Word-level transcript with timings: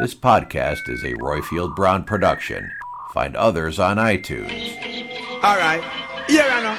This 0.00 0.14
podcast 0.14 0.88
is 0.88 1.04
a 1.04 1.14
Royfield 1.14 1.76
Brown 1.76 2.04
production. 2.04 2.70
Find 3.12 3.36
others 3.36 3.78
on 3.78 3.96
iTunes. 3.96 4.74
All 5.42 5.56
right. 5.56 5.82
Here 6.28 6.46
I 6.50 6.62
know. 6.62 6.76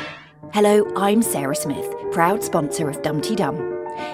Hello, 0.53 0.91
I'm 0.96 1.21
Sarah 1.21 1.55
Smith, 1.55 1.91
proud 2.11 2.43
sponsor 2.43 2.89
of 2.89 3.01
Dumpty 3.01 3.35
Dum. 3.35 3.55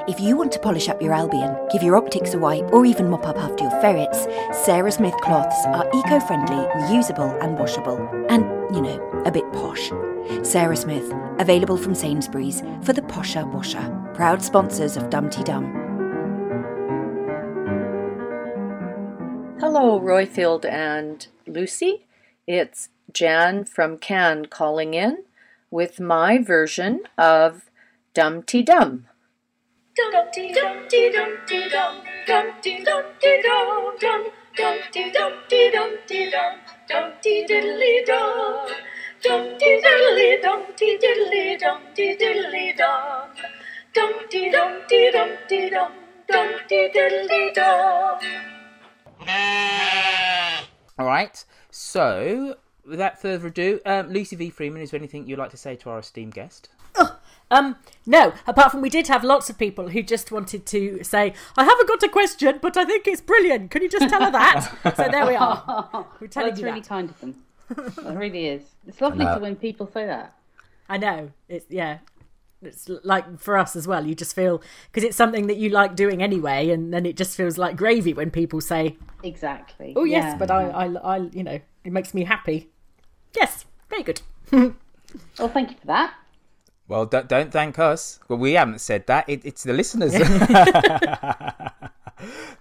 If 0.08 0.20
you 0.20 0.38
want 0.38 0.52
to 0.54 0.60
polish 0.60 0.88
up 0.88 1.02
your 1.02 1.14
Albion, 1.14 1.58
give 1.72 1.82
your 1.82 1.96
optics 1.96 2.34
a 2.34 2.38
wipe, 2.38 2.72
or 2.72 2.86
even 2.86 3.10
mop 3.10 3.26
up 3.26 3.38
after 3.38 3.64
your 3.64 3.82
ferrets, 3.82 4.28
Sarah 4.64 4.92
Smith 4.92 5.16
cloths 5.22 5.66
are 5.66 5.88
eco 5.96 6.20
friendly, 6.20 6.56
reusable, 6.82 7.42
and 7.44 7.58
washable. 7.58 7.98
And, 8.30 8.44
you 8.76 8.82
know, 8.82 9.24
a 9.26 9.32
bit 9.32 9.52
posh. 9.52 9.92
Sarah 10.44 10.78
Smith, 10.78 11.12
available 11.40 11.78
from 11.78 11.96
Sainsbury's 11.96 12.62
for 12.84 12.94
the 12.94 13.02
posher 13.02 13.52
washer. 13.52 14.12
Proud 14.14 14.44
sponsors 14.44 14.96
of 14.96 15.10
Dumpty 15.10 15.44
Dum. 15.44 15.81
Hello, 19.62 20.00
Royfield 20.00 20.66
and 20.66 21.28
Lucy. 21.46 22.08
It's 22.48 22.90
Jan 23.14 23.64
from 23.64 24.00
Cannes 24.00 24.48
calling 24.50 24.96
in 24.96 25.26
with 25.70 26.00
my 26.00 26.40
version 26.40 27.02
of 27.16 27.70
Dumpty 28.16 28.64
Dum. 28.64 29.06
Dumpty 29.96 30.52
Dumpty 30.52 31.12
Dumpty 31.12 31.70
Dum 31.70 32.02
Dumpty 32.26 32.84
Dumpty 32.84 33.42
Dum 33.44 33.94
Dum 34.00 34.32
Dumpty 34.58 35.12
Dumpty 35.12 35.70
Dumpty 35.70 36.32
Dum 36.32 36.56
Dumpty 36.90 37.46
Diddly 37.46 38.04
Dum 38.08 38.68
Dumpty 39.22 39.80
Diddly 39.80 40.42
Dumpty 40.42 40.98
Diddly 40.98 41.60
Dumpty 41.60 42.18
Diddly 42.18 42.76
Dum 42.76 43.30
Dumpty 43.94 44.50
Dumpty 44.50 45.12
Dumpty 45.12 45.70
Dum 45.70 45.92
Dumpty 46.28 46.90
Diddly 46.90 47.54
Dum 47.54 48.61
All 51.00 51.06
right. 51.06 51.44
So, 51.70 52.56
without 52.86 53.22
further 53.22 53.48
ado, 53.48 53.80
um, 53.86 54.10
Lucy 54.10 54.36
V. 54.36 54.50
Freeman, 54.50 54.82
is 54.82 54.92
there 54.92 55.00
anything 55.00 55.28
you'd 55.28 55.40
like 55.40 55.52
to 55.52 55.58
say 55.58 55.76
to 55.78 55.90
our 55.90 56.00
esteemed 56.00 56.34
guest? 56.34 56.70
Um, 57.50 57.76
no, 58.06 58.34
apart 58.48 58.72
from 58.72 58.80
we 58.82 58.90
did 58.90 59.10
have 59.10 59.26
lots 59.26 59.50
of 59.50 59.58
people 59.58 59.90
who 59.90 60.02
just 60.04 60.32
wanted 60.32 60.66
to 60.68 61.04
say, 61.04 61.34
I 61.58 61.66
haven't 61.66 61.88
got 61.88 62.02
a 62.02 62.08
question, 62.08 62.60
but 62.62 62.78
I 62.78 62.86
think 62.86 63.06
it's 63.08 63.20
brilliant. 63.20 63.72
Can 63.72 63.82
you 63.82 63.90
just 63.90 64.08
tell 64.08 64.24
her 64.24 64.32
that? 64.32 64.72
so 64.96 65.10
there 65.12 65.26
we 65.28 65.36
are. 65.36 65.62
We're 65.94 66.06
Well, 66.22 66.30
telling 66.30 66.52
it's 66.52 66.60
you 66.62 66.66
really 66.68 66.80
that. 66.80 66.88
kind 66.88 67.10
of 67.10 67.20
them. 67.20 67.36
It 67.78 68.18
really 68.18 68.48
is. 68.48 68.64
It's 68.88 69.02
lovely 69.02 69.26
to 69.26 69.38
when 69.40 69.58
people 69.58 69.86
say 69.94 70.06
that. 70.06 70.34
I 70.88 70.98
know. 70.98 71.32
It's, 71.50 71.66
yeah. 71.70 71.98
It's 72.62 72.88
like 73.04 73.40
for 73.40 73.58
us 73.58 73.76
as 73.76 73.88
well. 73.88 74.06
You 74.06 74.14
just 74.16 74.36
feel, 74.36 74.62
because 74.92 75.04
it's 75.04 75.18
something 75.18 75.48
that 75.48 75.58
you 75.58 75.70
like 75.70 75.96
doing 75.96 76.22
anyway, 76.22 76.70
and 76.70 76.94
then 76.94 77.06
it 77.06 77.18
just 77.18 77.36
feels 77.36 77.58
like 77.58 77.76
gravy 77.76 78.14
when 78.14 78.30
people 78.32 78.62
say, 78.62 78.98
Exactly. 79.24 79.94
oh, 79.96 80.04
yes, 80.04 80.24
Yeah, 80.24 80.38
but 80.38 80.52
I, 80.52 80.70
I, 80.70 80.86
I, 80.86 81.18
you 81.32 81.44
know, 81.44 81.60
it 81.84 81.92
makes 81.92 82.14
me 82.14 82.24
happy. 82.24 82.70
Yes, 83.36 83.66
very 83.90 84.04
good. 84.04 84.22
Well, 85.38 85.50
thank 85.50 85.72
you 85.72 85.76
for 85.78 85.88
that. 85.88 86.14
Well, 86.88 87.06
don't, 87.06 87.28
don't 87.28 87.52
thank 87.52 87.78
us. 87.80 88.20
Well, 88.30 88.40
we 88.40 88.54
haven't 88.54 88.80
said 88.80 89.08
that. 89.08 89.28
It, 89.28 89.42
it's 89.44 89.64
the 89.64 89.74
listeners. 89.74 90.14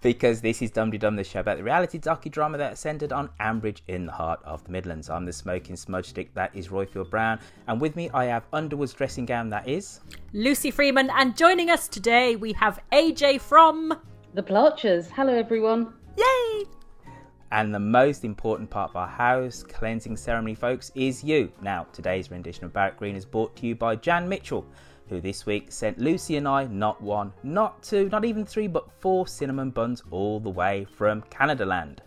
because 0.03 0.41
this 0.41 0.63
is 0.63 0.71
Dum 0.71 0.91
Dum, 0.91 1.17
the 1.17 1.25
show 1.25 1.41
about 1.41 1.59
the 1.59 1.65
reality 1.65 1.99
docudrama 1.99 2.59
that's 2.59 2.81
centered 2.81 3.13
on 3.13 3.31
Ambridge 3.41 3.81
in 3.89 4.07
the 4.07 4.13
heart 4.13 4.41
of 4.45 4.65
the 4.65 4.71
Midlands. 4.71 5.11
I'm 5.11 5.25
the 5.25 5.33
smoking 5.33 5.77
smudge 5.77 6.07
stick 6.07 6.35
that 6.35 6.55
is 6.55 6.69
Royfield 6.69 7.11
Brown, 7.11 7.39
and 7.67 7.81
with 7.81 7.97
me 7.97 8.11
I 8.15 8.27
have 8.27 8.47
Underwood's 8.53 8.93
dressing 8.93 9.27
gown 9.27 9.49
that 9.51 9.69
is. 9.69 10.01
Lucy 10.33 10.71
Freeman, 10.71 11.11
and 11.11 11.37
joining 11.37 11.71
us 11.71 11.89
today 11.89 12.37
we 12.37 12.53
have 12.55 12.81
AJ 12.93 13.41
from. 13.41 13.95
The 14.35 14.43
Plarchers. 14.43 15.11
Hello, 15.11 15.35
everyone. 15.35 15.93
Yay! 16.17 16.65
And 17.53 17.75
the 17.75 17.81
most 17.81 18.25
important 18.25 18.71
part 18.71 18.91
of 18.91 18.97
our 18.97 19.09
house 19.09 19.65
cleansing 19.65 20.17
ceremony, 20.17 20.55
folks, 20.55 20.93
is 20.95 21.25
you. 21.25 21.51
Now, 21.61 21.89
today's 21.93 22.31
rendition 22.31 22.65
of 22.65 22.73
Barwick 22.73 22.97
Green 22.97 23.17
is 23.17 23.25
brought 23.25 23.57
to 23.57 23.67
you 23.67 23.75
by 23.75 23.97
Jan 23.97 24.29
Mitchell, 24.29 24.65
who 25.11 25.21
this 25.21 25.45
week 25.45 25.71
sent 25.71 25.99
Lucy 25.99 26.37
and 26.37 26.49
I 26.49 26.65
not 26.65 27.03
one, 27.03 27.33
not 27.43 27.83
two, 27.83 28.09
not 28.09 28.25
even 28.25 28.47
three, 28.47 28.69
but 28.69 28.91
four 29.01 29.27
cinnamon 29.27 29.71
buns 29.71 30.03
all 30.11 30.41
the 30.41 30.49
way 30.49 30.87
from 30.97 31.21
Canada 31.23 31.67
land. 31.67 32.01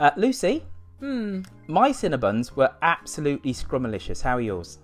Uh, 0.00 0.12
Lucy, 0.16 0.64
hmm. 1.00 1.42
my 1.66 1.90
cinnabuns 1.90 2.56
were 2.56 2.72
absolutely 2.80 3.52
scrumalicious. 3.52 4.22
How 4.22 4.38
are 4.38 4.40
yours? 4.40 4.78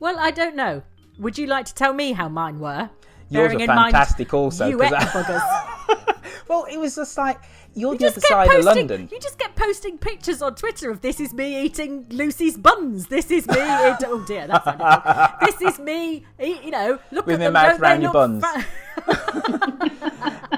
Well, 0.00 0.18
I 0.18 0.32
don't 0.32 0.56
know. 0.56 0.82
Would 1.18 1.38
you 1.38 1.46
like 1.46 1.66
to 1.66 1.74
tell 1.74 1.92
me 1.92 2.12
how 2.12 2.28
mine 2.28 2.58
were? 2.58 2.90
Yours 3.28 3.52
Bearing 3.52 3.60
were 3.60 3.74
mind 3.74 3.92
fantastic 3.92 4.34
also, 4.34 4.66
You 4.66 4.82
ate 4.82 4.92
I- 4.92 5.04
buggers. 5.04 5.66
Well, 6.50 6.64
it 6.64 6.78
was 6.78 6.96
just 6.96 7.16
like 7.16 7.38
you're 7.74 7.92
You 7.92 7.98
the 7.98 8.04
just 8.04 8.16
other 8.18 8.26
side 8.26 8.48
posting. 8.48 8.68
of 8.68 8.76
London. 8.90 9.08
You 9.12 9.20
just 9.20 9.38
get 9.38 9.54
posting 9.56 9.98
pictures 9.98 10.42
on 10.42 10.54
Twitter 10.54 10.90
of 10.90 11.00
this 11.00 11.20
is 11.20 11.32
me 11.32 11.62
eating 11.62 12.06
Lucy's 12.10 12.56
buns. 12.56 13.06
This 13.08 13.30
is 13.30 13.46
me. 13.46 13.54
Eat, 13.56 13.96
oh 14.06 14.24
dear, 14.26 14.46
that's. 14.46 15.36
This 15.58 15.60
is 15.72 15.78
me. 15.78 16.24
Eat, 16.40 16.62
you 16.64 16.70
know, 16.70 16.98
look 17.12 17.26
With 17.26 17.40
at 17.40 17.52
my 17.52 17.68
them. 17.68 17.72
mouth 17.72 17.80
round 17.80 18.02
your 18.02 18.12
buns. 18.12 18.44
fa- 18.44 18.66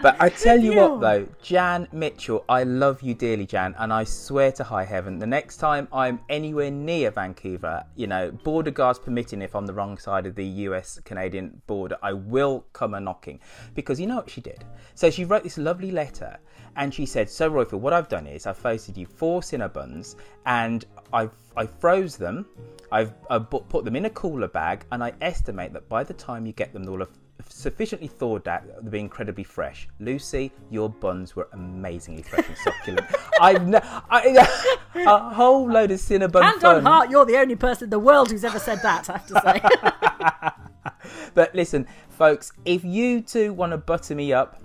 But 0.01 0.17
I 0.21 0.31
tell 0.31 0.59
you 0.59 0.75
Yeah. 0.75 0.89
what, 0.89 1.01
though, 1.01 1.29
Jan 1.43 1.87
Mitchell, 1.93 2.45
I 2.49 2.65
love 2.65 3.03
you 3.03 3.15
dearly, 3.15 3.47
Jan, 3.47 3.75
and 3.79 3.93
I 3.93 4.05
swear 4.05 4.51
to 4.53 4.65
high 4.65 4.85
heaven, 4.85 5.19
the 5.19 5.27
next 5.27 5.59
time 5.59 5.87
I'm 5.93 6.21
anywhere 6.29 6.71
near 6.71 7.11
Vancouver, 7.11 7.85
you 7.95 8.07
know, 8.07 8.31
border 8.31 8.71
guards 8.71 8.99
permitting, 8.99 9.43
if 9.43 9.55
I'm 9.55 9.67
the 9.67 9.75
wrong 9.75 9.99
side 9.99 10.27
of 10.27 10.35
the 10.35 10.45
US 10.45 10.99
Canadian 11.05 11.61
border, 11.67 11.97
I 12.03 12.13
will 12.15 12.65
come 12.73 12.95
a 12.95 13.01
knocking. 13.01 13.41
Because 13.75 14.01
you 14.01 14.07
know 14.07 14.17
what 14.17 14.31
she 14.31 14.41
did? 14.41 14.65
So 14.95 15.11
she 15.11 15.25
wrote 15.25 15.43
this 15.43 15.59
lovely 15.59 15.91
letter, 15.91 16.39
and 16.77 16.93
she 16.93 17.05
said, 17.05 17.29
So, 17.29 17.51
Royfield, 17.51 17.81
what 17.81 17.93
I've 17.93 18.09
done 18.09 18.27
is 18.27 18.47
I've 18.47 18.63
posted 18.63 18.97
you 18.97 19.07
four 19.07 19.41
Cinnabons, 19.41 20.17
and 20.47 20.85
I've 21.13 21.35
I 21.55 21.67
froze 21.67 22.17
them, 22.17 22.47
I've, 22.91 23.13
I've 23.29 23.51
put 23.51 23.85
them 23.85 23.95
in 23.95 24.07
a 24.07 24.11
cooler 24.11 24.49
bag, 24.49 24.85
and 24.91 25.05
I 25.05 25.13
estimate 25.21 25.73
that 25.75 25.89
by 25.89 26.03
the 26.03 26.15
time 26.15 26.47
you 26.47 26.53
get 26.53 26.73
them 26.73 26.89
all 26.89 27.03
sufficiently 27.49 28.09
thawed 28.09 28.47
out, 28.49 28.63
they'll 28.67 28.91
be 28.91 28.99
incredibly 29.01 29.45
fresh. 29.45 29.89
Lucy, 30.01 30.53
your 30.71 30.89
buns 30.91 31.35
were 31.37 31.49
amazingly 31.53 32.23
fresh 32.23 32.47
and 32.49 32.57
succulent. 32.59 33.07
I've 33.41 33.67
ne- 33.67 33.81
I, 33.83 34.47
a 34.95 35.35
whole 35.35 35.71
load 35.71 35.91
of 35.91 35.99
Cinnabon 36.01 36.43
Hand 36.43 36.61
fun. 36.61 36.77
on 36.77 36.85
heart, 36.85 37.11
you're 37.11 37.25
the 37.25 37.37
only 37.39 37.57
person 37.57 37.85
in 37.85 37.91
the 37.91 37.99
world 37.99 38.31
who's 38.31 38.45
ever 38.45 38.59
said 38.59 38.81
that. 38.83 39.09
I 39.11 39.13
have 39.19 39.27
to 39.29 39.41
say. 39.41 40.53
But 41.35 41.55
listen, 41.55 41.87
folks, 42.11 42.53
if 42.65 42.85
you 42.85 43.23
too 43.23 43.53
want 43.55 43.73
to 43.73 43.79
butter 43.79 44.15
me 44.15 44.33
up, 44.33 44.61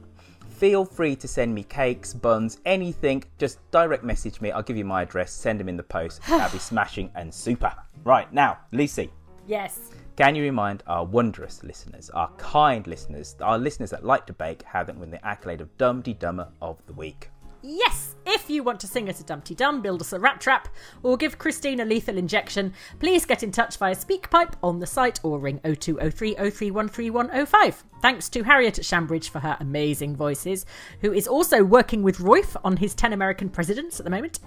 feel 0.50 0.84
free 0.86 1.16
to 1.16 1.28
send 1.28 1.54
me 1.56 1.64
cakes, 1.64 2.14
buns, 2.14 2.60
anything. 2.66 3.24
Just 3.38 3.60
direct 3.72 4.04
message 4.04 4.42
me. 4.42 4.52
I'll 4.52 4.62
give 4.64 4.76
you 4.78 4.84
my 4.86 5.04
address. 5.04 5.32
Send 5.32 5.60
them 5.60 5.70
in 5.70 5.78
the 5.78 5.84
post. 5.84 6.22
That'll 6.28 6.52
be 6.52 6.60
smashing 6.60 7.10
and 7.16 7.34
super. 7.34 7.74
Right 8.04 8.32
now, 8.34 8.58
Lucy. 8.72 9.12
yes. 9.48 9.92
Can 10.18 10.34
you 10.34 10.42
remind 10.42 10.82
our 10.88 11.06
wondrous 11.06 11.64
listeners, 11.64 12.10
our 12.10 12.32
kind 12.38 12.88
listeners, 12.88 13.36
our 13.40 13.60
listeners 13.60 13.92
that 13.92 14.04
like 14.04 14.26
to 14.26 14.34
bake, 14.34 14.64
how 14.64 14.84
they 14.84 14.92
win 14.92 15.12
the 15.12 15.24
accolade 15.24 15.62
of 15.62 15.78
Dumpty 15.78 16.14
Dee 16.14 16.18
Dummer 16.18 16.48
of 16.60 16.84
the 16.88 16.94
Week? 16.94 17.30
Yes, 17.62 18.16
if 18.26 18.50
you 18.50 18.64
want 18.64 18.80
to 18.80 18.88
sing 18.88 19.10
us 19.10 19.20
a 19.20 19.24
Dumpty 19.24 19.54
Dum, 19.54 19.80
build 19.84 20.02
us 20.02 20.14
a 20.14 20.20
rat 20.20 20.42
trap, 20.42 20.70
or 21.04 21.18
give 21.18 21.38
Christine 21.38 21.82
a 21.82 21.86
lethal 21.86 22.18
injection, 22.18 22.74
please 23.00 23.28
get 23.28 23.44
in 23.44 23.52
touch 23.52 23.78
via 23.78 23.94
SpeakPipe 23.94 24.54
on 24.64 24.80
the 24.80 24.88
site 24.88 25.20
or 25.22 25.38
ring 25.38 25.60
0203 25.64 26.34
0313105. 26.34 27.84
Thanks 28.02 28.28
to 28.30 28.42
Harriet 28.42 28.80
at 28.80 28.86
Shambridge 28.86 29.30
for 29.30 29.42
her 29.42 29.56
amazing 29.60 30.16
voices, 30.16 30.66
who 31.02 31.14
is 31.14 31.28
also 31.28 31.64
working 31.64 32.02
with 32.02 32.18
Royf 32.18 32.60
on 32.64 32.78
his 32.78 32.96
10 32.96 33.14
American 33.14 33.50
presidents 33.50 34.00
at 34.00 34.04
the 34.04 34.10
moment, 34.10 34.40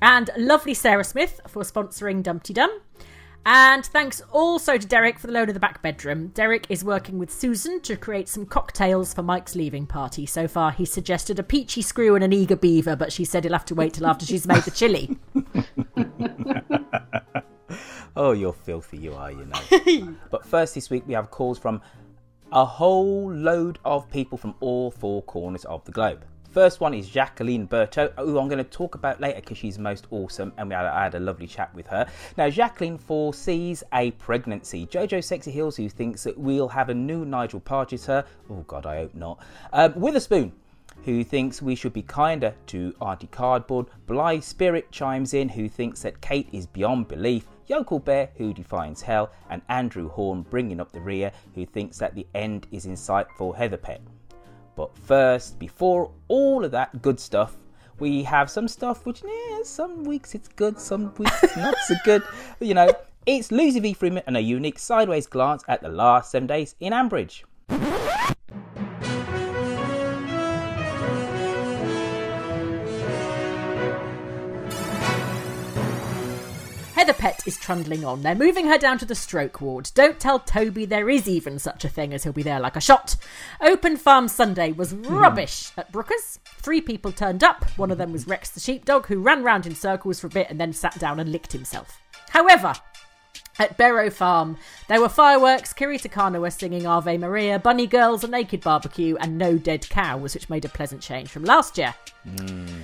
and 0.00 0.30
lovely 0.38 0.72
Sarah 0.72 1.04
Smith 1.04 1.42
for 1.46 1.62
sponsoring 1.62 2.22
Dumpty 2.22 2.54
Dum. 2.54 2.70
And 3.46 3.84
thanks 3.86 4.20
also 4.32 4.76
to 4.76 4.86
Derek 4.86 5.18
for 5.18 5.26
the 5.26 5.32
loan 5.32 5.48
of 5.48 5.54
the 5.54 5.60
back 5.60 5.82
bedroom. 5.82 6.28
Derek 6.28 6.66
is 6.68 6.84
working 6.84 7.18
with 7.18 7.32
Susan 7.32 7.80
to 7.82 7.96
create 7.96 8.28
some 8.28 8.46
cocktails 8.46 9.14
for 9.14 9.22
Mike's 9.22 9.54
leaving 9.54 9.86
party. 9.86 10.26
So 10.26 10.46
far, 10.46 10.72
he's 10.72 10.92
suggested 10.92 11.38
a 11.38 11.42
peachy 11.42 11.82
screw 11.82 12.14
and 12.14 12.22
an 12.22 12.32
eager 12.32 12.56
beaver, 12.56 12.96
but 12.96 13.12
she 13.12 13.24
said 13.24 13.44
he'll 13.44 13.54
have 13.54 13.64
to 13.66 13.74
wait 13.74 13.94
till 13.94 14.06
after 14.06 14.26
she's 14.26 14.46
made 14.46 14.62
the 14.64 14.70
chili. 14.70 15.18
Oh, 18.16 18.32
you're 18.32 18.52
filthy, 18.52 18.98
you 18.98 19.14
are, 19.14 19.30
you 19.30 19.46
know. 19.46 20.16
but 20.30 20.44
first 20.44 20.74
this 20.74 20.90
week 20.90 21.04
we 21.06 21.14
have 21.14 21.30
calls 21.30 21.58
from 21.58 21.80
a 22.52 22.64
whole 22.64 23.32
load 23.32 23.78
of 23.84 24.10
people 24.10 24.36
from 24.36 24.54
all 24.60 24.90
four 24.90 25.22
corners 25.22 25.64
of 25.64 25.84
the 25.84 25.92
globe. 25.92 26.24
First 26.50 26.80
one 26.80 26.94
is 26.94 27.08
Jacqueline 27.08 27.68
Berto, 27.68 28.12
who 28.18 28.38
I'm 28.38 28.48
going 28.48 28.58
to 28.58 28.64
talk 28.64 28.96
about 28.96 29.20
later 29.20 29.40
because 29.40 29.56
she's 29.56 29.78
most 29.78 30.08
awesome, 30.10 30.52
and 30.56 30.68
we 30.68 30.74
had, 30.74 30.84
I 30.84 31.04
had 31.04 31.14
a 31.14 31.20
lovely 31.20 31.46
chat 31.46 31.72
with 31.74 31.86
her. 31.86 32.08
Now, 32.36 32.50
Jacqueline 32.50 32.98
foresees 32.98 33.84
a 33.92 34.10
pregnancy. 34.12 34.86
Jojo 34.86 35.22
Sexy 35.22 35.52
Hills, 35.52 35.76
who 35.76 35.88
thinks 35.88 36.24
that 36.24 36.36
we'll 36.36 36.68
have 36.68 36.88
a 36.88 36.94
new 36.94 37.24
Nigel 37.24 37.60
Pargeter. 37.60 38.24
Oh 38.50 38.64
God, 38.66 38.84
I 38.84 38.96
hope 38.96 39.14
not. 39.14 39.38
Um, 39.72 39.92
Witherspoon, 39.94 40.52
who 41.04 41.22
thinks 41.22 41.62
we 41.62 41.76
should 41.76 41.92
be 41.92 42.02
kinder 42.02 42.52
to 42.66 42.94
Auntie 43.00 43.28
Cardboard. 43.28 43.86
Bly 44.06 44.40
Spirit 44.40 44.90
chimes 44.90 45.34
in, 45.34 45.48
who 45.48 45.68
thinks 45.68 46.02
that 46.02 46.20
Kate 46.20 46.48
is 46.52 46.66
beyond 46.66 47.06
belief. 47.06 47.46
Yokel 47.68 48.00
Bear, 48.00 48.30
who 48.34 48.52
defines 48.52 49.02
hell, 49.02 49.30
and 49.48 49.62
Andrew 49.68 50.08
Horn 50.08 50.42
bringing 50.42 50.80
up 50.80 50.90
the 50.90 51.00
rear, 51.00 51.30
who 51.54 51.64
thinks 51.64 51.98
that 51.98 52.16
the 52.16 52.26
end 52.34 52.66
is 52.72 52.86
in 52.86 52.96
sight 52.96 53.28
for. 53.38 53.54
But 54.80 54.96
first, 54.96 55.58
before 55.58 56.10
all 56.28 56.64
of 56.64 56.70
that 56.70 57.02
good 57.02 57.20
stuff, 57.20 57.58
we 57.98 58.22
have 58.22 58.48
some 58.48 58.66
stuff 58.66 59.04
which, 59.04 59.22
yeah, 59.22 59.58
some 59.62 60.04
weeks 60.04 60.34
it's 60.34 60.48
good, 60.48 60.80
some 60.80 61.12
weeks 61.18 61.42
it's 61.42 61.54
not 61.58 61.74
so 61.86 61.96
good. 62.02 62.22
You 62.60 62.72
know, 62.72 62.90
it's 63.26 63.52
Lucy 63.52 63.80
V. 63.80 63.92
Freeman 63.92 64.22
and 64.26 64.38
a 64.38 64.40
unique 64.40 64.78
sideways 64.78 65.26
glance 65.26 65.62
at 65.68 65.82
the 65.82 65.90
last 65.90 66.30
seven 66.30 66.46
days 66.46 66.76
in 66.80 66.94
Ambridge. 66.94 67.42
Heather 77.10 77.22
Pett 77.22 77.44
is 77.44 77.58
trundling 77.58 78.04
on. 78.04 78.22
They're 78.22 78.36
moving 78.36 78.66
her 78.66 78.78
down 78.78 78.96
to 78.98 79.04
the 79.04 79.16
stroke 79.16 79.60
ward. 79.60 79.90
Don't 79.94 80.20
tell 80.20 80.38
Toby 80.38 80.84
there 80.84 81.10
is 81.10 81.26
even 81.26 81.58
such 81.58 81.84
a 81.84 81.88
thing 81.88 82.14
as 82.14 82.22
he'll 82.22 82.32
be 82.32 82.44
there 82.44 82.60
like 82.60 82.76
a 82.76 82.80
shot. 82.80 83.16
Open 83.60 83.96
Farm 83.96 84.28
Sunday 84.28 84.70
was 84.70 84.92
hmm. 84.92 85.12
rubbish 85.12 85.72
at 85.76 85.90
Brooker's. 85.90 86.38
Three 86.44 86.80
people 86.80 87.10
turned 87.10 87.42
up. 87.42 87.64
One 87.76 87.90
of 87.90 87.98
them 87.98 88.12
was 88.12 88.28
Rex 88.28 88.50
the 88.50 88.60
sheepdog, 88.60 89.06
who 89.06 89.18
ran 89.18 89.42
round 89.42 89.66
in 89.66 89.74
circles 89.74 90.20
for 90.20 90.28
a 90.28 90.30
bit 90.30 90.46
and 90.50 90.60
then 90.60 90.72
sat 90.72 91.00
down 91.00 91.18
and 91.18 91.32
licked 91.32 91.52
himself. 91.52 92.00
However, 92.28 92.74
at 93.58 93.76
Barrow 93.76 94.08
Farm, 94.08 94.56
there 94.86 95.00
were 95.00 95.08
fireworks, 95.08 95.72
Kiri 95.72 95.98
Te 95.98 96.08
Kanawa 96.08 96.42
was 96.42 96.54
singing 96.54 96.86
Ave 96.86 97.18
Maria, 97.18 97.58
Bunny 97.58 97.88
Girls, 97.88 98.22
a 98.22 98.28
naked 98.28 98.60
barbecue, 98.60 99.16
and 99.16 99.36
no 99.36 99.58
dead 99.58 99.88
cows, 99.88 100.34
which 100.34 100.48
made 100.48 100.64
a 100.64 100.68
pleasant 100.68 101.02
change 101.02 101.28
from 101.28 101.42
last 101.42 101.76
year. 101.76 101.92
Hmm. 102.22 102.82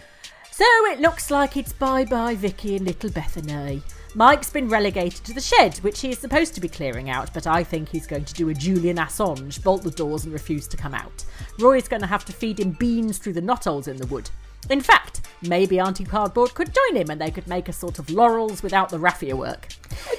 So 0.50 0.64
it 0.86 1.00
looks 1.00 1.30
like 1.30 1.56
it's 1.56 1.72
bye 1.72 2.04
bye 2.04 2.34
Vicky 2.34 2.74
and 2.74 2.86
little 2.86 3.10
Bethany. 3.10 3.82
Mike's 4.16 4.48
been 4.48 4.66
relegated 4.70 5.22
to 5.26 5.34
the 5.34 5.42
shed, 5.42 5.76
which 5.80 6.00
he 6.00 6.08
is 6.08 6.18
supposed 6.18 6.54
to 6.54 6.60
be 6.62 6.68
clearing 6.68 7.10
out, 7.10 7.34
but 7.34 7.46
I 7.46 7.62
think 7.62 7.90
he's 7.90 8.06
going 8.06 8.24
to 8.24 8.32
do 8.32 8.48
a 8.48 8.54
Julian 8.54 8.96
Assange, 8.96 9.62
bolt 9.62 9.82
the 9.82 9.90
doors 9.90 10.24
and 10.24 10.32
refuse 10.32 10.66
to 10.68 10.76
come 10.78 10.94
out. 10.94 11.22
Roy's 11.58 11.86
going 11.86 12.00
to 12.00 12.08
have 12.08 12.24
to 12.24 12.32
feed 12.32 12.58
him 12.58 12.70
beans 12.70 13.18
through 13.18 13.34
the 13.34 13.42
knotholes 13.42 13.88
in 13.88 13.98
the 13.98 14.06
wood. 14.06 14.30
In 14.70 14.80
fact, 14.80 15.20
maybe 15.42 15.78
Auntie 15.78 16.06
Cardboard 16.06 16.54
could 16.54 16.72
join 16.74 16.96
him 16.96 17.10
and 17.10 17.20
they 17.20 17.30
could 17.30 17.46
make 17.46 17.68
a 17.68 17.74
sort 17.74 17.98
of 17.98 18.08
laurels 18.08 18.62
without 18.62 18.88
the 18.88 18.98
raffia 18.98 19.36
work. 19.36 19.68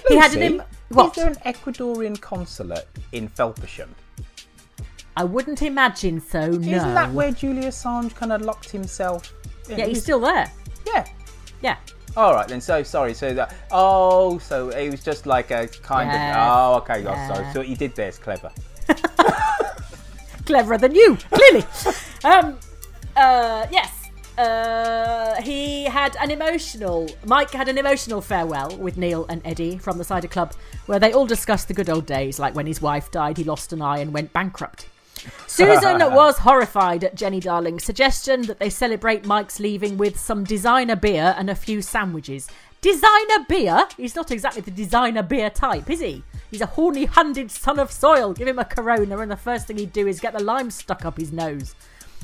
He 0.08 0.16
had 0.16 0.32
an 0.36 0.44
Im- 0.44 0.64
what? 0.90 1.18
Is 1.18 1.24
there 1.24 1.32
an 1.32 1.54
Ecuadorian 1.54 2.22
consulate 2.22 2.88
in 3.14 3.28
Felpersham? 3.28 3.90
I 5.16 5.24
wouldn't 5.24 5.64
imagine 5.64 6.22
so. 6.22 6.52
No. 6.52 6.54
Isn't 6.78 6.94
that 6.94 7.12
where 7.14 7.32
Julian 7.32 7.64
Assange 7.64 8.14
kind 8.14 8.32
of 8.32 8.44
locked 8.44 8.70
himself? 8.70 9.34
in? 9.68 9.80
Yeah, 9.80 9.86
he's 9.88 10.04
still 10.04 10.20
there. 10.20 10.52
Yeah. 10.86 11.08
Yeah. 11.64 11.78
All 12.16 12.34
right 12.34 12.48
then. 12.48 12.62
So 12.62 12.82
sorry. 12.84 13.14
So 13.14 13.34
that. 13.34 13.54
Oh, 13.72 14.38
so 14.40 14.70
it 14.70 14.90
was 14.90 15.04
just 15.04 15.26
like 15.26 15.52
a 15.52 15.68
kind 15.68 16.10
Yes. 16.12 16.36
of. 16.36 16.42
Oh, 16.42 16.76
okay. 16.78 17.06
Oh, 17.06 17.12
Yeah. 17.12 17.28
sorry. 17.28 17.54
So 17.54 17.60
what 17.60 17.68
you 17.68 17.76
did 17.76 17.96
there 17.96 18.08
is 18.10 18.18
clever. 18.18 18.52
cleverer 20.46 20.78
than 20.78 20.96
you, 20.96 21.18
clearly. 21.32 21.66
um, 22.24 22.58
uh, 23.16 23.68
yes. 23.72 23.94
Uh, 24.38 25.42
he 25.42 25.84
had 25.86 26.16
an 26.22 26.30
emotional. 26.32 27.10
Mike 27.26 27.52
had 27.52 27.68
an 27.68 27.78
emotional 27.78 28.22
farewell 28.22 28.76
with 28.78 28.96
Neil 28.98 29.26
and 29.30 29.42
Eddie 29.44 29.78
from 29.80 29.98
the 29.98 30.04
Cider 30.04 30.28
Club, 30.28 30.54
where 30.86 31.00
they 31.00 31.12
all 31.12 31.26
discussed 31.26 31.68
the 31.68 31.74
good 31.74 31.90
old 31.90 32.06
days, 32.06 32.38
like 32.40 32.54
when 32.56 32.68
his 32.68 32.80
wife 32.82 33.10
died, 33.12 33.38
he 33.38 33.44
lost 33.44 33.74
an 33.74 33.82
eye 33.82 33.98
and 33.98 34.14
went 34.14 34.32
bankrupt. 34.34 34.88
Susan 35.48 36.00
was 36.14 36.40
horrified 36.40 37.04
at 37.04 37.16
Jenny 37.16 37.40
Darling's 37.40 37.84
suggestion 37.84 38.44
that 38.44 38.60
they 38.60 38.70
celebrate 38.70 39.26
Mike's 39.26 39.60
leaving 39.60 39.98
with 39.98 40.20
some 40.20 40.44
designer 40.44 40.96
beer 40.96 41.36
and 41.38 41.50
a 41.50 41.56
few 41.56 41.82
sandwiches. 41.82 42.48
Designer 42.82 43.46
beer? 43.50 43.88
He's 43.98 44.16
not 44.16 44.32
exactly 44.32 44.62
the 44.62 44.72
designer 44.72 45.24
beer 45.24 45.50
type, 45.50 45.90
is 45.90 46.00
he? 46.00 46.24
He's 46.52 46.62
a 46.62 46.68
horny 46.68 47.06
handed 47.06 47.52
son 47.52 47.80
of 47.80 47.92
soil. 47.92 48.34
Give 48.34 48.48
him 48.48 48.60
a 48.60 48.66
corona, 48.66 49.18
and 49.18 49.32
the 49.32 49.36
first 49.36 49.68
thing 49.68 49.78
he'd 49.78 49.94
do 49.94 50.08
is 50.08 50.20
get 50.20 50.34
the 50.34 50.44
lime 50.44 50.70
stuck 50.70 51.04
up 51.06 51.18
his 51.18 51.32
nose. 51.32 51.76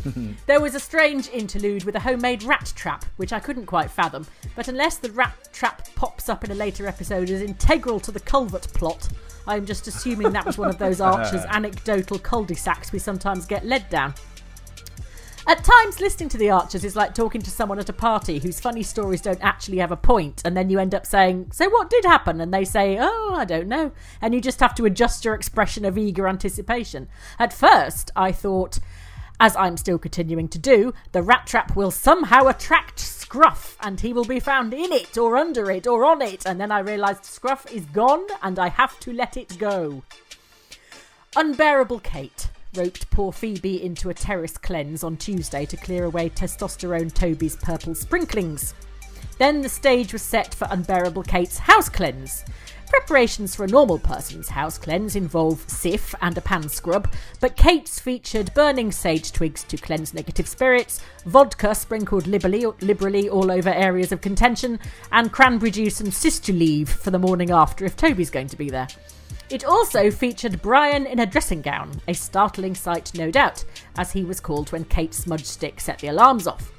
There 0.48 0.60
was 0.60 0.76
a 0.76 0.80
strange 0.80 1.30
interlude 1.30 1.84
with 1.84 1.96
a 1.96 2.00
homemade 2.00 2.44
rat 2.44 2.74
trap, 2.76 3.06
which 3.18 3.32
I 3.32 3.40
couldn't 3.40 3.68
quite 3.68 3.92
fathom, 3.92 4.26
but 4.56 4.68
unless 4.68 4.98
the 4.98 5.12
rat 5.12 5.50
trap 5.54 5.88
pops 5.96 6.30
up 6.30 6.44
in 6.44 6.52
a 6.52 6.56
later 6.56 6.88
episode 6.88 7.30
as 7.30 7.42
integral 7.42 8.00
to 8.02 8.12
the 8.12 8.20
culvert 8.20 8.74
plot, 8.74 9.08
I'm 9.48 9.66
just 9.66 9.88
assuming 9.88 10.32
that 10.32 10.46
was 10.46 10.58
one 10.58 10.70
of 10.70 10.78
those 10.78 11.02
Archer's 11.02 11.46
anecdotal 11.46 12.20
cul-de-sacs 12.20 12.92
we 12.92 13.00
sometimes 13.00 13.46
get 13.46 13.66
led 13.66 13.90
down. 13.90 14.14
At 15.46 15.62
times, 15.62 16.00
listening 16.00 16.30
to 16.30 16.38
the 16.38 16.52
Archers 16.52 16.86
is 16.86 16.96
like 16.96 17.14
talking 17.14 17.42
to 17.42 17.52
someone 17.52 17.78
at 17.78 17.90
a 17.90 17.94
party 17.94 18.40
whose 18.40 18.62
funny 18.62 18.82
stories 18.82 19.20
don't 19.20 19.44
actually 19.44 19.80
have 19.80 19.92
a 19.92 19.98
point, 19.98 20.42
and 20.46 20.56
then 20.56 20.70
you 20.70 20.80
end 20.80 20.96
up 20.96 21.06
saying, 21.06 21.52
So 21.52 21.70
what 21.70 21.90
did 21.90 22.06
happen? 22.06 22.40
And 22.40 22.54
they 22.54 22.64
say, 22.64 22.98
Oh, 22.98 23.34
I 23.36 23.44
don't 23.44 23.68
know. 23.68 23.92
And 24.22 24.34
you 24.34 24.40
just 24.40 24.62
have 24.62 24.74
to 24.76 24.86
adjust 24.86 25.26
your 25.26 25.34
expression 25.34 25.84
of 25.84 25.98
eager 25.98 26.30
anticipation. 26.30 27.10
At 27.40 27.52
first, 27.52 28.10
I 28.16 28.32
thought, 28.32 28.80
as 29.38 29.54
I'm 29.58 29.76
still 29.76 29.98
continuing 29.98 30.48
to 30.48 30.60
do, 30.60 30.94
the 31.12 31.22
rat 31.22 31.46
trap 31.46 31.76
will 31.76 31.92
somehow 31.92 32.48
attract 32.48 33.00
Scruff, 33.34 33.78
and 33.82 34.00
he 34.00 34.14
will 34.14 34.26
be 34.26 34.40
found 34.40 34.76
in 34.76 34.92
it, 34.92 35.18
or 35.18 35.38
under 35.38 35.72
it, 35.72 35.88
or 35.88 36.06
on 36.06 36.22
it. 36.22 36.46
And 36.46 36.62
then 36.62 36.72
I 36.72 36.78
realised 36.82 37.26
Scruff 37.26 37.66
is 37.74 37.84
gone, 37.86 38.28
and 38.44 38.60
I 38.60 38.70
have 38.70 39.00
to 39.00 39.12
let 39.12 39.38
it 39.38 39.58
go. 39.58 40.04
Unbearable 41.36 42.02
Kate 42.02 42.50
roped 42.76 43.10
poor 43.10 43.32
Phoebe 43.32 43.84
into 43.84 44.12
a 44.12 44.14
terrace 44.14 44.56
cleanse 44.56 45.04
on 45.04 45.18
Tuesday 45.18 45.66
to 45.66 45.76
clear 45.76 46.04
away 46.04 46.30
testosterone 46.30 47.12
Toby's 47.12 47.56
purple 47.56 47.96
sprinklings. 47.96 48.76
Then 49.40 49.64
the 49.64 49.70
stage 49.70 50.14
was 50.14 50.22
set 50.22 50.54
for 50.54 50.68
Unbearable 50.70 51.24
Kate's 51.24 51.58
house 51.58 51.90
cleanse. 51.90 52.46
Preparations 52.94 53.56
for 53.56 53.64
a 53.64 53.68
normal 53.68 53.98
person's 53.98 54.50
house 54.50 54.78
cleanse 54.78 55.16
involve 55.16 55.66
Cif 55.66 56.14
and 56.22 56.38
a 56.38 56.42
pan 56.42 56.70
scrub, 56.70 57.12
but 57.40 57.58
Kate's 57.58 58.00
featured 58.00 58.54
burning 58.54 58.92
sage 58.92 59.32
twigs 59.32 59.64
to 59.64 59.78
cleanse 59.78 60.14
negative 60.14 60.48
spirits, 60.48 61.02
vodka 61.26 61.74
sprinkled 61.74 62.28
liberally, 62.28 62.68
liberally 62.82 63.28
all 63.30 63.52
over 63.52 63.72
areas 63.72 64.12
of 64.12 64.22
contention, 64.22 64.80
and 65.12 65.32
cranberry 65.32 65.72
juice 65.72 66.02
and 66.02 66.14
sister 66.14 66.54
leave 66.54 66.88
for 66.88 67.10
the 67.10 67.18
morning 67.18 67.50
after 67.50 67.84
if 67.84 67.98
Toby's 67.98 68.30
going 68.30 68.48
to 68.48 68.58
be 68.58 68.70
there. 68.70 68.88
It 69.50 69.66
also 69.66 70.12
featured 70.12 70.62
Brian 70.62 71.08
in 71.08 71.18
a 71.18 71.26
dressing 71.26 71.64
gown, 71.64 72.00
a 72.08 72.14
startling 72.14 72.76
sight, 72.76 73.12
no 73.16 73.32
doubt, 73.32 73.66
as 73.98 74.12
he 74.12 74.24
was 74.24 74.40
called 74.40 74.72
when 74.72 74.86
Kate's 74.86 75.18
smudge 75.18 75.46
stick 75.46 75.80
set 75.80 75.98
the 75.98 76.10
alarms 76.10 76.46
off. 76.46 76.72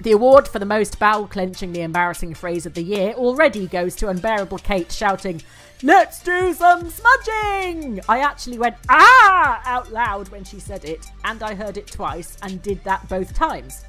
The 0.00 0.12
award 0.12 0.48
for 0.48 0.58
the 0.58 0.66
most 0.66 0.98
bowel 0.98 1.26
clenchingly 1.26 1.78
embarrassing 1.78 2.34
phrase 2.34 2.66
of 2.66 2.74
the 2.74 2.82
year 2.82 3.12
already 3.12 3.66
goes 3.66 3.94
to 3.96 4.08
Unbearable 4.08 4.58
Kate 4.58 4.90
shouting, 4.90 5.40
Let's 5.82 6.22
do 6.22 6.52
some 6.52 6.90
smudging! 6.90 8.00
I 8.08 8.20
actually 8.20 8.58
went, 8.58 8.76
ah, 8.88 9.62
out 9.64 9.92
loud 9.92 10.28
when 10.30 10.44
she 10.44 10.58
said 10.58 10.84
it, 10.84 11.06
and 11.24 11.42
I 11.42 11.54
heard 11.54 11.76
it 11.76 11.86
twice 11.86 12.36
and 12.42 12.60
did 12.62 12.82
that 12.84 13.08
both 13.08 13.34
times. 13.34 13.84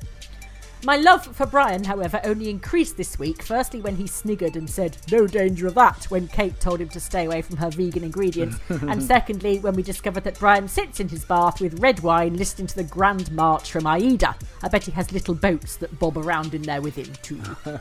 My 0.86 0.98
love 0.98 1.26
for 1.36 1.48
Brian, 1.48 1.84
however, 1.84 2.22
only 2.24 2.48
increased 2.48 2.96
this 2.96 3.18
week. 3.18 3.42
Firstly, 3.42 3.82
when 3.82 3.96
he 3.96 4.06
sniggered 4.06 4.56
and 4.56 4.70
said, 4.70 4.98
No 5.12 5.26
danger 5.26 5.66
of 5.66 5.74
that, 5.74 6.04
when 6.12 6.28
Kate 6.28 6.60
told 6.60 6.80
him 6.80 6.90
to 6.90 7.00
stay 7.00 7.26
away 7.26 7.42
from 7.42 7.58
her 7.58 7.72
vegan 7.72 8.04
ingredients. 8.04 8.60
and 8.70 9.02
secondly, 9.02 9.58
when 9.58 9.74
we 9.74 9.82
discovered 9.82 10.24
that 10.26 10.38
Brian 10.38 10.68
sits 10.68 11.00
in 11.00 11.10
his 11.10 11.26
bath 11.26 11.60
with 11.60 11.80
red 11.80 12.02
wine 12.02 12.38
listening 12.38 12.68
to 12.68 12.76
the 12.76 12.84
Grand 12.84 13.32
March 13.32 13.72
from 13.72 13.88
Aida. 13.88 14.36
I 14.62 14.68
bet 14.68 14.84
he 14.84 14.92
has 14.92 15.12
little 15.12 15.34
boats 15.34 15.76
that 15.78 15.98
bob 15.98 16.20
around 16.20 16.54
in 16.54 16.62
there 16.62 16.84
with 16.84 16.96
him, 16.96 17.12
too. 17.24 17.42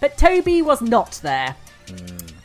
but 0.00 0.18
Toby 0.18 0.60
was 0.60 0.82
not 0.82 1.18
there. 1.22 1.56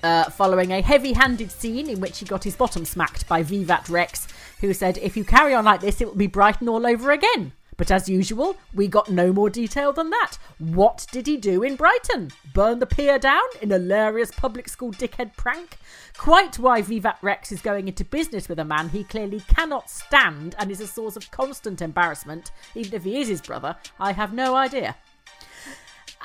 Uh, 0.01 0.29
following 0.29 0.71
a 0.71 0.81
heavy 0.81 1.11
handed 1.11 1.51
scene 1.51 1.89
in 1.89 1.99
which 1.99 2.19
he 2.19 2.25
got 2.25 2.45
his 2.45 2.55
bottom 2.55 2.85
smacked 2.85 3.27
by 3.27 3.43
Vivat 3.43 3.89
Rex, 3.89 4.29
who 4.61 4.73
said, 4.73 4.97
If 4.99 5.17
you 5.17 5.25
carry 5.25 5.53
on 5.53 5.65
like 5.65 5.81
this, 5.81 5.99
it 5.99 6.07
will 6.07 6.15
be 6.15 6.27
Brighton 6.27 6.69
all 6.69 6.87
over 6.87 7.11
again. 7.11 7.51
But 7.79 7.91
as 7.91 8.09
usual, 8.09 8.57
we 8.73 8.89
got 8.89 9.09
no 9.09 9.31
more 9.31 9.49
detail 9.49 9.93
than 9.93 10.09
that. 10.09 10.33
What 10.57 11.07
did 11.13 11.27
he 11.27 11.37
do 11.37 11.63
in 11.63 11.77
Brighton? 11.77 12.29
Burn 12.53 12.79
the 12.79 12.85
pier 12.85 13.17
down 13.17 13.45
in 13.61 13.69
hilarious 13.69 14.31
public 14.31 14.67
school 14.67 14.91
dickhead 14.91 15.37
prank? 15.37 15.77
Quite 16.17 16.59
why 16.59 16.81
Vivat 16.81 17.19
Rex 17.21 17.53
is 17.53 17.61
going 17.61 17.87
into 17.87 18.03
business 18.03 18.49
with 18.49 18.59
a 18.59 18.65
man 18.65 18.89
he 18.89 19.05
clearly 19.05 19.39
cannot 19.47 19.89
stand 19.89 20.57
and 20.59 20.69
is 20.69 20.81
a 20.81 20.87
source 20.87 21.15
of 21.15 21.31
constant 21.31 21.81
embarrassment, 21.81 22.51
even 22.75 22.93
if 22.95 23.05
he 23.05 23.21
is 23.21 23.29
his 23.29 23.41
brother, 23.41 23.77
I 23.97 24.11
have 24.11 24.33
no 24.33 24.57
idea. 24.57 24.97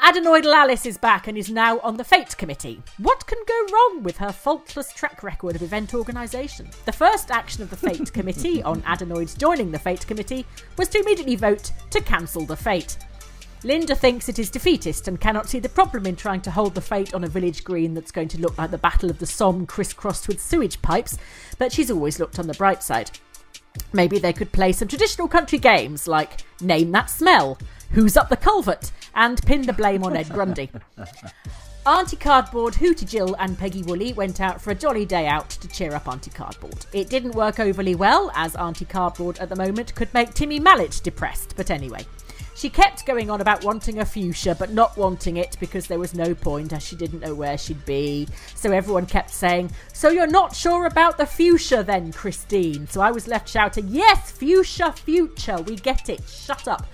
Adenoidal 0.02 0.52
Alice 0.52 0.86
is 0.86 0.98
back 0.98 1.28
and 1.28 1.38
is 1.38 1.48
now 1.48 1.78
on 1.80 1.96
the 1.96 2.04
Fete 2.04 2.36
Committee. 2.36 2.82
What 2.98 3.26
can 3.26 3.38
go 3.46 3.66
wrong 3.72 4.02
with 4.02 4.16
her 4.18 4.32
faultless 4.32 4.92
track 4.92 5.22
record 5.22 5.54
of 5.54 5.62
event 5.62 5.94
organisation? 5.94 6.68
The 6.84 6.92
first 6.92 7.30
action 7.30 7.62
of 7.62 7.70
the 7.70 7.76
Fete 7.76 8.12
Committee 8.12 8.62
on 8.62 8.82
Adenoids 8.82 9.34
joining 9.34 9.70
the 9.70 9.78
Fete 9.78 10.06
Committee 10.06 10.44
was 10.76 10.88
to 10.88 10.98
immediately 10.98 11.36
vote 11.36 11.72
to 11.90 12.00
cancel 12.02 12.44
the 12.44 12.56
Fete. 12.56 12.98
Linda 13.62 13.94
thinks 13.94 14.28
it 14.28 14.38
is 14.38 14.50
defeatist 14.50 15.08
and 15.08 15.20
cannot 15.20 15.48
see 15.48 15.60
the 15.60 15.70
problem 15.70 16.06
in 16.06 16.16
trying 16.16 16.42
to 16.42 16.50
hold 16.50 16.74
the 16.74 16.82
fete 16.82 17.14
on 17.14 17.24
a 17.24 17.28
village 17.28 17.64
green 17.64 17.94
that's 17.94 18.12
going 18.12 18.28
to 18.28 18.40
look 18.40 18.58
like 18.58 18.70
the 18.70 18.76
Battle 18.76 19.08
of 19.08 19.18
the 19.18 19.26
Somme 19.26 19.64
crisscrossed 19.64 20.28
with 20.28 20.42
sewage 20.42 20.82
pipes, 20.82 21.16
but 21.56 21.72
she's 21.72 21.90
always 21.90 22.20
looked 22.20 22.38
on 22.38 22.46
the 22.46 22.52
bright 22.54 22.82
side. 22.82 23.10
Maybe 23.94 24.18
they 24.18 24.34
could 24.34 24.52
play 24.52 24.72
some 24.72 24.88
traditional 24.88 25.28
country 25.28 25.58
games 25.58 26.06
like 26.06 26.42
Name 26.60 26.92
That 26.92 27.08
Smell, 27.08 27.56
Who's 27.92 28.18
Up 28.18 28.28
the 28.28 28.36
Culvert, 28.36 28.90
and 29.14 29.40
pin 29.46 29.62
the 29.62 29.72
blame 29.72 30.04
on 30.04 30.16
Ed 30.16 30.28
Grundy. 30.28 30.70
Auntie 31.86 32.16
Cardboard, 32.16 32.74
Hooty 32.74 33.04
Jill, 33.04 33.36
and 33.38 33.58
Peggy 33.58 33.82
Woolley 33.82 34.14
went 34.14 34.40
out 34.40 34.58
for 34.58 34.70
a 34.70 34.74
jolly 34.74 35.04
day 35.04 35.26
out 35.26 35.50
to 35.50 35.68
cheer 35.68 35.94
up 35.94 36.08
Auntie 36.08 36.30
Cardboard. 36.30 36.86
It 36.94 37.10
didn't 37.10 37.34
work 37.34 37.60
overly 37.60 37.94
well, 37.94 38.30
as 38.34 38.56
Auntie 38.56 38.86
Cardboard 38.86 39.38
at 39.38 39.50
the 39.50 39.56
moment 39.56 39.94
could 39.94 40.12
make 40.14 40.32
Timmy 40.32 40.58
Mallett 40.58 41.02
depressed, 41.04 41.54
but 41.56 41.70
anyway. 41.70 42.06
She 42.56 42.70
kept 42.70 43.04
going 43.04 43.30
on 43.30 43.40
about 43.40 43.64
wanting 43.64 43.98
a 43.98 44.06
fuchsia, 44.06 44.54
but 44.54 44.70
not 44.70 44.96
wanting 44.96 45.36
it 45.36 45.56
because 45.58 45.86
there 45.86 45.98
was 45.98 46.14
no 46.14 46.34
point, 46.34 46.72
as 46.72 46.82
she 46.82 46.94
didn't 46.94 47.20
know 47.20 47.34
where 47.34 47.58
she'd 47.58 47.84
be. 47.84 48.28
So 48.54 48.70
everyone 48.70 49.06
kept 49.06 49.30
saying, 49.30 49.70
So 49.92 50.08
you're 50.08 50.26
not 50.28 50.54
sure 50.54 50.86
about 50.86 51.18
the 51.18 51.26
fuchsia 51.26 51.82
then, 51.82 52.12
Christine? 52.12 52.86
So 52.86 53.00
I 53.00 53.10
was 53.10 53.26
left 53.26 53.48
shouting, 53.48 53.88
Yes, 53.88 54.30
fuchsia, 54.30 54.92
future, 54.92 55.60
we 55.62 55.76
get 55.76 56.08
it, 56.08 56.22
shut 56.28 56.68
up. 56.68 56.86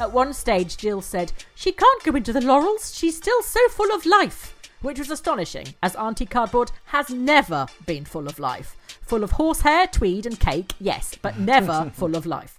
At 0.00 0.12
one 0.12 0.32
stage, 0.32 0.76
Jill 0.76 1.02
said, 1.02 1.32
She 1.54 1.72
can't 1.72 2.02
go 2.02 2.14
into 2.14 2.32
the 2.32 2.40
laurels, 2.40 2.94
she's 2.94 3.16
still 3.16 3.42
so 3.42 3.68
full 3.68 3.94
of 3.94 4.06
life. 4.06 4.54
Which 4.80 4.98
was 4.98 5.10
astonishing, 5.10 5.74
as 5.82 5.94
Auntie 5.94 6.26
Cardboard 6.26 6.72
has 6.86 7.10
never 7.10 7.66
been 7.86 8.04
full 8.04 8.26
of 8.26 8.38
life. 8.38 8.76
Full 9.02 9.22
of 9.22 9.32
horsehair, 9.32 9.86
tweed, 9.86 10.26
and 10.26 10.40
cake, 10.40 10.72
yes, 10.80 11.14
but 11.20 11.38
never 11.38 11.92
full 11.94 12.16
of 12.16 12.26
life. 12.26 12.58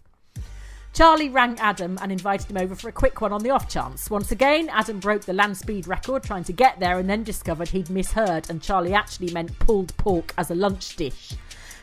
Charlie 0.93 1.29
rang 1.29 1.59
Adam 1.59 1.97
and 2.01 2.11
invited 2.11 2.51
him 2.51 2.57
over 2.57 2.75
for 2.75 2.87
a 2.87 2.91
quick 2.91 3.19
one 3.19 3.33
on 3.33 3.41
the 3.41 3.49
off 3.49 3.67
chance. 3.67 4.11
Once 4.11 4.31
again, 4.31 4.69
Adam 4.69 4.99
broke 4.99 5.23
the 5.23 5.33
land 5.33 5.57
speed 5.57 5.87
record 5.87 6.21
trying 6.21 6.43
to 6.43 6.53
get 6.53 6.79
there 6.79 6.99
and 6.99 7.09
then 7.09 7.23
discovered 7.23 7.69
he'd 7.69 7.89
misheard 7.89 8.47
and 8.51 8.61
Charlie 8.61 8.93
actually 8.93 9.33
meant 9.33 9.57
pulled 9.57 9.95
pork 9.97 10.35
as 10.37 10.51
a 10.51 10.55
lunch 10.55 10.95
dish. 10.95 11.33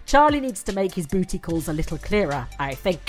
Charlie 0.06 0.38
needs 0.38 0.62
to 0.62 0.72
make 0.72 0.94
his 0.94 1.08
booty 1.08 1.40
calls 1.40 1.68
a 1.68 1.72
little 1.72 1.98
clearer, 1.98 2.46
I 2.60 2.74
think. 2.76 3.00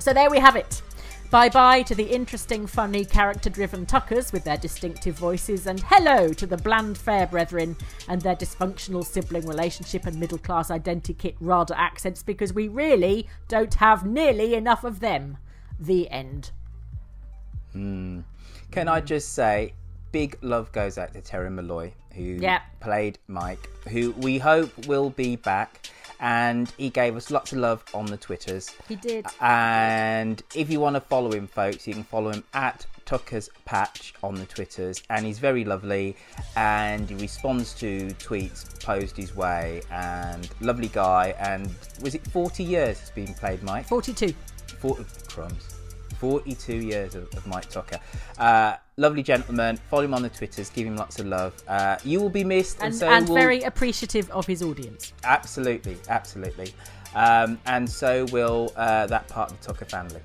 So 0.00 0.12
there 0.12 0.28
we 0.28 0.38
have 0.38 0.56
it. 0.56 0.82
Bye 1.30 1.48
bye 1.48 1.82
to 1.82 1.94
the 1.94 2.04
interesting, 2.04 2.66
funny, 2.66 3.04
character 3.04 3.50
driven 3.50 3.84
Tuckers 3.84 4.32
with 4.32 4.44
their 4.44 4.56
distinctive 4.56 5.16
voices, 5.16 5.66
and 5.66 5.80
hello 5.86 6.32
to 6.32 6.46
the 6.46 6.56
bland 6.56 6.96
fair 6.96 7.26
brethren 7.26 7.76
and 8.08 8.22
their 8.22 8.36
dysfunctional 8.36 9.04
sibling 9.04 9.46
relationship 9.46 10.06
and 10.06 10.18
middle 10.18 10.38
class 10.38 10.70
identikit 10.70 11.34
RADA 11.40 11.78
accents 11.78 12.22
because 12.22 12.52
we 12.54 12.68
really 12.68 13.28
don't 13.48 13.74
have 13.74 14.06
nearly 14.06 14.54
enough 14.54 14.84
of 14.84 15.00
them. 15.00 15.36
The 15.80 16.08
end. 16.10 16.52
Hmm. 17.72 18.20
Can 18.70 18.88
I 18.88 19.00
just 19.00 19.34
say, 19.34 19.74
big 20.12 20.38
love 20.42 20.70
goes 20.72 20.96
out 20.96 21.12
to 21.14 21.20
Terry 21.20 21.50
Molloy, 21.50 21.92
who 22.14 22.22
Yeah. 22.22 22.60
played 22.80 23.18
Mike, 23.26 23.68
who 23.88 24.12
we 24.12 24.38
hope 24.38 24.86
will 24.86 25.10
be 25.10 25.36
back. 25.36 25.90
And 26.20 26.72
he 26.78 26.90
gave 26.90 27.16
us 27.16 27.30
lots 27.30 27.52
of 27.52 27.58
love 27.58 27.84
on 27.94 28.06
the 28.06 28.16
Twitters. 28.16 28.74
He 28.88 28.96
did. 28.96 29.26
And 29.40 30.42
if 30.54 30.70
you 30.70 30.80
want 30.80 30.94
to 30.94 31.00
follow 31.00 31.32
him, 31.32 31.46
folks, 31.46 31.86
you 31.86 31.94
can 31.94 32.04
follow 32.04 32.30
him 32.30 32.44
at 32.54 32.86
Tucker's 33.04 33.48
Patch 33.64 34.14
on 34.22 34.34
the 34.34 34.46
Twitters. 34.46 35.02
And 35.10 35.24
he's 35.24 35.38
very 35.38 35.64
lovely 35.64 36.16
and 36.56 37.08
he 37.08 37.16
responds 37.16 37.74
to 37.74 38.08
tweets 38.18 38.82
posed 38.82 39.16
his 39.16 39.36
way. 39.36 39.82
And 39.90 40.48
lovely 40.60 40.88
guy. 40.88 41.34
And 41.38 41.70
was 42.02 42.14
it 42.14 42.26
40 42.26 42.62
years 42.62 43.00
it's 43.00 43.10
been 43.10 43.34
played, 43.34 43.62
Mike? 43.62 43.86
42. 43.86 44.34
40 44.80 45.04
crumbs. 45.28 45.75
42 46.18 46.74
years 46.76 47.14
of, 47.14 47.24
of 47.34 47.46
Mike 47.46 47.68
Tucker. 47.70 47.98
Uh, 48.38 48.76
lovely 48.96 49.22
gentleman. 49.22 49.76
Follow 49.90 50.04
him 50.04 50.14
on 50.14 50.22
the 50.22 50.28
Twitters. 50.28 50.70
Give 50.70 50.86
him 50.86 50.96
lots 50.96 51.18
of 51.18 51.26
love. 51.26 51.54
Uh, 51.68 51.96
you 52.04 52.20
will 52.20 52.30
be 52.30 52.44
missed, 52.44 52.76
and, 52.78 52.86
And, 52.86 52.94
so 52.94 53.08
and 53.08 53.28
will 53.28 53.34
very 53.34 53.62
appreciative 53.62 54.30
of 54.30 54.46
his 54.46 54.62
audience. 54.62 55.12
absolutely, 55.24 55.96
absolutely. 56.08 56.72
Um, 57.14 57.58
and 57.66 57.88
so 57.88 58.26
will 58.32 58.72
uh, 58.76 59.06
that 59.06 59.26
part 59.28 59.50
of 59.52 59.60
the 59.60 59.66
Tucker 59.66 59.84
family. 59.86 60.20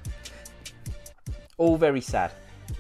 All 1.58 1.78
very 1.78 2.02
sad. 2.02 2.32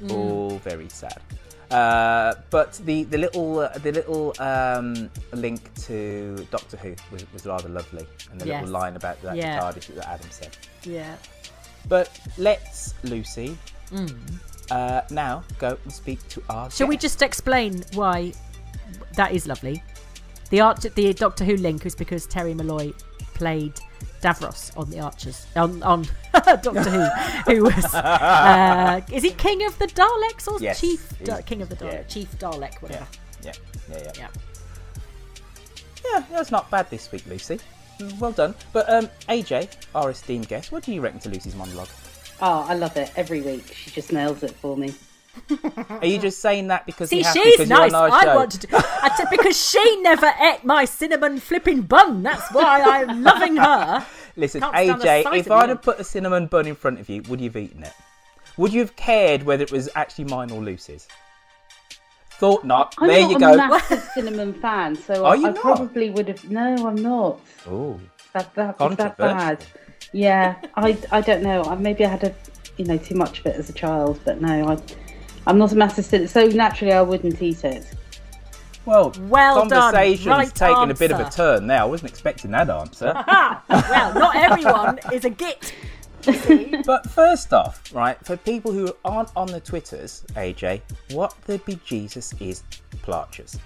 Mm. 0.04 0.12
All 0.12 0.58
very 0.60 0.90
sad. 0.90 1.22
Uh, 1.70 2.34
but 2.50 2.74
the 2.84 3.04
the 3.06 3.18
little 3.18 3.60
uh, 3.60 3.70
the 3.78 3.94
little 3.94 4.34
um, 4.40 5.10
link 5.32 5.74
to 5.76 6.36
Doctor 6.52 6.76
Who 6.76 6.94
was, 7.12 7.24
was 7.32 7.46
rather 7.46 7.70
lovely, 7.70 8.06
and 8.30 8.42
the 8.42 8.48
Yes. 8.48 8.62
little 8.66 8.74
line 8.74 8.98
about 8.98 9.22
that 9.22 9.38
Yeah. 9.38 9.58
TARDIS 9.60 9.88
that 9.96 10.08
Adam 10.10 10.28
said. 10.32 10.58
Yeah. 10.84 11.16
But 11.88 12.10
let's, 12.38 12.94
Lucy, 13.04 13.58
uh, 14.70 15.02
now 15.10 15.44
go 15.60 15.78
and 15.84 15.92
speak 15.94 16.26
to 16.30 16.44
our. 16.50 16.70
Shall 16.72 16.88
we 16.88 16.98
just 16.98 17.22
explain 17.22 17.84
why 17.94 18.34
that 19.16 19.32
is 19.34 19.48
lovely? 19.48 19.84
The 20.50 20.62
Arch- 20.62 20.82
the 20.96 21.14
Doctor 21.14 21.44
Who 21.46 21.56
link 21.58 21.86
is 21.86 21.96
because 21.96 22.26
Terry 22.28 22.54
Molloy 22.54 22.92
played 23.34 23.74
Davros 24.22 24.76
on 24.78 24.90
the 24.90 25.00
Archers 25.00 25.48
on 25.56 25.82
on 25.84 26.06
Doctor 26.34 26.72
Who, 26.90 27.54
who 27.56 27.64
was 27.64 27.94
uh, 27.96 29.02
is 29.12 29.24
he 29.24 29.32
King 29.32 29.66
of 29.66 29.78
the 29.80 29.88
Daleks 29.88 30.48
or 30.48 30.60
Yes, 30.62 30.80
Chief 30.80 31.14
Da- 31.24 31.42
King 31.42 31.62
of 31.62 31.70
the 31.70 31.76
Daleks? 31.76 31.94
yeah. 31.94 32.04
Chief 32.04 32.38
Dalek, 32.40 32.74
Yeah, 32.74 32.80
whatever. 32.82 33.08
yeah, 33.44 33.52
yeah, 33.90 33.98
yeah. 34.04 34.12
Yeah. 34.18 34.28
Yeah, 36.06 36.24
that's 36.32 36.52
not 36.52 36.70
bad 36.72 36.90
this 36.90 37.12
week, 37.12 37.24
Lucy. 37.28 37.60
Well 38.20 38.32
done. 38.32 38.56
But 38.74 38.90
um, 38.92 39.10
AJ, 39.30 39.70
our 39.94 40.10
esteemed 40.12 40.48
guest, 40.48 40.72
what 40.72 40.84
do 40.84 40.92
you 40.94 41.02
reckon 41.02 41.20
to 41.22 41.30
Lucy's 41.30 41.56
monologue? 41.56 41.90
Oh, 42.42 42.66
I 42.68 42.74
love 42.74 42.98
it 42.98 43.12
every 43.16 43.42
week. 43.42 43.74
She 43.74 43.92
just 43.92 44.12
nails 44.12 44.42
it 44.44 44.52
for 44.52 44.76
me. 44.76 44.94
Are 45.90 46.06
you 46.06 46.18
just 46.20 46.40
saying 46.40 46.68
that 46.68 46.86
because 46.86 47.10
See, 47.10 47.20
you 47.20 47.24
have 47.24 47.34
she's 47.34 47.56
because 47.58 47.70
you're 47.70 47.78
nice. 47.78 47.94
on 47.94 48.12
our 48.12 48.18
I 48.18 48.24
show? 48.24 48.36
wanted 48.36 48.62
to. 48.62 48.78
I 48.78 49.14
said 49.16 49.28
because 49.30 49.70
she 49.70 50.02
never 50.02 50.32
ate 50.42 50.64
my 50.66 50.84
cinnamon 50.86 51.40
flipping 51.40 51.84
bun. 51.84 52.24
That's 52.24 52.52
why 52.52 52.82
I'm 52.82 53.24
loving 53.24 53.56
her. 53.58 54.06
Listen, 54.36 54.62
Can't 54.62 54.74
stand 54.76 55.02
the 55.02 55.30
AJ, 55.30 55.40
if 55.40 55.52
I'd 55.52 55.70
have 55.70 55.82
put 55.82 56.00
a 56.00 56.04
cinnamon 56.04 56.48
bun 56.48 56.68
in 56.68 56.76
front 56.76 57.00
of 57.00 57.08
you, 57.10 57.22
would 57.30 57.40
you 57.40 57.50
have 57.50 57.58
eaten 57.58 57.84
it? 57.84 57.94
Would 58.58 58.74
you 58.74 58.80
have 58.82 58.96
cared 58.96 59.44
whether 59.44 59.64
it 59.64 59.72
was 59.72 59.90
actually 59.96 60.26
mine 60.26 60.52
or 60.52 60.62
Lucy's? 60.62 61.08
Thought 62.42 62.66
not. 62.66 62.96
I'm 62.98 63.08
there 63.08 63.22
not 63.22 63.30
you 63.30 63.36
a 63.36 63.40
go. 63.40 63.56
massive 63.56 64.02
cinnamon 64.16 64.54
fan, 64.56 64.96
so 64.96 65.24
Are 65.26 65.34
I, 65.34 65.36
you 65.36 65.46
I 65.46 65.52
not? 65.52 65.62
probably 65.62 66.10
would 66.10 66.28
have. 66.28 66.50
No, 66.50 66.88
I'm 66.88 66.96
not. 66.96 67.40
Oh, 67.70 68.00
That 68.34 68.52
that 68.56 68.80
was 68.80 68.96
that 68.98 69.16
bad. 69.16 69.64
Yeah, 70.12 70.56
I 70.76 70.98
I 71.12 71.22
don't 71.22 71.44
know. 71.44 71.62
I- 71.66 71.76
Maybe 71.76 72.04
I 72.04 72.10
had 72.10 72.24
a 72.24 72.34
you 72.78 72.86
know 72.86 72.98
too 72.98 73.14
much 73.14 73.42
of 73.42 73.46
it 73.46 73.56
as 73.58 73.70
a 73.70 73.74
child, 73.74 74.20
but 74.26 74.42
no, 74.42 74.70
I 74.72 74.78
I'm 75.46 75.60
not 75.60 75.72
a 75.72 75.76
massive 75.76 76.04
cinnamon. 76.04 76.30
So 76.30 76.48
naturally, 76.48 76.94
I 76.94 77.04
wouldn't 77.04 77.40
eat 77.44 77.64
it. 77.64 77.86
well, 78.86 79.14
Well 79.36 79.68
done. 79.68 79.70
conversation's 79.94 80.26
Right 80.26 80.56
taken 80.56 80.90
a 80.90 80.96
bit 80.96 81.12
of 81.12 81.20
a 81.20 81.26
answer. 81.26 81.38
turn 81.38 81.68
now. 81.68 81.86
I 81.86 81.90
wasn't 81.90 82.10
expecting 82.10 82.50
that 82.52 82.72
answer. 82.72 83.14
Well, 83.70 84.14
not 84.16 84.36
everyone 84.36 85.00
is 85.14 85.26
a 85.26 85.30
git. 85.30 85.74
But 86.86 87.10
first 87.10 87.54
off, 87.54 87.94
right, 87.94 88.18
for 88.26 88.38
people 88.38 88.72
who 88.72 88.94
aren't 89.06 89.30
on 89.36 89.48
the 89.48 89.60
Twitters, 89.60 90.24
AJ, 90.34 90.82
what 91.12 91.36
the 91.46 91.60
bejesus 91.60 92.40
is 92.42 92.64
Plarchers? 93.04 93.58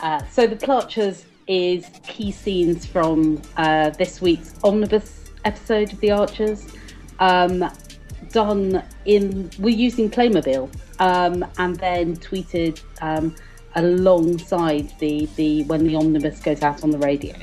Uh, 0.00 0.24
so 0.26 0.46
the 0.46 0.56
Plarchers 0.56 1.24
is 1.46 1.86
key 2.06 2.32
scenes 2.32 2.86
from 2.86 3.40
uh, 3.56 3.90
this 3.90 4.20
week's 4.20 4.54
omnibus 4.64 5.30
episode 5.44 5.92
of 5.92 6.00
The 6.00 6.10
Archers, 6.10 6.66
um, 7.20 7.70
done 8.30 8.82
in 9.04 9.50
we're 9.58 9.74
using 9.74 10.10
Playmobil, 10.10 10.68
um, 11.00 11.44
and 11.58 11.76
then 11.76 12.16
tweeted 12.16 12.82
um, 13.00 13.34
alongside 13.76 14.92
the 14.98 15.26
the 15.36 15.62
when 15.64 15.86
the 15.86 15.94
omnibus 15.94 16.40
goes 16.40 16.62
out 16.62 16.82
on 16.82 16.90
the 16.90 16.98
radio. 16.98 17.34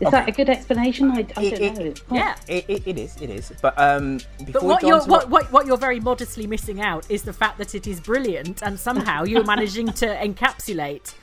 Is 0.00 0.10
that 0.10 0.28
a 0.28 0.32
good 0.32 0.48
explanation? 0.50 1.10
I, 1.10 1.18
I 1.18 1.22
don't 1.22 1.36
It- 1.62 1.74
know. 1.74 1.84
it- 1.84 2.02
Yeah. 2.10 2.36
It, 2.48 2.64
it, 2.68 2.82
it 2.86 2.98
is, 2.98 3.16
it 3.20 3.30
is. 3.30 3.52
But 3.62 3.74
um, 3.78 4.20
But 4.52 4.62
what 4.62 4.82
you're 4.82 5.02
what, 5.04 5.28
what 5.30 5.50
what 5.52 5.66
you're 5.66 5.76
very 5.78 6.00
modestly 6.00 6.46
missing 6.46 6.80
out 6.80 7.10
is 7.10 7.22
the 7.22 7.32
fact 7.32 7.58
that 7.58 7.74
it 7.74 7.86
is 7.86 8.00
brilliant, 8.00 8.62
and 8.62 8.78
somehow 8.78 9.24
you're 9.24 9.44
managing 9.44 9.88
to 9.94 10.06
encapsulate, 10.28 11.14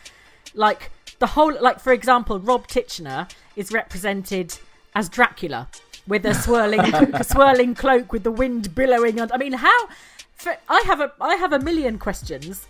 like 0.54 0.92
the 1.20 1.28
whole. 1.28 1.54
Like 1.62 1.80
for 1.80 1.94
example, 1.94 2.40
Rob 2.40 2.68
Titchener 2.68 3.30
is 3.56 3.72
represented 3.72 4.58
as 4.96 5.10
Dracula 5.10 5.68
with 6.08 6.26
a 6.26 6.34
swirling 6.34 6.80
a 6.82 7.24
swirling 7.34 7.76
cloak 7.76 8.12
with 8.12 8.24
the 8.24 8.32
wind 8.32 8.74
billowing. 8.76 9.20
And 9.20 9.32
I 9.32 9.38
mean, 9.38 9.54
how? 9.54 9.88
For, 10.36 10.58
I 10.68 10.84
have 10.88 11.00
a 11.00 11.12
I 11.22 11.36
have 11.36 11.54
a 11.54 11.60
million 11.60 11.98
questions. 12.00 12.68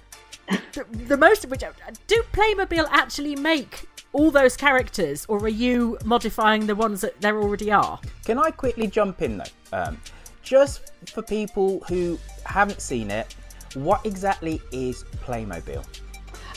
The, 0.73 0.85
the 0.91 1.17
most 1.17 1.45
of 1.45 1.51
which 1.51 1.63
do 2.07 2.21
Playmobil 2.33 2.85
actually 2.91 3.35
make 3.37 3.87
all 4.13 4.31
those 4.31 4.55
characters, 4.55 5.25
or 5.27 5.39
are 5.39 5.49
you 5.49 5.97
modifying 6.05 6.67
the 6.67 6.75
ones 6.75 7.01
that 7.01 7.19
there 7.19 7.41
already 7.41 7.71
are? 7.71 7.99
Can 8.25 8.37
I 8.37 8.51
quickly 8.51 8.87
jump 8.87 9.21
in 9.21 9.37
though? 9.37 9.43
Um, 9.73 9.97
just 10.43 10.91
for 11.07 11.21
people 11.21 11.83
who 11.89 12.19
haven't 12.45 12.81
seen 12.81 13.09
it, 13.11 13.35
what 13.73 14.05
exactly 14.05 14.61
is 14.71 15.03
Playmobil? 15.25 15.83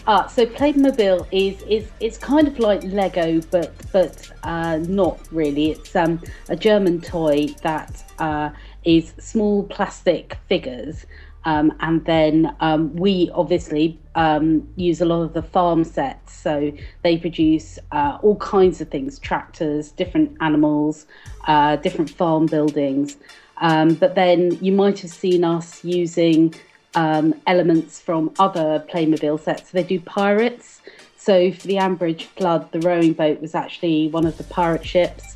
Ah, 0.09 0.29
so 0.29 0.47
Playmobil 0.47 1.27
is 1.33 1.63
is 1.63 1.89
it's 1.99 2.17
kind 2.17 2.47
of 2.47 2.61
like 2.61 2.85
Lego, 2.85 3.41
but 3.51 3.73
but 3.91 4.31
uh, 4.45 4.77
not 4.87 5.19
really. 5.33 5.73
It's 5.73 5.97
um, 5.97 6.21
a 6.49 6.55
German 6.55 7.01
toy 7.01 7.49
that 7.63 8.05
uh, 8.21 8.51
is 8.85 9.15
small 9.19 9.65
plastic 9.65 10.37
figures, 10.49 11.07
um, 11.45 11.73
and 11.81 12.05
then 12.05 12.55
um, 12.61 12.95
we 12.95 13.31
obviously 13.35 13.99
um, 14.17 14.67
use 14.75 15.01
a 15.01 15.05
lot 15.05 15.23
of 15.23 15.35
the 15.35 15.43
farm 15.43 15.85
sets. 15.85 16.33
So 16.33 16.73
they 17.03 17.17
produce 17.19 17.79
uh, 17.93 18.19
all 18.23 18.37
kinds 18.37 18.81
of 18.81 18.89
things: 18.89 19.21
tractors, 19.21 19.93
different 19.93 20.37
animals, 20.41 21.07
uh, 21.47 21.77
different 21.77 22.11
farm 22.11 22.47
buildings. 22.47 23.17
Um, 23.59 23.95
but 23.95 24.15
then 24.17 24.59
you 24.61 24.73
might 24.73 24.99
have 24.99 25.11
seen 25.11 25.45
us 25.45 25.85
using 25.85 26.55
um, 26.95 27.35
elements 27.47 28.01
from 28.01 28.33
other 28.39 28.85
Playmobil 28.91 29.41
sets. 29.41 29.71
They 29.71 29.85
do 29.85 30.01
pirates. 30.01 30.81
So 31.17 31.53
for 31.53 31.67
the 31.67 31.77
Ambridge 31.77 32.23
flood, 32.23 32.71
the 32.73 32.81
rowing 32.81 33.13
boat 33.13 33.41
was 33.41 33.55
actually 33.55 34.09
one 34.09 34.27
of 34.27 34.37
the 34.39 34.45
pirate 34.45 34.85
ships. 34.85 35.36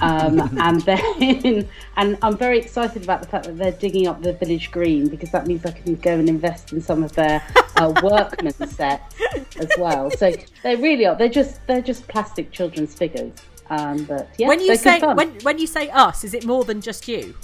Um, 0.00 0.40
and 0.58 0.80
then, 0.82 1.68
and 1.96 2.18
I'm 2.22 2.36
very 2.36 2.58
excited 2.58 3.02
about 3.02 3.22
the 3.22 3.28
fact 3.28 3.46
that 3.46 3.56
they're 3.56 3.72
digging 3.72 4.06
up 4.06 4.22
the 4.22 4.32
village 4.32 4.70
green 4.70 5.08
because 5.08 5.30
that 5.30 5.46
means 5.46 5.64
I 5.64 5.72
can 5.72 5.94
go 5.96 6.12
and 6.12 6.28
invest 6.28 6.72
in 6.72 6.80
some 6.80 7.02
of 7.02 7.12
their 7.12 7.42
uh, 7.76 7.92
workman 8.02 8.52
sets 8.52 9.14
as 9.58 9.70
well. 9.78 10.10
So 10.10 10.32
they 10.62 10.76
really 10.76 11.06
are. 11.06 11.16
They're 11.16 11.28
just 11.28 11.66
they're 11.66 11.82
just 11.82 12.06
plastic 12.08 12.52
children's 12.52 12.94
figures. 12.94 13.32
Um, 13.68 14.04
but 14.04 14.28
yeah, 14.36 14.48
when 14.48 14.60
you 14.60 14.76
say 14.76 15.00
when 15.00 15.30
when 15.40 15.58
you 15.58 15.66
say 15.66 15.90
us, 15.90 16.24
is 16.24 16.34
it 16.34 16.44
more 16.44 16.64
than 16.64 16.80
just 16.80 17.06
you? 17.08 17.34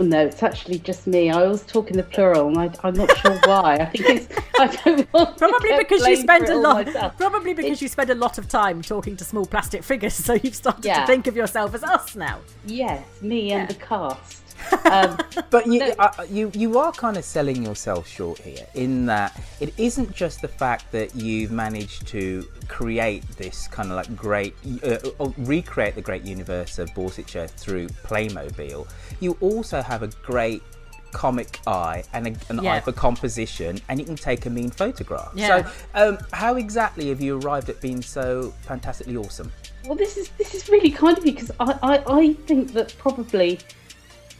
No, 0.00 0.20
it's 0.26 0.42
actually 0.42 0.78
just 0.78 1.06
me. 1.06 1.30
I 1.30 1.44
always 1.44 1.62
talk 1.62 1.90
in 1.90 1.96
the 1.96 2.02
plural, 2.04 2.48
and 2.48 2.58
I, 2.58 2.70
I'm 2.84 2.94
not 2.94 3.16
sure 3.18 3.36
why. 3.44 3.76
I 3.76 3.84
think 3.86 4.08
it's 4.08 4.28
I 4.58 4.66
don't 4.84 5.12
want 5.12 5.36
Probably 5.36 5.76
because 5.76 6.06
you 6.06 6.16
spend 6.16 6.48
a 6.48 6.56
lot. 6.56 6.86
myself. 6.86 7.16
Probably 7.16 7.52
because 7.54 7.82
you 7.82 7.88
spend 7.88 8.10
a 8.10 8.14
lot 8.14 8.38
of 8.38 8.48
time 8.48 8.80
talking 8.80 9.16
to 9.16 9.24
small 9.24 9.44
plastic 9.44 9.82
figures, 9.82 10.14
so 10.14 10.34
you've 10.34 10.54
started 10.54 10.82
to 10.82 11.06
think 11.06 11.26
of 11.26 11.36
yourself 11.36 11.74
as 11.74 11.82
us 11.82 12.14
now. 12.14 12.38
Yes, 12.64 13.04
me 13.20 13.52
and 13.52 13.68
the 13.68 13.74
cast. 13.74 14.47
Um, 14.84 15.16
But 15.50 15.66
you, 15.66 15.78
No. 15.80 15.94
uh, 15.98 16.26
you, 16.30 16.50
you 16.54 16.78
are 16.78 16.92
kind 16.92 17.16
of 17.16 17.24
selling 17.24 17.62
yourself 17.64 18.06
short 18.08 18.38
here 18.40 18.66
in 18.74 19.06
that 19.06 19.38
it 19.60 19.72
isn't 19.78 20.14
just 20.14 20.42
the 20.42 20.48
fact 20.48 20.90
that 20.92 21.14
you've 21.14 21.50
managed 21.52 22.06
to 22.08 22.46
create 22.68 23.26
this 23.36 23.66
kind 23.68 23.90
of 23.90 23.96
like 23.96 24.14
great, 24.16 24.54
uh, 24.84 24.98
or 25.18 25.32
recreate 25.38 25.94
the 25.94 26.02
great 26.02 26.22
universe 26.24 26.78
of 26.78 26.88
Borsetshire 26.90 27.48
through 27.50 27.88
Playmobil. 27.88 28.86
You 29.20 29.36
also 29.40 29.80
have 29.82 30.02
a 30.02 30.08
great 30.22 30.62
comic 31.12 31.60
eye 31.66 32.04
and 32.12 32.26
a, 32.26 32.34
an 32.50 32.62
Yeah. 32.62 32.74
eye 32.74 32.80
for 32.80 32.92
composition, 32.92 33.80
and 33.88 33.98
you 33.98 34.04
can 34.04 34.16
take 34.16 34.44
a 34.44 34.50
mean 34.50 34.70
photograph. 34.70 35.32
Yeah. 35.34 35.64
So, 35.64 35.70
um, 35.94 36.18
how 36.32 36.56
exactly 36.56 37.08
have 37.08 37.20
you 37.22 37.38
arrived 37.40 37.70
at 37.70 37.80
being 37.80 38.02
so 38.02 38.52
fantastically 38.62 39.16
awesome? 39.16 39.50
well, 39.86 39.96
this 39.96 40.18
is 40.18 40.28
this 40.36 40.54
is 40.54 40.68
really 40.68 40.90
kind 40.90 41.16
of 41.16 41.24
you 41.24 41.32
because 41.32 41.50
I, 41.58 41.78
I 41.82 42.02
I 42.18 42.32
think 42.46 42.74
that 42.74 42.94
probably 42.98 43.58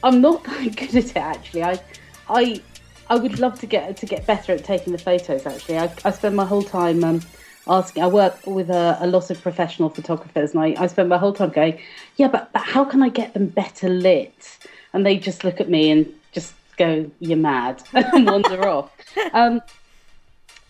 I'm 0.03 0.21
not 0.21 0.43
that 0.45 0.75
good 0.75 0.95
at 0.95 1.05
it. 1.05 1.17
Actually, 1.17 1.63
I 1.63 1.79
I 2.27 2.61
I 3.09 3.15
would 3.15 3.39
love 3.39 3.59
to 3.59 3.65
get 3.65 3.97
to 3.97 4.05
get 4.05 4.25
better 4.25 4.53
at 4.53 4.63
taking 4.63 4.93
the 4.93 4.99
photos. 4.99 5.45
Actually, 5.45 5.79
I, 5.79 5.91
I 6.05 6.11
spend 6.11 6.35
my 6.35 6.45
whole 6.45 6.61
time 6.61 7.03
um, 7.03 7.21
asking. 7.67 8.03
I 8.03 8.07
work 8.07 8.45
with 8.45 8.69
a, 8.69 8.97
a 8.99 9.07
lot 9.07 9.29
of 9.29 9.41
professional 9.41 9.89
photographers, 9.89 10.53
and 10.53 10.61
I, 10.61 10.75
I 10.81 10.87
spend 10.87 11.09
my 11.09 11.17
whole 11.17 11.33
time 11.33 11.49
going, 11.49 11.79
yeah, 12.17 12.27
but, 12.27 12.51
but 12.53 12.61
how 12.61 12.85
can 12.85 13.01
I 13.01 13.09
get 13.09 13.33
them 13.33 13.47
better 13.47 13.89
lit? 13.89 14.57
And 14.93 15.05
they 15.05 15.17
just 15.17 15.43
look 15.43 15.59
at 15.59 15.69
me 15.69 15.91
and 15.91 16.13
just 16.31 16.53
go, 16.77 17.09
"You're 17.19 17.37
mad," 17.37 17.83
and 17.93 18.25
wander 18.25 18.67
off. 18.67 18.91
Um, 19.33 19.61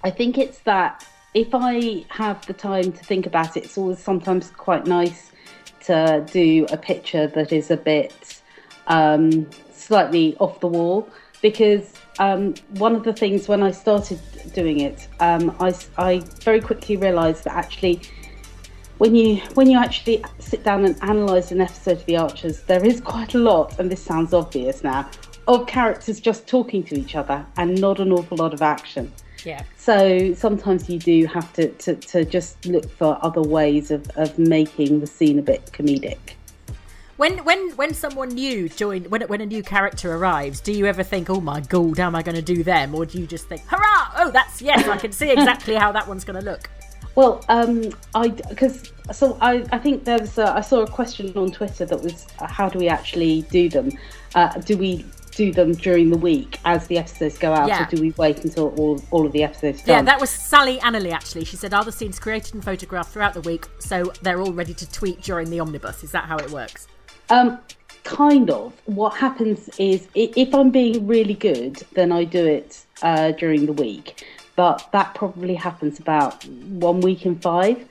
I 0.03 0.11
think 0.11 0.37
it's 0.37 0.59
that 0.59 1.05
if 1.33 1.49
I 1.53 2.05
have 2.09 2.45
the 2.45 2.53
time 2.53 2.91
to 2.91 3.03
think 3.03 3.25
about 3.25 3.57
it, 3.57 3.65
it's 3.65 3.77
always 3.77 3.99
sometimes 3.99 4.49
quite 4.51 4.87
nice 4.87 5.31
to 5.81 6.25
do 6.31 6.65
a 6.71 6.77
picture 6.77 7.27
that 7.27 7.51
is 7.51 7.71
a 7.71 7.77
bit 7.77 8.41
um, 8.89 9.49
slightly 9.71 10.35
off 10.39 10.59
the 10.59 10.67
wall 10.67 11.09
because 11.41 11.93
um, 12.19 12.53
one 12.71 12.95
of 12.95 13.03
the 13.03 13.13
things 13.13 13.47
when 13.47 13.63
I 13.63 13.71
started 13.71 14.19
doing 14.53 14.81
it, 14.81 15.07
um, 15.19 15.55
I, 15.59 15.73
I 15.97 16.19
very 16.41 16.59
quickly 16.59 16.97
realised 16.97 17.45
that 17.45 17.55
actually 17.55 18.01
when 18.97 19.15
you 19.15 19.37
when 19.53 19.69
you 19.69 19.77
actually 19.77 20.23
sit 20.39 20.63
down 20.65 20.83
and 20.83 20.97
analyse 21.01 21.51
an 21.51 21.61
episode 21.61 21.99
of 21.99 22.05
The 22.05 22.17
Archers, 22.17 22.63
there 22.63 22.85
is 22.85 22.99
quite 22.99 23.33
a 23.33 23.37
lot, 23.37 23.79
and 23.79 23.89
this 23.89 24.03
sounds 24.03 24.33
obvious 24.33 24.83
now, 24.83 25.09
of 25.47 25.65
characters 25.67 26.19
just 26.19 26.47
talking 26.47 26.83
to 26.83 26.99
each 26.99 27.15
other 27.15 27.45
and 27.57 27.79
not 27.79 27.99
an 27.99 28.11
awful 28.11 28.37
lot 28.37 28.53
of 28.53 28.61
action. 28.61 29.11
Yeah. 29.45 29.63
So 29.77 30.33
sometimes 30.33 30.89
you 30.89 30.99
do 30.99 31.25
have 31.27 31.51
to, 31.53 31.69
to, 31.69 31.95
to 31.95 32.25
just 32.25 32.65
look 32.65 32.89
for 32.91 33.17
other 33.21 33.41
ways 33.41 33.89
of, 33.89 34.09
of 34.17 34.37
making 34.37 34.99
the 34.99 35.07
scene 35.07 35.39
a 35.39 35.41
bit 35.41 35.65
comedic. 35.71 36.33
When 37.19 37.39
when 37.39 37.71
when 37.71 37.93
someone 37.93 38.29
new 38.29 38.69
join 38.69 39.03
when 39.09 39.23
when 39.23 39.41
a 39.41 39.45
new 39.45 39.61
character 39.61 40.15
arrives, 40.15 40.61
do 40.61 40.71
you 40.71 40.85
ever 40.85 41.03
think, 41.03 41.29
"Oh 41.29 41.41
my 41.41 41.59
god, 41.59 41.97
how 41.97 42.07
am 42.07 42.15
I 42.15 42.23
going 42.23 42.37
to 42.37 42.41
do 42.41 42.63
them?" 42.63 42.95
Or 42.95 43.05
do 43.05 43.19
you 43.19 43.27
just 43.27 43.49
think, 43.49 43.61
"Hurrah! 43.67 44.11
Oh, 44.15 44.31
that's 44.31 44.61
yes, 44.61 44.87
I 44.87 44.95
can 44.95 45.11
see 45.11 45.29
exactly 45.29 45.75
how 45.75 45.91
that 45.91 46.07
one's 46.07 46.23
going 46.23 46.39
to 46.39 46.45
look." 46.49 46.69
Well, 47.15 47.43
um, 47.49 47.89
I 48.15 48.29
because 48.29 48.93
so 49.11 49.37
I, 49.41 49.65
I 49.73 49.79
think 49.79 50.05
there 50.05 50.17
was 50.19 50.37
a, 50.37 50.49
I 50.55 50.61
saw 50.61 50.83
a 50.83 50.87
question 50.87 51.37
on 51.37 51.51
Twitter 51.51 51.85
that 51.85 52.01
was 52.01 52.25
uh, 52.39 52.47
how 52.47 52.69
do 52.69 52.79
we 52.79 52.87
actually 52.87 53.41
do 53.51 53.67
them? 53.67 53.91
Uh, 54.33 54.53
do 54.59 54.77
we 54.77 55.05
do 55.31 55.51
them 55.51 55.73
during 55.73 56.11
the 56.11 56.17
week 56.17 56.57
as 56.63 56.87
the 56.87 56.97
episodes 56.97 57.37
go 57.37 57.51
out, 57.51 57.67
Yeah. 57.67 57.83
or 57.83 57.89
do 57.93 58.01
we 58.01 58.11
wait 58.11 58.45
until 58.45 58.69
all, 58.79 59.01
all 59.11 59.25
of 59.25 59.33
the 59.33 59.43
episodes 59.43 59.83
Yeah, 59.85 59.97
done? 59.97 60.05
that 60.05 60.21
was 60.21 60.29
Sally 60.29 60.77
Annerly 60.79 61.11
actually. 61.11 61.43
She 61.43 61.57
said, 61.57 61.73
"Are 61.73 61.83
the 61.83 61.91
scenes 61.91 62.17
created 62.17 62.53
and 62.53 62.63
photographed 62.63 63.11
throughout 63.11 63.33
the 63.33 63.41
week, 63.41 63.65
so 63.79 64.05
they're 64.21 64.39
all 64.39 64.53
ready 64.53 64.73
to 64.75 64.89
tweet 64.89 65.21
during 65.21 65.49
the 65.49 65.59
omnibus?" 65.59 66.01
Is 66.01 66.13
that 66.13 66.23
how 66.23 66.37
it 66.37 66.49
works? 66.51 66.87
Um, 67.29 67.59
kind 68.03 68.49
of. 68.49 68.73
What 68.85 69.13
happens 69.15 69.69
is 69.77 70.07
if 70.15 70.53
I'm 70.53 70.71
being 70.71 71.05
really 71.05 71.35
good, 71.35 71.83
then 71.93 72.11
I 72.11 72.23
do 72.23 72.45
it 72.45 72.83
uh, 73.01 73.31
during 73.31 73.65
the 73.65 73.73
week. 73.73 74.25
But 74.55 74.87
that 74.91 75.13
probably 75.15 75.55
happens 75.55 75.99
about 75.99 76.43
one 76.45 77.01
week 77.01 77.25
in 77.25 77.37
five. 77.39 77.87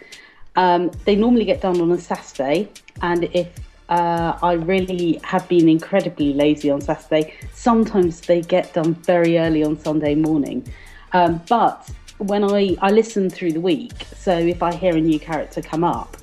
Um, 0.56 0.90
they 1.04 1.14
normally 1.14 1.44
get 1.44 1.60
done 1.60 1.80
on 1.80 1.92
a 1.92 1.98
Saturday, 1.98 2.68
and 3.00 3.24
if 3.32 3.48
uh, 3.88 4.36
I 4.42 4.54
really 4.54 5.20
have 5.22 5.48
been 5.48 5.68
incredibly 5.68 6.34
lazy 6.34 6.68
on 6.68 6.80
Saturday, 6.80 7.34
sometimes 7.54 8.20
they 8.22 8.42
get 8.42 8.74
done 8.74 8.94
very 8.94 9.38
early 9.38 9.62
on 9.62 9.78
Sunday 9.78 10.14
morning. 10.14 10.66
Um, 11.12 11.40
but 11.48 11.88
when 12.18 12.44
I, 12.44 12.76
I 12.82 12.90
listen 12.90 13.30
through 13.30 13.52
the 13.52 13.60
week, 13.60 14.04
so 14.16 14.36
if 14.36 14.62
I 14.62 14.74
hear 14.74 14.96
a 14.96 15.00
new 15.00 15.20
character 15.20 15.62
come 15.62 15.84
up, 15.84 16.16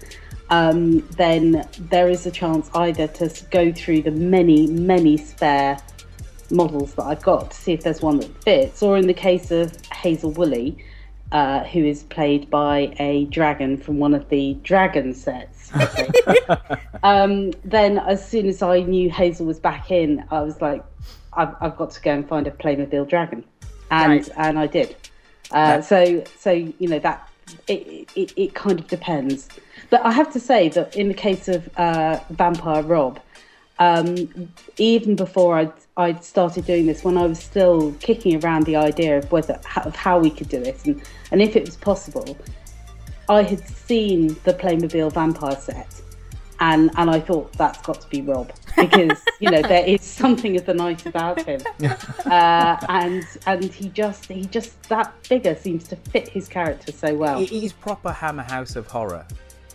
um, 0.50 1.00
then 1.18 1.68
there 1.80 2.10
is 2.10 2.26
a 2.26 2.32
chance 2.32 2.70
either 2.76 3.08
to 3.08 3.32
go 3.52 3.72
through 3.72 4.04
the 4.04 4.12
many, 4.12 4.68
many 4.68 5.18
spare 5.18 5.78
models 6.52 6.94
that 6.96 7.04
I've 7.04 7.24
got 7.24 7.52
to 7.52 7.58
see 7.58 7.74
if 7.74 7.84
there's 7.84 8.02
one 8.02 8.20
that 8.20 8.44
fits, 8.44 8.84
or 8.84 8.98
in 8.98 9.08
the 9.08 9.14
case 9.14 9.52
of 9.52 9.76
Hazel 9.92 10.32
Woolley, 10.32 10.78
uh, 11.32 11.64
who 11.64 11.84
is 11.84 12.04
played 12.04 12.50
by 12.50 12.94
a 13.00 13.26
dragon 13.26 13.78
from 13.78 13.98
one 13.98 14.14
of 14.14 14.30
the 14.30 14.54
dragon 14.64 15.14
sets. 15.14 15.72
um, 17.04 17.52
then, 17.64 17.98
as 17.98 18.28
soon 18.28 18.48
as 18.48 18.62
I 18.62 18.82
knew 18.82 19.10
Hazel 19.10 19.48
was 19.48 19.60
back 19.60 19.90
in, 19.90 20.24
I 20.30 20.42
was 20.42 20.62
like, 20.62 20.84
I've, 21.34 21.56
I've 21.60 21.76
got 21.76 21.92
to 21.92 22.02
go 22.02 22.12
and 22.12 22.28
find 22.28 22.48
a 22.48 22.52
Playmobil 22.52 23.10
dragon, 23.10 23.44
and 23.92 24.12
Right. 24.12 24.30
and 24.38 24.60
I 24.60 24.68
did. 24.68 24.96
Uh, 25.52 25.82
so 25.82 26.24
so 26.38 26.52
you 26.52 26.88
know 26.88 27.00
that 27.00 27.30
it, 27.68 28.10
it 28.16 28.34
it 28.36 28.54
kind 28.54 28.80
of 28.80 28.88
depends. 28.88 29.48
But 29.96 30.06
I 30.06 30.12
have 30.12 30.34
to 30.34 30.42
say 30.42 30.68
that 30.68 30.98
in 30.98 31.08
the 31.08 31.14
case 31.14 31.48
of 31.48 31.70
uh, 31.78 32.20
Vampire 32.32 32.84
Rob, 32.84 33.18
um, 33.80 34.52
even 34.78 35.16
before 35.16 35.58
I'd, 35.58 35.72
I'd 35.96 36.22
started 36.22 36.66
doing 36.66 36.86
this, 36.86 37.06
when 37.06 37.18
I 37.18 37.26
was 37.26 37.40
still 37.40 37.94
kicking 38.02 38.44
around 38.44 38.66
the 38.66 38.76
idea 38.76 39.18
of 39.18 39.32
whether 39.32 39.58
of 39.86 39.96
how 39.96 40.20
we 40.20 40.30
could 40.30 40.50
do 40.50 40.62
it 40.62 40.86
and, 40.86 41.02
and 41.32 41.42
if 41.42 41.56
it 41.56 41.66
was 41.66 41.78
possible, 41.78 42.38
I 43.30 43.44
had 43.44 43.66
seen 43.70 44.36
the 44.44 44.54
Playmobil 44.54 45.14
Vampire 45.14 45.56
set, 45.56 46.02
and 46.60 46.92
and 46.98 47.10
I 47.10 47.22
thought 47.22 47.54
that's 47.54 47.82
got 47.82 48.02
to 48.02 48.10
be 48.10 48.22
Rob 48.22 48.52
because 48.76 49.24
you 49.40 49.50
know 49.50 49.62
there 49.62 49.86
is 49.86 50.02
something 50.02 50.58
of 50.58 50.66
the 50.66 50.74
night 50.74 51.06
about 51.06 51.42
him, 51.42 51.62
uh, 52.26 52.78
and 52.90 53.26
and 53.48 53.64
he 53.64 53.88
just 53.88 54.26
he 54.26 54.44
just 54.44 54.90
that 54.90 55.14
figure 55.26 55.56
seems 55.56 55.88
to 55.88 55.96
fit 55.96 56.28
his 56.28 56.50
character 56.50 56.92
so 56.92 57.16
well. 57.16 57.42
It 57.42 57.54
is 57.54 57.72
proper 57.72 58.12
Hammer 58.12 58.44
House 58.44 58.76
of 58.76 58.88
horror, 58.88 59.26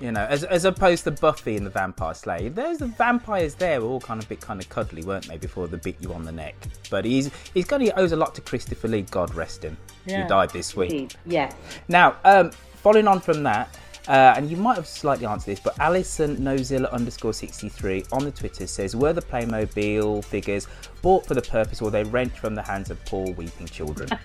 you 0.01 0.13
know, 0.13 0.25
as, 0.29 0.45
as 0.45 0.65
opposed 0.65 1.05
to 1.05 1.11
Buffy 1.11 1.57
and 1.57 1.67
the 1.67 1.71
Vampire 1.71 2.15
Slayer. 2.15 2.49
There's 2.51 2.79
the 2.79 2.87
vampires 2.87 3.55
there 3.55 3.81
were 3.81 3.89
all 3.89 4.01
kind 4.01 4.19
of 4.21 4.27
a 4.27 4.29
bit 4.29 4.41
kind 4.41 4.61
of 4.61 4.69
cuddly, 4.69 5.03
weren't 5.03 5.29
they, 5.29 5.37
before 5.37 5.69
they 5.69 5.77
bit 5.77 5.97
you 6.01 6.13
on 6.15 6.25
the 6.25 6.33
neck? 6.33 6.55
But 6.91 7.05
he's 7.05 7.31
he's 7.55 7.67
got 7.67 7.81
he 7.81 7.91
owes 7.93 8.13
a 8.13 8.17
lot 8.17 8.35
to 8.37 8.41
Christopher 8.41 8.89
Lee, 8.89 9.03
God 9.03 9.35
rest 9.35 9.63
him, 9.63 9.77
Yeah. 10.07 10.23
who 10.23 10.29
died 10.29 10.51
this 10.51 10.75
week. 10.75 11.15
Yeah. 11.27 11.53
Now, 11.89 12.17
um, 12.25 12.51
following 12.77 13.07
on 13.07 13.21
from 13.21 13.43
that, 13.43 13.77
uh, 14.09 14.35
and 14.37 14.51
you 14.51 14.57
might 14.57 14.77
have 14.77 14.87
slightly 14.87 15.27
answered 15.27 15.53
this, 15.53 15.61
but 15.61 15.79
Alison 15.79 16.39
Nozilla 16.39 16.91
underscore 16.91 17.35
63 17.35 18.05
on 18.13 18.25
the 18.25 18.31
Twitter 18.31 18.67
says, 18.67 18.97
Were 18.97 19.13
the 19.13 19.21
Playmobil 19.23 20.25
figures 20.25 20.67
bought 21.03 21.27
for 21.27 21.35
the 21.35 21.43
purpose 21.43 21.81
or 21.83 21.91
they 21.91 22.05
rent 22.05 22.37
from 22.37 22.55
the 22.55 22.63
hands 22.63 22.91
of 22.91 23.05
poor 23.07 23.31
weeping 23.33 23.67
children? 23.67 24.09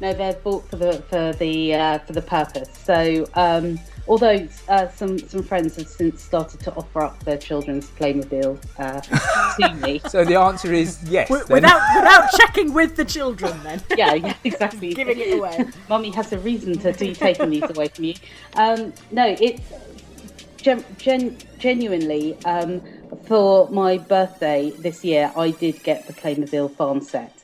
No, 0.00 0.12
they're 0.12 0.32
bought 0.34 0.68
for 0.68 0.76
the 0.76 0.94
for 1.08 1.32
the 1.34 1.74
uh, 1.74 1.98
for 2.00 2.12
the 2.12 2.22
purpose. 2.22 2.68
So, 2.84 3.26
um, 3.34 3.78
although 4.08 4.46
uh, 4.68 4.88
some 4.88 5.18
some 5.18 5.42
friends 5.42 5.76
have 5.76 5.86
since 5.88 6.22
started 6.22 6.60
to 6.60 6.74
offer 6.74 7.02
up 7.02 7.22
their 7.24 7.36
children's 7.38 7.88
Playmobil 7.90 8.58
uh, 8.78 9.00
to 9.68 9.74
me. 9.86 10.00
so 10.08 10.24
the 10.24 10.36
answer 10.36 10.72
is 10.72 10.98
yes. 11.04 11.28
W- 11.28 11.44
without 11.48 11.80
without 11.96 12.30
checking 12.32 12.72
with 12.72 12.96
the 12.96 13.04
children, 13.04 13.58
then 13.62 13.80
Yeah, 13.96 14.14
yeah, 14.14 14.34
exactly. 14.44 14.94
giving 14.94 15.18
it 15.18 15.38
away. 15.38 15.66
Mummy 15.88 16.10
has 16.10 16.32
a 16.32 16.38
reason 16.38 16.78
to 16.80 16.92
be 16.92 17.14
taking 17.14 17.50
these 17.50 17.68
away 17.68 17.88
from 17.88 18.04
you. 18.04 18.14
Um, 18.54 18.92
no, 19.10 19.36
it's 19.40 19.62
gen- 20.62 20.84
gen- 20.98 21.36
genuinely 21.58 22.36
um, 22.44 22.80
for 23.24 23.68
my 23.70 23.98
birthday 23.98 24.70
this 24.70 25.04
year. 25.04 25.32
I 25.36 25.50
did 25.50 25.82
get 25.82 26.06
the 26.06 26.12
Playmobil 26.12 26.74
farm 26.76 27.00
set 27.00 27.42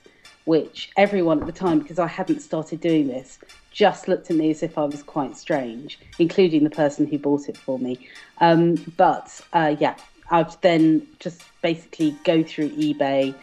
which 0.48 0.90
everyone 0.96 1.38
at 1.40 1.44
the 1.46 1.52
time, 1.52 1.78
because 1.78 1.98
I 1.98 2.06
hadn't 2.06 2.40
started 2.40 2.80
doing 2.80 3.06
this, 3.06 3.38
just 3.70 4.08
looked 4.08 4.30
at 4.30 4.36
me 4.36 4.48
as 4.48 4.62
if 4.62 4.78
I 4.78 4.84
was 4.84 5.02
quite 5.02 5.36
strange, 5.36 6.00
including 6.18 6.64
the 6.64 6.70
person 6.70 7.06
who 7.06 7.18
bought 7.18 7.50
it 7.50 7.56
for 7.58 7.78
me. 7.78 8.08
Um, 8.40 8.76
but 8.96 9.42
uh, 9.52 9.76
yeah, 9.78 9.94
I'd 10.30 10.50
then 10.62 11.06
just 11.18 11.42
basically 11.60 12.16
go 12.24 12.42
through 12.42 12.70
eBay, 12.70 13.34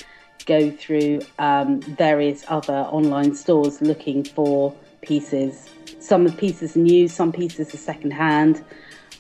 go 0.48 0.72
through 0.72 1.22
um, 1.38 1.80
various 1.82 2.44
other 2.48 2.74
online 2.74 3.36
stores 3.36 3.84
looking 3.84 4.24
for 4.24 4.74
pieces. 5.04 5.70
Some 6.00 6.28
pieces 6.32 6.76
new, 6.76 7.08
some 7.08 7.32
pieces 7.32 7.72
are 7.72 7.78
second 7.78 8.14
hand. 8.14 8.66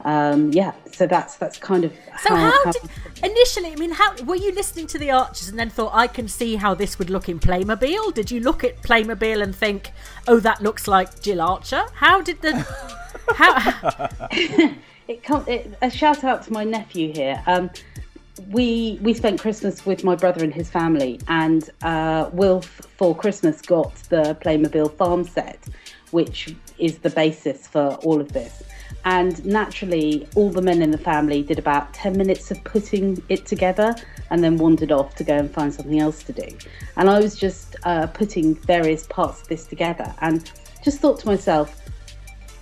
Um, 0.01 0.51
yeah, 0.51 0.73
so 0.91 1.07
that's 1.07 1.37
that's 1.37 1.57
kind 1.57 1.83
of 1.83 1.93
So 2.21 2.35
how, 2.35 2.71
did 2.71 2.81
initially? 3.23 3.71
I 3.71 3.75
mean, 3.75 3.91
how 3.91 4.15
were 4.23 4.35
you 4.35 4.51
listening 4.53 4.87
to 4.87 4.97
the 4.97 5.11
Archers 5.11 5.49
and 5.49 5.57
then 5.57 5.69
thought 5.69 5.93
I 5.93 6.07
can 6.07 6.27
see 6.27 6.55
how 6.55 6.73
this 6.73 6.99
would 6.99 7.09
look 7.09 7.29
in 7.29 7.39
Playmobil? 7.39 8.13
Did 8.13 8.31
you 8.31 8.39
look 8.39 8.63
at 8.63 8.81
Playmobil 8.81 9.41
and 9.41 9.55
think, 9.55 9.91
oh, 10.27 10.39
that 10.39 10.61
looks 10.61 10.87
like 10.87 11.21
Jill 11.21 11.41
Archer? 11.41 11.85
How 11.93 12.21
did 12.21 12.41
the 12.41 12.65
how? 13.35 14.09
it 15.07 15.23
come 15.23 15.45
it, 15.47 15.73
a 15.81 15.89
shout 15.89 16.23
out 16.23 16.43
to 16.43 16.53
my 16.53 16.63
nephew 16.63 17.13
here. 17.13 17.41
Um, 17.47 17.69
we 18.49 18.99
we 19.01 19.13
spent 19.13 19.39
Christmas 19.39 19.85
with 19.85 20.03
my 20.03 20.15
brother 20.15 20.43
and 20.43 20.53
his 20.53 20.69
family, 20.69 21.19
and 21.27 21.69
uh, 21.83 22.29
Wilf 22.33 22.65
for 22.97 23.15
Christmas 23.15 23.61
got 23.61 23.95
the 24.09 24.37
Playmobil 24.41 24.91
farm 24.97 25.23
set, 25.23 25.59
which 26.11 26.53
is 26.77 26.97
the 26.99 27.09
basis 27.09 27.67
for 27.67 27.95
all 28.03 28.19
of 28.19 28.33
this. 28.33 28.63
And 29.05 29.45
naturally, 29.45 30.27
all 30.35 30.49
the 30.49 30.63
men 30.63 30.81
in 30.81 30.89
the 30.89 30.97
family 30.97 31.43
did 31.43 31.59
about 31.59 31.93
10 31.93 32.17
minutes 32.17 32.49
of 32.49 32.63
putting 32.63 33.21
it 33.29 33.45
together 33.45 33.95
and 34.31 34.43
then 34.43 34.57
wandered 34.57 34.91
off 34.91 35.13
to 35.15 35.23
go 35.23 35.37
and 35.37 35.49
find 35.49 35.71
something 35.71 35.99
else 35.99 36.23
to 36.23 36.33
do. 36.33 36.47
And 36.97 37.07
I 37.07 37.19
was 37.19 37.35
just 37.35 37.75
uh, 37.83 38.07
putting 38.07 38.55
various 38.55 39.05
parts 39.05 39.43
of 39.43 39.47
this 39.47 39.65
together 39.65 40.13
and 40.21 40.51
just 40.83 40.99
thought 40.99 41.19
to 41.19 41.27
myself, 41.27 41.79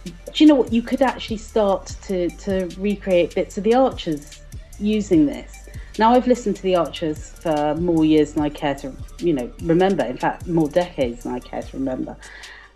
do 0.03 0.43
you 0.43 0.47
know 0.47 0.55
what? 0.55 0.73
You 0.73 0.81
could 0.81 1.01
actually 1.01 1.37
start 1.37 1.95
to, 2.03 2.29
to 2.29 2.69
recreate 2.77 3.35
bits 3.35 3.57
of 3.57 3.63
the 3.63 3.73
Archers 3.73 4.41
using 4.79 5.25
this. 5.25 5.69
Now 5.97 6.11
I've 6.11 6.27
listened 6.27 6.57
to 6.57 6.63
the 6.63 6.75
Archers 6.75 7.29
for 7.29 7.75
more 7.75 8.03
years 8.03 8.33
than 8.33 8.43
I 8.43 8.49
care 8.49 8.75
to, 8.75 8.91
you 9.19 9.31
know, 9.31 9.49
remember. 9.61 10.03
In 10.03 10.17
fact, 10.17 10.45
more 10.47 10.67
decades 10.67 11.23
than 11.23 11.33
I 11.35 11.39
care 11.39 11.61
to 11.61 11.77
remember. 11.77 12.17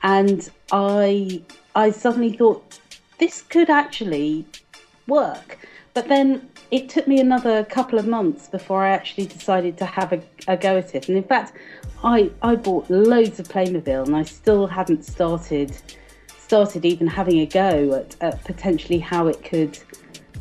And 0.04 0.50
I, 0.72 1.42
I 1.76 1.92
suddenly 1.92 2.32
thought 2.32 2.80
this 3.18 3.42
could 3.42 3.70
actually 3.70 4.46
work. 5.08 5.58
But 5.94 6.08
then 6.08 6.50
it 6.70 6.90
took 6.90 7.08
me 7.08 7.20
another 7.20 7.64
couple 7.64 7.98
of 7.98 8.08
months 8.08 8.48
before 8.48 8.84
I 8.84 8.90
actually 8.90 9.26
decided 9.26 9.78
to 9.78 9.86
have 9.86 10.14
a, 10.14 10.22
a 10.48 10.58
go 10.58 10.78
at 10.78 10.94
it. 10.94 11.08
And 11.08 11.18
in 11.18 11.24
fact, 11.24 11.54
I, 12.04 12.30
I 12.42 12.56
bought 12.56 12.90
loads 12.90 13.40
of 13.40 13.48
Playmobil 13.48 14.06
and 14.06 14.16
I 14.16 14.24
still 14.24 14.68
hadn't 14.68 15.04
started 15.04 15.76
started 16.38 16.86
even 16.86 17.08
having 17.08 17.40
a 17.40 17.46
go 17.46 17.94
at, 17.94 18.16
at 18.22 18.42
potentially 18.46 19.00
how 19.00 19.28
it 19.28 19.44
could 19.44 19.78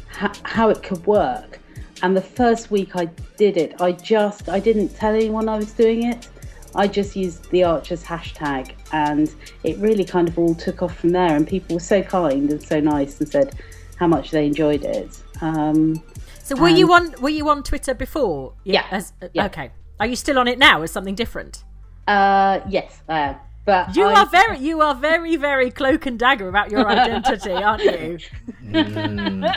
ha, 0.09 0.33
how 0.45 0.69
it 0.69 0.83
could 0.83 1.05
work. 1.07 1.59
And 2.03 2.17
the 2.17 2.23
first 2.23 2.71
week 2.71 2.95
I 2.95 3.07
did 3.37 3.57
it, 3.57 3.81
I 3.81 3.93
just 3.93 4.49
I 4.49 4.61
didn't 4.61 4.91
tell 4.91 5.15
anyone 5.15 5.49
I 5.49 5.57
was 5.57 5.73
doing 5.73 6.05
it. 6.05 6.29
I 6.77 6.87
just 6.87 7.17
used 7.17 7.51
the 7.51 7.65
Archers 7.65 8.05
hashtag, 8.05 8.73
and 8.93 9.35
it 9.65 9.77
really 9.79 10.05
kind 10.05 10.29
of 10.29 10.39
all 10.39 10.55
took 10.55 10.83
off 10.83 10.97
from 10.99 11.11
there. 11.11 11.35
And 11.35 11.47
people 11.49 11.75
were 11.77 11.81
so 11.81 12.03
kind 12.03 12.51
and 12.51 12.63
so 12.63 12.79
nice, 12.81 13.19
and 13.21 13.29
said 13.29 13.55
how 13.99 14.07
much 14.07 14.31
they 14.31 14.47
enjoyed 14.47 14.85
it. 14.85 15.19
Um, 15.41 16.03
so 16.43 16.55
were 16.57 16.69
you 16.69 16.93
on 16.93 17.15
were 17.21 17.31
you 17.31 17.49
on 17.49 17.63
Twitter 17.63 17.95
before? 17.95 18.53
Yeah. 18.65 18.87
As, 18.91 19.13
yeah. 19.33 19.47
Okay. 19.47 19.71
Are 19.99 20.07
you 20.07 20.17
still 20.17 20.39
on 20.39 20.47
it 20.49 20.59
now? 20.59 20.83
As 20.83 20.91
something 20.93 21.15
different? 21.15 21.65
Uh, 22.07 22.61
yes, 22.69 23.01
I 23.09 23.19
am. 23.21 23.37
But 23.65 23.97
You 23.97 24.05
I- 24.07 24.21
are 24.21 24.27
very 24.27 24.59
you 24.59 24.81
are 24.81 24.95
very 24.95 25.35
very 25.37 25.71
cloak 25.73 26.07
and 26.07 26.19
dagger 26.19 26.49
about 26.49 26.71
your 26.71 26.87
identity, 26.89 27.53
aren't 27.53 27.83
you? 27.83 28.19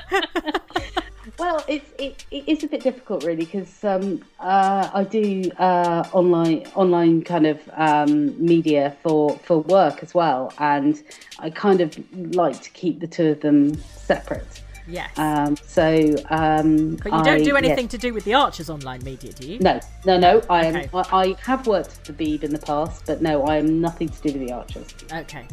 Well, 1.38 1.64
it's 1.68 1.92
it, 1.98 2.26
it 2.32 2.48
is 2.48 2.64
a 2.64 2.68
bit 2.68 2.82
difficult 2.82 3.24
really 3.24 3.46
because 3.46 3.84
um, 3.84 4.24
uh, 4.40 4.90
I 4.94 5.04
do 5.04 5.52
uh, 5.58 6.08
online 6.14 6.66
online 6.76 7.24
kind 7.24 7.48
of 7.48 7.60
um, 7.74 8.44
media 8.44 8.96
for 9.04 9.38
for 9.40 9.60
work 9.60 10.02
as 10.02 10.14
well, 10.14 10.54
and 10.58 11.02
I 11.40 11.50
kind 11.50 11.82
of 11.82 11.98
like 12.36 12.62
to 12.62 12.70
keep 12.72 13.00
the 13.00 13.08
two 13.08 13.30
of 13.30 13.42
them 13.42 13.76
separate. 13.78 14.62
Yes. 14.88 15.12
Um, 15.20 15.56
so, 15.56 16.16
um, 16.32 16.96
but 16.96 17.14
you 17.14 17.24
don't 17.24 17.28
I- 17.28 17.38
do 17.44 17.54
yes. 17.54 17.64
anything 17.64 17.88
to 17.90 17.98
do 17.98 18.12
with 18.14 18.24
the 18.24 18.34
Archers 18.34 18.70
online 18.72 19.04
media, 19.04 19.32
do 19.32 19.48
you? 19.48 19.60
No, 19.60 19.80
no, 20.06 20.18
no. 20.18 20.42
I 20.50 20.66
am. 20.66 20.76
Okay. 20.76 20.90
I, 20.94 21.04
I 21.12 21.36
have 21.44 21.68
worked 21.68 22.06
for 22.06 22.14
Beeb 22.14 22.44
in 22.44 22.52
the 22.52 22.60
past, 22.60 23.06
but 23.06 23.22
no, 23.22 23.44
I 23.44 23.58
am 23.58 23.80
nothing 23.82 24.10
to 24.10 24.22
do 24.22 24.40
with 24.40 24.48
the 24.48 24.54
Archers. 24.54 24.88
Okay. 25.12 25.46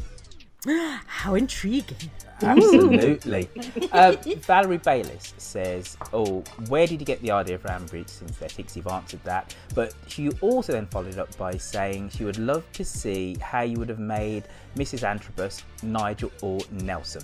How 1.07 1.35
intriguing. 1.35 2.11
Absolutely. 2.42 3.49
um, 3.92 4.16
Valerie 4.40 4.79
Bayliss 4.79 5.33
says, 5.38 5.96
"Oh, 6.12 6.42
where 6.68 6.87
did 6.87 7.01
you 7.01 7.07
get 7.07 7.22
the 7.22 7.31
idea 7.31 7.59
for 7.59 7.68
Ambridge 7.68 8.11
synthetics?" 8.11 8.77
You've 8.77 8.88
answered 8.88 9.25
that, 9.25 9.55
but 9.75 9.94
she 10.07 10.31
also 10.40 10.72
then 10.72 10.87
followed 10.87 11.18
up 11.18 11.35
by 11.38 11.53
saying 11.53 12.11
she 12.11 12.25
would 12.25 12.38
love 12.38 12.70
to 12.72 12.85
see 12.85 13.37
how 13.40 13.62
you 13.62 13.79
would 13.79 13.88
have 13.88 13.99
made 13.99 14.44
Mrs. 14.77 15.03
Antrobus, 15.03 15.62
Nigel, 15.83 16.31
or 16.42 16.61
Nelson. 16.70 17.22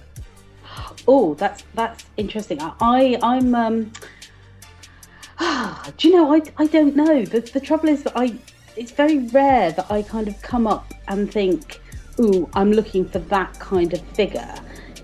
Oh, 1.06 1.34
that's 1.34 1.64
that's 1.74 2.04
interesting. 2.16 2.60
I, 2.60 2.72
I 2.80 3.18
I'm 3.22 3.54
um. 3.54 3.92
do 5.98 6.08
you 6.08 6.14
know? 6.14 6.34
I 6.34 6.40
I 6.56 6.66
don't 6.66 6.96
know. 6.96 7.24
The 7.24 7.40
the 7.40 7.60
trouble 7.60 7.88
is 7.88 8.02
that 8.04 8.14
I. 8.16 8.38
It's 8.74 8.92
very 8.92 9.18
rare 9.18 9.72
that 9.72 9.90
I 9.90 10.00
kind 10.00 10.28
of 10.28 10.40
come 10.40 10.66
up 10.66 10.94
and 11.08 11.30
think, 11.30 11.82
"Ooh, 12.18 12.48
I'm 12.54 12.72
looking 12.72 13.06
for 13.06 13.18
that 13.18 13.58
kind 13.58 13.92
of 13.92 14.00
figure." 14.14 14.54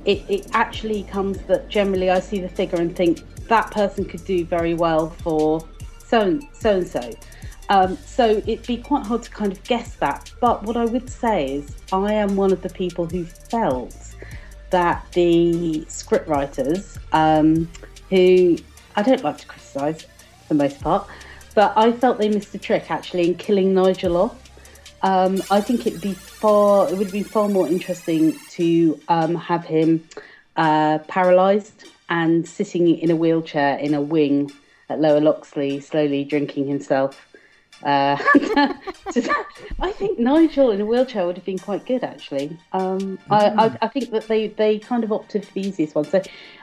It 0.08 0.24
it 0.28 0.48
actually 0.52 1.02
comes 1.04 1.38
that 1.42 1.68
generally 1.68 2.08
I 2.10 2.20
see 2.20 2.40
the 2.40 2.48
figure 2.48 2.80
and 2.80 2.96
think 2.96 3.22
that 3.48 3.70
person 3.70 4.04
could 4.04 4.24
do 4.24 4.44
very 4.44 4.74
well 4.74 5.10
for 5.10 5.60
so 5.98 6.22
and 6.22 6.48
so 6.52 6.78
and 6.78 6.86
so. 6.86 7.10
Um, 7.68 7.98
so 7.98 8.42
it'd 8.46 8.66
be 8.66 8.78
quite 8.78 9.04
hard 9.04 9.22
to 9.24 9.30
kind 9.30 9.52
of 9.52 9.62
guess 9.64 9.96
that. 9.96 10.32
But 10.40 10.62
what 10.62 10.78
I 10.78 10.86
would 10.86 11.10
say 11.10 11.56
is, 11.56 11.76
I 11.92 12.14
am 12.14 12.34
one 12.34 12.50
of 12.50 12.62
the 12.62 12.70
people 12.70 13.04
who 13.04 13.26
felt 13.26 13.94
that 14.70 15.04
the 15.12 15.84
scriptwriters, 15.88 16.98
um, 17.12 17.68
who 18.08 18.56
I 18.96 19.02
don't 19.02 19.22
like 19.22 19.36
to 19.38 19.46
criticise 19.46 20.02
for 20.02 20.48
the 20.48 20.54
most 20.54 20.80
part, 20.80 21.06
but 21.54 21.74
I 21.76 21.92
felt 21.92 22.16
they 22.16 22.30
missed 22.30 22.54
a 22.54 22.58
trick 22.58 22.90
actually 22.90 23.28
in 23.28 23.34
killing 23.34 23.74
Nigel 23.74 24.16
off. 24.16 24.47
Um, 25.02 25.42
I 25.50 25.60
think 25.60 25.86
it'd 25.86 26.00
be 26.00 26.14
far, 26.14 26.88
it 26.88 26.96
would 26.96 27.12
be 27.12 27.22
far 27.22 27.48
more 27.48 27.68
interesting 27.68 28.36
to 28.50 29.00
um, 29.08 29.34
have 29.34 29.64
him 29.64 30.08
uh, 30.56 30.98
paralysed 31.06 31.84
and 32.08 32.46
sitting 32.46 32.98
in 32.98 33.10
a 33.10 33.16
wheelchair 33.16 33.78
in 33.78 33.94
a 33.94 34.00
wing 34.00 34.50
at 34.88 35.00
Lower 35.00 35.20
Loxley, 35.20 35.80
slowly 35.80 36.24
drinking 36.24 36.66
himself. 36.66 37.24
Uh, 37.82 38.16
I 39.80 39.92
think 39.92 40.18
Nigel 40.18 40.72
in 40.72 40.80
a 40.80 40.86
wheelchair 40.86 41.26
would 41.26 41.36
have 41.36 41.44
been 41.44 41.58
quite 41.58 41.86
good, 41.86 42.02
actually. 42.02 42.58
Um, 42.72 43.18
I, 43.30 43.46
I, 43.50 43.78
I 43.82 43.88
think 43.88 44.10
that 44.10 44.26
they, 44.26 44.48
they 44.48 44.80
kind 44.80 45.04
of 45.04 45.12
opted 45.12 45.46
for 45.46 45.52
the 45.52 45.60
easiest 45.60 45.94
one. 45.94 46.04
So, 46.04 46.20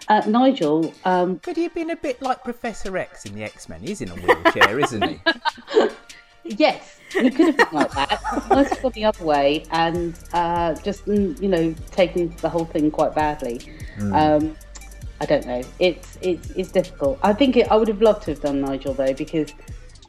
uh, 0.10 0.24
Nigel, 0.28 0.93
um, 1.06 1.39
Could 1.39 1.56
he 1.56 1.63
have 1.63 1.74
been 1.74 1.91
a 1.91 1.95
bit 1.95 2.21
like 2.21 2.43
Professor 2.43 2.98
X 2.98 3.26
in 3.26 3.34
the 3.34 3.43
X 3.43 3.69
Men? 3.69 3.82
He's 3.82 4.02
in 4.02 4.10
a 4.10 4.15
wheelchair, 4.15 4.80
isn't 4.80 5.04
he? 5.04 5.21
yes, 6.45 6.99
he 7.12 7.29
could 7.29 7.47
have 7.47 7.58
been 7.58 7.67
like 7.71 7.91
that. 7.91 8.21
Nice 8.49 8.79
gone 8.79 8.91
the 8.93 9.05
other 9.05 9.25
way 9.25 9.65
and 9.71 10.17
uh, 10.34 10.75
just, 10.75 11.05
mm, 11.05 11.39
you 11.41 11.49
know, 11.49 11.73
taken 11.91 12.36
the 12.38 12.49
whole 12.49 12.65
thing 12.65 12.91
quite 12.91 13.13
badly. 13.13 13.62
Um, 14.13 14.55
I 15.21 15.25
don't 15.25 15.45
know. 15.45 15.63
It's 15.79 16.17
it's 16.21 16.49
it's 16.51 16.71
difficult. 16.71 17.19
I 17.23 17.34
think 17.34 17.55
it, 17.55 17.71
I 17.71 17.77
would 17.77 17.88
have 17.88 18.01
loved 18.01 18.23
to 18.23 18.31
have 18.31 18.41
done 18.41 18.62
Nigel 18.62 18.93
though 18.93 19.13
because 19.13 19.53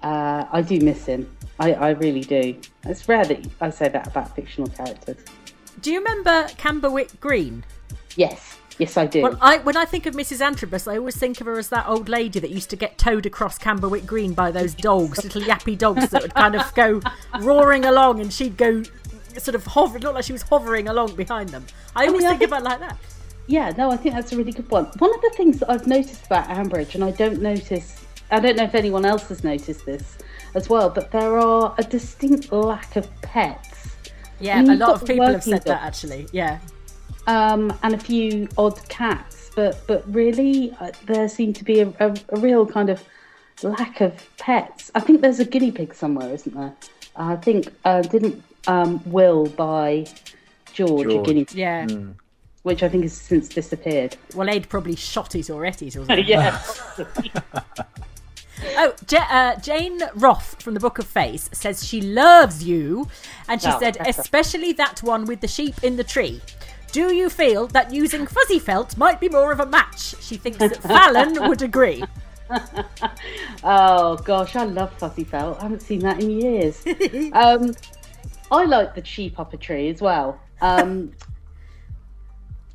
uh, 0.03 0.45
I 0.51 0.63
do 0.63 0.81
miss 0.81 1.07
him. 1.07 1.31
I, 1.59 1.73
I 1.73 1.91
really 1.91 2.23
do. 2.23 2.57
It's 2.85 3.09
rare 3.09 3.25
that 3.25 3.47
I 3.61 3.71
say 3.71 3.89
that 3.89 4.09
about 4.09 4.35
fictional 4.35 4.69
characters. 4.69 5.19
Do 5.81 5.93
you 5.93 5.99
remember 5.99 6.49
Camberwick 6.57 7.21
Green? 7.21 7.65
Yes, 8.17 8.59
yes, 8.79 8.97
I 8.97 9.07
do. 9.07 9.23
Well, 9.23 9.39
I 9.41 9.59
when 9.59 9.77
I 9.77 9.85
think 9.85 10.07
of 10.07 10.15
Mrs. 10.15 10.41
Antrobus, 10.41 10.91
I 10.91 10.99
always 10.99 11.17
think 11.17 11.41
of 11.41 11.47
her 11.47 11.59
as 11.59 11.69
that 11.69 11.87
old 11.89 12.09
lady 12.09 12.39
that 12.41 12.51
used 12.51 12.71
to 12.71 12.77
get 12.77 12.99
towed 12.99 13.27
across 13.27 13.59
Camberwick 13.59 14.07
Green 14.07 14.33
by 14.35 14.51
those 14.51 14.75
dogs, 14.75 15.23
little 15.23 15.43
yappy 15.43 15.77
dogs 15.77 16.09
that 16.11 16.23
would 16.23 16.35
kind 16.35 16.55
of 16.55 16.75
go 16.75 17.01
roaring 17.41 17.85
along, 17.85 18.21
and 18.21 18.33
she'd 18.33 18.57
go 18.57 18.83
sort 19.39 19.55
of 19.55 19.65
hover, 19.67 19.99
not 19.99 20.15
like 20.15 20.25
she 20.25 20.33
was 20.33 20.43
hovering 20.43 20.89
along 20.89 21.15
behind 21.15 21.51
them. 21.51 21.67
I 21.95 22.05
oh, 22.05 22.09
always 22.09 22.23
yeah, 22.23 22.29
I 22.29 22.31
think 22.33 22.51
think- 22.51 22.53
of 22.53 22.59
her 22.59 22.65
like 22.65 22.81
that. 22.81 22.99
Yeah, 23.49 23.73
no, 23.77 23.93
I 23.93 23.97
think 23.97 24.15
that's 24.17 24.33
a 24.33 24.37
really 24.37 24.53
good 24.53 24.69
one. 24.71 24.87
One 24.99 25.15
of 25.15 25.21
the 25.21 25.33
things 25.37 25.61
that 25.61 25.71
I've 25.71 25.87
noticed 25.87 26.27
about 26.27 26.49
Ambridge, 26.49 26.97
and 26.97 27.05
I 27.05 27.13
don't 27.13 27.41
notice, 27.41 28.05
I 28.31 28.41
don't 28.41 28.57
know 28.57 28.65
if 28.65 28.75
anyone 28.75 29.05
else 29.05 29.29
has 29.29 29.45
noticed 29.45 29.87
this 29.87 30.19
as 30.55 30.69
well, 30.69 30.91
but 30.91 31.13
there 31.13 31.39
are 31.39 31.75
a 31.79 31.85
distinct 31.85 32.51
lack 32.51 32.97
of 32.97 33.09
pets. 33.21 33.97
Yeah, 34.41 34.61
a 34.63 34.75
lot 34.75 35.01
of 35.01 35.07
people 35.07 35.27
have 35.27 35.45
said 35.45 35.63
that 35.65 35.83
actually. 35.83 36.27
Yeah. 36.33 36.59
Um, 37.27 37.73
and 37.83 37.95
a 37.95 37.99
few 37.99 38.49
odd 38.57 38.87
cats, 38.89 39.51
but 39.55 39.87
but 39.87 40.03
really 40.13 40.73
uh, 40.81 40.91
there 41.07 41.29
seemed 41.29 41.57
to 41.57 41.65
be 41.65 41.81
a, 41.81 41.89
a, 42.01 42.15
a 42.31 42.41
real 42.41 42.67
kind 42.67 42.91
of 42.91 43.03
lack 43.63 44.01
of 44.01 44.13
pets. 44.39 44.91
I 44.95 45.01
think 45.01 45.21
there's 45.23 45.41
a 45.41 45.45
guinea 45.45 45.73
pig 45.73 45.95
somewhere, 45.95 46.33
isn't 46.33 46.55
there? 46.55 46.75
I 47.17 47.37
think 47.37 47.69
uh, 47.85 48.03
didn't 48.03 48.43
um, 48.67 49.01
Will 49.07 49.47
buy 49.47 50.07
George, 50.73 51.07
a 51.13 51.23
guinea 51.23 51.45
pig, 51.47 51.57
Yeah. 51.57 51.87
which 52.63 52.83
I 52.83 52.89
think 52.89 53.05
has 53.05 53.15
since 53.15 53.49
disappeared. 53.49 54.17
Well, 54.35 54.47
they'd 54.47 54.69
probably 54.69 54.97
shot 54.97 55.35
it 55.35 55.49
or 55.49 55.65
ate 55.65 55.81
it 55.83 55.97
or 55.97 56.05
something. 56.05 56.25
yeah. 56.27 56.63
Oh, 58.79 58.95
Ja- 59.11 59.27
uh, 59.31 59.61
Jane 59.61 60.01
Roth 60.15 60.63
from 60.63 60.73
the 60.73 60.81
Book 60.81 60.99
of 60.99 61.07
Face 61.07 61.51
says 61.53 61.85
she 61.87 62.01
loves 62.01 62.65
you, 62.65 63.07
and 63.49 63.61
she 63.61 63.69
Oh, 63.69 63.79
said 63.79 63.99
especially 64.07 64.73
that 64.75 65.03
one 65.03 65.27
with 65.27 65.41
the 65.43 65.49
sheep 65.49 65.85
in 65.85 65.97
the 65.97 66.05
tree. 66.05 66.41
Do 66.97 67.15
you 67.15 67.29
feel 67.29 67.67
that 67.67 67.93
using 67.93 68.27
fuzzy 68.27 68.59
felt 68.59 68.97
might 68.97 69.21
be 69.21 69.29
more 69.29 69.53
of 69.53 69.61
a 69.61 69.67
match? 69.67 70.15
She 70.23 70.39
thinks 70.39 70.57
that 70.57 70.79
Fallon 70.79 71.35
would 71.49 71.61
agree. 71.61 72.03
Oh 73.63 74.17
gosh, 74.17 74.57
I 74.57 74.65
love 74.65 74.93
fuzzy 74.95 75.25
felt. 75.25 75.59
I 75.59 75.65
haven't 75.65 75.83
seen 75.83 75.99
that 76.01 76.23
in 76.23 76.31
years. 76.31 76.83
um, 77.35 77.75
I 78.51 78.65
like 78.65 78.95
the 78.95 79.03
cheap 79.03 79.37
tree 79.61 79.91
as 79.91 80.01
well. 80.01 80.41
Um, 80.63 81.13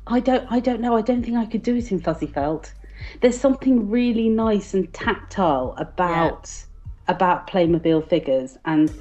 I 0.06 0.20
don't. 0.20 0.46
I 0.52 0.60
don't 0.60 0.80
know. 0.80 0.94
I 0.94 1.00
don't 1.00 1.24
think 1.24 1.36
I 1.36 1.46
could 1.46 1.62
do 1.62 1.74
it 1.74 1.90
in 1.90 1.98
fuzzy 2.00 2.26
felt. 2.26 2.74
There's 3.22 3.40
something 3.40 3.90
really 3.90 4.28
nice 4.28 4.74
and 4.74 4.92
tactile 4.92 5.74
about 5.78 6.52
about 7.08 7.48
Playmobil 7.48 8.08
figures, 8.08 8.58
and 8.66 8.92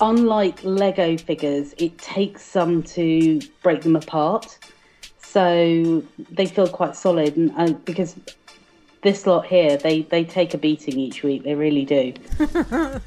unlike 0.00 0.60
Lego 0.62 1.16
figures, 1.16 1.74
it 1.78 1.98
takes 1.98 2.42
some 2.42 2.82
to 2.82 3.40
break 3.62 3.82
them 3.82 3.96
apart. 3.96 4.58
So 5.18 6.02
they 6.30 6.46
feel 6.46 6.66
quite 6.68 6.96
solid, 6.96 7.36
and 7.36 7.52
uh, 7.56 7.72
because 7.84 8.16
this 9.02 9.26
lot 9.26 9.46
here, 9.46 9.76
they 9.76 10.02
they 10.02 10.24
take 10.24 10.54
a 10.54 10.58
beating 10.58 10.98
each 10.98 11.22
week. 11.22 11.44
They 11.44 11.54
really 11.54 11.84
do. 11.84 12.14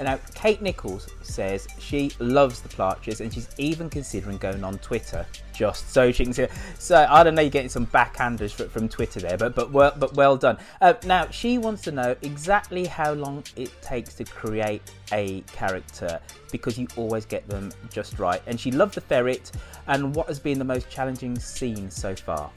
Now, 0.00 0.18
Kate 0.34 0.60
Nichols 0.62 1.08
says 1.22 1.68
she 1.78 2.10
loves 2.18 2.60
the 2.60 2.68
Plarchers 2.68 3.20
and 3.20 3.32
she's 3.32 3.48
even 3.58 3.88
considering 3.88 4.38
going 4.38 4.64
on 4.64 4.78
Twitter 4.78 5.26
just 5.52 5.90
so 5.90 6.10
she 6.10 6.24
can 6.24 6.32
see. 6.32 6.46
So 6.78 7.06
I 7.08 7.22
don't 7.22 7.34
know, 7.34 7.42
you're 7.42 7.50
getting 7.50 7.68
some 7.68 7.86
backhanders 7.86 8.52
from 8.52 8.88
Twitter 8.88 9.20
there, 9.20 9.36
but 9.36 9.54
but 9.54 9.70
well, 9.70 9.92
but 9.96 10.14
well 10.14 10.36
done. 10.36 10.58
Uh, 10.80 10.94
now 11.04 11.28
she 11.30 11.58
wants 11.58 11.82
to 11.82 11.92
know 11.92 12.16
exactly 12.22 12.86
how 12.86 13.12
long 13.12 13.44
it 13.56 13.70
takes 13.82 14.14
to 14.14 14.24
create 14.24 14.82
a 15.12 15.40
character 15.42 16.20
because 16.50 16.78
you 16.78 16.88
always 16.96 17.24
get 17.24 17.46
them 17.48 17.72
just 17.90 18.18
right. 18.18 18.42
And 18.46 18.58
she 18.58 18.70
loved 18.70 18.94
the 18.94 19.00
ferret. 19.00 19.52
And 19.86 20.14
what 20.14 20.26
has 20.28 20.38
been 20.38 20.58
the 20.58 20.64
most 20.64 20.88
challenging 20.90 21.38
scene 21.38 21.90
so 21.90 22.14
far? 22.14 22.50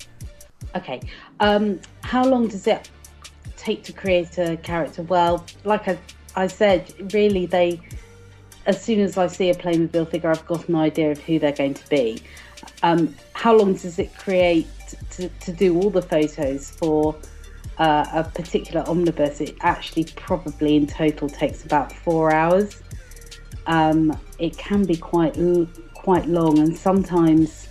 Okay. 0.76 1.02
Um, 1.40 1.80
how 2.02 2.26
long 2.26 2.48
does 2.48 2.68
it 2.68 2.90
take 3.58 3.84
to 3.84 3.94
create 3.94 4.38
a 4.38 4.58
character? 4.58 5.04
Well, 5.04 5.46
like 5.64 5.88
I, 5.88 5.98
I 6.36 6.48
said, 6.48 6.94
really, 7.14 7.46
they. 7.46 7.82
As 8.66 8.82
soon 8.82 9.00
as 9.00 9.16
I 9.16 9.28
see 9.28 9.52
a 9.52 9.54
Playmobil 9.54 10.10
figure, 10.10 10.32
I've 10.32 10.46
got 10.48 10.68
an 10.68 10.76
idea 10.76 11.12
of 11.12 11.20
who 11.20 11.38
they're 11.38 11.52
going 11.52 11.76
to 11.76 11.88
be. 11.88 12.22
Um, 12.82 13.16
how 13.34 13.56
long 13.56 13.74
does 13.74 14.00
it 14.00 14.18
create 14.18 14.68
to, 15.12 15.30
to 15.30 15.52
do 15.52 15.80
all 15.80 15.92
the 15.92 16.02
photos 16.02 16.72
for 16.72 17.16
uh, 17.78 18.06
a 18.12 18.24
particular 18.24 18.84
omnibus? 18.88 19.40
It 19.40 19.56
actually 19.62 20.06
probably 20.16 20.78
in 20.78 20.88
total 20.88 21.30
takes 21.30 21.64
about 21.64 21.94
four 21.94 22.32
hours. 22.32 22.82
Um, 23.68 24.18
it 24.40 24.58
can 24.58 24.84
be 24.84 24.96
quite 24.96 25.38
quite 25.94 26.28
long, 26.28 26.58
and 26.60 26.76
sometimes 26.76 27.68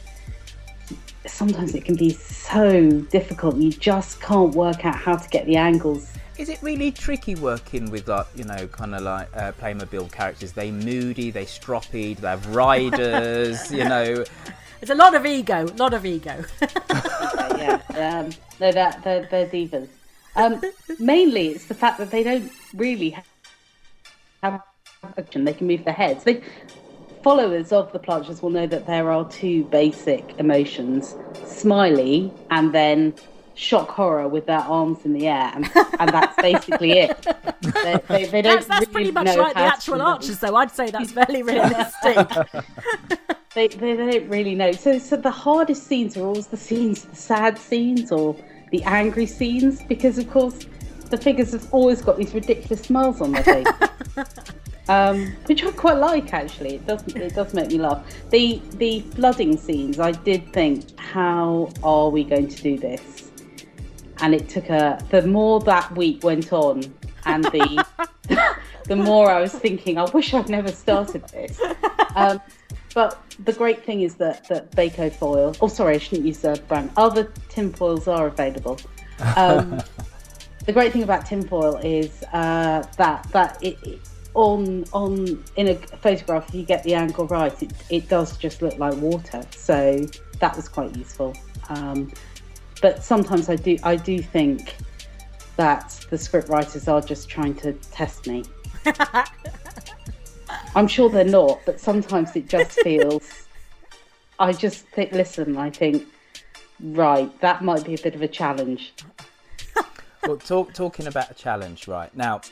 sometimes 1.26 1.74
it 1.74 1.84
can 1.84 1.96
be 1.96 2.10
so 2.10 2.90
difficult. 2.90 3.56
You 3.56 3.70
just 3.70 4.20
can't 4.20 4.54
work 4.54 4.84
out 4.84 4.94
how 4.94 5.16
to 5.16 5.28
get 5.28 5.46
the 5.46 5.56
angles. 5.56 6.10
Is 6.36 6.48
it 6.48 6.60
really 6.62 6.90
tricky 6.90 7.36
working 7.36 7.90
with 7.90 8.08
like 8.08 8.26
you 8.34 8.44
know 8.44 8.66
kind 8.66 8.94
of 8.94 9.02
like 9.02 9.28
uh, 9.36 9.52
Playmobil 9.52 10.10
characters? 10.10 10.52
They 10.52 10.72
moody, 10.72 11.30
they 11.30 11.44
stroppy, 11.44 12.16
they 12.16 12.28
have 12.28 12.46
riders, 12.54 13.70
you 13.72 13.84
know. 13.84 14.24
It's 14.82 14.90
a 14.90 14.96
lot 14.96 15.14
of 15.14 15.24
ego, 15.24 15.64
a 15.64 15.76
lot 15.76 15.94
of 15.94 16.04
ego. 16.04 16.44
yeah, 16.90 17.80
um, 17.90 18.30
they're, 18.58 18.72
that, 18.72 19.02
they're, 19.04 19.26
they're 19.30 19.46
divas. 19.46 19.88
Um, 20.36 20.60
mainly, 20.98 21.48
it's 21.48 21.66
the 21.66 21.74
fact 21.74 21.98
that 21.98 22.10
they 22.10 22.24
don't 22.24 22.50
really 22.74 23.10
have- 23.10 23.24
have 24.42 24.62
action. 25.16 25.44
They 25.44 25.54
can 25.54 25.68
move 25.68 25.84
their 25.84 25.94
heads. 25.94 26.24
They, 26.24 26.42
followers 27.22 27.72
of 27.72 27.92
the 27.92 28.00
Plarchers 28.00 28.42
will 28.42 28.50
know 28.50 28.66
that 28.66 28.86
there 28.86 29.10
are 29.10 29.26
two 29.30 29.64
basic 29.64 30.34
emotions: 30.38 31.14
smiley 31.46 32.32
and 32.50 32.74
then 32.74 33.14
shock 33.54 33.88
horror 33.90 34.28
with 34.28 34.46
their 34.46 34.60
arms 34.60 35.04
in 35.04 35.12
the 35.12 35.28
air, 35.28 35.50
and, 35.54 35.70
and 35.98 36.10
that's 36.10 36.36
basically 36.40 36.92
it. 36.92 37.26
They, 37.62 38.00
they, 38.08 38.24
they 38.26 38.42
don't 38.42 38.54
That's, 38.54 38.66
that's 38.66 38.86
pretty 38.86 39.10
much 39.10 39.36
like 39.36 39.54
the 39.54 39.60
actual 39.60 40.02
archers, 40.02 40.38
though. 40.40 40.56
I'd 40.56 40.70
say 40.70 40.90
that's 40.90 41.12
fairly 41.12 41.42
realistic. 41.52 42.16
they, 43.54 43.68
they, 43.68 43.94
they 43.94 44.18
don't 44.18 44.28
really 44.28 44.54
know. 44.54 44.72
So, 44.72 44.98
so 44.98 45.16
the 45.16 45.30
hardest 45.30 45.86
scenes 45.86 46.16
are 46.16 46.24
always 46.24 46.48
the 46.48 46.56
scenes, 46.56 47.04
the 47.04 47.16
sad 47.16 47.58
scenes 47.58 48.10
or 48.10 48.36
the 48.70 48.82
angry 48.84 49.26
scenes, 49.26 49.82
because 49.84 50.18
of 50.18 50.28
course 50.30 50.66
the 51.10 51.16
figures 51.16 51.52
have 51.52 51.72
always 51.72 52.02
got 52.02 52.16
these 52.16 52.34
ridiculous 52.34 52.82
smiles 52.82 53.20
on 53.20 53.32
their 53.32 53.44
face, 53.44 53.66
um, 54.88 55.32
which 55.46 55.62
I 55.62 55.70
quite 55.70 55.98
like 55.98 56.32
actually. 56.32 56.76
It 56.76 56.86
does 56.86 57.06
it 57.06 57.34
does 57.34 57.54
make 57.54 57.68
me 57.68 57.78
laugh. 57.78 58.04
The 58.30 58.60
the 58.78 59.00
flooding 59.00 59.56
scenes, 59.56 60.00
I 60.00 60.10
did 60.10 60.52
think, 60.52 60.98
how 60.98 61.70
are 61.84 62.08
we 62.08 62.24
going 62.24 62.48
to 62.48 62.62
do 62.62 62.78
this? 62.78 63.23
And 64.20 64.34
it 64.34 64.48
took 64.48 64.68
a. 64.70 64.98
The 65.10 65.26
more 65.26 65.60
that 65.60 65.94
week 65.96 66.22
went 66.22 66.52
on, 66.52 66.82
and 67.26 67.44
the 67.44 67.84
the 68.84 68.96
more 68.96 69.30
I 69.30 69.40
was 69.40 69.52
thinking, 69.52 69.98
I 69.98 70.04
wish 70.04 70.34
I'd 70.34 70.48
never 70.48 70.70
started 70.70 71.24
this. 71.28 71.60
Um, 72.14 72.40
but 72.94 73.20
the 73.44 73.52
great 73.52 73.84
thing 73.84 74.02
is 74.02 74.14
that 74.16 74.48
that 74.48 74.70
Bacofoil. 74.72 75.56
Oh, 75.60 75.68
sorry, 75.68 75.96
I 75.96 75.98
shouldn't 75.98 76.26
use 76.26 76.38
the 76.38 76.62
brand. 76.68 76.90
Other 76.96 77.32
tin 77.48 77.72
foils 77.72 78.06
are 78.06 78.28
available. 78.28 78.78
Um, 79.36 79.82
the 80.66 80.72
great 80.72 80.92
thing 80.92 81.02
about 81.02 81.26
tinfoil 81.26 81.76
is 81.76 82.22
uh, 82.32 82.84
that 82.96 83.24
that 83.32 83.62
it, 83.62 83.78
it 83.82 84.00
on 84.34 84.84
on 84.92 85.42
in 85.56 85.68
a 85.68 85.74
photograph, 85.74 86.48
if 86.48 86.54
you 86.54 86.64
get 86.64 86.82
the 86.84 86.94
angle 86.94 87.26
right, 87.26 87.62
it, 87.62 87.72
it 87.90 88.08
does 88.08 88.36
just 88.36 88.62
look 88.62 88.78
like 88.78 88.94
water. 88.96 89.44
So 89.50 90.06
that 90.40 90.56
was 90.56 90.68
quite 90.68 90.96
useful. 90.96 91.34
Um, 91.68 92.12
but 92.84 93.02
sometimes 93.02 93.48
I 93.48 93.56
do 93.56 93.78
I 93.82 93.96
do 93.96 94.18
think 94.18 94.76
that 95.56 96.06
the 96.10 96.18
script 96.18 96.50
writers 96.50 96.86
are 96.86 97.00
just 97.00 97.30
trying 97.30 97.54
to 97.64 97.72
test 97.98 98.26
me. 98.26 98.44
I'm 100.74 100.86
sure 100.86 101.08
they're 101.08 101.24
not, 101.24 101.60
but 101.64 101.80
sometimes 101.80 102.36
it 102.36 102.46
just 102.46 102.72
feels. 102.82 103.46
I 104.38 104.52
just 104.52 104.86
think, 104.88 105.12
listen, 105.12 105.56
I 105.56 105.70
think, 105.70 106.06
right, 106.78 107.30
that 107.40 107.64
might 107.64 107.86
be 107.86 107.94
a 107.94 108.02
bit 108.02 108.14
of 108.14 108.20
a 108.20 108.28
challenge. 108.28 108.92
well, 110.26 110.36
talk, 110.36 110.74
talking 110.74 111.06
about 111.06 111.30
a 111.30 111.34
challenge, 111.34 111.88
right 111.88 112.14
now, 112.14 112.42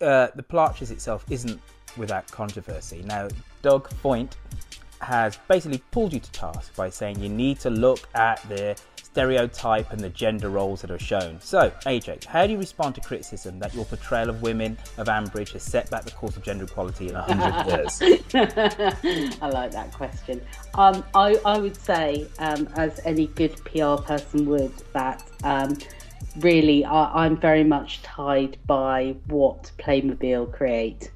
uh, 0.00 0.28
the 0.34 0.42
Plarchers 0.42 0.90
itself 0.90 1.24
isn't 1.30 1.60
without 1.96 2.28
controversy. 2.32 3.04
Now, 3.04 3.28
Doug 3.62 3.88
Foynt 4.02 4.32
has 5.00 5.38
basically 5.46 5.78
pulled 5.92 6.12
you 6.12 6.18
to 6.18 6.32
task 6.32 6.74
by 6.74 6.90
saying 6.90 7.20
you 7.20 7.28
need 7.28 7.60
to 7.60 7.70
look 7.70 8.08
at 8.16 8.42
the 8.48 8.76
stereotype 9.16 9.90
and 9.92 10.00
the 10.00 10.10
gender 10.10 10.50
roles 10.50 10.82
that 10.82 10.90
are 10.90 10.98
shown. 10.98 11.40
So, 11.40 11.70
AJ, 11.86 12.26
how 12.26 12.46
do 12.46 12.52
you 12.52 12.58
respond 12.58 12.96
to 12.96 13.00
criticism 13.00 13.58
that 13.60 13.72
your 13.72 13.86
portrayal 13.86 14.28
of 14.28 14.42
women 14.42 14.76
of 14.98 15.06
Ambridge 15.06 15.52
has 15.52 15.62
set 15.62 15.88
back 15.88 16.04
the 16.04 16.10
course 16.10 16.36
of 16.36 16.42
gender 16.42 16.64
equality 16.64 17.08
in 17.08 17.14
a 17.14 17.22
hundred 17.22 17.66
years? 17.66 17.98
I 19.40 19.48
like 19.48 19.70
that 19.70 19.90
question. 19.94 20.42
Um, 20.74 21.02
I, 21.14 21.40
I 21.46 21.56
would 21.56 21.76
say, 21.76 22.28
um, 22.40 22.68
as 22.76 23.00
any 23.06 23.28
good 23.28 23.56
PR 23.64 23.96
person 24.02 24.44
would, 24.50 24.74
that 24.92 25.26
um, 25.44 25.78
really 26.40 26.84
I, 26.84 27.24
I'm 27.24 27.38
very 27.38 27.64
much 27.64 28.02
tied 28.02 28.58
by 28.66 29.16
what 29.28 29.72
Playmobil 29.78 30.52
create. 30.52 31.10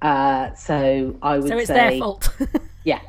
Uh, 0.00 0.54
so 0.54 1.14
I 1.20 1.36
would 1.36 1.48
so 1.48 1.58
it's 1.58 1.66
say, 1.66 1.74
their 1.74 1.98
fault. 1.98 2.30
yeah. 2.84 3.00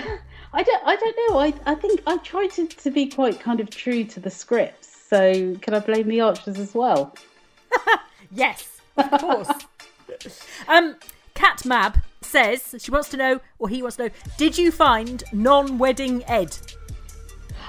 I 0.56 0.62
don't. 0.62 0.82
I 0.86 0.96
don't 0.96 1.16
know. 1.28 1.38
I, 1.38 1.52
I 1.66 1.74
think 1.74 2.02
I 2.06 2.16
tried 2.16 2.50
to, 2.52 2.66
to 2.66 2.90
be 2.90 3.08
quite 3.08 3.38
kind 3.38 3.60
of 3.60 3.68
true 3.68 4.04
to 4.04 4.20
the 4.20 4.30
scripts. 4.30 4.88
So 5.10 5.54
can 5.56 5.74
I 5.74 5.80
blame 5.80 6.08
the 6.08 6.22
archers 6.22 6.58
as 6.58 6.74
well? 6.74 7.14
yes, 8.32 8.80
of 8.96 9.10
course. 9.20 9.50
um, 10.68 10.96
Cat 11.34 11.66
Mab 11.66 11.98
says 12.22 12.74
she 12.78 12.90
wants 12.90 13.10
to 13.10 13.18
know, 13.18 13.40
or 13.58 13.68
he 13.68 13.82
wants 13.82 13.98
to 13.98 14.04
know, 14.04 14.10
did 14.38 14.56
you 14.56 14.72
find 14.72 15.22
non-wedding 15.30 16.24
Ed? 16.26 16.56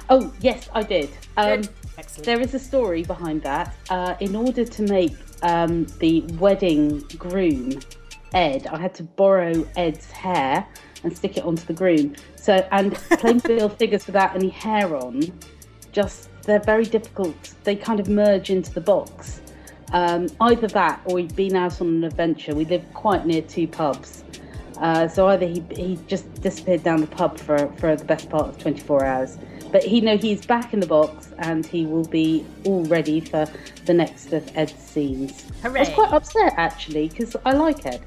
Oh 0.10 0.34
yes, 0.40 0.70
I 0.74 0.84
did. 0.84 1.10
Um, 1.36 1.64
Excellent. 1.98 2.26
there 2.26 2.40
is 2.40 2.54
a 2.54 2.60
story 2.60 3.04
behind 3.04 3.42
that. 3.42 3.76
Uh, 3.90 4.16
in 4.22 4.34
order 4.34 4.64
to 4.64 4.82
make 4.84 5.14
um, 5.42 5.88
the 6.00 6.22
wedding 6.40 7.00
groom 7.18 7.82
Ed, 8.34 8.66
I 8.68 8.80
had 8.80 8.96
to 8.96 9.04
borrow 9.04 9.68
Ed's 9.76 10.10
hair 10.10 10.66
and 11.08 11.18
stick 11.18 11.38
it 11.38 11.44
onto 11.44 11.66
the 11.66 11.74
groom. 11.74 12.16
So 12.36 12.68
and 12.72 12.94
Playmobil 12.94 13.78
figures 13.80 14.06
without 14.06 14.36
any 14.36 14.50
hair 14.50 14.96
on 14.96 15.22
just 15.92 16.30
they're 16.44 16.60
very 16.60 16.86
difficult. 16.86 17.54
They 17.64 17.76
kind 17.76 18.00
of 18.00 18.08
merge 18.08 18.50
into 18.50 18.74
the 18.74 18.82
box. 18.82 19.42
Um, 19.94 20.28
either 20.42 20.68
that, 20.68 21.02
or 21.06 21.20
he'd 21.20 21.36
been 21.36 21.56
out 21.56 21.80
on 21.82 21.88
an 21.88 22.04
adventure. 22.04 22.54
We 22.54 22.66
live 22.66 22.86
quite 22.94 23.26
near 23.26 23.42
two 23.42 23.68
pubs, 23.68 24.24
uh, 24.80 25.08
so 25.08 25.28
either 25.28 25.46
he 25.46 25.64
he 25.76 25.98
just 26.08 26.26
disappeared 26.42 26.84
down 26.84 27.02
the 27.02 27.08
pub 27.08 27.38
for 27.38 27.58
for 27.78 27.96
the 27.96 28.06
best 28.06 28.30
part 28.30 28.48
of 28.48 28.58
24 28.58 29.06
hours. 29.06 29.38
But 29.72 29.84
he 29.84 30.02
know 30.02 30.18
he's 30.18 30.46
back 30.46 30.74
in 30.74 30.80
the 30.82 30.88
box, 30.88 31.34
and 31.40 31.66
he 31.66 31.86
will 31.86 32.06
be 32.06 32.46
all 32.66 32.84
ready 32.86 33.20
for 33.22 33.46
the 33.86 33.94
next 33.94 34.34
of 34.34 34.50
Ed's 34.56 34.74
scenes. 34.74 35.46
I 35.64 35.70
was 35.70 35.90
quite 35.90 36.12
upset 36.12 36.54
actually 36.58 37.08
because 37.10 37.36
I 37.46 37.54
like 37.54 37.86
Ed. 37.86 38.02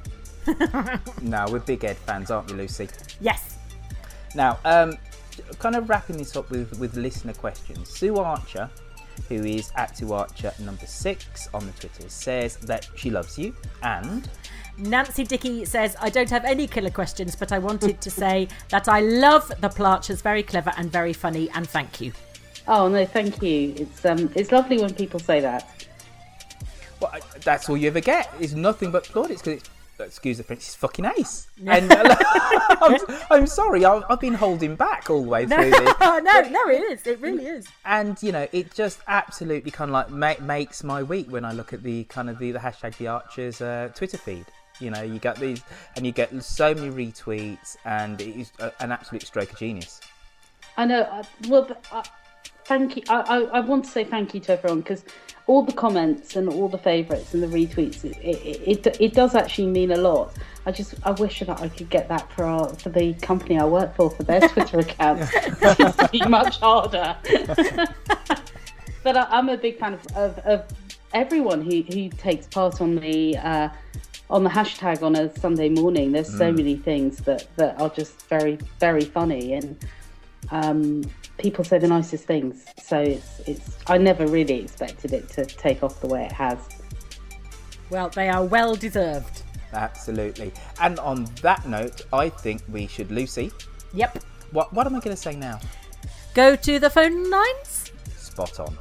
No, 1.23 1.47
we're 1.51 1.61
big 1.61 1.85
Ed 1.85 1.97
fans, 1.99 2.31
aren't 2.31 2.51
we, 2.51 2.57
Lucy? 2.57 2.89
Yes. 3.21 3.59
Now, 4.35 4.59
um, 4.65 4.97
kind 5.59 5.77
of 5.77 5.89
wrapping 5.89 6.17
this 6.17 6.37
up 6.37 6.51
with, 6.51 6.79
with 6.79 6.97
listener 6.97 7.35
questions. 7.35 7.89
Sue 7.89 8.17
Archer, 8.17 8.71
who 9.29 9.45
is 9.45 9.71
at 9.77 9.97
Sue 9.97 10.13
Archer 10.13 10.53
number 10.61 10.87
six 10.87 11.49
on 11.53 11.67
the 11.67 11.73
Twitter, 11.73 12.09
says 12.09 12.57
that 12.59 12.89
she 12.97 13.11
loves 13.11 13.39
you 13.39 13.55
and 13.83 14.29
Nancy 14.79 15.25
Dickey 15.25 15.65
says, 15.65 15.97
I 16.01 16.09
don't 16.09 16.31
have 16.31 16.45
any 16.45 16.67
killer 16.67 16.91
questions, 16.91 17.37
but 17.37 17.53
I 17.53 17.59
wanted 17.59 18.01
to 18.01 18.11
say 18.11 18.49
that 18.71 18.89
I 18.89 19.01
love 19.01 19.49
the 19.61 19.69
Plarchers, 19.69 20.23
very 20.23 20.43
clever 20.43 20.73
and 20.77 20.91
very 20.91 21.13
funny, 21.13 21.51
and 21.55 21.69
thank 21.69 22.01
you. 22.01 22.13
Oh 22.67 22.89
no, 22.89 23.05
thank 23.05 23.43
you. 23.43 23.75
It's 23.77 24.05
um 24.05 24.31
it's 24.35 24.53
lovely 24.53 24.79
when 24.79 24.95
people 24.95 25.19
say 25.21 25.41
that. 25.41 25.87
well, 27.01 27.13
that's 27.43 27.69
all 27.69 27.77
you 27.77 27.89
ever 27.89 28.01
get 28.01 28.33
is 28.39 28.55
nothing 28.55 28.91
but 28.91 29.05
plaudits 29.05 29.43
because 29.43 29.61
it's. 29.61 29.71
Excuse 30.05 30.39
the 30.39 30.45
French, 30.45 30.61
it's 30.61 30.75
fucking 30.75 31.05
ace. 31.05 31.47
And 31.67 31.93
uh, 31.93 32.17
I'm, 32.81 32.97
I'm 33.31 33.47
sorry, 33.47 33.85
I've, 33.85 34.03
I've 34.09 34.21
been 34.21 34.35
holding 34.35 34.75
back 34.77 35.11
all 35.11 35.23
the 35.23 35.29
way 35.29 35.47
through 35.47 35.71
this. 35.71 35.95
no, 36.01 36.19
no, 36.21 36.69
it 36.69 36.83
is. 36.93 37.07
It 37.07 37.21
really 37.21 37.47
is. 37.47 37.67
and 37.85 38.21
you 38.23 38.33
know 38.33 38.49
it 38.53 38.75
just 38.75 39.01
absolutely 39.09 39.71
kind 39.71 39.91
of 39.91 39.93
like 39.93 40.11
ma- 40.11 40.45
makes 40.45 40.83
my 40.83 41.03
week 41.03 41.31
when 41.31 41.45
I 41.45 41.53
look 41.53 41.73
at 41.73 41.83
the 41.83 42.05
kind 42.05 42.31
of 42.31 42.39
the, 42.39 42.53
the 42.53 42.59
hashtag 42.59 42.97
the 42.97 43.09
Archers 43.09 43.61
uh, 43.61 43.91
Twitter 43.95 44.19
feed. 44.19 44.47
You 44.81 44.91
know, 44.91 45.03
you 45.03 45.19
get 45.19 45.37
these, 45.37 45.63
and 45.97 46.07
you 46.07 46.13
get 46.13 46.43
so 46.43 46.75
many 46.75 46.91
retweets, 46.91 47.77
and 47.85 48.19
it 48.19 48.41
is 48.41 48.53
a, 48.61 48.73
an 48.81 48.91
absolute 48.93 49.27
stroke 49.27 49.53
of 49.53 49.59
genius. 49.59 50.01
I 50.79 50.87
know. 50.87 51.03
Uh, 51.03 51.23
well, 51.49 51.63
but, 51.65 51.85
uh, 51.93 52.03
thank 52.71 52.97
you. 52.97 53.03
I, 53.09 53.21
I, 53.21 53.39
I 53.59 53.61
want 53.61 53.85
to 53.85 53.91
say 53.91 54.05
thank 54.05 54.33
you 54.33 54.39
to 54.43 54.53
everyone 54.53 54.81
because 54.81 55.05
all 55.49 55.65
the 55.65 55.73
comments 55.73 56.37
and 56.37 56.49
all 56.49 56.69
the 56.69 56.79
favourites 56.79 57.35
and 57.35 57.43
the 57.43 57.49
retweets, 57.49 58.05
it, 58.05 58.17
it, 58.23 58.87
it, 58.87 59.01
it 59.01 59.13
does 59.13 59.35
actually 59.35 59.67
mean 59.67 59.91
a 59.91 59.97
lot. 59.97 60.33
I 60.67 60.71
just 60.71 60.95
I 61.05 61.11
wish 61.11 61.41
that 61.41 61.61
I 61.61 61.69
could 61.69 61.91
get 61.91 62.09
that 62.09 62.31
for 62.33 62.45
our, 62.45 62.69
for 62.75 62.91
the 62.91 63.15
company 63.15 63.59
I 63.59 63.65
work 63.65 63.97
for 63.97 64.09
for 64.09 64.23
their 64.23 64.41
Twitter 64.49 64.79
accounts. 64.79 65.35
It'd 65.35 66.11
be 66.13 66.25
much 66.29 66.61
harder. 66.61 67.17
but 69.03 69.17
I, 69.17 69.27
I'm 69.31 69.49
a 69.49 69.57
big 69.57 69.81
fan 69.81 69.95
of, 69.95 70.07
of, 70.15 70.39
of 70.39 70.65
everyone 71.13 71.63
who, 71.63 71.83
who 71.83 72.09
takes 72.11 72.47
part 72.47 72.81
on 72.81 72.95
the 72.95 73.37
uh, 73.37 73.69
on 74.29 74.45
the 74.45 74.51
hashtag 74.51 75.03
on 75.03 75.17
a 75.17 75.37
Sunday 75.41 75.71
morning. 75.71 76.13
There's 76.13 76.33
so 76.33 76.53
many 76.53 76.77
things 76.77 77.17
that, 77.23 77.49
that 77.57 77.81
are 77.81 77.91
just 77.91 78.29
very 78.29 78.59
very 78.79 79.05
funny 79.05 79.55
and 79.55 79.77
um, 80.53 81.03
people 81.41 81.65
say 81.65 81.79
the 81.79 81.89
nicest 81.89 82.25
things. 82.25 82.65
So 82.83 83.01
it's 83.01 83.41
it's 83.47 83.79
I 83.87 83.99
never 83.99 84.27
really 84.27 84.63
expected 84.63 85.13
it 85.13 85.29
to 85.31 85.45
take 85.45 85.83
off 85.83 86.01
the 86.01 86.07
way 86.07 86.25
it 86.25 86.33
has. 86.33 86.59
Well, 87.91 88.09
they 88.11 88.29
are 88.29 88.45
well 88.45 88.75
deserved. 88.77 89.43
Absolutely. 89.73 90.53
And 90.81 90.99
on 91.01 91.25
that 91.43 91.67
note, 91.67 92.03
I 92.13 92.29
think 92.29 92.63
we 92.69 92.87
should, 92.87 93.11
Lucy. 93.11 93.51
Yep. 93.95 94.23
What 94.53 94.73
what 94.73 94.87
am 94.87 94.95
I 94.95 95.01
going 95.01 95.17
to 95.17 95.23
say 95.23 95.35
now? 95.35 95.59
Go 96.35 96.57
to 96.57 96.79
the 96.79 96.91
phone 96.91 97.31
lines. 97.31 97.93
Spot 98.17 98.61
on. 98.61 98.79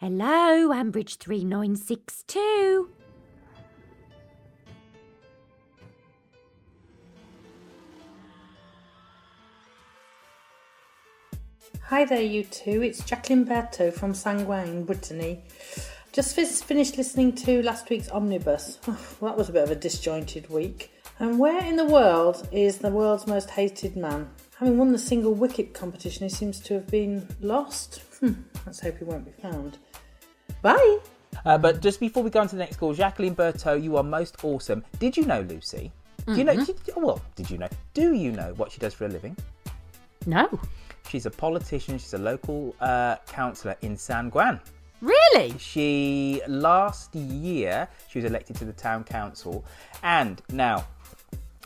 Hello, 0.00 0.70
Ambridge 0.74 1.16
3962. 1.18 3.01
Hi 11.92 12.06
there, 12.06 12.22
you 12.22 12.44
two. 12.44 12.82
It's 12.82 13.04
Jacqueline 13.04 13.44
Berto 13.44 13.92
from 13.92 14.14
Sanguine, 14.14 14.84
Brittany. 14.86 15.42
Just 16.10 16.34
fi- 16.34 16.46
finished 16.46 16.96
listening 16.96 17.34
to 17.34 17.62
last 17.62 17.90
week's 17.90 18.08
Omnibus. 18.08 18.78
well, 18.86 18.96
that 19.30 19.36
was 19.36 19.50
a 19.50 19.52
bit 19.52 19.64
of 19.64 19.70
a 19.70 19.74
disjointed 19.74 20.48
week. 20.48 20.90
And 21.18 21.38
where 21.38 21.62
in 21.62 21.76
the 21.76 21.84
world 21.84 22.48
is 22.50 22.78
the 22.78 22.88
world's 22.88 23.26
most 23.26 23.50
hated 23.50 23.94
man? 23.94 24.30
Having 24.56 24.78
won 24.78 24.92
the 24.92 24.98
single 24.98 25.34
wicket 25.34 25.74
competition, 25.74 26.22
he 26.22 26.30
seems 26.30 26.60
to 26.60 26.72
have 26.72 26.86
been 26.86 27.28
lost. 27.42 28.00
Hmm, 28.20 28.40
let's 28.64 28.80
hope 28.80 28.96
he 28.96 29.04
won't 29.04 29.26
be 29.26 29.42
found. 29.42 29.76
Bye! 30.62 30.96
Uh, 31.44 31.58
but 31.58 31.82
just 31.82 32.00
before 32.00 32.22
we 32.22 32.30
go 32.30 32.40
on 32.40 32.48
to 32.48 32.56
the 32.56 32.62
next 32.62 32.78
call, 32.78 32.94
Jacqueline 32.94 33.36
Berto, 33.36 33.74
you 33.74 33.98
are 33.98 34.02
most 34.02 34.42
awesome. 34.42 34.82
Did 34.98 35.14
you 35.14 35.26
know, 35.26 35.42
Lucy? 35.42 35.92
Do 36.24 36.36
you 36.36 36.44
know? 36.44 36.64
Did, 36.64 36.80
well, 36.96 37.20
did 37.36 37.50
you 37.50 37.58
know? 37.58 37.68
Do 37.92 38.14
you 38.14 38.32
know 38.32 38.54
what 38.56 38.72
she 38.72 38.78
does 38.78 38.94
for 38.94 39.04
a 39.04 39.08
living? 39.10 39.36
No. 40.24 40.58
She's 41.08 41.26
a 41.26 41.30
politician. 41.30 41.98
She's 41.98 42.14
a 42.14 42.18
local 42.18 42.74
uh, 42.80 43.16
councillor 43.26 43.76
in 43.82 43.96
San 43.96 44.30
Juan. 44.30 44.60
Really? 45.00 45.58
She 45.58 46.40
last 46.46 47.14
year 47.14 47.88
she 48.08 48.20
was 48.20 48.24
elected 48.24 48.56
to 48.56 48.64
the 48.64 48.72
town 48.72 49.02
council, 49.02 49.64
and 50.02 50.40
now 50.52 50.86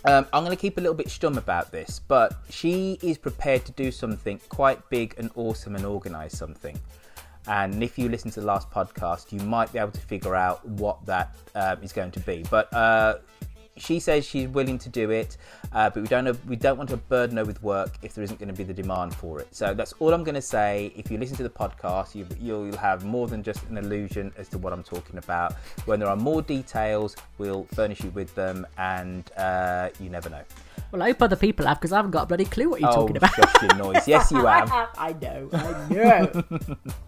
um, 0.06 0.26
I'm 0.32 0.44
going 0.44 0.56
to 0.56 0.60
keep 0.60 0.78
a 0.78 0.80
little 0.80 0.94
bit 0.94 1.08
stum 1.08 1.36
about 1.36 1.70
this, 1.72 2.00
but 2.06 2.34
she 2.48 2.98
is 3.02 3.18
prepared 3.18 3.64
to 3.66 3.72
do 3.72 3.90
something 3.90 4.40
quite 4.48 4.88
big 4.88 5.14
and 5.18 5.30
awesome 5.34 5.76
and 5.76 5.84
organise 5.84 6.36
something. 6.36 6.78
And 7.48 7.82
if 7.82 7.98
you 7.98 8.08
listen 8.08 8.30
to 8.32 8.40
the 8.40 8.46
last 8.46 8.70
podcast, 8.70 9.32
you 9.32 9.40
might 9.40 9.72
be 9.72 9.78
able 9.78 9.92
to 9.92 10.00
figure 10.00 10.34
out 10.34 10.66
what 10.66 11.04
that 11.06 11.36
um, 11.54 11.82
is 11.82 11.92
going 11.92 12.12
to 12.12 12.20
be. 12.20 12.44
But 12.50 12.72
uh, 12.72 13.18
she 13.76 14.00
says 14.00 14.24
she's 14.24 14.48
willing 14.48 14.78
to 14.78 14.88
do 14.88 15.10
it, 15.10 15.36
uh, 15.72 15.90
but 15.90 16.02
we 16.02 16.08
don't 16.08 16.26
have, 16.26 16.44
we 16.46 16.56
don't 16.56 16.76
want 16.76 16.90
to 16.90 16.96
burden 16.96 17.36
her 17.36 17.44
with 17.44 17.62
work 17.62 17.92
if 18.02 18.14
there 18.14 18.24
isn't 18.24 18.38
going 18.38 18.48
to 18.48 18.54
be 18.54 18.64
the 18.64 18.74
demand 18.74 19.14
for 19.14 19.40
it. 19.40 19.54
So 19.54 19.74
that's 19.74 19.92
all 19.98 20.12
I'm 20.12 20.24
going 20.24 20.34
to 20.34 20.42
say. 20.42 20.92
If 20.96 21.10
you 21.10 21.18
listen 21.18 21.36
to 21.36 21.42
the 21.42 21.50
podcast, 21.50 22.14
you, 22.14 22.26
you'll 22.40 22.76
have 22.76 23.04
more 23.04 23.26
than 23.26 23.42
just 23.42 23.62
an 23.64 23.76
illusion 23.76 24.32
as 24.36 24.48
to 24.48 24.58
what 24.58 24.72
I'm 24.72 24.82
talking 24.82 25.18
about. 25.18 25.54
When 25.84 26.00
there 26.00 26.08
are 26.08 26.16
more 26.16 26.42
details, 26.42 27.16
we'll 27.38 27.64
furnish 27.74 28.02
you 28.02 28.10
with 28.10 28.34
them, 28.34 28.66
and 28.78 29.30
uh, 29.36 29.90
you 30.00 30.10
never 30.10 30.30
know. 30.30 30.42
Well, 30.92 31.02
I 31.02 31.06
hope 31.08 31.22
other 31.22 31.36
people 31.36 31.66
have 31.66 31.78
because 31.78 31.92
I 31.92 31.96
haven't 31.96 32.12
got 32.12 32.24
a 32.24 32.26
bloody 32.26 32.44
clue 32.44 32.70
what 32.70 32.80
you're 32.80 32.90
oh, 32.90 32.94
talking 32.94 33.16
about. 33.16 33.34
shush 33.34 33.62
your 33.62 33.74
noise. 33.74 34.06
Yes, 34.06 34.30
you 34.30 34.44
have. 34.46 34.70
I 34.96 35.14
know, 35.20 35.48
I 35.52 35.88
know. 35.92 36.44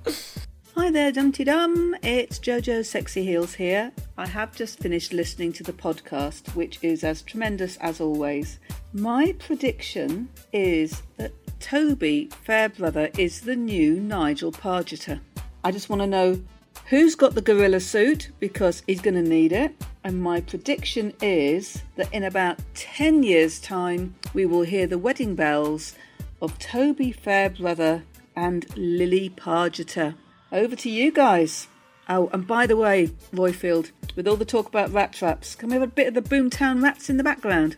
Hi 0.79 0.93
there, 0.93 1.11
Dumpty 1.11 1.43
Dum. 1.43 1.97
It's 2.05 2.39
Jojo 2.39 2.87
Sexy 2.87 3.25
Heels 3.25 3.55
here. 3.55 3.91
I 4.17 4.29
have 4.29 4.55
just 4.55 4.79
finished 4.79 5.13
listening 5.13 5.53
to 5.55 5.65
the 5.65 5.73
podcast, 5.73 6.55
which 6.55 6.79
is 6.83 7.03
as 7.03 7.21
tremendous 7.21 7.77
as 7.79 8.01
always. 8.01 8.61
My 8.93 9.35
prediction 9.41 10.29
is 10.53 11.03
that 11.17 11.33
Toby 11.59 12.31
Fairbrother 12.45 13.11
is 13.19 13.41
the 13.41 13.57
new 13.57 13.99
Nigel 13.99 14.53
Pargeter. 14.53 15.19
I 15.65 15.73
just 15.73 15.91
want 15.91 16.01
to 16.01 16.07
know 16.07 16.41
who's 16.87 17.17
got 17.17 17.35
the 17.35 17.43
gorilla 17.43 17.81
suit 17.81 18.31
because 18.39 18.85
he's 18.87 19.01
going 19.01 19.17
to 19.23 19.29
need 19.29 19.51
it. 19.51 19.75
And 20.05 20.23
my 20.23 20.41
prediction 20.41 21.13
is 21.21 21.83
that 21.97 22.15
in 22.15 22.23
about 22.23 22.61
10 22.75 23.25
years' 23.25 23.59
time, 23.59 24.15
we 24.33 24.47
will 24.47 24.63
hear 24.63 24.87
the 24.87 24.97
wedding 24.97 25.35
bells 25.35 25.97
of 26.41 26.57
Toby 26.61 27.11
Fairbrother 27.11 28.05
and 28.37 28.65
Lily 28.77 29.29
Pargeter. 29.29 30.15
Over 30.53 30.77
to 30.77 30.91
you 30.91 31.13
guys. 31.13 31.69
Oh, 32.09 32.31
and 32.33 32.47
by 32.47 32.67
the 32.67 32.77
way, 32.77 33.09
Royfield, 33.35 33.91
with 34.17 34.27
all 34.27 34.37
the 34.37 34.45
talk 34.47 34.67
about 34.67 34.93
rat 34.93 35.13
traps, 35.13 35.55
can 35.55 35.69
we 35.69 35.75
have 35.75 35.83
a 35.83 35.87
bit 35.87 36.07
of 36.09 36.15
the 36.15 36.23
Boomtown 36.23 36.83
rats 36.83 37.11
in 37.11 37.19
the 37.19 37.25
background? 37.25 37.77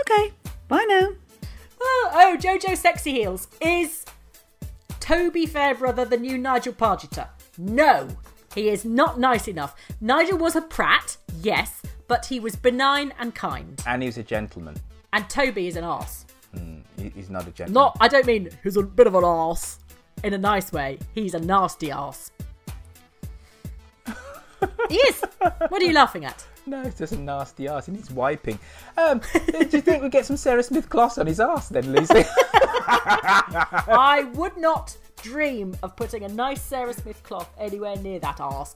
Okay, 0.00 0.32
bye 0.66 0.84
now. 0.88 1.10
oh, 1.80 2.10
oh, 2.12 2.36
Jojo 2.40 2.76
Sexy 2.76 3.12
Heels. 3.12 3.46
Is 3.60 4.04
Toby 5.00 5.46
Fairbrother 5.46 6.04
the 6.04 6.16
new 6.16 6.36
Nigel 6.38 6.72
Pargeter? 6.72 7.28
No, 7.56 8.08
he 8.54 8.68
is 8.68 8.84
not 8.84 9.20
nice 9.20 9.46
enough. 9.46 9.76
Nigel 10.00 10.38
was 10.38 10.56
a 10.56 10.62
prat, 10.62 11.16
yes, 11.40 11.80
but 12.08 12.26
he 12.26 12.40
was 12.40 12.56
benign 12.56 13.12
and 13.20 13.32
kind. 13.34 13.80
And 13.86 14.02
he 14.02 14.08
was 14.08 14.18
a 14.18 14.22
gentleman. 14.24 14.76
And 15.12 15.28
Toby 15.30 15.68
is 15.68 15.76
an 15.76 15.84
arse. 15.84 16.26
Hmm, 16.52 16.78
he- 16.96 17.10
He's 17.10 17.30
not 17.30 17.46
a 17.46 17.50
gentleman. 17.52 17.74
Not, 17.74 17.96
I 18.00 18.08
don't 18.08 18.26
mean 18.26 18.50
he's 18.64 18.76
a 18.76 18.82
bit 18.82 19.06
of 19.06 19.14
an 19.14 19.24
arse 19.24 19.78
in 20.24 20.34
a 20.34 20.38
nice 20.38 20.72
way. 20.72 20.98
He's 21.14 21.34
a 21.34 21.40
nasty 21.40 21.90
ass. 21.90 22.30
he 24.88 24.96
is. 24.96 25.24
What 25.40 25.82
are 25.82 25.84
you 25.84 25.92
laughing 25.92 26.24
at? 26.24 26.46
No, 26.66 26.82
it's 26.82 26.98
just 26.98 27.14
a 27.14 27.18
nasty 27.18 27.68
ass. 27.68 27.86
He 27.86 27.92
needs 27.92 28.10
wiping. 28.10 28.58
Um, 28.96 29.20
do 29.46 29.68
you 29.70 29.80
think 29.80 30.02
we 30.02 30.10
get 30.10 30.26
some 30.26 30.36
Sarah 30.36 30.62
Smith 30.62 30.88
gloss 30.88 31.16
on 31.18 31.26
his 31.26 31.40
ass 31.40 31.68
then, 31.68 31.92
Lucy? 31.92 32.24
I 32.90 34.30
would 34.34 34.56
not 34.56 34.96
dream 35.22 35.76
of 35.82 35.96
putting 35.96 36.24
a 36.24 36.28
nice 36.28 36.62
Sarah 36.62 36.92
Smith 36.94 37.22
cloth 37.22 37.50
anywhere 37.58 37.96
near 37.96 38.20
that 38.20 38.40
arse. 38.40 38.74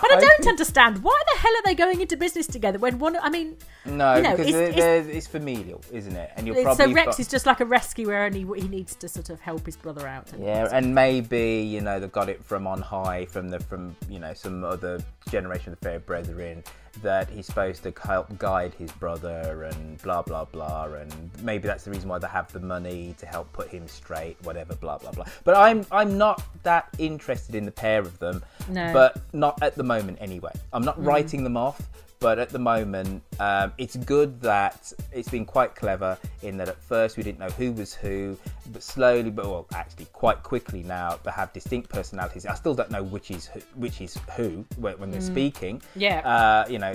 But 0.00 0.12
I 0.12 0.20
don't 0.20 0.46
understand 0.48 1.02
why 1.02 1.18
the 1.32 1.38
hell 1.40 1.52
are 1.52 1.62
they 1.64 1.74
going 1.74 2.00
into 2.00 2.16
business 2.16 2.46
together 2.46 2.78
when 2.78 2.98
one? 2.98 3.16
I 3.16 3.30
mean, 3.30 3.56
No, 3.86 4.16
You 4.16 4.22
know, 4.22 4.30
because 4.36 4.46
it's- 4.54 4.76
it's- 4.76 5.06
it's 5.16 5.26
familial, 5.26 5.80
isn't 5.92 6.16
it? 6.16 6.30
And 6.36 6.46
you're 6.46 6.56
so 6.74 6.90
Rex 6.92 7.20
is 7.20 7.28
just 7.28 7.44
like 7.46 7.60
a 7.60 7.64
rescuer, 7.66 8.24
and 8.24 8.34
he 8.34 8.46
he 8.56 8.68
needs 8.68 8.94
to 8.96 9.08
sort 9.08 9.28
of 9.30 9.40
help 9.40 9.66
his 9.66 9.76
brother 9.76 10.06
out. 10.08 10.28
Yeah, 10.38 10.68
and 10.72 10.94
maybe 10.94 11.62
you 11.68 11.80
know 11.80 12.00
they 12.00 12.06
got 12.08 12.28
it 12.28 12.44
from 12.44 12.66
on 12.66 12.80
high, 12.80 13.26
from 13.26 13.48
the 13.50 13.60
from 13.60 13.94
you 14.08 14.18
know 14.18 14.32
some 14.34 14.64
other 14.64 15.00
generation 15.30 15.72
of 15.72 15.80
the 15.80 15.88
fair 15.88 15.98
brethren 16.00 16.64
that 17.02 17.28
he's 17.28 17.46
supposed 17.46 17.82
to 17.84 17.92
help 18.02 18.36
guide 18.38 18.74
his 18.74 18.90
brother 18.92 19.64
and 19.64 20.00
blah 20.02 20.22
blah 20.22 20.44
blah, 20.44 20.84
and 20.84 21.30
maybe 21.42 21.66
that's 21.68 21.84
the 21.84 21.90
reason 21.90 22.08
why 22.08 22.18
they 22.18 22.28
have 22.28 22.52
the 22.52 22.60
money 22.60 23.14
to 23.18 23.26
help 23.26 23.52
put 23.52 23.68
him 23.68 23.86
straight, 23.88 24.36
whatever, 24.42 24.74
blah 24.74 24.98
blah 24.98 25.12
blah. 25.12 25.24
But 25.44 25.56
I'm 25.56 25.86
I'm 25.90 26.16
not 26.18 26.42
that 26.62 26.88
interested 26.98 27.54
in 27.54 27.64
the 27.64 27.70
pair 27.72 28.00
of 28.00 28.18
them, 28.18 28.42
No. 28.68 28.92
but 28.92 29.20
not 29.32 29.62
at 29.62 29.74
the 29.74 29.82
moment 29.84 30.18
anyway. 30.20 30.52
I'm 30.72 30.82
not 30.84 30.98
Mm. 31.00 31.06
writing 31.06 31.44
them 31.44 31.56
off. 31.56 31.80
But 32.24 32.38
at 32.38 32.48
the 32.48 32.58
moment, 32.58 33.22
um, 33.38 33.74
it's 33.76 33.96
good 33.96 34.40
that 34.40 34.90
it's 35.12 35.28
been 35.28 35.44
quite 35.44 35.74
clever 35.74 36.16
in 36.40 36.56
that 36.56 36.70
at 36.70 36.80
first 36.80 37.18
we 37.18 37.22
didn't 37.22 37.38
know 37.38 37.50
who 37.50 37.70
was 37.72 37.92
who, 37.92 38.38
but 38.72 38.82
slowly, 38.82 39.28
but 39.28 39.44
well, 39.44 39.66
actually 39.74 40.06
quite 40.06 40.42
quickly 40.42 40.82
now, 40.84 41.18
they 41.22 41.30
have 41.32 41.52
distinct 41.52 41.90
personalities. 41.90 42.46
I 42.46 42.54
still 42.54 42.74
don't 42.74 42.90
know 42.90 43.02
which 43.02 43.30
is 43.30 43.44
who, 43.48 43.60
which 43.74 44.00
is 44.00 44.16
who 44.38 44.64
when, 44.78 44.98
when 44.98 45.10
they're 45.10 45.20
Mm. 45.20 45.26
speaking. 45.26 45.82
Yeah. 45.96 46.20
Uh, 46.20 46.66
you 46.66 46.78
know, 46.78 46.94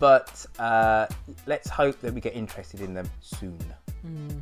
but 0.00 0.44
uh, 0.58 1.06
let's 1.46 1.70
hope 1.70 2.00
that 2.00 2.12
we 2.12 2.20
get 2.20 2.34
interested 2.34 2.80
in 2.80 2.94
them 2.94 3.08
soon. 3.20 3.56
Mm. 4.04 4.40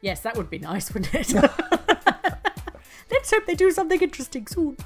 Yes, 0.00 0.18
that 0.22 0.36
would 0.36 0.50
be 0.50 0.58
nice, 0.58 0.92
wouldn't 0.92 1.14
it? 1.14 1.32
Let's 3.10 3.30
hope 3.30 3.46
they 3.46 3.54
do 3.54 3.70
something 3.70 4.00
interesting 4.00 4.48
soon. 4.48 4.76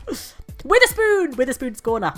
Witherspoon, 0.62 1.36
Witherspoon's 1.36 1.80
corner. 1.80 2.12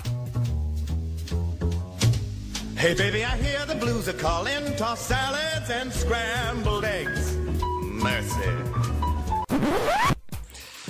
Hey 2.81 2.95
baby, 2.95 3.23
I 3.23 3.37
hear 3.37 3.63
the 3.67 3.75
blues 3.75 4.09
are 4.09 4.13
calling. 4.13 4.75
Toss 4.75 5.05
salads 5.05 5.69
and 5.69 5.93
scrambled 5.93 6.83
eggs. 6.83 7.37
Mercy. 7.83 8.49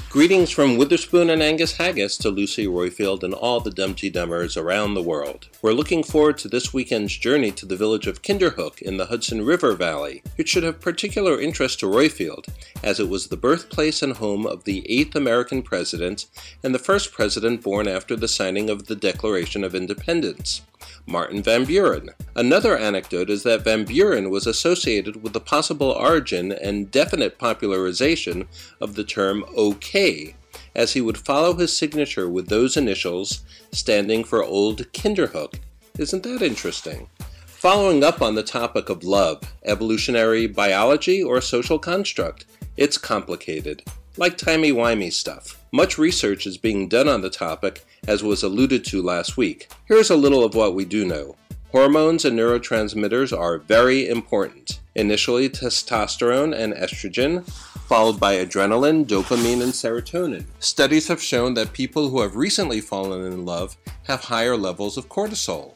Greetings 0.07 0.49
from 0.51 0.77
Witherspoon 0.77 1.29
and 1.29 1.43
Angus 1.43 1.75
Haggis 1.75 2.15
to 2.19 2.29
Lucy 2.29 2.65
Royfield 2.65 3.23
and 3.23 3.33
all 3.33 3.59
the 3.59 3.71
Dumpty 3.71 4.09
Dummers 4.09 4.55
around 4.55 4.93
the 4.93 5.03
world. 5.03 5.49
We're 5.61 5.73
looking 5.73 6.01
forward 6.01 6.37
to 6.37 6.47
this 6.47 6.73
weekend's 6.73 7.17
journey 7.17 7.51
to 7.51 7.65
the 7.65 7.75
village 7.75 8.07
of 8.07 8.21
Kinderhook 8.21 8.81
in 8.81 8.95
the 8.95 9.07
Hudson 9.07 9.43
River 9.45 9.73
Valley. 9.73 10.23
It 10.37 10.47
should 10.47 10.63
have 10.63 10.79
particular 10.79 11.41
interest 11.41 11.81
to 11.81 11.87
Royfield, 11.87 12.45
as 12.81 13.01
it 13.01 13.09
was 13.09 13.27
the 13.27 13.35
birthplace 13.35 14.01
and 14.01 14.13
home 14.13 14.47
of 14.47 14.63
the 14.63 14.89
eighth 14.89 15.13
American 15.13 15.61
president 15.61 16.27
and 16.63 16.73
the 16.73 16.79
first 16.79 17.11
president 17.11 17.61
born 17.61 17.89
after 17.89 18.15
the 18.15 18.29
signing 18.29 18.69
of 18.69 18.87
the 18.87 18.95
Declaration 18.95 19.65
of 19.65 19.75
Independence. 19.75 20.61
Martin 21.05 21.41
Van 21.43 21.65
Buren. 21.65 22.09
Another 22.35 22.77
anecdote 22.77 23.29
is 23.29 23.43
that 23.43 23.63
Van 23.63 23.85
Buren 23.85 24.29
was 24.29 24.47
associated 24.47 25.23
with 25.23 25.33
the 25.33 25.39
possible 25.39 25.91
origin 25.91 26.51
and 26.51 26.91
definite 26.91 27.37
popularization 27.37 28.47
of 28.79 28.95
the 28.95 29.03
term 29.03 29.43
OK, 29.55 30.35
as 30.75 30.93
he 30.93 31.01
would 31.01 31.17
follow 31.17 31.53
his 31.53 31.75
signature 31.75 32.29
with 32.29 32.47
those 32.47 32.77
initials 32.77 33.43
standing 33.71 34.23
for 34.23 34.43
Old 34.43 34.91
Kinderhook. 34.93 35.55
Isn't 35.97 36.23
that 36.23 36.41
interesting? 36.41 37.09
Following 37.45 38.03
up 38.03 38.21
on 38.21 38.35
the 38.35 38.43
topic 38.43 38.89
of 38.89 39.03
love, 39.03 39.41
evolutionary 39.65 40.47
biology 40.47 41.21
or 41.21 41.41
social 41.41 41.77
construct, 41.77 42.45
it's 42.75 42.97
complicated, 42.97 43.83
like 44.17 44.37
timey-wimey 44.37 45.11
stuff. 45.11 45.63
Much 45.71 45.97
research 45.97 46.45
is 46.45 46.57
being 46.57 46.89
done 46.89 47.07
on 47.07 47.21
the 47.21 47.29
topic, 47.29 47.85
as 48.07 48.23
was 48.23 48.43
alluded 48.43 48.83
to 48.85 49.01
last 49.01 49.37
week. 49.37 49.69
Here's 49.85 50.09
a 50.09 50.15
little 50.15 50.43
of 50.43 50.53
what 50.53 50.75
we 50.75 50.85
do 50.85 51.05
know. 51.05 51.35
Hormones 51.71 52.25
and 52.25 52.37
neurotransmitters 52.37 53.37
are 53.37 53.59
very 53.59 54.09
important. 54.09 54.81
Initially, 54.95 55.49
testosterone 55.49 56.53
and 56.53 56.73
estrogen, 56.73 57.49
followed 57.87 58.19
by 58.19 58.35
adrenaline, 58.35 59.05
dopamine, 59.05 59.63
and 59.63 59.71
serotonin. 59.71 60.43
Studies 60.59 61.07
have 61.07 61.21
shown 61.21 61.53
that 61.53 61.71
people 61.71 62.09
who 62.09 62.19
have 62.19 62.35
recently 62.35 62.81
fallen 62.81 63.31
in 63.31 63.45
love 63.45 63.77
have 64.03 64.25
higher 64.25 64.57
levels 64.57 64.97
of 64.97 65.07
cortisol. 65.07 65.75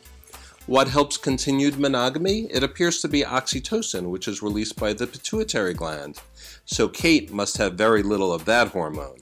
What 0.68 0.88
helps 0.90 1.16
continued 1.16 1.80
monogamy? 1.80 2.48
It 2.52 2.64
appears 2.64 3.00
to 3.02 3.08
be 3.08 3.22
oxytocin, 3.22 4.10
which 4.10 4.28
is 4.28 4.42
released 4.42 4.78
by 4.78 4.94
the 4.94 5.08
pituitary 5.08 5.74
gland. 5.74 6.20
So 6.66 6.88
Kate 6.88 7.32
must 7.32 7.58
have 7.58 7.76
very 7.76 8.04
little 8.04 8.34
of 8.34 8.46
that 8.46 8.70
hormone. 8.70 9.18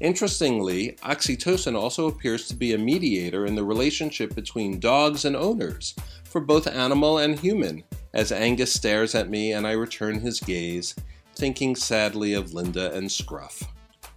Interestingly, 0.00 0.92
oxytocin 1.02 1.74
also 1.80 2.08
appears 2.08 2.48
to 2.48 2.54
be 2.54 2.74
a 2.74 2.78
mediator 2.78 3.46
in 3.46 3.54
the 3.54 3.64
relationship 3.64 4.34
between 4.34 4.80
dogs 4.80 5.24
and 5.24 5.36
owners, 5.36 5.94
for 6.24 6.40
both 6.40 6.66
animal 6.66 7.18
and 7.18 7.38
human, 7.38 7.84
as 8.12 8.32
Angus 8.32 8.72
stares 8.72 9.14
at 9.14 9.30
me 9.30 9.52
and 9.52 9.66
I 9.66 9.72
return 9.72 10.18
his 10.18 10.40
gaze, 10.40 10.94
thinking 11.36 11.76
sadly 11.76 12.34
of 12.34 12.52
Linda 12.52 12.92
and 12.92 13.10
Scruff. 13.10 13.62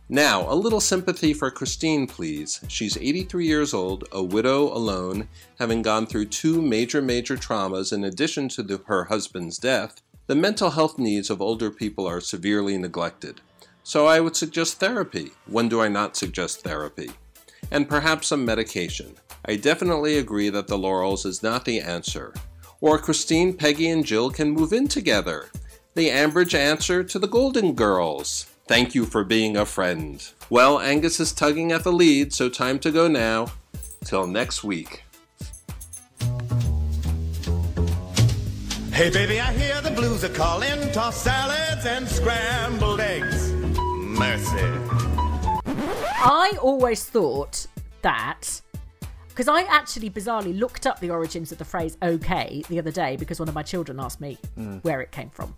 Now, 0.09 0.49
a 0.51 0.55
little 0.55 0.79
sympathy 0.79 1.33
for 1.33 1.51
Christine, 1.51 2.07
please. 2.07 2.61
She's 2.69 2.97
83 2.97 3.45
years 3.45 3.73
old, 3.73 4.05
a 4.11 4.23
widow 4.23 4.73
alone, 4.73 5.27
having 5.59 5.81
gone 5.81 6.07
through 6.07 6.27
two 6.27 6.61
major, 6.61 7.01
major 7.01 7.35
traumas 7.35 7.91
in 7.91 8.05
addition 8.05 8.47
to 8.49 8.63
the, 8.63 8.81
her 8.87 9.03
husband's 9.05 9.57
death. 9.57 10.01
The 10.27 10.35
mental 10.35 10.71
health 10.71 10.99
needs 10.99 11.29
of 11.29 11.41
older 11.41 11.71
people 11.71 12.05
are 12.05 12.19
severely 12.19 12.77
neglected. 12.77 13.39
So 13.83 14.07
I 14.07 14.19
would 14.19 14.35
suggest 14.35 14.77
therapy. 14.77 15.31
When 15.45 15.69
do 15.69 15.79
I 15.79 15.87
not 15.87 16.17
suggest 16.17 16.63
therapy? 16.63 17.11
And 17.71 17.87
perhaps 17.87 18.27
some 18.27 18.43
medication. 18.43 19.15
I 19.45 19.55
definitely 19.55 20.17
agree 20.17 20.49
that 20.49 20.67
the 20.67 20.77
Laurels 20.77 21.25
is 21.25 21.41
not 21.41 21.63
the 21.63 21.79
answer. 21.79 22.33
Or 22.81 22.99
Christine, 22.99 23.53
Peggy, 23.53 23.89
and 23.89 24.05
Jill 24.05 24.29
can 24.29 24.51
move 24.51 24.73
in 24.73 24.89
together. 24.89 25.47
The 25.95 26.09
Ambridge 26.09 26.53
answer 26.53 27.05
to 27.05 27.17
the 27.17 27.27
Golden 27.27 27.73
Girls. 27.73 28.47
Thank 28.67 28.93
you 28.93 29.05
for 29.05 29.23
being 29.23 29.55
a 29.55 29.65
friend. 29.65 30.21
Well, 30.49 30.81
Angus 30.81 31.21
is 31.21 31.31
tugging 31.31 31.71
at 31.71 31.85
the 31.85 31.93
lead, 31.93 32.33
so 32.33 32.49
time 32.49 32.79
to 32.79 32.91
go 32.91 33.07
now. 33.07 33.53
Till 34.03 34.27
next 34.27 34.61
week. 34.61 35.05
Hey 38.97 39.11
baby, 39.11 39.39
I 39.39 39.53
hear 39.53 39.79
the 39.81 39.91
blues 39.91 40.23
are 40.23 40.29
calling. 40.29 40.91
Toss 40.91 41.21
salads 41.21 41.85
and 41.85 42.07
scrambled 42.07 42.99
eggs. 42.99 43.51
Mercy. 43.79 44.57
I 46.19 46.57
always 46.59 47.05
thought 47.05 47.67
that 48.01 48.59
because 49.29 49.47
I 49.47 49.61
actually 49.63 50.09
bizarrely 50.09 50.57
looked 50.57 50.87
up 50.87 50.99
the 50.99 51.11
origins 51.11 51.51
of 51.51 51.59
the 51.59 51.65
phrase 51.65 51.95
"okay" 52.01 52.63
the 52.69 52.79
other 52.79 52.89
day 52.89 53.17
because 53.17 53.39
one 53.39 53.47
of 53.47 53.53
my 53.53 53.61
children 53.61 53.99
asked 53.99 54.19
me 54.19 54.39
Mm. 54.57 54.83
where 54.83 54.99
it 55.01 55.11
came 55.11 55.29
from, 55.29 55.55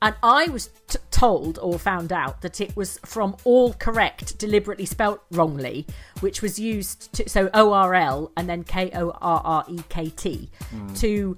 and 0.00 0.14
I 0.22 0.46
was 0.46 0.70
t- 0.86 1.00
told 1.10 1.58
or 1.58 1.80
found 1.80 2.12
out 2.12 2.42
that 2.42 2.60
it 2.60 2.76
was 2.76 3.00
from 3.04 3.34
all 3.42 3.72
correct, 3.74 4.38
deliberately 4.38 4.86
spelt 4.86 5.20
wrongly, 5.32 5.84
which 6.20 6.42
was 6.42 6.60
used 6.60 7.12
to 7.14 7.28
so 7.28 7.50
O 7.54 7.72
R 7.72 7.92
L 7.94 8.30
and 8.36 8.48
then 8.48 8.62
K 8.62 8.92
O 8.94 9.10
R 9.10 9.42
R 9.44 9.64
E 9.68 9.80
K 9.88 10.10
T 10.10 10.48
Mm. 10.72 10.96
to 11.00 11.36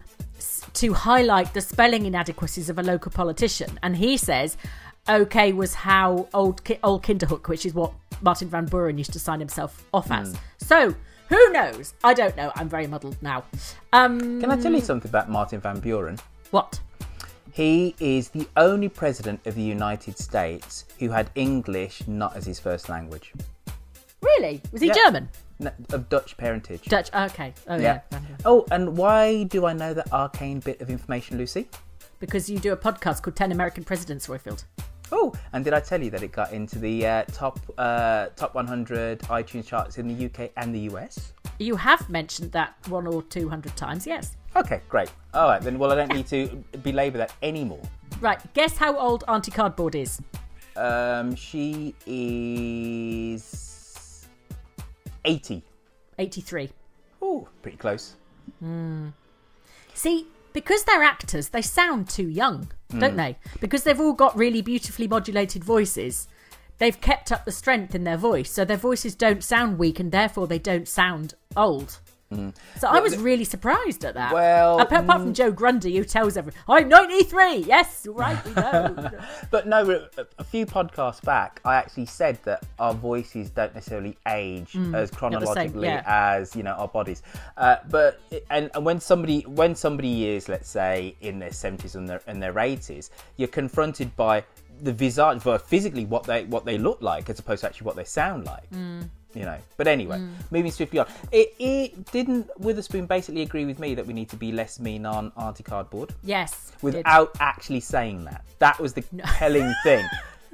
to 0.74 0.92
highlight 0.94 1.54
the 1.54 1.60
spelling 1.60 2.06
inadequacies 2.06 2.68
of 2.70 2.78
a 2.78 2.82
local 2.82 3.10
politician, 3.12 3.78
and 3.82 3.96
he 3.96 4.16
says. 4.16 4.56
Okay, 5.08 5.52
was 5.54 5.72
how 5.74 6.28
old 6.34 6.62
Ki- 6.62 6.78
old 6.84 7.02
Kinderhook, 7.02 7.48
which 7.48 7.64
is 7.64 7.72
what 7.72 7.90
Martin 8.20 8.48
Van 8.48 8.66
Buren 8.66 8.98
used 8.98 9.14
to 9.14 9.18
sign 9.18 9.40
himself 9.40 9.82
off 9.94 10.10
as. 10.10 10.34
Mm. 10.34 10.38
So 10.58 10.94
who 11.30 11.52
knows? 11.52 11.94
I 12.04 12.12
don't 12.12 12.36
know. 12.36 12.52
I'm 12.54 12.68
very 12.68 12.86
muddled 12.86 13.16
now. 13.22 13.44
Um, 13.94 14.40
Can 14.42 14.50
I 14.50 14.60
tell 14.60 14.70
you 14.72 14.80
something 14.82 15.08
about 15.08 15.30
Martin 15.30 15.58
Van 15.58 15.80
Buren? 15.80 16.18
What? 16.50 16.78
He 17.50 17.96
is 17.98 18.28
the 18.28 18.46
only 18.58 18.90
president 18.90 19.44
of 19.46 19.54
the 19.54 19.62
United 19.62 20.18
States 20.18 20.84
who 20.98 21.08
had 21.08 21.30
English 21.34 22.06
not 22.06 22.36
as 22.36 22.44
his 22.44 22.60
first 22.60 22.90
language. 22.90 23.32
Really? 24.22 24.60
Was 24.70 24.82
he 24.82 24.88
Yeah. 24.88 24.94
German? 25.06 25.28
No, 25.60 25.70
of 25.92 26.08
Dutch 26.08 26.36
parentage. 26.38 26.84
Dutch. 26.86 27.12
Okay. 27.14 27.52
Oh 27.68 27.76
yeah. 27.76 28.00
Oh, 28.46 28.64
and 28.70 28.96
why 28.96 29.44
do 29.44 29.66
I 29.66 29.74
know 29.74 29.92
that 29.92 30.10
arcane 30.10 30.60
bit 30.60 30.80
of 30.80 30.88
information, 30.88 31.36
Lucy? 31.36 31.68
Because 32.18 32.48
you 32.48 32.58
do 32.58 32.72
a 32.72 32.76
podcast 32.76 33.22
called 33.22 33.36
Ten 33.36 33.52
American 33.52 33.84
Presidents, 33.84 34.26
Royfield. 34.26 34.64
Oh, 35.12 35.34
and 35.52 35.62
did 35.64 35.74
I 35.74 35.80
tell 35.80 36.02
you 36.02 36.10
that 36.10 36.22
it 36.22 36.32
got 36.32 36.52
into 36.52 36.78
the 36.78 37.06
uh, 37.06 37.24
top 37.32 37.60
uh, 37.76 38.26
top 38.36 38.54
100 38.54 39.20
iTunes 39.20 39.66
charts 39.66 39.98
in 39.98 40.08
the 40.08 40.26
UK 40.26 40.50
and 40.56 40.74
the 40.74 40.80
US? 40.92 41.34
You 41.58 41.76
have 41.76 42.08
mentioned 42.08 42.52
that 42.52 42.74
one 42.88 43.06
or 43.06 43.22
two 43.24 43.48
hundred 43.48 43.76
times. 43.76 44.06
Yes. 44.06 44.36
Okay, 44.56 44.80
great. 44.88 45.12
All 45.34 45.48
right, 45.48 45.60
then. 45.60 45.78
Well, 45.78 45.92
I 45.92 45.94
don't 45.94 46.12
need 46.12 46.26
to 46.28 46.64
belabor 46.82 47.18
that 47.18 47.34
anymore. 47.42 47.82
Right. 48.20 48.40
Guess 48.54 48.78
how 48.78 48.96
old 48.96 49.24
Auntie 49.28 49.50
Cardboard 49.50 49.94
is? 49.94 50.20
Um, 50.76 51.34
she 51.34 51.94
is 52.06 53.69
80. 55.24 55.62
Eighty-three. 56.18 56.70
Oh, 57.22 57.48
pretty 57.62 57.76
close. 57.76 58.16
Hmm. 58.60 59.08
See, 59.94 60.26
because 60.52 60.84
they're 60.84 61.02
actors, 61.02 61.48
they 61.50 61.62
sound 61.62 62.08
too 62.08 62.28
young, 62.28 62.70
don't 62.90 63.14
Mm. 63.14 63.16
they? 63.16 63.38
Because 63.60 63.84
they've 63.84 64.00
all 64.00 64.12
got 64.14 64.36
really 64.36 64.62
beautifully 64.62 65.06
modulated 65.08 65.62
voices. 65.62 66.26
They've 66.78 67.00
kept 67.00 67.30
up 67.30 67.44
the 67.44 67.52
strength 67.52 67.94
in 67.94 68.04
their 68.04 68.16
voice, 68.16 68.50
so 68.50 68.64
their 68.64 68.76
voices 68.76 69.14
don't 69.14 69.44
sound 69.44 69.78
weak 69.78 70.00
and 70.00 70.10
therefore 70.10 70.46
they 70.46 70.58
don't 70.58 70.88
sound 70.88 71.34
old. 71.56 72.00
So 72.78 72.86
I 72.88 73.00
was 73.00 73.16
really 73.16 73.44
surprised 73.44 74.04
at 74.04 74.14
that. 74.14 74.32
Well, 74.32 74.78
apart, 74.78 75.04
apart 75.04 75.22
from 75.22 75.34
Joe 75.34 75.50
Grundy, 75.50 75.96
who 75.96 76.04
tells 76.04 76.36
everyone, 76.36 76.60
"I'm 76.68 76.88
93." 76.88 77.56
Yes, 77.58 78.06
right, 78.08 78.42
we 78.44 78.52
know. 78.52 79.10
But 79.50 79.66
no, 79.66 80.08
a, 80.38 80.44
few 80.44 80.64
podcasts 80.64 81.22
back, 81.22 81.60
I 81.64 81.74
actually 81.74 82.06
said 82.06 82.38
that 82.44 82.64
our 82.78 82.94
voices 82.94 83.50
don't 83.50 83.74
necessarily 83.74 84.16
age 84.28 84.74
Mm, 84.74 84.94
as 84.94 85.10
same, 85.10 85.18
chronologically 85.18 85.88
yeah. 85.88 86.02
as 86.06 86.54
you 86.54 86.62
know 86.62 86.72
our 86.72 86.88
bodies. 86.88 87.22
Uh, 87.56 87.76
but 87.88 88.20
and, 88.50 88.70
and 88.74 88.84
when 88.84 89.00
somebody 89.00 89.40
when 89.42 89.74
somebody 89.74 90.28
is, 90.28 90.48
let's 90.48 90.68
say, 90.68 91.16
in 91.20 91.38
their 91.38 91.52
seventies 91.52 91.96
and 91.96 92.08
their 92.08 92.20
and 92.26 92.42
their 92.42 92.56
eighties, 92.58 93.10
you're 93.36 93.48
confronted 93.48 94.14
by 94.16 94.44
the 94.82 94.92
visage, 94.92 95.42
physically 95.66 96.04
what 96.04 96.24
they 96.24 96.44
what 96.44 96.64
they 96.64 96.78
look 96.78 97.02
like, 97.02 97.28
as 97.28 97.38
opposed 97.38 97.62
to 97.62 97.66
actually 97.66 97.86
what 97.86 97.96
they 97.96 98.04
sound 98.04 98.46
like. 98.46 98.70
Mm. 98.70 99.08
You 99.34 99.44
know, 99.44 99.58
but 99.76 99.86
anyway, 99.86 100.18
mm. 100.18 100.32
moving 100.50 100.72
swiftly 100.72 100.98
on. 100.98 101.06
It, 101.30 101.54
it 101.58 102.10
didn't 102.10 102.50
Witherspoon 102.58 103.06
basically 103.06 103.42
agree 103.42 103.64
with 103.64 103.78
me 103.78 103.94
that 103.94 104.06
we 104.06 104.12
need 104.12 104.28
to 104.30 104.36
be 104.36 104.50
less 104.50 104.80
mean 104.80 105.06
on 105.06 105.30
Auntie 105.36 105.62
Cardboard 105.62 106.14
yes, 106.24 106.72
did. 106.72 106.82
without 106.82 107.36
actually 107.38 107.80
saying 107.80 108.24
that. 108.24 108.44
That 108.58 108.80
was 108.80 108.92
the 108.92 109.02
telling 109.38 109.72
thing. 109.84 110.04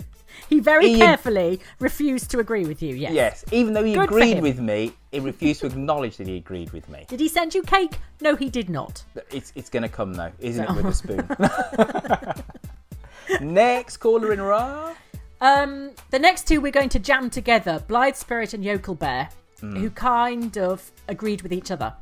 he 0.51 0.61
very 0.61 0.89
Ian- 0.89 1.01
carefully 1.01 1.61
refused 1.81 2.31
to 2.33 2.39
agree 2.39 2.67
with 2.67 2.83
you. 2.83 2.95
Yes. 2.95 3.13
Yes, 3.13 3.45
even 3.51 3.73
though 3.73 3.85
he 3.85 3.95
Good 3.95 4.11
agreed 4.11 4.43
with 4.43 4.61
me, 4.61 4.93
he 5.11 5.21
refused 5.21 5.61
to 5.61 5.67
acknowledge 5.67 6.19
that 6.19 6.27
he 6.27 6.37
agreed 6.37 6.71
with 6.73 6.89
me. 6.89 7.07
Did 7.09 7.21
he 7.21 7.29
send 7.29 7.55
you 7.55 7.63
cake? 7.63 7.99
No, 8.21 8.37
he 8.37 8.51
did 8.51 8.69
not. 8.69 9.05
It's 9.31 9.53
it's 9.55 9.71
going 9.71 9.85
to 9.85 9.89
come 9.89 10.15
though, 10.15 10.33
isn't 10.39 10.65
No. 10.69 10.73
it, 10.73 10.77
Witherspoon? 10.77 11.29
Next 13.55 13.97
caller 13.97 14.33
in 14.33 14.39
a 14.39 14.45
row. 14.45 14.95
Um, 15.41 15.93
the 16.11 16.19
next 16.19 16.47
two 16.49 16.61
we're 16.61 16.73
going 16.73 16.89
to 16.91 16.99
jam 16.99 17.31
together: 17.31 17.83
Blithe 17.87 18.17
Spirit 18.17 18.55
and 18.55 18.65
Yokel 18.65 18.95
Bear, 18.95 19.29
Mm. 19.63 19.79
who 19.79 19.89
kind 19.91 20.59
of 20.59 20.91
agreed 21.09 21.41
with 21.43 21.53
each 21.53 21.71
other. 21.71 21.95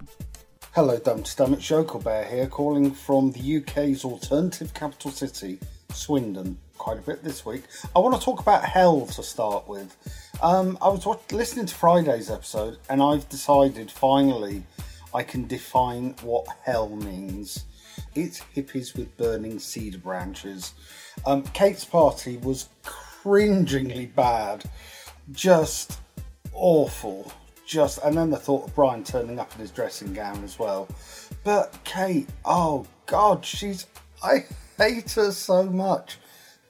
Hello, 0.73 0.99
Dump 0.99 1.25
Stomach 1.27 1.69
Yokel 1.71 2.01
Bear 2.01 2.25
here, 2.25 2.49
calling 2.49 2.91
from 2.91 3.31
the 3.31 3.59
UK's 3.59 4.05
alternative 4.05 4.75
capital 4.75 5.13
city, 5.13 5.61
Swindon. 5.93 6.59
Quite 6.79 6.99
a 6.99 7.03
bit 7.03 7.23
this 7.23 7.47
week. 7.47 7.63
I 7.95 8.01
want 8.01 8.19
to 8.19 8.21
talk 8.21 8.41
about 8.41 8.65
hell 8.65 9.07
to 9.07 9.23
start 9.23 9.69
with. 9.69 9.97
Um, 10.43 10.77
I 10.83 10.89
was 10.89 11.07
watch- 11.07 11.31
listening 11.31 11.67
to 11.67 11.75
Friday's 11.75 12.29
episode, 12.29 12.79
and 12.91 13.01
I've 13.01 13.29
decided 13.29 13.89
finally 13.93 14.65
I 15.15 15.23
can 15.23 15.47
define 15.47 16.17
what 16.23 16.47
hell 16.65 16.89
means. 16.89 17.65
It's 18.17 18.41
hippies 18.57 18.97
with 18.97 19.17
burning 19.17 19.61
cedar 19.61 19.99
branches. 19.99 20.73
Um, 21.25 21.45
Kate's 21.45 21.85
party 21.85 22.37
was 22.39 22.69
cringingly 23.25 24.05
bad, 24.05 24.63
just 25.33 25.99
awful. 26.53 27.33
Just 27.67 27.99
and 28.05 28.15
then 28.19 28.29
the 28.29 28.37
thought 28.37 28.69
of 28.69 28.75
Brian 28.75 29.03
turning 29.03 29.39
up 29.39 29.51
in 29.55 29.61
his 29.63 29.71
dressing 29.71 30.13
gown 30.13 30.45
as 30.45 30.59
well. 30.59 30.87
But 31.43 31.75
Kate, 31.85 32.29
oh 32.45 32.87
god, 33.07 33.43
she's 33.43 33.87
I 34.23 34.45
hate 34.77 35.13
her 35.13 35.31
so 35.31 35.63
much, 35.63 36.19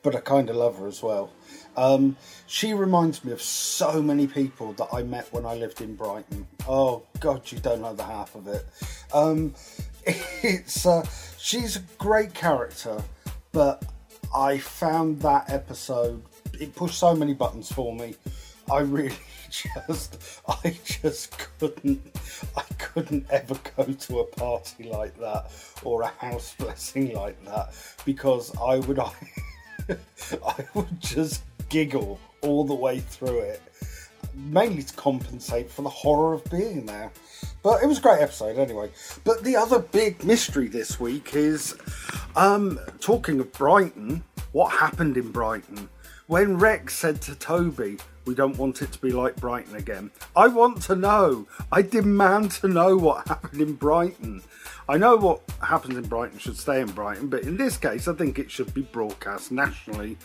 but 0.04 0.14
I 0.14 0.20
kind 0.20 0.48
of 0.48 0.54
love 0.54 0.78
her 0.78 0.86
as 0.86 1.02
well. 1.02 1.32
Um, 1.76 2.16
she 2.46 2.72
reminds 2.72 3.24
me 3.24 3.32
of 3.32 3.42
so 3.42 4.00
many 4.00 4.28
people 4.28 4.74
that 4.74 4.86
I 4.92 5.02
met 5.02 5.26
when 5.32 5.44
I 5.44 5.56
lived 5.56 5.80
in 5.80 5.96
Brighton. 5.96 6.46
Oh 6.68 7.02
god, 7.18 7.50
you 7.50 7.58
don't 7.58 7.80
know 7.80 7.94
the 7.94 8.04
half 8.04 8.36
of 8.36 8.46
it. 8.46 8.64
Um, 9.12 9.56
it's 10.06 10.86
uh, 10.86 11.04
she's 11.36 11.74
a 11.74 11.82
great 11.98 12.32
character, 12.32 13.02
but 13.50 13.84
I 14.32 14.58
found 14.58 15.20
that 15.22 15.50
episode 15.50 16.22
it 16.60 16.74
pushed 16.74 16.98
so 16.98 17.14
many 17.14 17.34
buttons 17.34 17.70
for 17.70 17.94
me. 17.94 18.14
I 18.70 18.80
really 18.80 19.16
just 19.50 20.40
I 20.48 20.76
just 20.84 21.36
couldn't 21.58 22.00
I 22.56 22.62
couldn't 22.78 23.26
ever 23.30 23.56
go 23.76 23.84
to 23.84 24.20
a 24.20 24.24
party 24.24 24.84
like 24.84 25.18
that 25.20 25.50
or 25.82 26.02
a 26.02 26.08
house 26.18 26.54
blessing 26.58 27.14
like 27.14 27.42
that 27.44 27.74
because 28.04 28.54
I 28.60 28.78
would 28.78 28.98
I, 28.98 29.12
I 30.46 30.66
would 30.74 31.00
just 31.00 31.42
giggle 31.68 32.18
all 32.42 32.64
the 32.64 32.74
way 32.74 33.00
through 33.00 33.40
it 33.40 33.62
mainly 34.34 34.82
to 34.82 34.94
compensate 34.94 35.70
for 35.70 35.82
the 35.82 35.88
horror 35.88 36.34
of 36.34 36.44
being 36.50 36.86
there. 36.86 37.12
But 37.62 37.82
it 37.82 37.86
was 37.86 37.98
a 37.98 38.00
great 38.00 38.20
episode 38.20 38.58
anyway. 38.58 38.90
But 39.24 39.44
the 39.44 39.56
other 39.56 39.78
big 39.78 40.24
mystery 40.24 40.68
this 40.68 40.98
week 40.98 41.34
is 41.34 41.76
um, 42.36 42.78
talking 43.00 43.40
of 43.40 43.52
Brighton, 43.52 44.24
what 44.52 44.70
happened 44.70 45.16
in 45.16 45.30
Brighton? 45.30 45.88
When 46.34 46.58
Rex 46.58 46.96
said 46.96 47.20
to 47.22 47.36
Toby, 47.36 47.96
We 48.26 48.34
don't 48.34 48.58
want 48.58 48.82
it 48.82 48.90
to 48.90 48.98
be 48.98 49.12
like 49.12 49.36
Brighton 49.36 49.76
again. 49.76 50.10
I 50.34 50.48
want 50.48 50.82
to 50.82 50.96
know. 50.96 51.46
I 51.70 51.80
demand 51.80 52.50
to 52.60 52.66
know 52.66 52.96
what 52.96 53.28
happened 53.28 53.60
in 53.60 53.74
Brighton. 53.74 54.42
I 54.88 54.96
know 54.98 55.14
what 55.14 55.42
happens 55.62 55.96
in 55.96 56.08
Brighton 56.08 56.40
should 56.40 56.56
stay 56.56 56.80
in 56.80 56.90
Brighton, 56.90 57.28
but 57.28 57.44
in 57.44 57.56
this 57.56 57.76
case, 57.76 58.08
I 58.08 58.14
think 58.14 58.40
it 58.40 58.50
should 58.50 58.74
be 58.74 58.82
broadcast 58.82 59.52
nationally 59.52 60.18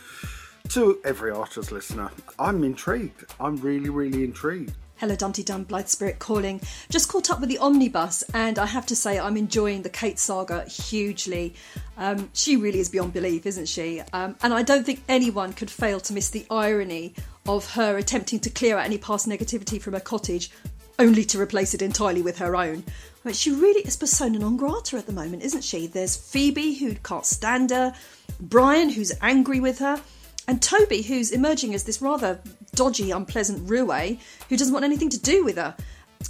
to 0.69 0.99
every 1.05 1.29
Archers 1.29 1.71
listener. 1.71 2.09
I'm 2.39 2.63
intrigued. 2.63 3.25
I'm 3.39 3.57
really, 3.57 3.91
really 3.91 4.23
intrigued. 4.23 4.73
Hello, 4.99 5.15
Dumpty 5.15 5.43
Dum, 5.43 5.63
Blithe 5.63 5.87
Spirit 5.87 6.19
calling. 6.19 6.59
Just 6.89 7.07
caught 7.07 7.31
up 7.31 7.39
with 7.39 7.47
the 7.47 7.57
omnibus, 7.59 8.21
and 8.33 8.59
I 8.59 8.65
have 8.65 8.85
to 8.87 8.97
say, 8.97 9.17
I'm 9.17 9.37
enjoying 9.37 9.81
the 9.81 9.89
Kate 9.89 10.19
saga 10.19 10.65
hugely. 10.65 11.55
Um, 11.95 12.29
she 12.33 12.57
really 12.57 12.81
is 12.81 12.89
beyond 12.89 13.13
belief, 13.13 13.45
isn't 13.45 13.69
she? 13.69 14.01
Um, 14.11 14.35
and 14.43 14.53
I 14.53 14.61
don't 14.61 14.85
think 14.85 15.01
anyone 15.07 15.53
could 15.53 15.71
fail 15.71 16.01
to 16.01 16.11
miss 16.11 16.29
the 16.29 16.45
irony 16.51 17.13
of 17.47 17.75
her 17.75 17.97
attempting 17.97 18.41
to 18.41 18.49
clear 18.49 18.77
out 18.77 18.83
any 18.83 18.97
past 18.97 19.25
negativity 19.25 19.81
from 19.81 19.93
her 19.93 20.01
cottage, 20.01 20.51
only 20.99 21.23
to 21.23 21.39
replace 21.39 21.73
it 21.73 21.81
entirely 21.81 22.21
with 22.21 22.37
her 22.39 22.57
own. 22.57 22.83
I 23.23 23.29
mean, 23.29 23.35
she 23.35 23.51
really 23.51 23.83
is 23.83 23.95
persona 23.95 24.37
non 24.37 24.57
grata 24.57 24.97
at 24.97 25.05
the 25.05 25.13
moment, 25.13 25.43
isn't 25.43 25.63
she? 25.63 25.87
There's 25.87 26.17
Phoebe, 26.17 26.73
who 26.73 26.95
can't 26.95 27.25
stand 27.25 27.69
her, 27.69 27.95
Brian, 28.41 28.89
who's 28.89 29.13
angry 29.21 29.61
with 29.61 29.79
her, 29.79 30.01
and 30.45 30.61
Toby, 30.61 31.03
who's 31.03 31.31
emerging 31.31 31.73
as 31.73 31.85
this 31.85 32.01
rather 32.01 32.41
dodgy, 32.71 33.11
unpleasant 33.11 33.69
roue 33.69 34.17
who 34.49 34.57
doesn't 34.57 34.73
want 34.73 34.85
anything 34.85 35.09
to 35.09 35.19
do 35.19 35.43
with 35.43 35.57
her. 35.57 35.75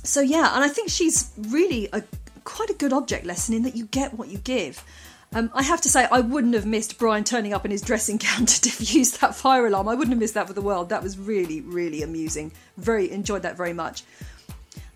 So 0.04 0.22
yeah, 0.22 0.54
and 0.56 0.64
I 0.64 0.70
think 0.70 0.90
she's 0.90 1.32
really 1.38 1.90
a 1.94 2.04
quite 2.44 2.70
a 2.70 2.74
good 2.74 2.94
object 2.94 3.26
lesson 3.26 3.54
in 3.56 3.64
that 3.64 3.76
you 3.76 3.86
get 3.86 4.14
what 4.14 4.30
you 4.30 4.38
give. 4.40 4.84
Um, 5.32 5.52
I 5.54 5.62
have 5.62 5.82
to 5.82 5.90
say, 5.90 6.08
I 6.12 6.22
wouldn't 6.22 6.56
have 6.56 6.66
missed 6.66 6.98
Brian 6.98 7.24
turning 7.24 7.54
up 7.54 7.64
in 7.64 7.72
his 7.72 7.82
dressing 7.82 8.18
gown 8.18 8.46
to 8.46 8.70
defuse 8.70 9.20
that 9.20 9.36
fire 9.36 9.68
alarm. 9.68 9.88
I 9.88 9.94
wouldn't 9.94 10.14
have 10.14 10.20
missed 10.20 10.34
that 10.34 10.48
for 10.48 10.54
the 10.54 10.62
world. 10.62 10.90
That 10.90 11.04
was 11.04 11.18
really, 11.18 11.62
really 11.62 12.02
amusing. 12.02 12.52
Very 12.78 13.12
enjoyed 13.12 13.44
that 13.44 13.56
very 13.56 13.74
much. 13.74 14.04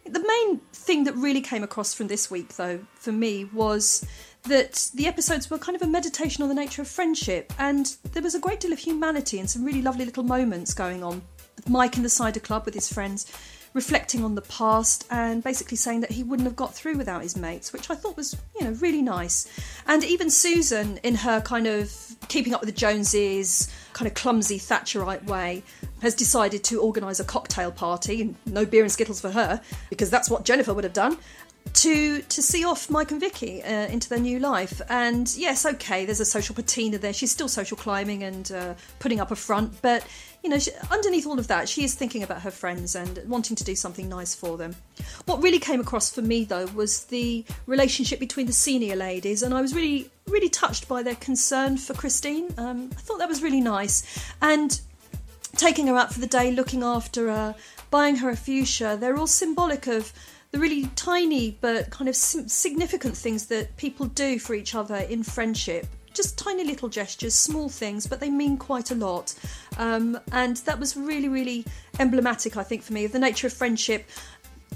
The 0.06 0.20
main 0.20 0.60
thing 0.74 1.06
that 1.06 1.16
really 1.16 1.42
came 1.42 1.64
across 1.64 1.94
from 1.94 2.08
this 2.08 2.30
week, 2.30 2.56
though, 2.56 2.80
for 2.96 3.12
me, 3.12 3.46
was 3.46 4.06
that 4.44 4.90
the 4.94 5.08
episodes 5.08 5.50
were 5.50 5.58
kind 5.58 5.76
of 5.76 5.82
a 5.82 5.88
meditation 5.88 6.44
on 6.44 6.50
the 6.50 6.56
nature 6.56 6.82
of 6.82 6.88
friendship, 6.88 7.54
and 7.58 7.96
there 8.12 8.22
was 8.22 8.36
a 8.36 8.40
great 8.40 8.60
deal 8.60 8.74
of 8.74 8.80
humanity 8.80 9.40
and 9.40 9.50
some 9.50 9.64
really 9.64 9.82
lovely 9.82 10.04
little 10.04 10.24
moments 10.24 10.74
going 10.74 11.04
on. 11.04 11.22
Mike 11.68 11.98
in 11.98 12.04
the 12.04 12.10
cider 12.10 12.40
club 12.40 12.66
with 12.66 12.74
his 12.74 12.92
friends, 12.92 13.32
reflecting 13.74 14.24
on 14.24 14.36
the 14.36 14.42
past 14.42 15.06
and 15.10 15.44
basically 15.44 15.78
saying 15.78 16.02
that 16.02 16.12
he 16.12 16.24
wouldn't 16.24 16.46
have 16.46 16.56
got 16.56 16.76
through 16.76 16.96
without 16.96 17.24
his 17.24 17.36
mates, 17.36 17.74
which 17.74 17.90
I 17.90 17.96
thought 17.96 18.16
was, 18.16 18.36
you 18.60 18.66
know, 18.66 18.74
really 18.74 19.02
nice. 19.02 19.48
And 19.88 20.04
even 20.04 20.30
Susan, 20.30 20.98
in 20.98 21.16
her 21.16 21.42
kind 21.42 21.66
of 21.66 21.92
keeping 22.28 22.54
up 22.54 22.62
with 22.62 22.70
the 22.70 22.76
Joneses, 22.76 23.72
kind 23.94 24.08
of 24.08 24.14
clumsy 24.14 24.60
Thatcherite 24.60 25.26
way, 25.26 25.64
has 26.02 26.14
decided 26.14 26.64
to 26.66 26.82
organise 26.82 27.20
a 27.20 27.24
cocktail 27.24 27.72
party, 27.72 28.22
and 28.22 28.36
no 28.46 28.66
beer 28.66 28.84
and 28.84 28.92
skittles 28.92 29.22
for 29.22 29.32
her, 29.32 29.62
because 29.90 30.10
that's 30.10 30.30
what 30.30 30.46
Jennifer 30.46 30.74
would 30.74 30.84
have 30.84 30.94
done 30.94 31.18
to 31.74 32.22
to 32.22 32.42
see 32.42 32.64
off 32.66 32.90
Mike 32.90 33.12
and 33.12 33.20
Vicky 33.20 33.64
uh, 33.64 33.88
into 33.88 34.10
their 34.10 34.20
new 34.20 34.40
life. 34.40 34.82
And 34.90 35.34
yes, 35.36 35.66
okay, 35.66 36.06
there's 36.06 36.20
a 36.20 36.26
social 36.26 36.56
patina 36.56 36.98
there. 36.98 37.14
She's 37.14 37.32
still 37.32 37.48
social 37.48 37.78
climbing 37.78 38.24
and 38.24 38.52
uh, 38.52 38.74
putting 39.00 39.20
up 39.20 39.32
a 39.32 39.36
front, 39.36 39.82
but 39.82 40.06
you 40.44 40.50
know, 40.50 40.60
she, 40.60 40.72
underneath 40.92 41.26
all 41.26 41.40
of 41.40 41.48
that, 41.48 41.70
she 41.70 41.84
is 41.84 41.96
thinking 41.96 42.22
about 42.22 42.42
her 42.42 42.52
friends 42.52 42.96
and 42.96 43.22
wanting 43.28 43.56
to 43.56 43.64
do 43.64 43.76
something 43.76 44.10
nice 44.10 44.36
for 44.36 44.58
them. 44.58 44.76
What 45.26 45.42
really 45.42 45.60
came 45.60 45.80
across 45.80 46.12
for 46.12 46.22
me 46.22 46.44
though 46.44 46.68
was 46.68 47.06
the 47.06 47.46
relationship 47.66 48.20
between 48.20 48.48
the 48.48 48.54
senior 48.54 48.96
ladies, 48.96 49.42
and 49.42 49.54
I 49.54 49.62
was 49.62 49.74
really 49.74 50.10
really 50.28 50.50
touched 50.50 50.88
by 50.88 51.04
their 51.04 51.16
concern 51.16 51.78
for 51.78 51.94
Christine. 51.94 52.54
Um, 52.58 52.92
I 52.98 53.02
thought 53.02 53.20
that 53.20 53.30
was 53.30 53.42
really 53.42 53.62
nice, 53.62 54.04
and 54.42 54.80
taking 55.56 55.88
her 55.88 55.96
out 55.96 56.14
for 56.14 56.20
the 56.20 56.28
day, 56.28 56.52
looking 56.52 56.84
after 56.84 57.28
her, 57.30 57.56
buying 57.92 58.18
her 58.18 58.30
a 58.30 58.36
fuchsia, 58.36 58.98
they're 59.00 59.18
all 59.18 59.28
symbolic 59.28 59.88
of 59.88 60.12
the 60.54 60.60
really 60.60 60.86
tiny 60.96 61.58
but 61.62 61.90
kind 61.90 62.08
of 62.08 62.16
significant 62.16 63.18
things 63.18 63.48
that 63.48 63.76
people 63.76 64.06
do 64.06 64.38
for 64.38 64.54
each 64.54 64.76
other 64.76 64.98
in 64.98 65.24
friendship. 65.24 65.88
Just 66.14 66.38
tiny 66.38 66.64
little 66.64 66.90
gestures, 66.90 67.34
small 67.34 67.70
things, 67.70 68.06
but 68.06 68.20
they 68.20 68.30
mean 68.30 68.58
quite 68.58 68.92
a 68.92 68.96
lot. 68.96 69.34
Um, 69.80 70.20
and 70.32 70.58
that 70.58 70.80
was 70.80 70.96
really, 70.96 71.28
really 71.28 71.66
emblematic, 72.00 72.56
I 72.56 72.62
think, 72.62 72.84
for 72.84 72.94
me, 72.94 73.04
of 73.04 73.12
the 73.12 73.20
nature 73.20 73.48
of 73.48 73.54
friendship 73.54 74.08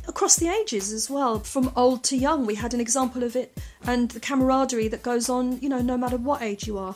across 0.08 0.38
the 0.38 0.48
ages 0.48 0.92
as 0.92 1.12
well, 1.12 1.40
from 1.42 1.72
old 1.76 2.04
to 2.06 2.18
young. 2.18 2.48
We 2.48 2.56
had 2.56 2.74
an 2.74 2.82
example 2.82 3.24
of 3.24 3.36
it, 3.36 3.56
and 3.84 4.10
the 4.10 4.20
camaraderie 4.20 4.88
that 4.88 5.04
goes 5.04 5.30
on, 5.30 5.60
you 5.62 5.70
know, 5.70 5.82
no 5.82 5.96
matter 5.96 6.18
what 6.18 6.42
age 6.42 6.66
you 6.66 6.80
are. 6.80 6.96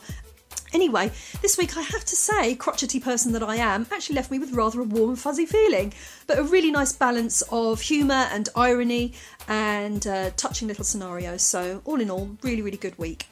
Anyway, 0.72 1.10
this 1.42 1.58
week 1.58 1.76
I 1.76 1.82
have 1.82 2.04
to 2.04 2.16
say, 2.16 2.54
crotchety 2.54 2.98
person 2.98 3.32
that 3.32 3.42
I 3.42 3.56
am, 3.56 3.86
actually 3.92 4.16
left 4.16 4.30
me 4.30 4.38
with 4.38 4.52
rather 4.52 4.80
a 4.80 4.84
warm 4.84 5.16
fuzzy 5.16 5.46
feeling. 5.46 5.92
But 6.26 6.38
a 6.38 6.42
really 6.44 6.70
nice 6.70 6.92
balance 6.92 7.42
of 7.50 7.80
humour 7.80 8.26
and 8.32 8.48
irony 8.56 9.12
and 9.48 10.06
uh, 10.06 10.30
touching 10.36 10.68
little 10.68 10.84
scenarios. 10.84 11.42
So, 11.42 11.82
all 11.84 12.00
in 12.00 12.10
all, 12.10 12.30
really, 12.42 12.62
really 12.62 12.78
good 12.78 12.98
week. 12.98 13.26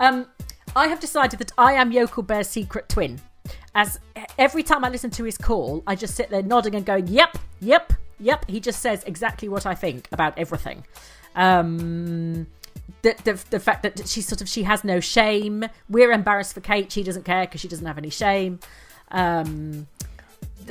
Um, 0.00 0.26
I 0.74 0.86
have 0.88 1.00
decided 1.00 1.38
that 1.40 1.52
I 1.58 1.74
am 1.74 1.92
Yokel 1.92 2.22
Bear's 2.22 2.48
secret 2.48 2.88
twin. 2.88 3.20
As 3.74 3.98
every 4.38 4.62
time 4.62 4.84
I 4.84 4.88
listen 4.88 5.10
to 5.10 5.24
his 5.24 5.36
call, 5.36 5.82
I 5.86 5.94
just 5.94 6.14
sit 6.14 6.30
there 6.30 6.42
nodding 6.42 6.74
and 6.74 6.86
going, 6.86 7.08
"Yep, 7.08 7.38
yep, 7.60 7.92
yep." 8.18 8.48
He 8.48 8.60
just 8.60 8.80
says 8.80 9.02
exactly 9.04 9.48
what 9.48 9.66
I 9.66 9.74
think 9.74 10.08
about 10.12 10.38
everything. 10.38 10.84
Um, 11.34 12.46
the, 13.02 13.14
the 13.24 13.44
the 13.50 13.60
fact 13.60 13.82
that 13.82 14.08
she 14.08 14.20
sort 14.22 14.40
of 14.40 14.48
she 14.48 14.62
has 14.64 14.84
no 14.84 15.00
shame. 15.00 15.64
We're 15.88 16.12
embarrassed 16.12 16.54
for 16.54 16.60
Kate. 16.60 16.90
She 16.92 17.02
doesn't 17.02 17.24
care 17.24 17.44
because 17.46 17.60
she 17.60 17.68
doesn't 17.68 17.86
have 17.86 17.98
any 17.98 18.10
shame. 18.10 18.60
Um, 19.10 19.86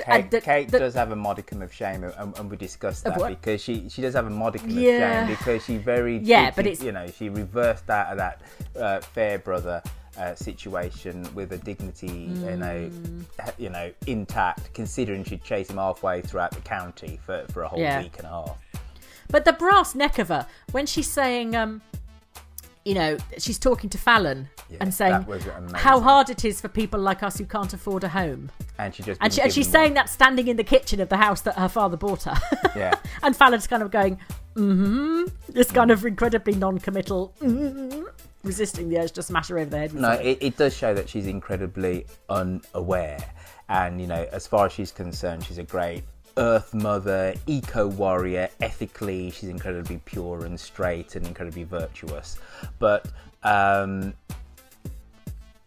Kate, 0.05 0.32
the- 0.32 0.39
Kate 0.41 0.70
the- 0.72 0.80
does 0.80 0.93
have 0.93 1.12
a 1.12 1.16
modicum 1.16 1.62
of 1.62 1.74
shame, 1.74 2.03
and, 2.05 2.38
and 2.38 2.49
we 2.49 2.55
discussed 2.57 3.03
that 3.03 3.18
because 3.28 3.62
she 3.62 3.89
she 3.89 4.01
does 4.01 4.14
have 4.14 4.26
a 4.28 4.30
modicum 4.30 4.70
Yeah. 4.70 5.24
of 5.24 5.28
shame 5.28 5.38
because 5.38 5.66
she 5.66 5.78
very 5.78 6.18
Yeah, 6.20 6.49
she- 6.51 6.55
but 6.55 6.66
it's- 6.68 6.82
you 6.84 6.91
know 6.93 7.07
she 7.07 7.30
reversed 7.30 7.89
out 7.89 8.07
of 8.12 8.18
that 8.18 8.41
uh, 8.80 9.01
Fairbrother 9.01 9.84
uh, 10.18 10.36
situation 10.36 11.28
with 11.34 11.51
a 11.53 11.57
dignity 11.57 12.07
you 12.07 12.55
know 12.57 12.89
Mm. 12.89 13.26
you 13.57 13.70
know 13.70 13.91
intact, 14.07 14.74
considering 14.74 15.24
she'd 15.26 15.43
chase 15.43 15.70
him 15.70 15.78
halfway 15.78 16.22
throughout 16.22 16.51
the 16.51 16.62
county 16.62 17.20
for 17.26 17.45
for 17.51 17.64
a 17.64 17.68
whole 17.68 17.80
Yeah. 17.80 18.01
week 18.01 18.16
and 18.18 18.28
a 18.28 18.30
half. 18.30 18.57
But 19.30 19.43
the 19.45 19.53
brass 19.53 19.93
neck 19.95 20.20
of 20.20 20.28
her 20.30 20.47
when 20.72 20.86
she's 20.86 21.09
saying, 21.09 21.55
um, 21.55 21.82
you 22.86 22.95
know, 22.95 23.17
she's 23.38 23.59
talking 23.59 23.89
to 23.91 23.97
Fallon 23.97 24.49
and 24.79 24.93
saying 24.93 25.11
that 25.11 25.27
was 25.27 25.45
amazing. 25.45 25.75
how 25.75 25.99
hard 25.99 26.29
it 26.29 26.43
is 26.43 26.59
for 26.59 26.67
people 26.67 26.99
like 26.99 27.21
us 27.21 27.38
who 27.38 27.45
can't 27.45 27.71
afford 27.73 28.03
a 28.03 28.09
home. 28.09 28.51
And 28.77 28.93
she 28.93 29.03
just 29.03 29.21
And, 29.21 29.32
she, 29.32 29.41
and 29.41 29.53
she's 29.53 29.67
given 29.67 29.82
saying 29.82 29.93
that 29.95 30.09
standing 30.09 30.47
in 30.47 30.57
the 30.57 30.63
kitchen 30.63 30.99
of 30.99 31.09
the 31.09 31.17
house 31.17 31.41
that 31.41 31.57
her 31.57 31.69
father 31.69 31.97
bought 31.97 32.23
her. 32.23 32.36
yeah. 32.75 32.95
and 33.21 33.36
Fallon's 33.36 33.67
kind 33.67 33.84
of 33.84 33.91
going, 33.91 34.19
mm-hmm, 34.55 35.25
this 35.49 35.71
kind 35.71 35.91
of 35.91 36.05
incredibly 36.05 36.55
non-committal, 36.55 37.34
mm 37.41 38.07
resisting 38.43 38.89
the 38.89 38.97
urge 38.97 39.11
to 39.11 39.21
smash 39.21 39.49
her 39.49 39.59
over 39.59 39.69
the 39.69 39.77
head. 39.77 39.93
with 39.93 40.01
No, 40.01 40.13
it, 40.13 40.38
it 40.41 40.57
does 40.57 40.75
show 40.75 40.93
that 40.93 41.07
she's 41.07 41.27
incredibly 41.27 42.07
unaware. 42.29 43.23
And, 43.69 44.01
you 44.01 44.07
know, 44.07 44.27
as 44.32 44.47
far 44.47 44.65
as 44.65 44.71
she's 44.71 44.91
concerned, 44.91 45.43
she's 45.43 45.59
a 45.59 45.63
great 45.63 46.03
earth 46.41 46.73
mother, 46.73 47.33
eco 47.45 47.87
warrior. 47.87 48.49
Ethically, 48.59 49.29
she's 49.31 49.49
incredibly 49.49 50.01
pure 50.05 50.45
and 50.45 50.59
straight 50.59 51.15
and 51.15 51.25
incredibly 51.25 51.63
virtuous. 51.63 52.37
But, 52.79 53.07
um, 53.43 54.13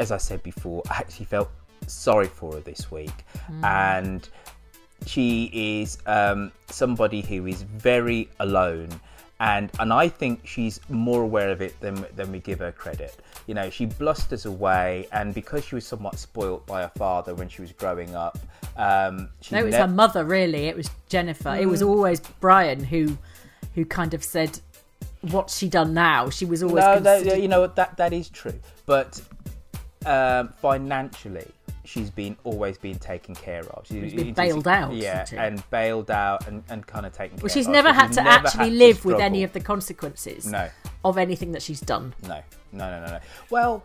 as 0.01 0.11
I 0.11 0.19
said 0.19 0.43
before, 0.43 0.83
I 0.91 0.97
actually 0.97 1.27
felt 1.27 1.51
sorry 1.87 2.27
for 2.27 2.55
her 2.55 2.61
this 2.61 2.91
week. 2.91 3.25
Mm. 3.51 3.65
And 3.65 4.29
she 5.07 5.51
is 5.53 5.99
um, 6.07 6.51
somebody 6.69 7.21
who 7.21 7.47
is 7.47 7.63
very 7.63 8.29
alone 8.41 8.89
and 9.41 9.71
and 9.81 9.93
I 9.93 10.09
think 10.09 10.47
she's 10.47 10.81
more 10.89 11.23
aware 11.23 11.51
of 11.51 11.61
it 11.61 11.79
than 11.81 12.05
than 12.17 12.31
we 12.33 12.39
give 12.41 12.61
her 12.61 12.73
credit. 12.73 13.17
You 13.47 13.55
know, 13.55 13.69
she 13.71 13.87
blusters 13.87 14.47
away, 14.47 15.09
and 15.13 15.35
because 15.35 15.65
she 15.65 15.75
was 15.75 15.87
somewhat 15.87 16.19
spoilt 16.19 16.67
by 16.67 16.83
her 16.83 16.93
father 16.97 17.35
when 17.35 17.49
she 17.49 17.61
was 17.61 17.73
growing 17.73 18.15
up, 18.15 18.39
um, 18.77 19.29
she 19.41 19.55
no, 19.55 19.61
it 19.61 19.65
was 19.65 19.73
nev- 19.73 19.89
her 19.89 19.95
mother, 19.95 20.25
really. 20.25 20.67
It 20.69 20.77
was 20.77 20.89
Jennifer. 21.09 21.55
It 21.55 21.67
was 21.67 21.83
Mm. 21.83 21.89
always 21.89 22.21
Brian 22.41 22.85
who, 22.85 23.19
who 23.75 23.85
kind 23.85 24.15
of 24.15 24.25
said, 24.25 24.61
"What's 25.23 25.59
she 25.59 25.69
done 25.69 25.93
now?" 25.95 26.31
She 26.31 26.45
was 26.47 26.63
always 26.63 26.85
no, 26.85 26.95
considered- 26.95 27.39
you 27.43 27.49
know 27.49 27.67
that 27.67 27.97
that 27.99 28.13
is 28.13 28.29
true, 28.31 28.59
but 28.87 29.21
um, 30.07 30.49
financially. 30.61 31.49
She's 31.85 32.11
been 32.11 32.37
always 32.45 32.79
been 32.79 32.99
taken 32.99 33.35
care 33.35 33.65
of. 33.71 33.87
She's 33.87 34.13
She's 34.13 34.15
been 34.15 34.33
bailed 34.33 34.67
out, 34.67 34.95
yeah, 34.95 35.27
and 35.37 35.63
bailed 35.71 36.11
out 36.11 36.49
and, 36.49 36.65
and 36.71 36.87
kind 36.87 37.05
of 37.05 37.13
taken. 37.13 37.39
Well, 37.39 37.49
she's 37.53 37.67
of. 37.67 37.73
never 37.73 37.93
had 37.93 38.09
she's 38.09 38.17
to 38.17 38.23
never 38.23 38.47
actually 38.47 38.59
had 38.59 38.71
to 38.71 38.75
live 38.75 39.05
with 39.05 39.21
any 39.21 39.43
of 39.45 39.53
the 39.53 39.61
consequences 39.61 40.47
No. 40.47 40.69
of 41.05 41.19
anything 41.19 41.53
that 41.53 41.63
she's 41.63 41.81
done. 41.81 42.15
No, 42.23 42.41
no, 42.73 42.91
no, 42.91 43.01
no, 43.05 43.13
no. 43.13 43.19
Well, 43.51 43.85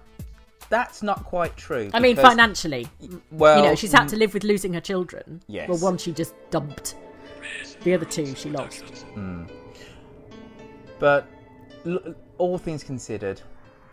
that's 0.70 1.04
not 1.04 1.26
quite 1.26 1.58
true. 1.58 1.90
I 1.94 2.00
mean, 2.00 2.16
because- 2.16 2.30
financially. 2.30 2.88
well, 3.32 3.58
you 3.58 3.64
know, 3.70 3.76
she's 3.76 3.92
had 3.92 4.08
mm, 4.08 4.12
to 4.12 4.16
live 4.16 4.34
with 4.34 4.44
losing 4.44 4.74
her 4.74 4.82
children. 4.82 5.42
Yes. 5.48 5.68
Well, 5.68 5.80
one 5.80 5.98
she 5.98 6.14
just 6.14 6.34
dumped. 6.52 6.96
The 7.84 7.94
other 7.94 8.06
two 8.06 8.34
she 8.36 8.50
lost. 8.50 8.84
Mm. 9.16 9.50
But 11.00 11.28
all 12.38 12.58
things 12.58 12.84
considered, 12.84 13.42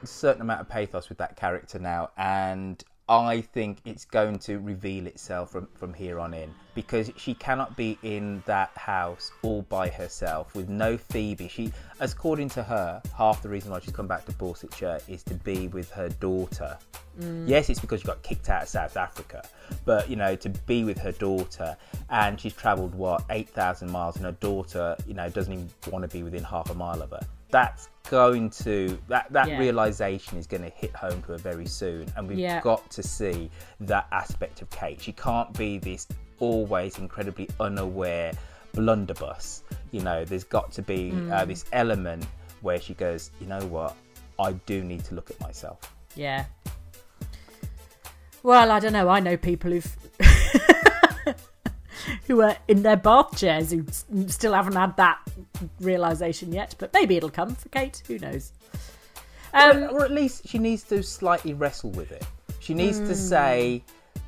a 0.03 0.07
certain 0.07 0.43
amount 0.43 0.61
of 0.61 0.69
pathos 0.69 1.09
with 1.09 1.19
that 1.19 1.37
character 1.37 1.79
now, 1.79 2.11
and 2.17 2.83
I 3.09 3.41
think 3.41 3.79
it's 3.85 4.05
going 4.05 4.41
to 4.41 4.59
reveal 4.59 5.07
itself 5.07 5.53
from, 5.53 5.69
from 5.75 5.95
here 5.95 6.19
on 6.19 6.35
in 6.35 6.53
because 6.75 7.13
she 7.17 7.35
cannot 7.35 7.77
be 7.77 7.97
in 8.03 8.43
that 8.47 8.71
house 8.77 9.31
all 9.43 9.63
by 9.63 9.89
herself 9.89 10.53
with 10.57 10.69
no 10.69 10.97
Phoebe. 10.97 11.47
She, 11.47 11.73
as 12.01 12.13
according 12.13 12.49
to 12.51 12.65
her, 12.65 13.01
half 13.17 13.43
the 13.43 13.49
reason 13.49 13.71
why 13.71 13.79
she's 13.79 13.95
come 13.95 14.09
back 14.09 14.25
to 14.27 14.33
Borsetshire 14.33 15.01
is 15.09 15.23
to 15.25 15.35
be 15.35 15.69
with 15.69 15.89
her 15.93 16.09
daughter. 16.09 16.77
Mm. 17.21 17.49
Yes, 17.49 17.71
it's 17.71 17.79
because 17.79 18.01
she 18.01 18.09
got 18.09 18.23
kicked 18.23 18.51
out 18.51 18.65
of 18.65 18.69
South 18.69 18.97
Africa, 18.97 19.47
but 19.85 20.11
you 20.11 20.17
know, 20.17 20.35
to 20.37 20.49
be 20.49 20.83
with 20.83 20.99
her 20.99 21.13
daughter, 21.13 21.77
and 22.11 22.39
she's 22.39 22.53
travelled 22.53 22.95
what 22.95 23.25
eight 23.31 23.49
thousand 23.49 23.91
miles, 23.91 24.17
and 24.17 24.25
her 24.27 24.33
daughter, 24.33 24.97
you 25.07 25.15
know, 25.15 25.31
doesn't 25.31 25.53
even 25.53 25.71
want 25.91 26.03
to 26.03 26.09
be 26.09 26.23
within 26.23 26.43
half 26.43 26.69
a 26.71 26.75
mile 26.75 27.01
of 27.01 27.11
her. 27.11 27.27
That's 27.51 27.89
going 28.11 28.51
to 28.51 28.97
that 29.09 29.33
that 29.33 29.49
Yeah. 29.49 29.59
realization 29.59 30.39
is 30.39 30.47
going 30.47 30.63
to 30.63 30.69
hit 30.71 30.95
home 30.95 31.21
to 31.23 31.33
her 31.33 31.39
very 31.39 31.67
soon, 31.67 32.07
and 32.17 32.29
we've 32.29 32.39
Yeah. 32.39 32.61
got 32.61 32.89
to 32.91 33.03
see 33.03 33.51
that 33.81 34.07
aspect 34.13 34.63
of 34.63 34.71
Kate. 34.71 35.01
She 35.01 35.13
can't 35.13 35.53
be 35.57 35.79
this 35.79 36.07
always 36.39 36.99
incredibly 36.99 37.49
unaware 37.61 38.33
blunderbuss. 38.75 39.63
You 39.91 40.03
know, 40.03 40.25
there's 40.25 40.45
got 40.45 40.71
to 40.73 40.83
be 40.83 41.11
uh, 41.31 41.43
Mm. 41.45 41.47
this 41.49 41.65
element 41.73 42.27
where 42.61 42.81
she 42.81 42.95
goes, 42.95 43.31
you 43.41 43.47
know 43.47 43.65
what, 43.67 43.97
I 44.39 44.53
do 44.53 44.85
need 44.85 45.03
to 45.05 45.15
look 45.15 45.31
at 45.31 45.41
myself. 45.41 45.79
Yeah. 46.15 46.45
Well, 48.43 48.71
I 48.71 48.79
don't 48.81 48.93
know. 48.93 49.09
I 49.09 49.19
know 49.21 49.37
people 49.37 49.71
who've 49.73 49.97
who 52.27 52.41
are 52.43 52.57
in 52.69 52.83
their 52.83 52.97
bath 52.97 53.37
chairs 53.39 53.71
who 53.73 53.85
still 54.29 54.53
haven't 54.53 54.75
had 54.77 54.97
that 54.97 55.19
realization 55.81 56.53
yet. 56.53 56.75
But 56.79 56.93
maybe 56.93 57.17
it'll 57.17 57.31
come 57.31 57.55
for 57.55 57.69
Kate. 57.71 58.03
Who 58.07 58.19
knows? 58.19 58.53
Um, 59.55 59.85
or, 59.85 59.89
or 59.89 60.05
at 60.05 60.11
least 60.11 60.47
she 60.49 60.59
needs 60.59 60.83
to 60.85 61.03
slightly 61.03 61.55
wrestle 61.55 61.91
with 61.91 62.13
it. 62.13 62.25
She 62.61 62.75
needs 62.75 62.99
to 63.01 63.13
Mm. 63.13 63.17
say, 63.17 63.83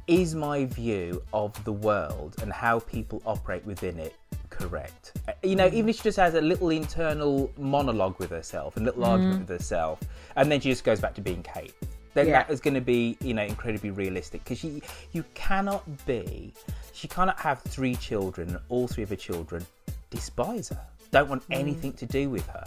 is 0.07 0.35
my 0.35 0.65
view 0.65 1.23
of 1.33 1.63
the 1.65 1.73
world 1.73 2.37
and 2.41 2.53
how 2.53 2.79
people 2.81 3.21
operate 3.27 3.65
within 3.67 3.99
it 3.99 4.15
correct? 4.49 5.13
Uh, 5.29 5.33
You 5.43 5.57
know, 5.57 5.67
even 5.67 5.89
if 5.91 5.97
she 5.97 6.03
just 6.03 6.17
has 6.19 6.35
a 6.35 6.41
little 6.41 6.71
internal 6.71 7.51
monologue 7.59 8.19
with 8.19 8.31
herself, 8.31 8.77
a 8.77 8.81
little 8.81 9.05
argument 9.05 9.39
Mm. 9.39 9.49
with 9.49 9.59
herself, 9.61 10.01
and 10.37 10.51
then 10.51 10.61
she 10.61 10.71
just 10.71 10.85
goes 10.85 11.01
back 11.01 11.15
to 11.17 11.21
being 11.21 11.43
Kate. 11.43 11.75
Then 12.15 12.29
Yeah. 12.29 12.33
that 12.45 12.51
is 12.51 12.61
going 12.61 12.75
to 12.75 12.81
be, 12.81 13.19
you 13.21 13.35
know, 13.35 13.43
incredibly 13.45 13.91
realistic 13.91 14.43
because 14.45 14.65
you 14.65 14.81
you 15.13 15.25
cannot 15.35 15.85
be, 16.07 16.55
she 16.99 17.07
cannot 17.09 17.39
have 17.41 17.59
three 17.63 17.95
children, 17.95 18.49
and 18.49 18.59
all 18.69 18.87
three 18.89 19.05
of 19.05 19.11
her 19.11 19.17
children 19.29 19.65
despise 20.11 20.69
her, 20.71 20.85
don't 21.13 21.29
want 21.29 21.43
Mm. 21.49 21.57
anything 21.63 21.93
to 21.95 22.07
do 22.07 22.29
with 22.29 22.47
her, 22.49 22.67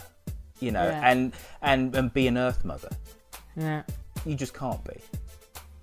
you 0.60 0.70
know, 0.76 0.86
Yeah. 0.88 1.10
and 1.10 1.32
and 1.60 1.94
and 1.94 2.12
be 2.12 2.26
an 2.28 2.36
Earth 2.38 2.64
mother. 2.64 2.90
yeah. 3.56 3.82
You 4.24 4.34
just 4.36 4.54
can't 4.54 4.82
be. 4.84 4.98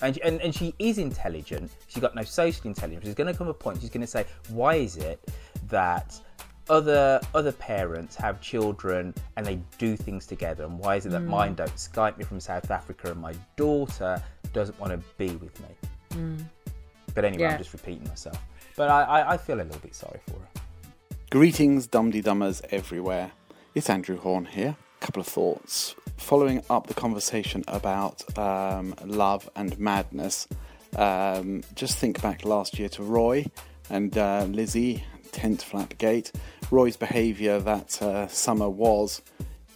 And, 0.01 0.17
and, 0.19 0.41
and 0.41 0.55
she 0.55 0.73
is 0.79 0.97
intelligent. 0.97 1.69
She's 1.89 2.01
got 2.01 2.15
no 2.15 2.23
social 2.23 2.67
intelligence. 2.67 3.03
There's 3.03 3.15
going 3.15 3.31
to 3.33 3.37
come 3.37 3.49
a 3.49 3.53
point 3.53 3.81
she's 3.81 3.89
going 3.89 3.99
to 4.09 4.13
say, 4.17 4.25
why 4.47 4.75
is 4.75 4.95
it 4.95 5.19
that 5.67 6.17
other 6.69 7.19
other 7.35 7.51
parents 7.51 8.15
have 8.15 8.39
children 8.39 9.13
and 9.35 9.45
they 9.45 9.59
do 9.77 9.97
things 9.97 10.25
together, 10.25 10.63
and 10.63 10.79
why 10.79 10.95
is 10.95 11.05
it 11.05 11.09
that 11.09 11.21
Mm. 11.23 11.27
mine 11.37 11.53
don't 11.55 11.75
Skype 11.75 12.17
me 12.17 12.23
from 12.23 12.39
South 12.39 12.71
Africa 12.71 13.11
and 13.11 13.19
my 13.21 13.33
daughter 13.57 14.21
doesn't 14.53 14.79
want 14.79 14.91
to 14.93 14.99
be 15.17 15.31
with 15.35 15.55
me? 15.59 15.67
Mm. 16.11 16.45
But 17.13 17.25
anyway, 17.25 17.43
Yeah. 17.43 17.51
I'm 17.53 17.57
just 17.57 17.73
repeating 17.73 18.07
myself. 18.07 18.37
But 18.75 18.89
I, 18.89 19.03
I, 19.03 19.33
I 19.33 19.37
feel 19.37 19.55
a 19.57 19.63
little 19.63 19.79
bit 19.81 19.95
sorry 19.95 20.19
for 20.27 20.33
her. 20.33 20.61
Greetings, 21.29 21.85
Dumpty 21.87 22.21
Dummers 22.21 22.61
everywhere. 22.71 23.31
It's 23.75 23.89
Andrew 23.89 24.17
Horn 24.17 24.45
here. 24.45 24.75
A 25.01 25.05
Couple 25.05 25.21
of 25.21 25.27
thoughts. 25.27 25.95
Following 26.17 26.63
up 26.69 26.87
the 26.87 26.93
conversation 26.93 27.63
about 27.67 28.37
um, 28.37 28.93
love 29.05 29.49
and 29.55 29.77
madness, 29.79 30.47
um, 30.97 31.63
just 31.75 31.97
think 31.97 32.21
back 32.21 32.45
last 32.45 32.79
year 32.79 32.89
to 32.89 33.03
Roy 33.03 33.45
and 33.89 34.17
uh, 34.17 34.45
Lizzie, 34.49 35.03
Tent 35.31 35.61
Flap 35.61 35.97
Gate. 35.97 36.31
Roy's 36.71 36.97
behaviour 36.97 37.59
that 37.59 38.01
uh, 38.01 38.27
summer 38.27 38.69
was 38.69 39.21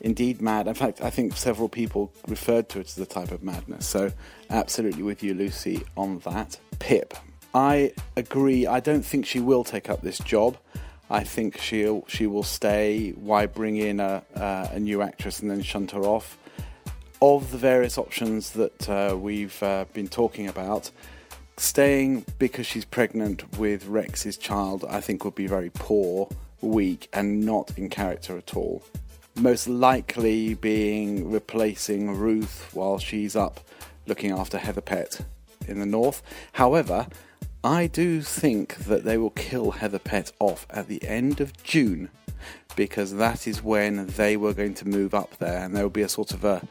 indeed 0.01 0.41
mad. 0.41 0.67
In 0.67 0.73
fact, 0.73 1.01
I 1.01 1.09
think 1.09 1.37
several 1.37 1.69
people 1.69 2.11
referred 2.27 2.67
to 2.69 2.79
it 2.79 2.87
as 2.87 2.95
the 2.95 3.05
type 3.05 3.31
of 3.31 3.43
madness. 3.43 3.85
So, 3.87 4.11
absolutely 4.49 5.03
with 5.03 5.23
you, 5.23 5.33
Lucy, 5.33 5.83
on 5.95 6.19
that. 6.19 6.57
Pip, 6.79 7.13
I 7.53 7.93
agree. 8.15 8.67
I 8.67 8.79
don't 8.79 9.03
think 9.03 9.25
she 9.25 9.39
will 9.39 9.63
take 9.63 9.89
up 9.89 10.01
this 10.01 10.17
job. 10.19 10.57
I 11.09 11.23
think 11.23 11.59
she'll 11.59 12.05
she 12.07 12.27
will 12.27 12.43
stay. 12.43 13.11
Why 13.11 13.45
bring 13.45 13.77
in 13.77 13.99
a 13.99 14.23
uh, 14.35 14.67
a 14.71 14.79
new 14.79 15.01
actress 15.01 15.39
and 15.39 15.51
then 15.51 15.61
shunt 15.61 15.91
her 15.91 16.01
off? 16.01 16.37
of 17.23 17.51
the 17.51 17.57
various 17.57 17.97
options 17.97 18.51
that 18.51 18.89
uh, 18.89 19.15
we've 19.17 19.63
uh, 19.63 19.85
been 19.93 20.09
talking 20.09 20.49
about, 20.49 20.91
staying 21.55 22.25
because 22.37 22.65
she's 22.65 22.83
pregnant 22.83 23.57
with 23.57 23.87
Rex's 23.87 24.35
child, 24.35 24.83
I 24.89 24.99
think 24.99 25.23
would 25.23 25.33
be 25.33 25.47
very 25.47 25.71
poor, 25.73 26.27
weak, 26.59 27.07
and 27.13 27.45
not 27.45 27.71
in 27.77 27.89
character 27.89 28.37
at 28.37 28.57
all. 28.57 28.83
Most 29.35 29.69
likely 29.69 30.53
being 30.53 31.31
replacing 31.31 32.13
Ruth 32.13 32.69
while 32.73 32.99
she's 32.99 33.37
up 33.37 33.61
looking 34.05 34.31
after 34.31 34.57
Heather 34.57 34.81
Pett 34.81 35.21
in 35.67 35.79
the 35.79 35.85
north. 35.85 36.21
However, 36.53 37.07
I 37.63 37.87
do 37.87 38.21
think 38.21 38.75
that 38.85 39.03
they 39.03 39.17
will 39.17 39.29
kill 39.31 39.71
Heather 39.71 39.99
Pett 39.99 40.31
off 40.39 40.67
at 40.69 40.87
the 40.87 41.03
end 41.07 41.39
of 41.39 41.61
June 41.63 42.09
because 42.75 43.15
that 43.15 43.47
is 43.47 43.63
when 43.63 44.07
they 44.07 44.35
were 44.35 44.53
going 44.53 44.73
to 44.75 44.87
move 44.87 45.13
up 45.13 45.37
there 45.37 45.63
and 45.63 45.75
there 45.75 45.83
will 45.83 45.89
be 45.89 46.01
a 46.01 46.09
sort 46.09 46.31
of 46.33 46.43
a 46.43 46.67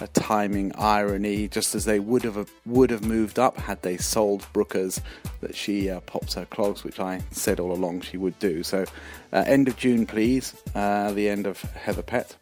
a 0.00 0.06
timing 0.08 0.72
irony, 0.76 1.48
just 1.48 1.74
as 1.74 1.86
they 1.86 1.98
would 1.98 2.22
have 2.22 2.50
would 2.66 2.90
have 2.90 3.04
moved 3.04 3.38
up 3.38 3.56
had 3.56 3.80
they 3.82 3.96
sold 3.96 4.46
Brookers, 4.52 5.00
that 5.40 5.54
she 5.54 5.88
uh, 5.88 6.00
pops 6.00 6.34
her 6.34 6.44
clogs, 6.44 6.84
which 6.84 7.00
I 7.00 7.22
said 7.30 7.60
all 7.60 7.72
along 7.72 8.02
she 8.02 8.18
would 8.18 8.38
do. 8.38 8.62
So, 8.62 8.84
uh, 9.32 9.44
end 9.46 9.68
of 9.68 9.76
June, 9.76 10.06
please. 10.06 10.54
Uh, 10.74 11.12
the 11.12 11.28
end 11.28 11.46
of 11.46 11.60
Heather 11.62 12.02
Pett. 12.02 12.36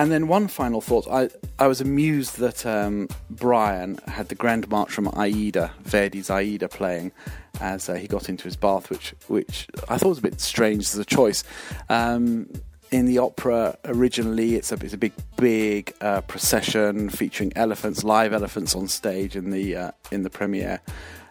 And 0.00 0.10
then 0.10 0.28
one 0.28 0.48
final 0.48 0.80
thought. 0.80 1.06
I, 1.10 1.28
I 1.58 1.66
was 1.66 1.82
amused 1.82 2.38
that 2.38 2.64
um, 2.64 3.06
Brian 3.28 3.98
had 4.08 4.30
the 4.30 4.34
Grand 4.34 4.66
March 4.70 4.90
from 4.90 5.08
Aida, 5.08 5.72
Verdi's 5.82 6.30
Aida, 6.30 6.68
playing 6.68 7.12
as 7.60 7.86
uh, 7.86 7.96
he 7.96 8.08
got 8.08 8.30
into 8.30 8.44
his 8.44 8.56
bath, 8.56 8.88
which 8.88 9.14
which 9.28 9.68
I 9.90 9.98
thought 9.98 10.08
was 10.08 10.18
a 10.20 10.22
bit 10.22 10.40
strange 10.40 10.84
as 10.84 10.96
a 10.96 11.04
choice. 11.04 11.44
Um, 11.90 12.48
in 12.90 13.04
the 13.04 13.18
opera 13.18 13.76
originally 13.84 14.56
it's 14.56 14.72
a, 14.72 14.74
it's 14.76 14.94
a 14.94 14.98
big 14.98 15.12
big 15.36 15.94
uh, 16.00 16.22
procession 16.22 17.08
featuring 17.08 17.52
elephants 17.54 18.02
live 18.02 18.32
elephants 18.32 18.74
on 18.74 18.88
stage 18.88 19.36
in 19.36 19.50
the 19.50 19.76
uh, 19.76 19.90
in 20.10 20.22
the 20.22 20.30
premiere 20.30 20.80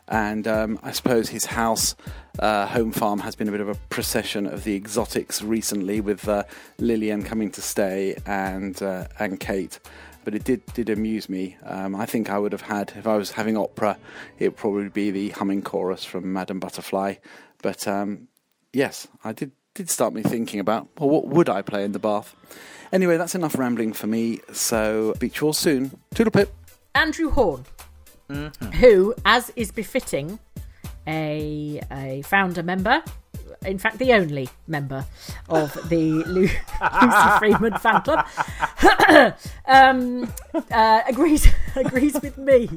and 0.10 0.48
um, 0.48 0.80
I 0.84 0.92
suppose 0.92 1.30
his 1.30 1.46
house 1.46 1.96
uh, 2.40 2.66
home 2.68 2.92
farm 2.92 3.20
has 3.20 3.36
been 3.36 3.48
a 3.48 3.52
bit 3.52 3.62
of 3.62 3.70
a 3.70 3.76
procession 3.90 4.46
of 4.46 4.64
the 4.64 4.76
exotics 4.76 5.42
recently 5.42 6.02
with 6.02 6.28
uh, 6.28 6.44
Lilian 6.78 7.24
coming 7.24 7.52
to 7.52 7.62
stay 7.62 8.18
and 8.26 8.82
uh, 8.82 9.08
and 9.20 9.40
Kate 9.40 9.80
but 10.26 10.36
it 10.36 10.44
did 10.44 10.66
did 10.74 10.90
amuse 10.90 11.30
me 11.30 11.58
um, 11.64 11.96
I 11.96 12.06
think 12.06 12.30
I 12.30 12.38
would 12.38 12.52
have 12.52 12.62
had 12.64 12.94
if 12.98 13.08
I 13.08 13.16
was 13.16 13.32
having 13.32 13.56
opera 13.56 13.98
it 14.38 14.50
would 14.50 14.58
probably 14.58 14.90
be 14.90 15.12
the 15.12 15.30
humming 15.30 15.62
chorus 15.62 16.04
from 16.04 16.34
Madame 16.34 16.60
Butterfly 16.60 17.16
but 17.62 17.88
um, 17.88 18.28
yes 18.74 19.08
I 19.24 19.32
did 19.34 19.52
did 19.80 19.90
start 19.90 20.14
me 20.14 20.22
thinking 20.22 20.60
about, 20.60 20.90
well, 21.00 21.10
what 21.10 21.28
would 21.28 21.48
I 21.48 21.62
play 21.62 21.86
in 21.86 21.94
the 21.94 22.00
bath? 22.00 22.36
Anyway, 22.92 23.16
that's 23.16 23.34
enough 23.34 23.58
rambling 23.58 23.94
for 23.94 24.08
me, 24.08 24.42
so 24.52 25.14
beach 25.20 25.40
you 25.40 25.48
all 25.48 25.54
soon. 25.54 25.98
Toodle 26.14 26.32
pip. 26.32 26.54
Andrew 26.94 27.30
Horn, 27.30 27.66
Mm-hmm. 28.30 28.72
who, 28.78 29.16
as 29.26 29.52
is 29.56 29.72
befitting 29.72 30.38
a, 31.08 31.82
a 31.92 32.22
founder 32.24 32.62
member, 32.64 33.02
in 33.66 33.78
fact, 33.78 33.98
the 33.98 34.14
only 34.14 34.48
member 34.68 35.06
of 35.50 35.74
the 35.90 36.24
Lu- 36.28 36.42
Lucy 37.02 37.38
Freeman 37.40 37.78
fan 37.80 38.02
club, 38.04 38.26
um, 39.66 40.32
uh, 40.72 41.02
agrees 41.08 41.48
agrees 41.76 42.14
with 42.22 42.38
me 42.38 42.70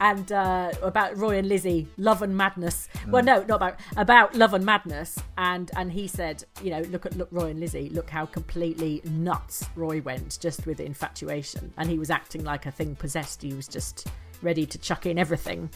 and 0.00 0.30
uh, 0.32 0.70
about 0.82 1.16
Roy 1.16 1.38
and 1.38 1.48
Lizzie, 1.48 1.88
Love 1.96 2.22
and 2.22 2.36
Madness. 2.36 2.88
Well, 3.08 3.22
Mm. 3.22 3.26
no, 3.26 3.38
not 3.44 3.56
about 3.56 3.76
about 3.96 4.34
Love 4.34 4.54
and 4.54 4.64
Madness. 4.64 5.18
And 5.38 5.70
and 5.76 5.90
he 5.92 6.06
said, 6.06 6.44
you 6.62 6.70
know, 6.70 6.80
look 6.90 7.06
at 7.06 7.16
look 7.16 7.28
Roy 7.30 7.50
and 7.50 7.60
Lizzie. 7.60 7.88
Look 7.90 8.10
how 8.10 8.26
completely 8.26 9.00
nuts 9.04 9.66
Roy 9.74 10.00
went 10.02 10.38
just 10.40 10.66
with 10.66 10.80
infatuation, 10.80 11.72
and 11.76 11.88
he 11.88 11.98
was 11.98 12.10
acting 12.10 12.44
like 12.44 12.66
a 12.66 12.70
thing 12.70 12.94
possessed. 12.96 13.42
He 13.42 13.54
was 13.54 13.66
just 13.66 14.06
ready 14.42 14.66
to 14.66 14.78
chuck 14.78 15.06
in 15.06 15.18
everything 15.18 15.70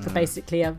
for 0.00 0.10
Mm. 0.10 0.14
basically 0.14 0.62
a 0.62 0.76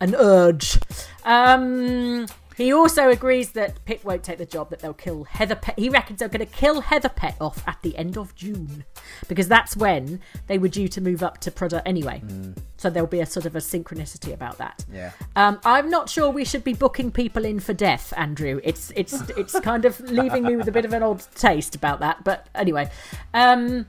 an 0.00 0.14
urge. 0.16 0.78
Um, 1.24 2.26
he 2.56 2.72
also 2.72 3.08
agrees 3.10 3.50
that 3.52 3.84
Pip 3.84 4.04
won't 4.04 4.22
take 4.22 4.38
the 4.38 4.46
job, 4.46 4.70
that 4.70 4.78
they'll 4.80 4.92
kill 4.94 5.24
Heather 5.24 5.56
Pett. 5.56 5.76
He 5.78 5.88
reckons 5.88 6.18
they're 6.20 6.28
going 6.28 6.46
to 6.46 6.52
kill 6.52 6.82
Heather 6.82 7.08
Pett 7.08 7.36
off 7.40 7.66
at 7.66 7.78
the 7.82 7.96
end 7.96 8.16
of 8.16 8.34
June 8.36 8.84
because 9.28 9.48
that's 9.48 9.76
when 9.76 10.20
they 10.46 10.58
were 10.58 10.68
due 10.68 10.86
to 10.88 11.00
move 11.00 11.22
up 11.22 11.38
to 11.38 11.50
Prudhoe 11.50 11.82
anyway. 11.84 12.22
So 12.76 12.90
there'll 12.90 13.08
be 13.08 13.20
a 13.20 13.26
sort 13.26 13.46
of 13.46 13.56
a 13.56 13.60
synchronicity 13.60 14.32
about 14.32 14.58
that. 14.58 14.84
Yeah. 14.92 15.10
Um, 15.34 15.58
I'm 15.64 15.90
not 15.90 16.08
sure 16.10 16.30
we 16.30 16.44
should 16.44 16.62
be 16.64 16.74
booking 16.74 17.10
people 17.10 17.44
in 17.44 17.58
for 17.60 17.72
death, 17.72 18.12
Andrew. 18.16 18.60
It's 18.62 18.92
it's 18.94 19.14
it's 19.30 19.58
kind 19.60 19.84
of 19.84 19.98
leaving 20.00 20.44
me 20.44 20.54
with 20.54 20.68
a 20.68 20.72
bit 20.72 20.84
of 20.84 20.92
an 20.92 21.02
odd 21.02 21.24
taste 21.34 21.74
about 21.74 22.00
that. 22.00 22.22
But 22.24 22.46
anyway, 22.54 22.88
um, 23.32 23.86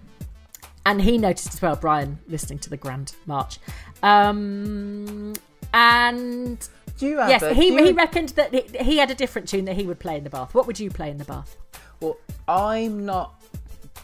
and 0.86 1.02
he 1.02 1.18
noticed 1.18 1.54
as 1.54 1.62
well, 1.62 1.76
Brian, 1.76 2.20
listening 2.28 2.60
to 2.60 2.70
the 2.70 2.78
Grand 2.78 3.16
March. 3.26 3.60
Um, 4.04 5.34
and 5.74 6.70
Do 6.98 7.08
you 7.08 7.18
have 7.18 7.30
yes, 7.30 7.42
a- 7.42 7.54
he 7.54 7.76
he 7.84 7.92
reckoned 7.92 8.30
that 8.30 8.54
he, 8.54 8.62
he 8.84 8.98
had 8.98 9.12
a 9.12 9.16
different 9.16 9.48
tune 9.50 9.66
that 9.66 9.76
he 9.76 9.84
would 9.86 10.00
play 10.00 10.18
in 10.18 10.24
the 10.24 10.30
bath. 10.30 10.54
What 10.54 10.68
would 10.68 10.80
you 10.80 10.90
play 10.90 11.10
in 11.10 11.18
the 11.18 11.26
bath? 11.26 11.58
Well, 12.00 12.18
I'm 12.48 13.06
not 13.06 13.42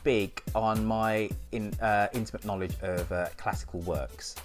big 0.03 0.41
on 0.55 0.83
my 0.85 1.29
in, 1.51 1.73
uh, 1.81 2.07
intimate 2.13 2.43
knowledge 2.45 2.73
of 2.81 3.11
uh, 3.11 3.27
classical 3.37 3.81
works 3.81 4.35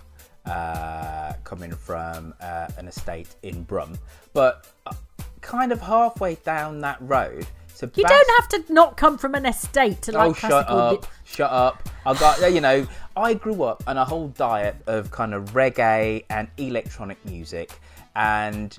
uh, 0.44 1.32
coming 1.44 1.72
from 1.72 2.34
uh, 2.40 2.68
an 2.76 2.86
estate 2.88 3.34
in 3.42 3.62
Brum, 3.62 3.98
but 4.34 4.66
uh, 4.86 4.92
kind 5.40 5.72
of 5.72 5.80
halfway 5.80 6.34
down 6.36 6.80
that 6.80 6.98
road. 7.00 7.46
You 7.82 8.04
don't 8.04 8.30
have 8.40 8.48
to 8.48 8.72
not 8.72 8.96
come 8.96 9.18
from 9.18 9.34
an 9.34 9.46
estate 9.46 10.02
to 10.02 10.12
like 10.12 10.30
oh, 10.30 10.32
shut 10.32 10.68
up! 10.68 11.06
Shut 11.24 11.50
up! 11.50 11.88
I 12.04 12.14
got 12.14 12.52
you 12.52 12.60
know. 12.60 12.86
I 13.16 13.34
grew 13.34 13.62
up 13.62 13.82
on 13.86 13.96
a 13.96 14.04
whole 14.04 14.28
diet 14.28 14.76
of 14.86 15.10
kind 15.10 15.34
of 15.34 15.52
reggae 15.52 16.24
and 16.30 16.48
electronic 16.58 17.22
music, 17.24 17.72
and 18.14 18.76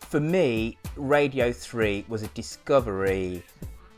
for 0.00 0.20
me, 0.20 0.78
Radio 0.96 1.52
Three 1.52 2.04
was 2.08 2.22
a 2.22 2.28
discovery 2.28 3.42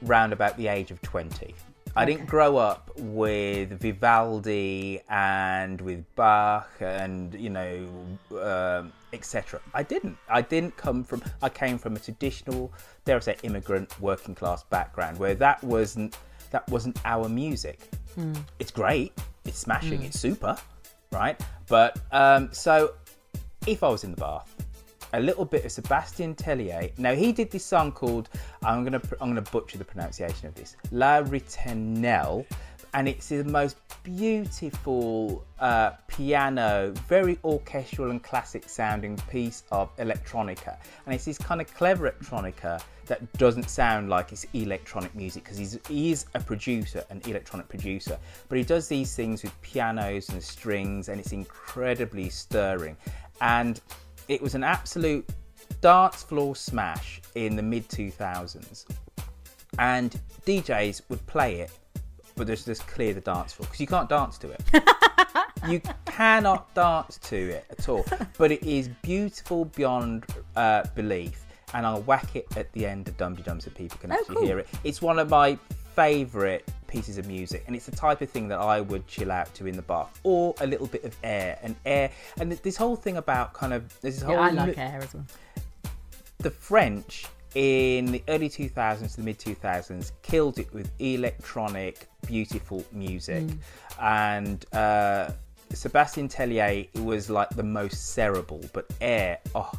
round 0.02 0.32
about 0.32 0.56
the 0.56 0.68
age 0.68 0.90
of 0.90 1.00
twenty. 1.02 1.54
I 1.96 2.04
didn't 2.04 2.26
grow 2.26 2.56
up 2.56 2.90
with 2.96 3.80
Vivaldi 3.80 5.00
and 5.08 5.80
with 5.80 6.04
Bach 6.14 6.70
and 6.80 7.34
you 7.34 7.50
know 7.50 7.88
um, 8.40 8.92
etc. 9.12 9.60
I 9.74 9.82
didn't. 9.82 10.16
I 10.28 10.42
didn't 10.42 10.76
come 10.76 11.04
from. 11.04 11.22
I 11.42 11.48
came 11.48 11.78
from 11.78 11.96
a 11.96 11.98
traditional, 11.98 12.72
dare 13.04 13.16
I 13.16 13.20
say, 13.20 13.36
immigrant 13.42 14.00
working 14.00 14.34
class 14.34 14.62
background 14.64 15.18
where 15.18 15.34
that 15.36 15.62
wasn't 15.62 16.16
that 16.50 16.68
wasn't 16.68 16.98
our 17.04 17.28
music. 17.28 17.80
Mm. 18.18 18.36
It's 18.58 18.70
great. 18.70 19.12
It's 19.44 19.58
smashing. 19.58 20.00
Mm. 20.00 20.06
It's 20.06 20.18
super, 20.18 20.56
right? 21.12 21.40
But 21.68 21.98
um, 22.12 22.50
so 22.52 22.94
if 23.66 23.82
I 23.82 23.88
was 23.88 24.04
in 24.04 24.10
the 24.10 24.16
bath, 24.16 24.54
a 25.12 25.20
little 25.20 25.44
bit 25.44 25.64
of 25.64 25.72
Sebastian 25.72 26.34
Tellier. 26.34 26.96
Now 26.98 27.14
he 27.14 27.32
did 27.32 27.50
this 27.50 27.64
song 27.64 27.92
called 27.92 28.28
I'm 28.62 28.84
gonna 28.84 29.00
I'm 29.20 29.28
gonna 29.28 29.42
butcher 29.42 29.78
the 29.78 29.84
pronunciation 29.84 30.48
of 30.48 30.54
this 30.54 30.76
La 30.90 31.22
Ritenelle, 31.22 32.44
and 32.98 33.06
it's 33.06 33.28
the 33.28 33.44
most 33.44 33.76
beautiful 34.02 35.44
uh, 35.60 35.90
piano, 36.08 36.92
very 37.06 37.38
orchestral 37.44 38.10
and 38.10 38.20
classic 38.24 38.68
sounding 38.68 39.16
piece 39.30 39.62
of 39.70 39.96
electronica, 39.98 40.76
and 41.06 41.14
it's 41.14 41.24
this 41.24 41.38
kind 41.38 41.60
of 41.60 41.72
clever 41.72 42.10
electronica 42.10 42.82
that 43.06 43.32
doesn't 43.34 43.70
sound 43.70 44.08
like 44.08 44.32
it's 44.32 44.46
electronic 44.52 45.14
music 45.14 45.44
because 45.44 45.56
he's 45.56 45.78
he 45.86 46.10
is 46.10 46.26
a 46.34 46.40
producer, 46.40 47.04
an 47.10 47.22
electronic 47.28 47.68
producer, 47.68 48.18
but 48.48 48.58
he 48.58 48.64
does 48.64 48.88
these 48.88 49.14
things 49.14 49.44
with 49.44 49.62
pianos 49.62 50.30
and 50.30 50.42
strings, 50.42 51.08
and 51.08 51.20
it's 51.20 51.30
incredibly 51.30 52.28
stirring, 52.28 52.96
and 53.40 53.80
it 54.26 54.42
was 54.42 54.56
an 54.56 54.64
absolute 54.64 55.24
dance 55.80 56.24
floor 56.24 56.56
smash 56.56 57.20
in 57.36 57.54
the 57.54 57.62
mid 57.62 57.88
2000s. 57.88 58.86
And 59.78 60.18
DJs 60.44 61.02
would 61.08 61.24
play 61.26 61.60
it, 61.60 61.70
but 62.38 62.46
just, 62.46 62.64
just 62.66 62.86
clear 62.86 63.12
the 63.12 63.20
dance 63.20 63.52
floor 63.52 63.66
because 63.66 63.80
you 63.80 63.86
can't 63.86 64.08
dance 64.08 64.38
to 64.38 64.50
it. 64.50 64.62
you 65.68 65.80
cannot 66.06 66.72
dance 66.74 67.18
to 67.24 67.36
it 67.36 67.66
at 67.70 67.88
all. 67.88 68.04
But 68.38 68.52
it 68.52 68.62
is 68.62 68.88
beautiful 69.02 69.66
beyond 69.66 70.24
uh, 70.56 70.84
belief. 70.94 71.44
And 71.74 71.84
I'll 71.84 72.00
whack 72.02 72.34
it 72.34 72.46
at 72.56 72.72
the 72.72 72.86
end 72.86 73.08
of 73.08 73.16
Dum 73.18 73.34
Dum 73.34 73.60
so 73.60 73.70
people 73.72 73.98
can 73.98 74.10
Oh, 74.10 74.14
actually 74.14 74.36
cool. 74.36 74.46
hear 74.46 74.58
it. 74.58 74.68
It's 74.84 75.02
one 75.02 75.18
of 75.18 75.28
my 75.28 75.58
favourite 75.94 76.64
pieces 76.86 77.18
of 77.18 77.26
music, 77.26 77.64
and 77.66 77.76
it's 77.76 77.84
the 77.84 77.94
type 77.94 78.22
of 78.22 78.30
thing 78.30 78.48
that 78.48 78.58
I 78.58 78.80
would 78.80 79.06
chill 79.06 79.30
out 79.30 79.52
to 79.56 79.66
in 79.66 79.76
the 79.76 79.82
bath, 79.82 80.18
or 80.22 80.54
a 80.62 80.66
little 80.66 80.86
bit 80.86 81.04
of 81.04 81.14
air 81.22 81.58
and 81.62 81.76
air. 81.84 82.10
And 82.40 82.52
this 82.52 82.76
whole 82.78 82.96
thing 82.96 83.18
about 83.18 83.52
kind 83.52 83.74
of 83.74 84.00
this 84.00 84.22
whole 84.22 84.34
Yeah, 84.36 84.40
I 84.40 84.50
like 84.50 84.76
lo- 84.78 84.82
air 84.82 85.00
as 85.02 85.12
well. 85.12 85.26
the 86.38 86.50
French 86.50 87.26
in 87.54 88.06
the 88.06 88.22
early 88.28 88.48
2000s 88.48 89.12
to 89.12 89.16
the 89.16 89.22
mid 89.22 89.38
2000s 89.38 90.12
killed 90.22 90.58
it 90.58 90.72
with 90.72 90.90
electronic 90.98 92.08
beautiful 92.26 92.84
music. 92.92 93.44
Mm. 93.44 93.58
and 94.00 94.66
uh, 94.74 95.30
Sebastian 95.72 96.28
Tellier 96.28 96.88
was 97.02 97.30
like 97.30 97.48
the 97.50 97.62
most 97.62 98.12
cerebral 98.14 98.64
but 98.72 98.86
air 99.00 99.38
oh 99.54 99.70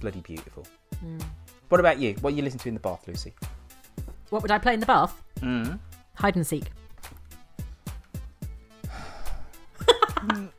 bloody 0.00 0.20
beautiful. 0.20 0.66
Mm. 1.04 1.22
what 1.68 1.80
about 1.80 1.98
you? 1.98 2.14
What 2.20 2.34
you 2.34 2.42
listen 2.42 2.58
to 2.60 2.68
in 2.68 2.74
the 2.74 2.80
bath 2.80 3.06
Lucy? 3.06 3.34
What 4.30 4.42
would 4.42 4.50
I 4.50 4.58
play 4.58 4.74
in 4.74 4.80
the 4.80 4.86
bath? 4.86 5.22
Mm. 5.40 5.78
hide 6.14 6.36
and 6.36 6.46
seek. 6.46 6.64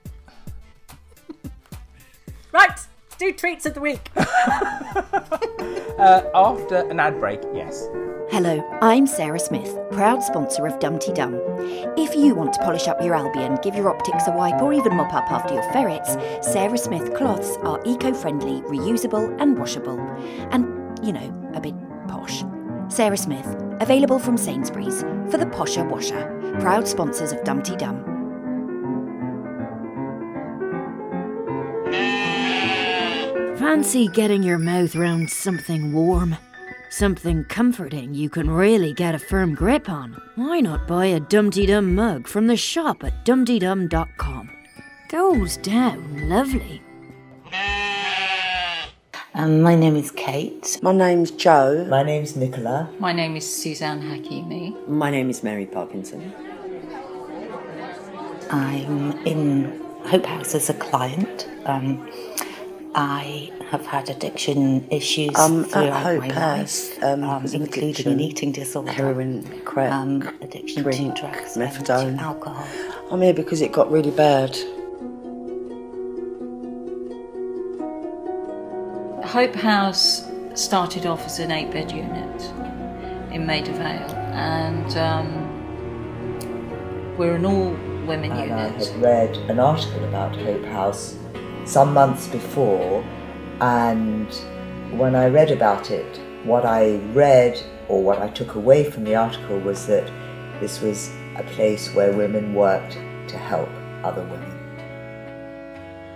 Right 2.52 2.80
do 3.20 3.34
treats 3.34 3.66
of 3.66 3.74
the 3.76 3.82
week. 3.82 4.10
Uh, 6.00 6.24
after 6.34 6.78
an 6.90 6.98
ad 6.98 7.20
break, 7.20 7.42
yes. 7.54 7.86
Hello, 8.32 8.66
I'm 8.82 9.06
Sarah 9.06 9.40
Smith, 9.40 9.78
proud 9.92 10.24
sponsor 10.24 10.66
of 10.66 10.80
Dumpty 10.80 11.12
Dum. 11.12 11.36
If 11.98 12.16
you 12.16 12.36
want 12.36 12.54
to 12.54 12.60
polish 12.64 12.88
up 12.88 13.02
your 13.02 13.16
Albion, 13.16 13.58
give 13.62 13.76
your 13.76 13.90
optics 13.90 14.26
a 14.26 14.32
wipe, 14.32 14.62
or 14.62 14.72
even 14.72 14.96
mop 14.96 15.14
up 15.14 15.30
after 15.30 15.56
your 15.56 15.74
ferrets, 15.74 16.16
Sarah 16.42 16.78
Smith 16.78 17.14
cloths 17.16 17.58
are 17.64 17.82
eco 17.86 18.14
friendly, 18.14 18.62
reusable, 18.62 19.36
and 19.42 19.60
washable. 19.60 20.00
And, 20.52 20.66
you 21.06 21.12
know, 21.12 21.52
a 21.54 21.60
bit 21.60 21.76
posh. 22.08 22.46
Sarah 22.88 23.18
Smith, 23.18 23.48
available 23.82 24.20
from 24.20 24.38
Sainsbury's 24.38 25.02
for 25.30 25.38
the 25.38 25.48
posher 25.48 25.86
washer, 25.86 26.56
proud 26.62 26.88
sponsors 26.88 27.34
of 27.34 27.44
Dumpty 27.44 27.76
Dum. 27.76 28.09
Fancy 33.70 34.08
getting 34.08 34.42
your 34.42 34.58
mouth 34.58 34.96
round 34.96 35.30
something 35.30 35.94
warm? 35.94 36.36
Something 36.90 37.44
comforting 37.44 38.16
you 38.16 38.28
can 38.28 38.50
really 38.50 38.94
get 38.94 39.14
a 39.14 39.20
firm 39.20 39.54
grip 39.54 39.88
on. 39.88 40.20
Why 40.34 40.60
not 40.60 40.88
buy 40.88 41.06
a 41.06 41.20
Dumpty 41.20 41.68
Dum 41.68 41.94
mug 41.94 42.28
from 42.28 42.48
the 42.48 42.58
shop 42.58 43.04
at 43.04 43.24
dumptydum.com? 43.26 44.50
Goes 45.10 45.58
down 45.58 46.28
lovely. 46.28 46.82
Um, 49.36 49.62
my 49.62 49.76
name 49.76 49.96
is 49.96 50.10
Kate. 50.10 50.80
My 50.82 50.92
name's 50.92 51.30
Joe. 51.30 51.86
My 51.88 52.02
name's 52.02 52.36
Nicola. 52.36 52.90
My 52.98 53.14
name 53.14 53.36
is 53.36 53.46
Suzanne 53.46 54.02
Hakimi. 54.02 54.88
My 54.88 55.12
name 55.12 55.30
is 55.30 55.44
Mary 55.44 55.68
Parkinson. 55.68 56.34
I'm 58.50 59.12
in 59.28 59.80
Hope 60.06 60.26
House 60.26 60.56
as 60.56 60.72
a 60.72 60.74
client. 60.74 61.48
Um, 61.66 62.10
I 62.96 63.52
have 63.70 63.86
had 63.86 64.10
addiction 64.10 64.88
issues 64.90 65.36
Um, 65.38 65.64
throughout 65.64 66.18
my 66.18 66.28
House, 66.34 66.90
life, 66.90 67.04
um, 67.04 67.24
um, 67.24 67.40
there's 67.40 67.54
including 67.54 67.90
addiction, 67.92 68.12
an 68.14 68.20
eating 68.20 68.52
disorder, 68.52 68.92
heroin, 68.92 69.44
crack, 69.64 69.92
um, 69.92 70.28
addiction 70.42 70.82
drink, 70.84 71.16
to 71.16 71.22
drugs, 71.22 71.56
methadone. 71.56 72.08
and 72.08 72.20
alcohol. 72.20 72.66
I'm 73.12 73.22
here 73.22 73.34
because 73.34 73.62
it 73.62 73.72
got 73.72 73.92
really 73.92 74.12
bad. 74.12 74.58
Hope 79.24 79.54
House 79.56 80.28
started 80.56 81.06
off 81.06 81.24
as 81.26 81.38
an 81.40 81.52
eight 81.52 81.70
bed 81.72 81.92
unit 81.92 82.42
in 83.32 83.46
Maida 83.46 83.72
Vale, 83.74 84.16
and 84.34 84.98
um, 84.98 85.28
we're 87.18 87.36
an 87.36 87.46
all 87.46 87.76
women 88.08 88.32
and 88.32 88.52
I 88.52 88.70
had 88.70 89.02
read 89.02 89.38
an 89.50 89.60
article 89.60 90.04
about 90.06 90.36
Hope 90.36 90.66
House 90.66 91.16
some 91.70 91.94
months 91.94 92.28
before, 92.28 93.04
and 93.62 94.34
when 94.92 95.16
I 95.16 95.28
read 95.28 95.52
about 95.52 95.92
it, 95.92 96.20
what 96.44 96.66
I 96.66 96.96
read 97.14 97.62
or 97.88 98.04
what 98.04 98.20
I 98.20 98.30
took 98.30 98.56
away 98.56 98.90
from 98.90 99.04
the 99.04 99.16
article 99.16 99.60
was 99.60 99.86
that 99.86 100.12
this 100.60 100.82
was 100.82 101.12
a 101.36 101.44
place 101.44 101.94
where 101.94 102.12
women 102.12 102.56
worked 102.56 102.94
to 102.94 103.38
help 103.38 103.70
other 104.04 104.24
women. 104.24 104.56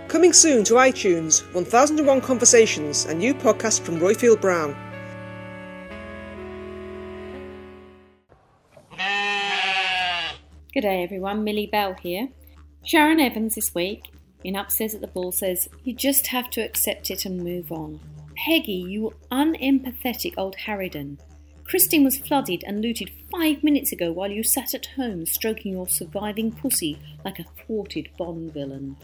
Coming 0.08 0.32
soon 0.32 0.64
to 0.64 0.74
iTunes, 0.74 1.42
1001 1.54 2.20
Conversations, 2.20 3.04
a 3.04 3.14
new 3.14 3.32
podcast 3.32 3.82
from 3.82 4.00
Royfield 4.00 4.40
Brown. 4.40 4.74
Good 10.72 10.80
day, 10.80 11.04
everyone. 11.04 11.44
Millie 11.44 11.68
Bell 11.70 11.94
here. 11.94 12.28
Sharon 12.84 13.20
Evans 13.20 13.54
this 13.54 13.72
week 13.72 14.13
in 14.44 14.54
Upstairs 14.54 14.94
at 14.94 15.00
the 15.00 15.06
Bull 15.08 15.32
says, 15.32 15.68
You 15.82 15.94
just 15.94 16.28
have 16.28 16.50
to 16.50 16.60
accept 16.60 17.10
it 17.10 17.24
and 17.24 17.42
move 17.42 17.72
on. 17.72 17.98
Peggy, 18.36 18.72
you 18.72 19.14
unempathetic 19.32 20.34
old 20.36 20.56
harridan. 20.56 21.18
Christine 21.64 22.04
was 22.04 22.18
flooded 22.18 22.62
and 22.66 22.82
looted 22.82 23.10
five 23.32 23.64
minutes 23.64 23.90
ago 23.90 24.12
while 24.12 24.30
you 24.30 24.42
sat 24.42 24.74
at 24.74 24.86
home 24.96 25.24
stroking 25.24 25.72
your 25.72 25.88
surviving 25.88 26.52
pussy 26.52 26.98
like 27.24 27.38
a 27.38 27.44
thwarted 27.44 28.10
Bond 28.18 28.52
villain. 28.52 28.96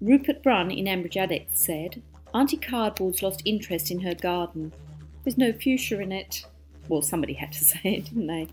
Rupert 0.00 0.42
Brunn 0.42 0.70
in 0.70 0.86
Ambridge 0.86 1.16
Addicts 1.16 1.64
said, 1.64 2.02
Auntie 2.34 2.56
Cardboard's 2.56 3.22
lost 3.22 3.42
interest 3.44 3.90
in 3.90 4.00
her 4.00 4.14
garden. 4.14 4.72
There's 5.24 5.38
no 5.38 5.52
fuchsia 5.52 6.00
in 6.00 6.12
it. 6.12 6.46
Well, 6.88 7.02
somebody 7.02 7.34
had 7.34 7.52
to 7.52 7.64
say 7.64 7.80
it, 7.84 8.04
didn't 8.06 8.26
they? 8.26 8.48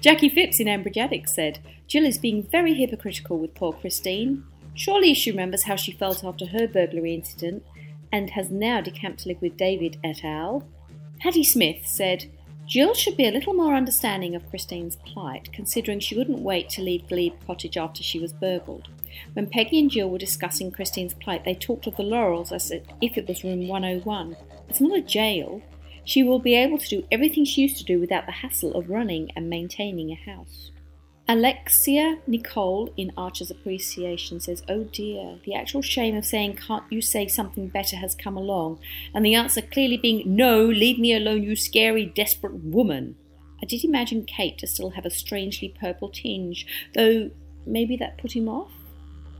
Jackie 0.00 0.28
Phipps 0.28 0.60
in 0.60 0.66
Ambridge 0.66 0.96
Addicts 0.96 1.34
said, 1.34 1.58
Jill 1.86 2.04
is 2.04 2.18
being 2.18 2.42
very 2.42 2.74
hypocritical 2.74 3.38
with 3.38 3.54
poor 3.54 3.72
Christine. 3.72 4.44
Surely 4.74 5.14
she 5.14 5.30
remembers 5.30 5.64
how 5.64 5.76
she 5.76 5.92
felt 5.92 6.24
after 6.24 6.46
her 6.46 6.68
burglary 6.68 7.14
incident 7.14 7.64
and 8.12 8.30
has 8.30 8.50
now 8.50 8.80
decamped 8.80 9.20
to 9.20 9.28
live 9.28 9.42
with 9.42 9.56
David 9.56 9.98
et 10.04 10.24
al. 10.24 10.64
Hattie 11.20 11.44
Smith 11.44 11.86
said, 11.86 12.26
Jill 12.66 12.92
should 12.92 13.16
be 13.16 13.26
a 13.26 13.30
little 13.30 13.54
more 13.54 13.74
understanding 13.74 14.34
of 14.34 14.48
Christine's 14.50 14.96
plight, 14.96 15.50
considering 15.52 16.00
she 16.00 16.16
wouldn't 16.16 16.40
wait 16.40 16.68
to 16.70 16.82
leave 16.82 17.08
Glebe 17.08 17.32
Cottage 17.46 17.78
after 17.78 18.02
she 18.02 18.20
was 18.20 18.32
burgled. 18.34 18.88
When 19.32 19.46
Peggy 19.46 19.78
and 19.78 19.90
Jill 19.90 20.10
were 20.10 20.18
discussing 20.18 20.70
Christine's 20.70 21.14
plight, 21.14 21.44
they 21.44 21.54
talked 21.54 21.86
of 21.86 21.96
the 21.96 22.02
Laurels 22.02 22.52
as 22.52 22.70
if 22.70 23.16
it 23.16 23.26
was 23.26 23.42
room 23.42 23.66
101. 23.66 24.36
It's 24.68 24.82
not 24.82 24.98
a 24.98 25.02
jail. 25.02 25.62
She 26.04 26.22
will 26.22 26.38
be 26.38 26.54
able 26.54 26.78
to 26.78 26.88
do 26.88 27.06
everything 27.10 27.44
she 27.44 27.62
used 27.62 27.78
to 27.78 27.84
do 27.84 27.98
without 27.98 28.26
the 28.26 28.32
hassle 28.32 28.74
of 28.74 28.90
running 28.90 29.30
and 29.34 29.48
maintaining 29.48 30.10
a 30.10 30.14
house. 30.14 30.70
Alexia 31.30 32.18
Nicole 32.26 32.90
in 32.96 33.12
Archer's 33.14 33.50
Appreciation 33.50 34.40
says, 34.40 34.62
Oh 34.66 34.84
dear, 34.84 35.38
the 35.44 35.54
actual 35.54 35.82
shame 35.82 36.16
of 36.16 36.24
saying, 36.24 36.56
Can't 36.56 36.84
you 36.88 37.02
say 37.02 37.28
something 37.28 37.68
better 37.68 37.96
has 37.96 38.14
come 38.14 38.34
along, 38.34 38.78
and 39.14 39.26
the 39.26 39.34
answer 39.34 39.60
clearly 39.60 39.98
being, 39.98 40.22
No, 40.24 40.64
leave 40.64 40.98
me 40.98 41.12
alone, 41.12 41.42
you 41.42 41.54
scary, 41.54 42.06
desperate 42.06 42.54
woman. 42.54 43.14
I 43.62 43.66
did 43.66 43.84
imagine 43.84 44.24
Kate 44.24 44.56
to 44.58 44.66
still 44.66 44.90
have 44.90 45.04
a 45.04 45.10
strangely 45.10 45.74
purple 45.78 46.08
tinge, 46.08 46.66
though 46.94 47.30
maybe 47.66 47.94
that 47.98 48.16
put 48.16 48.34
him 48.34 48.48
off. 48.48 48.70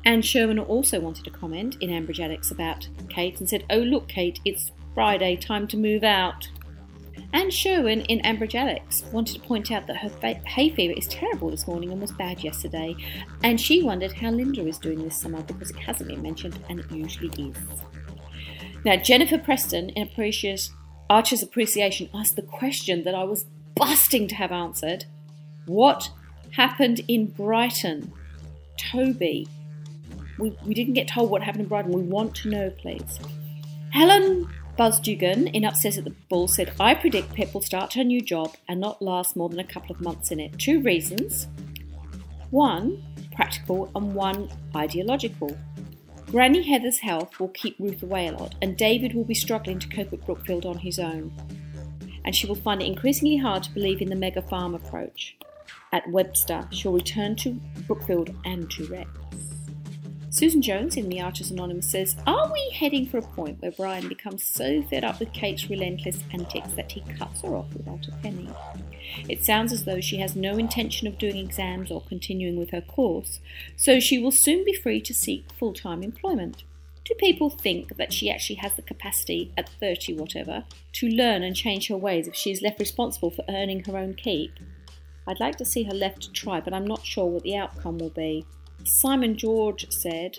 Anne 0.05 0.21
Sherman 0.21 0.59
also 0.59 1.01
wanted 1.01 1.25
to 1.25 1.31
comment 1.31 1.79
in 1.81 1.89
Ambridge 1.89 2.21
Addicts 2.21 2.51
about 2.51 2.87
Kate 3.09 3.41
and 3.41 3.49
said, 3.49 3.65
Oh 3.71 3.79
look, 3.79 4.09
Kate, 4.09 4.41
it's 4.45 4.73
Friday, 4.93 5.37
time 5.37 5.67
to 5.69 5.79
move 5.79 6.05
out. 6.05 6.49
Anne 7.33 7.51
Sherwin 7.51 8.03
in 8.03 8.21
Ambridge 8.21 8.55
Addicts 8.55 9.05
wanted 9.13 9.35
to 9.35 9.47
point 9.47 9.71
out 9.71 9.87
that 9.87 9.99
her 9.99 10.09
fa- 10.09 10.41
hay 10.47 10.71
fever 10.71 10.95
is 10.97 11.07
terrible 11.09 11.51
this 11.51 11.67
morning 11.67 11.93
and 11.93 12.01
was 12.01 12.13
bad 12.13 12.43
yesterday, 12.43 12.97
and 13.43 13.61
she 13.61 13.83
wondered 13.83 14.13
how 14.13 14.31
Linda 14.31 14.67
is 14.67 14.79
doing 14.79 15.03
this 15.03 15.17
summer 15.17 15.43
because 15.43 15.71
it 15.71 15.77
hasn't 15.77 16.09
been 16.09 16.23
mentioned 16.23 16.59
and 16.69 16.81
it 16.81 16.91
usually 16.91 17.29
is. 17.51 17.57
Now, 18.85 18.97
Jennifer 18.97 19.39
Preston 19.39 19.91
in 19.91 20.09
Appreciation, 20.09 20.75
Archer's 21.11 21.43
Appreciation 21.43 22.09
asked 22.15 22.37
the 22.37 22.43
question 22.43 23.05
that 23.05 23.15
I 23.15 23.25
was 23.25 23.47
busting 23.75 24.29
to 24.29 24.35
have 24.35 24.53
answered 24.53 25.05
What 25.67 26.11
happened 26.53 27.01
in 27.09 27.27
Brighton? 27.27 28.13
Toby. 28.79 29.49
We, 30.39 30.57
we 30.65 30.73
didn't 30.73 30.95
get 30.95 31.09
told 31.09 31.31
what 31.31 31.43
happened 31.43 31.63
in 31.63 31.69
Brighton. 31.69 31.93
We 31.93 32.03
want 32.03 32.35
to 32.37 32.49
know, 32.49 32.71
please. 32.71 33.19
Helen 33.91 34.49
Buzzdugan 34.79 35.53
in 35.53 35.65
Upstairs 35.65 35.99
at 35.99 36.05
the 36.05 36.15
Bull 36.29 36.47
said, 36.47 36.73
I 36.79 36.95
predict 36.95 37.35
Pip 37.35 37.53
will 37.53 37.63
start 37.63 37.95
her 37.95 38.05
new 38.05 38.21
job 38.21 38.55
and 38.69 38.81
not 38.81 39.03
last 39.03 39.35
more 39.35 39.49
than 39.49 39.59
a 39.59 39.65
couple 39.65 39.91
of 39.91 40.01
months 40.01 40.31
in 40.31 40.39
it. 40.39 40.57
Two 40.57 40.81
reasons. 40.83 41.49
One, 42.51 43.03
practical, 43.35 43.91
and 43.97 44.15
one, 44.15 44.49
ideological. 44.77 45.59
Granny 46.27 46.63
Heather's 46.63 47.01
health 47.01 47.41
will 47.41 47.49
keep 47.49 47.75
Ruth 47.81 48.05
away 48.05 48.29
a 48.29 48.33
lot, 48.33 48.55
and 48.63 48.77
David 48.77 49.15
will 49.15 49.25
be 49.25 49.35
struggling 49.35 49.81
to 49.81 49.89
cope 49.89 50.13
at 50.13 50.25
Brookfield 50.25 50.65
on 50.65 50.79
his 50.79 51.01
own. 51.01 51.33
And 52.25 52.37
she 52.37 52.47
will 52.47 52.55
find 52.55 52.81
it 52.81 52.87
increasingly 52.87 53.39
hard 53.39 53.65
to 53.65 53.75
believe 53.75 54.01
in 54.01 54.11
the 54.11 54.15
mega 54.15 54.43
farm 54.43 54.77
approach. 54.77 55.37
At 55.93 56.09
Webster, 56.09 56.69
she'll 56.71 56.93
return 56.93 57.35
to 57.37 57.59
Brookfield 57.89 58.33
and 58.45 58.71
to 58.71 58.87
Rex. 58.87 59.11
Susan 60.31 60.61
Jones 60.61 60.99
in 60.99 61.09
The 61.09 61.23
Archers 61.23 61.51
Anonymous 61.51 61.91
says, 61.91 62.15
Are 62.27 62.53
we 62.53 62.71
heading 62.75 63.07
for 63.07 63.17
a 63.17 63.23
point 63.23 63.63
where 63.63 63.71
Brian 63.71 64.09
becomes 64.09 64.45
so 64.45 64.83
fed 64.83 65.03
up 65.03 65.21
with 65.21 65.33
Kate's 65.33 65.71
relentless 65.71 66.23
antics 66.31 66.73
that 66.73 66.93
he 66.93 67.01
cuts 67.17 67.41
her 67.41 67.57
off 67.57 67.73
without 67.73 68.07
a 68.07 68.13
penny? 68.23 68.51
It 69.27 69.43
sounds 69.43 69.73
as 69.73 69.85
though 69.85 70.03
she 70.03 70.19
has 70.19 70.37
no 70.37 70.59
intention 70.59 71.09
of 71.09 71.17
doing 71.17 71.39
exams 71.39 71.91
or 71.91 72.03
continuing 72.03 72.59
with 72.59 72.71
her 72.71 72.83
course, 72.83 73.41
so 73.75 74.01
she 74.01 74.19
will 74.19 74.31
soon 74.31 74.67
be 74.67 74.75
free 74.75 75.01
to 75.01 75.15
seek 75.15 75.51
full 75.59 75.73
time 75.73 76.03
employment. 76.03 76.63
Do 77.07 77.15
people 77.15 77.49
think 77.49 77.97
that 77.97 78.13
she 78.13 78.31
actually 78.31 78.57
has 78.57 78.75
the 78.75 78.83
capacity, 78.83 79.51
at 79.57 79.71
30 79.81 80.15
whatever, 80.19 80.65
to 80.93 81.09
learn 81.09 81.43
and 81.43 81.57
change 81.57 81.89
her 81.89 81.97
ways 81.97 82.29
if 82.29 82.35
she 82.35 82.53
is 82.53 82.61
left 82.61 82.79
responsible 82.79 83.31
for 83.31 83.47
earning 83.49 83.83
her 83.85 83.97
own 83.97 84.13
keep? 84.13 84.53
I'd 85.27 85.41
like 85.41 85.57
to 85.57 85.65
see 85.65 85.85
her 85.85 85.95
left 85.95 86.21
to 86.23 86.33
try, 86.33 86.61
but 86.61 86.75
I'm 86.75 86.87
not 86.87 87.07
sure 87.07 87.25
what 87.25 87.45
the 87.45 87.57
outcome 87.57 87.97
will 87.97 88.11
be. 88.11 88.45
Simon 88.85 89.37
George 89.37 89.91
said, 89.91 90.39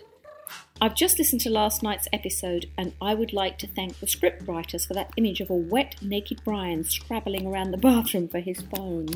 I've 0.81 0.95
just 0.95 1.19
listened 1.19 1.41
to 1.41 1.49
last 1.49 1.83
night's 1.83 2.07
episode 2.13 2.67
and 2.77 2.93
I 3.01 3.13
would 3.13 3.33
like 3.33 3.57
to 3.59 3.67
thank 3.67 3.99
the 3.99 4.07
script 4.07 4.47
writers 4.47 4.85
for 4.85 4.93
that 4.93 5.11
image 5.17 5.41
of 5.41 5.49
a 5.49 5.55
wet, 5.55 5.95
naked 6.01 6.41
Brian 6.43 6.83
scrabbling 6.83 7.45
around 7.45 7.71
the 7.71 7.77
bathroom 7.77 8.27
for 8.27 8.39
his 8.39 8.61
phone. 8.61 9.07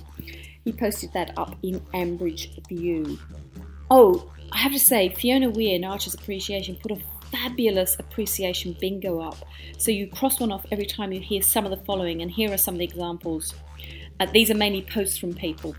He 0.64 0.72
posted 0.72 1.14
that 1.14 1.32
up 1.38 1.56
in 1.64 1.80
Ambridge 1.94 2.68
View. 2.68 3.18
Oh, 3.90 4.32
I 4.52 4.60
have 4.60 4.72
to 4.72 4.80
say, 4.80 5.10
Fiona 5.10 5.50
Weir 5.50 5.76
in 5.76 5.84
Archer's 5.84 6.14
Appreciation 6.14 6.76
put 6.76 6.92
a 6.92 7.02
fabulous 7.32 7.96
appreciation 7.98 8.76
bingo 8.80 9.20
up. 9.20 9.38
So 9.78 9.92
you 9.92 10.08
cross 10.08 10.40
one 10.40 10.52
off 10.52 10.66
every 10.72 10.86
time 10.86 11.12
you 11.12 11.20
hear 11.20 11.42
some 11.42 11.66
of 11.66 11.72
the 11.72 11.84
following, 11.86 12.22
and 12.22 12.30
here 12.30 12.52
are 12.54 12.58
some 12.58 12.76
of 12.76 12.80
the 12.80 12.86
examples. 12.86 13.54
Uh, 14.20 14.28
these 14.32 14.50
are 14.52 14.56
mainly 14.56 14.82
posts 14.84 15.18
from 15.18 15.34
people. 15.34 15.76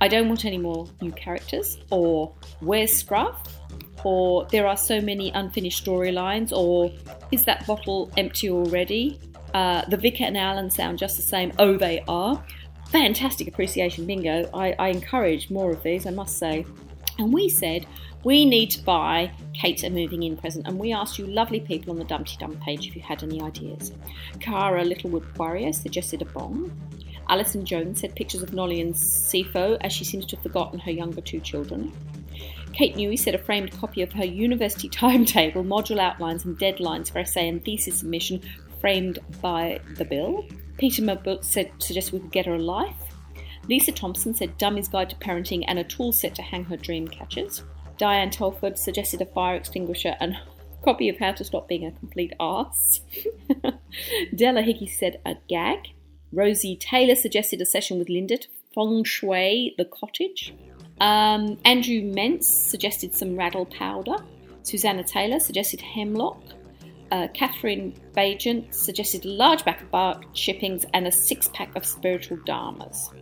I 0.00 0.08
don't 0.08 0.28
want 0.28 0.44
any 0.44 0.58
more 0.58 0.88
new 1.00 1.12
characters, 1.12 1.78
or 1.90 2.32
where's 2.60 2.92
Scruff, 2.92 3.58
or 4.04 4.46
there 4.46 4.66
are 4.66 4.76
so 4.76 5.00
many 5.00 5.30
unfinished 5.30 5.84
storylines, 5.84 6.52
or 6.52 6.92
is 7.30 7.44
that 7.44 7.66
bottle 7.66 8.10
empty 8.16 8.50
already? 8.50 9.18
Uh, 9.52 9.84
the 9.86 9.96
Vicar 9.96 10.24
and 10.24 10.36
Alan 10.36 10.70
sound 10.70 10.98
just 10.98 11.16
the 11.16 11.22
same. 11.22 11.52
Oh, 11.58 11.76
they 11.76 12.02
are. 12.08 12.42
Fantastic 12.90 13.48
appreciation 13.48 14.06
bingo. 14.06 14.48
I, 14.52 14.74
I 14.78 14.88
encourage 14.88 15.50
more 15.50 15.70
of 15.70 15.82
these, 15.82 16.06
I 16.06 16.10
must 16.10 16.38
say. 16.38 16.66
And 17.18 17.32
we 17.32 17.48
said 17.48 17.86
we 18.24 18.44
need 18.44 18.70
to 18.70 18.82
buy 18.82 19.30
Kate 19.52 19.84
a 19.84 19.90
moving 19.90 20.22
in 20.22 20.36
present, 20.36 20.66
and 20.66 20.78
we 20.78 20.92
asked 20.92 21.18
you 21.18 21.26
lovely 21.26 21.60
people 21.60 21.92
on 21.92 21.98
the 21.98 22.04
Dumpty 22.04 22.36
Dum 22.38 22.58
page 22.64 22.88
if 22.88 22.96
you 22.96 23.02
had 23.02 23.22
any 23.22 23.40
ideas. 23.40 23.92
Cara 24.40 24.82
Littlewood 24.82 25.24
Warrior 25.36 25.72
suggested 25.72 26.22
a 26.22 26.24
bomb. 26.24 26.72
Alison 27.28 27.64
Jones 27.64 28.00
said 28.00 28.14
pictures 28.14 28.42
of 28.42 28.52
Nolly 28.52 28.80
and 28.80 28.94
Sipho, 28.94 29.78
as 29.80 29.92
she 29.92 30.04
seems 30.04 30.26
to 30.26 30.36
have 30.36 30.42
forgotten 30.42 30.78
her 30.80 30.90
younger 30.90 31.20
two 31.20 31.40
children. 31.40 31.92
Kate 32.72 32.96
Newey 32.96 33.18
said 33.18 33.34
a 33.34 33.38
framed 33.38 33.72
copy 33.72 34.02
of 34.02 34.12
her 34.12 34.24
university 34.24 34.88
timetable, 34.90 35.64
module 35.64 36.00
outlines, 36.00 36.44
and 36.44 36.58
deadlines 36.58 37.10
for 37.10 37.20
essay 37.20 37.48
and 37.48 37.64
thesis 37.64 38.00
submission 38.00 38.40
framed 38.80 39.18
by 39.40 39.80
the 39.96 40.04
bill. 40.04 40.44
Peter 40.76 41.02
Mabuk 41.02 41.44
said 41.44 41.70
suggested 41.78 42.12
we 42.12 42.20
could 42.20 42.32
get 42.32 42.46
her 42.46 42.54
a 42.54 42.58
life. 42.58 42.96
Lisa 43.68 43.92
Thompson 43.92 44.34
said 44.34 44.58
Dummy's 44.58 44.88
Guide 44.88 45.10
to 45.10 45.16
Parenting 45.16 45.64
and 45.66 45.78
a 45.78 45.84
tool 45.84 46.12
set 46.12 46.34
to 46.34 46.42
hang 46.42 46.64
her 46.64 46.76
dream 46.76 47.08
catchers. 47.08 47.62
Diane 47.96 48.30
Telford 48.30 48.78
suggested 48.78 49.22
a 49.22 49.26
fire 49.26 49.56
extinguisher 49.56 50.16
and 50.20 50.36
copy 50.84 51.08
of 51.08 51.18
How 51.18 51.32
to 51.32 51.44
Stop 51.44 51.68
Being 51.68 51.86
a 51.86 51.92
Complete 51.92 52.32
Arse. 52.40 53.00
Della 54.34 54.62
Hickey 54.62 54.86
said 54.86 55.20
a 55.24 55.36
gag. 55.48 55.92
Rosie 56.34 56.76
Taylor 56.76 57.14
suggested 57.14 57.60
a 57.60 57.66
session 57.66 57.98
with 57.98 58.08
Linda 58.08 58.36
to 58.38 58.48
feng 58.74 59.04
shui 59.04 59.74
the 59.78 59.84
cottage. 59.84 60.54
Um, 61.00 61.58
Andrew 61.64 62.00
Mentz 62.02 62.44
suggested 62.44 63.14
some 63.14 63.36
rattle 63.36 63.66
powder. 63.66 64.16
Susanna 64.62 65.04
Taylor 65.04 65.40
suggested 65.40 65.80
hemlock. 65.80 66.42
Uh, 67.10 67.28
Catherine 67.34 67.94
Bajent 68.12 68.74
suggested 68.74 69.24
a 69.24 69.28
large 69.28 69.64
pack 69.64 69.82
of 69.82 69.90
bark 69.90 70.24
chippings 70.34 70.84
and 70.94 71.06
a 71.06 71.12
six 71.12 71.48
pack 71.52 71.74
of 71.76 71.84
spiritual 71.84 72.38
dharmas. 72.38 73.14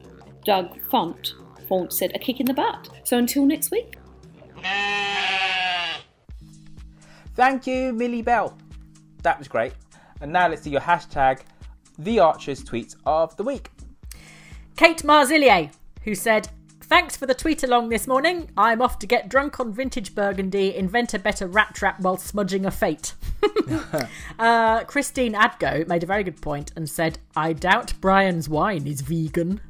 Doug 0.44 0.78
Font, 0.90 1.34
Font 1.68 1.92
said 1.92 2.12
a 2.14 2.18
kick 2.18 2.40
in 2.40 2.46
the 2.46 2.54
butt. 2.54 2.88
So 3.04 3.18
until 3.18 3.44
next 3.44 3.70
week. 3.70 3.96
Thank 7.34 7.66
you, 7.66 7.92
Millie 7.92 8.22
Bell. 8.22 8.56
That 9.22 9.38
was 9.38 9.48
great. 9.48 9.72
And 10.20 10.32
now 10.32 10.48
let's 10.48 10.62
do 10.62 10.70
your 10.70 10.80
hashtag, 10.80 11.40
the 11.98 12.18
Archers 12.18 12.62
tweets 12.62 12.96
of 13.06 13.36
the 13.36 13.42
week. 13.42 13.70
Kate 14.76 15.02
Marzillier, 15.02 15.70
who 16.04 16.14
said, 16.14 16.48
Thanks 16.80 17.16
for 17.16 17.24
the 17.24 17.34
tweet 17.34 17.62
along 17.62 17.88
this 17.88 18.06
morning. 18.06 18.50
I'm 18.54 18.82
off 18.82 18.98
to 18.98 19.06
get 19.06 19.30
drunk 19.30 19.58
on 19.58 19.72
vintage 19.72 20.14
burgundy, 20.14 20.74
invent 20.74 21.14
a 21.14 21.18
better 21.18 21.46
rat 21.46 21.74
trap 21.74 22.00
while 22.00 22.18
smudging 22.18 22.66
a 22.66 22.70
fate. 22.70 23.14
uh, 24.38 24.84
Christine 24.84 25.32
Adgo 25.32 25.88
made 25.88 26.02
a 26.02 26.06
very 26.06 26.22
good 26.22 26.42
point 26.42 26.70
and 26.76 26.88
said, 26.88 27.18
I 27.34 27.54
doubt 27.54 27.94
Brian's 28.00 28.48
wine 28.48 28.86
is 28.86 29.00
vegan. 29.00 29.60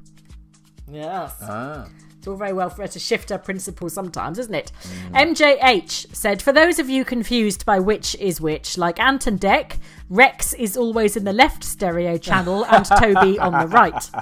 Yes. 0.90 1.36
Ah. 1.42 1.88
It's 2.22 2.28
all 2.28 2.36
very 2.36 2.52
well 2.52 2.70
for 2.70 2.82
her 2.82 2.88
to 2.88 3.00
shift 3.00 3.30
her 3.30 3.38
principles 3.38 3.94
sometimes, 3.94 4.38
isn't 4.38 4.54
it? 4.54 4.70
MJH 5.12 6.14
said, 6.14 6.40
For 6.40 6.52
those 6.52 6.78
of 6.78 6.88
you 6.88 7.04
confused 7.04 7.66
by 7.66 7.80
which 7.80 8.14
is 8.14 8.40
which, 8.40 8.78
like 8.78 9.00
Ant 9.00 9.26
and 9.26 9.40
Dec, 9.40 9.78
Rex 10.08 10.52
is 10.52 10.76
always 10.76 11.16
in 11.16 11.24
the 11.24 11.32
left 11.32 11.64
stereo 11.64 12.16
channel 12.18 12.64
and 12.66 12.84
Toby 12.86 13.40
on 13.40 13.58
the 13.58 13.66
right. 13.66 14.08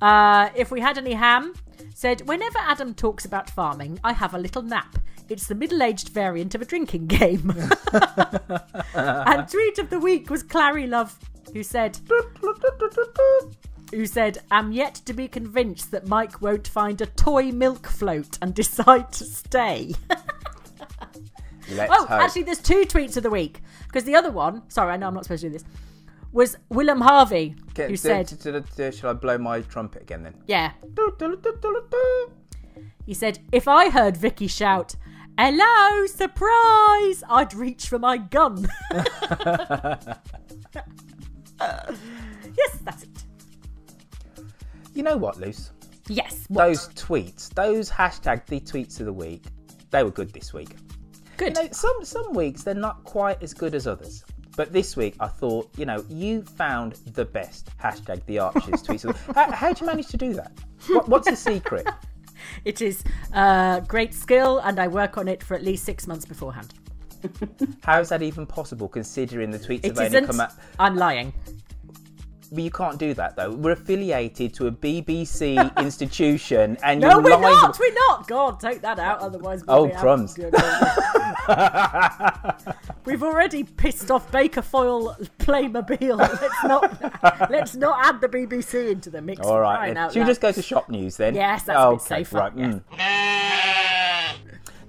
Uh, 0.00 0.50
if 0.56 0.72
we 0.72 0.80
had 0.80 0.98
any 0.98 1.12
ham, 1.12 1.54
said, 1.94 2.20
Whenever 2.22 2.58
Adam 2.58 2.92
talks 2.92 3.24
about 3.24 3.48
farming, 3.48 4.00
I 4.02 4.12
have 4.12 4.34
a 4.34 4.38
little 4.38 4.62
nap. 4.62 4.98
It's 5.28 5.46
the 5.46 5.54
middle 5.54 5.80
aged 5.80 6.08
variant 6.08 6.56
of 6.56 6.62
a 6.62 6.64
drinking 6.64 7.06
game. 7.06 7.50
and 8.94 9.48
tweet 9.48 9.78
of 9.78 9.90
the 9.90 10.00
week 10.00 10.28
was 10.28 10.42
Clary 10.42 10.88
Love, 10.88 11.16
who 11.52 11.62
said, 11.62 12.00
who 13.92 14.06
said, 14.06 14.38
Am 14.50 14.72
yet 14.72 14.96
to 15.06 15.12
be 15.12 15.28
convinced 15.28 15.92
that 15.92 16.08
Mike 16.08 16.42
won't 16.42 16.66
find 16.66 17.00
a 17.00 17.06
toy 17.06 17.52
milk 17.52 17.86
float 17.86 18.38
and 18.42 18.54
decide 18.54 19.12
to 19.12 19.24
stay. 19.24 19.94
Oh, 21.70 21.86
hope. 21.86 22.10
actually, 22.10 22.42
there's 22.42 22.58
two 22.58 22.82
tweets 22.82 23.16
of 23.16 23.22
the 23.22 23.30
week. 23.30 23.60
Because 23.86 24.04
the 24.04 24.14
other 24.14 24.30
one, 24.30 24.62
sorry, 24.68 24.92
I 24.92 24.96
know 24.96 25.08
I'm 25.08 25.14
not 25.14 25.24
supposed 25.24 25.42
to 25.42 25.48
do 25.48 25.52
this, 25.52 25.64
was 26.32 26.56
Willem 26.70 27.00
Harvey, 27.00 27.54
who 27.76 27.88
d- 27.88 27.96
said, 27.96 28.26
d- 28.26 28.52
d- 28.52 28.60
d- 28.76 28.90
Shall 28.90 29.10
I 29.10 29.12
blow 29.12 29.38
my 29.38 29.60
trumpet 29.60 30.02
again 30.02 30.22
then? 30.22 30.34
Yeah. 30.46 30.72
He 33.06 33.14
said, 33.14 33.38
If 33.52 33.68
I 33.68 33.90
heard 33.90 34.16
Vicky 34.16 34.46
shout, 34.46 34.96
Hello, 35.38 36.06
surprise! 36.06 37.24
I'd 37.28 37.54
reach 37.54 37.88
for 37.88 37.98
my 37.98 38.18
gun. 38.18 38.68
yes, 38.92 40.04
that's 42.82 43.02
it. 43.04 43.08
You 44.94 45.02
know 45.02 45.16
what, 45.16 45.38
Luce? 45.38 45.70
Yes. 46.08 46.46
Those 46.50 46.88
tweets, 46.90 47.48
those 47.54 47.90
hashtag 47.90 48.46
the 48.46 48.60
tweets 48.60 49.00
of 49.00 49.06
the 49.06 49.12
week, 49.12 49.44
they 49.90 50.02
were 50.02 50.10
good 50.10 50.32
this 50.32 50.52
week. 50.52 50.70
Good. 51.36 51.56
You 51.56 51.64
know, 51.64 51.68
some 51.72 52.04
some 52.04 52.34
weeks 52.34 52.62
they're 52.62 52.74
not 52.74 53.02
quite 53.04 53.42
as 53.42 53.54
good 53.54 53.74
as 53.74 53.86
others. 53.86 54.24
But 54.54 54.72
this 54.72 54.96
week, 54.98 55.14
I 55.18 55.28
thought, 55.28 55.70
you 55.78 55.86
know, 55.86 56.04
you 56.10 56.42
found 56.42 56.94
the 57.14 57.24
best 57.24 57.70
hashtag 57.78 58.24
the 58.26 58.38
Archers 58.38 58.82
tweets. 58.86 59.34
how, 59.34 59.50
how'd 59.50 59.80
you 59.80 59.86
manage 59.86 60.08
to 60.08 60.18
do 60.18 60.34
that? 60.34 60.52
What, 60.88 61.08
what's 61.08 61.28
the 61.28 61.36
secret? 61.36 61.86
It 62.64 62.82
is 62.82 63.04
uh, 63.32 63.80
great 63.80 64.12
skill, 64.12 64.58
and 64.58 64.80
I 64.80 64.88
work 64.88 65.16
on 65.16 65.28
it 65.28 65.44
for 65.44 65.54
at 65.54 65.62
least 65.62 65.84
six 65.84 66.08
months 66.08 66.24
beforehand. 66.24 66.74
How 67.82 68.00
is 68.00 68.08
that 68.08 68.22
even 68.22 68.46
possible, 68.46 68.88
considering 68.88 69.50
the 69.52 69.58
tweets 69.58 69.84
It 69.84 69.96
have 69.96 70.14
only 70.14 70.26
come 70.26 70.40
out? 70.40 70.52
I'm 70.78 70.96
lying. 70.96 71.32
You 72.54 72.70
can't 72.70 72.98
do 72.98 73.14
that 73.14 73.34
though. 73.34 73.50
We're 73.50 73.70
affiliated 73.72 74.52
to 74.54 74.66
a 74.66 74.70
BBC 74.72 75.74
institution, 75.78 76.76
and 76.82 77.00
No, 77.00 77.12
you're 77.12 77.22
we're 77.22 77.30
lying. 77.30 77.42
not. 77.42 77.78
We're 77.78 77.94
not. 77.94 78.28
God, 78.28 78.60
take 78.60 78.82
that 78.82 78.98
out. 78.98 79.20
Otherwise, 79.22 79.64
We'll 79.66 79.76
oh, 79.78 79.86
be 79.86 79.94
crumbs. 79.94 80.36
We've 83.06 83.22
already 83.22 83.64
pissed 83.64 84.10
off 84.10 84.30
Bacofoil 84.30 85.16
Playmobil. 85.38 86.18
Let's 86.18 86.64
not. 86.64 87.50
let's 87.50 87.74
not 87.74 88.04
add 88.06 88.20
the 88.20 88.28
BBC 88.28 88.92
into 88.92 89.08
the 89.08 89.22
mix. 89.22 89.40
All 89.46 89.58
right. 89.58 89.58
for 89.58 89.62
right. 89.62 89.76
crying 89.76 89.94
Then. 89.94 90.04
out 90.04 90.12
Should 90.12 90.20
we 90.20 90.26
just 90.26 90.42
go 90.42 90.52
to 90.52 90.62
shop 90.62 90.90
news 90.90 91.16
then? 91.16 91.34
Yes, 91.34 91.62
that's 91.62 91.78
a 91.78 91.88
bit 91.90 91.94
okay, 91.94 92.04
safer, 92.24 92.36
Right. 92.36 92.54
mm. 92.56 92.82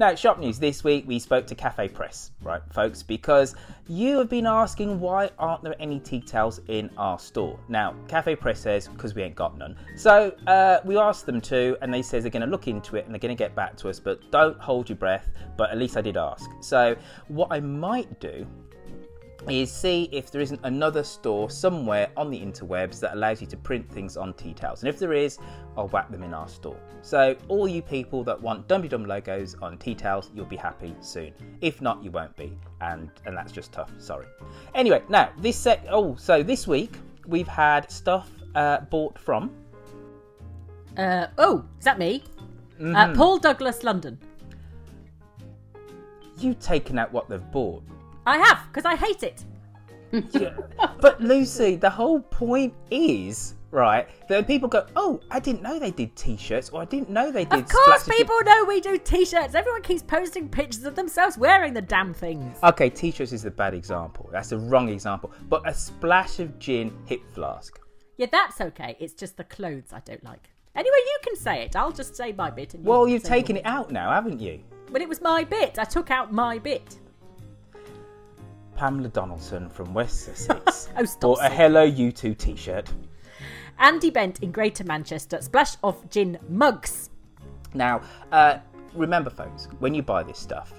Now, 0.04 0.14
shop 0.16 0.38
news 0.38 0.60
this 0.60 0.84
week 0.84 1.08
we 1.08 1.18
spoke 1.18 1.48
to 1.48 1.56
Cafe 1.56 1.88
Press, 1.88 2.32
right, 2.42 2.62
folks, 2.74 3.02
because 3.02 3.56
you 3.88 4.18
have 4.18 4.30
been 4.30 4.46
asking 4.46 5.00
why 5.00 5.30
aren't 5.40 5.64
there 5.64 5.78
any 5.80 5.98
tea 6.02 6.20
towels 6.20 6.60
in 6.68 6.90
our 6.98 7.18
store. 7.18 7.58
Now, 7.70 7.96
Cafe 8.10 8.36
Press 8.36 8.60
says 8.60 8.90
because 8.90 9.16
we 9.16 9.24
ain't 9.24 9.36
got 9.36 9.58
none. 9.58 9.78
So 9.96 10.36
uh, 10.46 10.80
we 10.84 10.98
asked 10.98 11.26
them 11.26 11.40
to, 11.40 11.78
and 11.82 11.94
they 11.94 12.02
says 12.02 12.24
they're 12.24 12.32
going 12.32 12.44
to 12.44 12.50
look 12.50 12.68
into 12.68 12.98
it 12.98 13.06
and 13.06 13.16
they're 13.16 13.20
going 13.20 13.34
to 13.34 13.42
get 13.42 13.56
back 13.56 13.78
to 13.78 13.88
us. 13.88 13.98
But 13.98 14.30
don't 14.30 14.60
hold 14.60 14.90
your 14.90 14.98
breath. 14.98 15.30
But 15.56 15.72
at 15.72 15.78
least 15.78 15.96
I 15.96 16.02
did 16.02 16.18
ask. 16.18 16.50
So 16.60 16.98
what 17.30 17.48
I 17.50 17.62
might 17.62 18.20
do 18.20 18.46
is 19.50 19.72
see 19.72 20.10
if 20.12 20.32
there 20.32 20.42
isn't 20.42 20.60
another 20.64 21.04
store 21.04 21.50
somewhere 21.50 22.10
on 22.16 22.30
the 22.30 22.40
interwebs 22.40 23.00
that 23.02 23.14
allows 23.14 23.42
you 23.42 23.48
to 23.48 23.58
print 23.58 23.90
things 23.92 24.16
on 24.16 24.34
tea 24.34 24.54
towels. 24.54 24.82
And 24.82 24.90
if 24.90 24.98
there 25.00 25.14
is, 25.14 25.38
I'll 25.76 25.88
whack 25.90 26.10
them 26.12 26.24
in 26.24 26.34
our 26.34 26.48
store. 26.48 26.78
So, 27.02 27.36
all 27.50 27.68
you 27.68 27.82
people 27.82 28.24
that 28.24 28.42
want 28.42 28.68
Dumpty 28.68 28.88
Dum 28.88 29.06
logos 29.06 29.56
on 29.62 29.78
tea 29.78 29.96
towels, 29.96 30.32
you'll 30.34 30.46
be 30.46 30.56
happy 30.56 30.96
soon. 31.02 31.34
If 31.62 31.82
not, 31.82 32.02
you 32.04 32.12
won't 32.12 32.36
be. 32.38 32.58
And 32.80 33.10
and 33.26 33.36
that's 33.36 33.52
just 33.52 33.72
tough. 33.74 33.92
Sorry. 33.98 34.28
Anyway, 34.76 35.04
now, 35.10 35.32
this 35.38 35.58
set. 35.58 35.86
Oh, 35.90 36.16
so 36.16 36.42
this 36.44 36.68
week 36.68 36.94
we've 37.28 37.48
had 37.48 37.92
stuff 37.92 38.30
uh, 38.56 38.80
bought 38.82 39.20
from. 39.20 39.52
Uh, 40.98 41.28
oh, 41.38 41.66
is 41.80 41.86
that 41.86 42.00
me? 42.00 42.24
Uh, 42.80 42.84
Mhm. 42.84 43.16
Paul 43.18 43.38
Douglas, 43.40 43.84
London. 43.84 44.18
You've 46.38 46.60
taken 46.60 46.98
out 46.98 47.12
what 47.12 47.30
they've 47.30 47.52
bought. 47.52 47.84
I 48.26 48.38
have 48.38 48.68
because 48.68 48.86
I 48.86 48.96
hate 48.96 49.24
it. 49.24 49.44
But 51.02 51.20
Lucy, 51.22 51.76
the 51.76 51.90
whole 51.90 52.20
point 52.20 52.74
is 52.92 53.56
right 53.72 54.08
that 54.30 54.46
people 54.46 54.70
go, 54.70 54.86
"Oh, 54.96 55.20
I 55.32 55.40
didn't 55.40 55.64
know 55.64 55.80
they 55.80 55.92
did 55.92 56.16
t-shirts, 56.16 56.70
or 56.70 56.82
I 56.82 56.86
didn't 56.86 57.10
know 57.10 57.32
they 57.32 57.46
did." 57.46 57.62
Of 57.62 57.70
course, 57.70 58.04
splashes." 58.04 58.22
people 58.22 58.40
know 58.44 58.66
we 58.66 58.80
do 58.80 58.98
t-shirts. 58.98 59.56
Everyone 59.56 59.82
keeps 59.82 60.04
posting 60.04 60.48
pictures 60.48 60.84
of 60.86 60.96
themselves 60.96 61.38
wearing 61.38 61.74
the 61.74 61.82
damn 61.82 62.14
things. 62.14 62.58
Okay, 62.64 62.90
t-shirts 62.90 63.34
is 63.34 63.42
the 63.44 63.52
bad 63.52 63.74
example. 63.74 64.30
That's 64.32 64.50
the 64.50 64.60
wrong 64.60 64.90
example. 64.90 65.32
But 65.50 65.68
a 65.68 65.74
splash 65.74 66.40
of 66.40 66.60
gin 66.60 66.96
hip 67.06 67.22
flask. 67.34 67.80
Yeah, 68.18 68.28
that's 68.32 68.62
okay. 68.62 68.96
It's 69.00 69.16
just 69.16 69.38
the 69.38 69.44
clothes 69.46 69.92
I 69.92 70.00
don't 70.06 70.24
like. 70.24 70.50
Anyway, 70.76 70.96
you 70.96 71.18
can 71.24 71.36
say 71.36 71.64
it. 71.64 71.76
I'll 71.76 71.92
just 71.92 72.16
say 72.16 72.32
my 72.32 72.52
bit. 72.52 72.76
And 72.76 72.84
you 72.84 72.90
Well, 72.90 73.08
you've 73.08 73.24
taken 73.24 73.58
it 73.58 73.66
out 73.66 73.92
now, 73.92 74.12
haven't 74.12 74.40
you? 74.40 74.60
But 74.92 75.02
it 75.02 75.10
was 75.10 75.22
my 75.22 75.44
bit. 75.44 75.80
I 75.80 75.84
took 75.84 76.12
out 76.12 76.32
my 76.32 76.60
bit. 76.60 77.00
Pamela 78.76 79.10
Donaldson 79.10 79.70
from 79.70 79.94
West 79.94 80.26
Sussex. 80.26 80.90
Oh, 80.98 81.06
stop 81.06 81.30
or 81.30 81.34
a 81.34 81.48
saying 81.48 81.54
Hello 81.54 81.84
You 81.84 82.12
Two 82.12 82.34
t 82.34 82.56
shirt. 82.56 82.90
Andy 83.80 84.10
Bent 84.10 84.44
in 84.44 84.52
Greater 84.52 84.84
Manchester. 84.84 85.42
Splash 85.42 85.76
of 85.84 86.10
gin 86.10 86.38
mugs. 86.50 87.10
Now, 87.74 88.02
uh, 88.32 88.60
remember, 88.94 89.30
folks, 89.30 89.68
when 89.80 89.94
you 89.94 90.04
buy 90.04 90.24
this 90.24 90.38
stuff, 90.38 90.74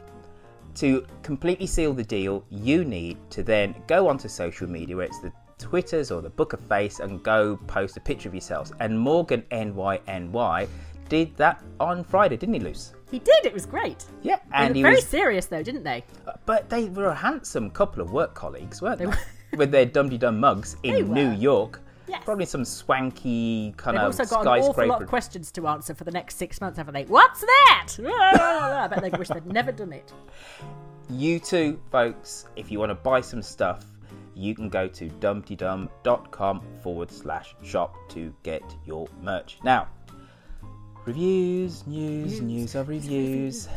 to 0.77 1.07
completely 1.23 1.67
seal 1.67 1.93
the 1.93 2.05
deal, 2.05 2.45
you 2.51 2.85
need 2.85 3.19
to 3.31 3.43
then 3.43 3.75
go 3.87 4.09
onto 4.09 4.29
social 4.29 4.69
media, 4.69 4.97
where 4.97 5.07
it's 5.07 5.21
the 5.21 5.33
Twitters 5.59 6.11
or 6.11 6.21
the 6.21 6.31
Book 6.31 6.53
of 6.53 6.61
Face, 6.61 7.01
and 7.01 7.23
go 7.23 7.57
post 7.67 7.97
a 7.97 8.01
picture 8.01 8.29
of 8.29 8.35
yourselves. 8.35 8.73
And 8.81 8.99
Morgan 8.99 9.43
NYNY 9.51 10.69
did 11.09 11.37
that 11.37 11.63
on 11.81 12.05
Friday, 12.05 12.37
didn't 12.37 12.55
he, 12.55 12.61
Luce? 12.61 12.95
He 13.15 13.21
did. 13.21 13.47
It 13.47 13.53
was 13.55 13.65
great. 13.65 14.05
Yeah, 14.23 14.37
They 14.37 14.43
and 14.55 14.65
looked 14.71 14.77
he 14.77 14.83
very 14.83 14.95
was, 14.97 15.07
serious 15.07 15.47
though, 15.47 15.63
didn't 15.63 15.85
they? 15.85 16.03
Uh, 16.27 16.33
but 16.47 16.69
they 16.69 16.87
were 16.89 17.07
a 17.07 17.15
handsome 17.15 17.71
couple 17.71 18.03
of 18.03 18.11
work 18.11 18.35
colleagues, 18.35 18.83
weren't 18.83 18.99
they? 18.99 19.07
With 19.57 19.71
their 19.71 19.87
dum 19.87 20.09
dum 20.09 20.41
mugs 20.41 20.77
in. 20.83 21.13
New 21.13 21.31
York. 21.31 21.81
Yes. 22.09 22.23
Probably 22.25 22.45
some 22.45 22.65
swanky 22.65 23.73
kind 23.77 23.97
They've 23.97 24.03
of 24.03 24.19
also 24.21 24.25
got 24.25 24.41
an 24.43 24.49
awful 24.49 24.67
lot 24.67 24.75
skyscraper. 24.75 25.03
of 25.05 25.09
questions 25.09 25.53
to 25.53 25.69
answer 25.69 25.95
for 25.95 26.03
the 26.03 26.11
next 26.11 26.37
six 26.39 26.61
months, 26.61 26.77
haven't 26.77 26.95
they? 26.95 27.05
What's 27.05 27.41
that? 27.41 27.89
Ah, 28.05 28.85
I 28.85 28.89
bet 28.89 29.01
they 29.01 29.11
wish 29.17 29.29
they'd 29.29 29.47
never 29.47 29.71
done 29.71 29.93
it. 29.93 30.13
You 31.09 31.39
too, 31.39 31.81
folks, 31.93 32.47
if 32.57 32.71
you 32.73 32.81
want 32.81 32.91
to 32.91 32.95
buy 32.97 33.21
some 33.21 33.43
stuff, 33.43 33.85
you 34.35 34.57
can 34.57 34.69
go 34.69 34.89
to 34.89 35.09
dumptydum.com 35.09 36.63
forward 36.83 37.11
slash 37.13 37.55
shop 37.63 37.95
to 38.11 38.35
get 38.43 38.63
your 38.85 39.07
merch. 39.23 39.59
Now, 39.63 39.87
reviews, 41.05 41.87
news, 41.87 42.41
news 42.41 42.75
of 42.75 42.89
reviews. 42.89 43.69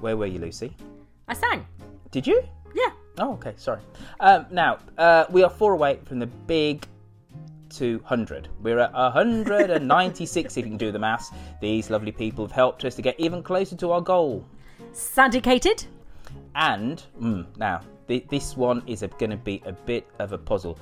Where 0.00 0.16
were 0.16 0.26
you, 0.26 0.38
Lucy? 0.38 0.76
I 1.28 1.34
sang. 1.34 1.66
Did 2.10 2.26
you? 2.26 2.42
Yeah. 2.74 2.90
Oh, 3.18 3.32
okay, 3.34 3.54
sorry. 3.56 3.80
Um, 4.20 4.46
now, 4.50 4.78
uh, 4.98 5.24
we 5.30 5.42
are 5.42 5.50
four 5.50 5.72
away 5.72 6.00
from 6.04 6.18
the 6.18 6.26
big 6.26 6.86
200. 7.70 8.48
We're 8.62 8.78
at 8.78 8.92
196 8.92 10.56
if 10.56 10.64
you 10.64 10.70
can 10.70 10.76
do 10.76 10.92
the 10.92 10.98
maths. 10.98 11.30
These 11.60 11.90
lovely 11.90 12.12
people 12.12 12.44
have 12.44 12.52
helped 12.52 12.84
us 12.84 12.94
to 12.96 13.02
get 13.02 13.18
even 13.18 13.42
closer 13.42 13.76
to 13.76 13.92
our 13.92 14.00
goal. 14.00 14.44
Syndicated. 14.92 15.84
And 16.54 17.02
mm, 17.20 17.46
now 17.56 17.80
th- 18.08 18.26
this 18.28 18.56
one 18.56 18.82
is 18.86 19.04
going 19.18 19.30
to 19.30 19.36
be 19.36 19.62
a 19.66 19.72
bit 19.72 20.06
of 20.18 20.32
a 20.32 20.38
puzzle. 20.38 20.78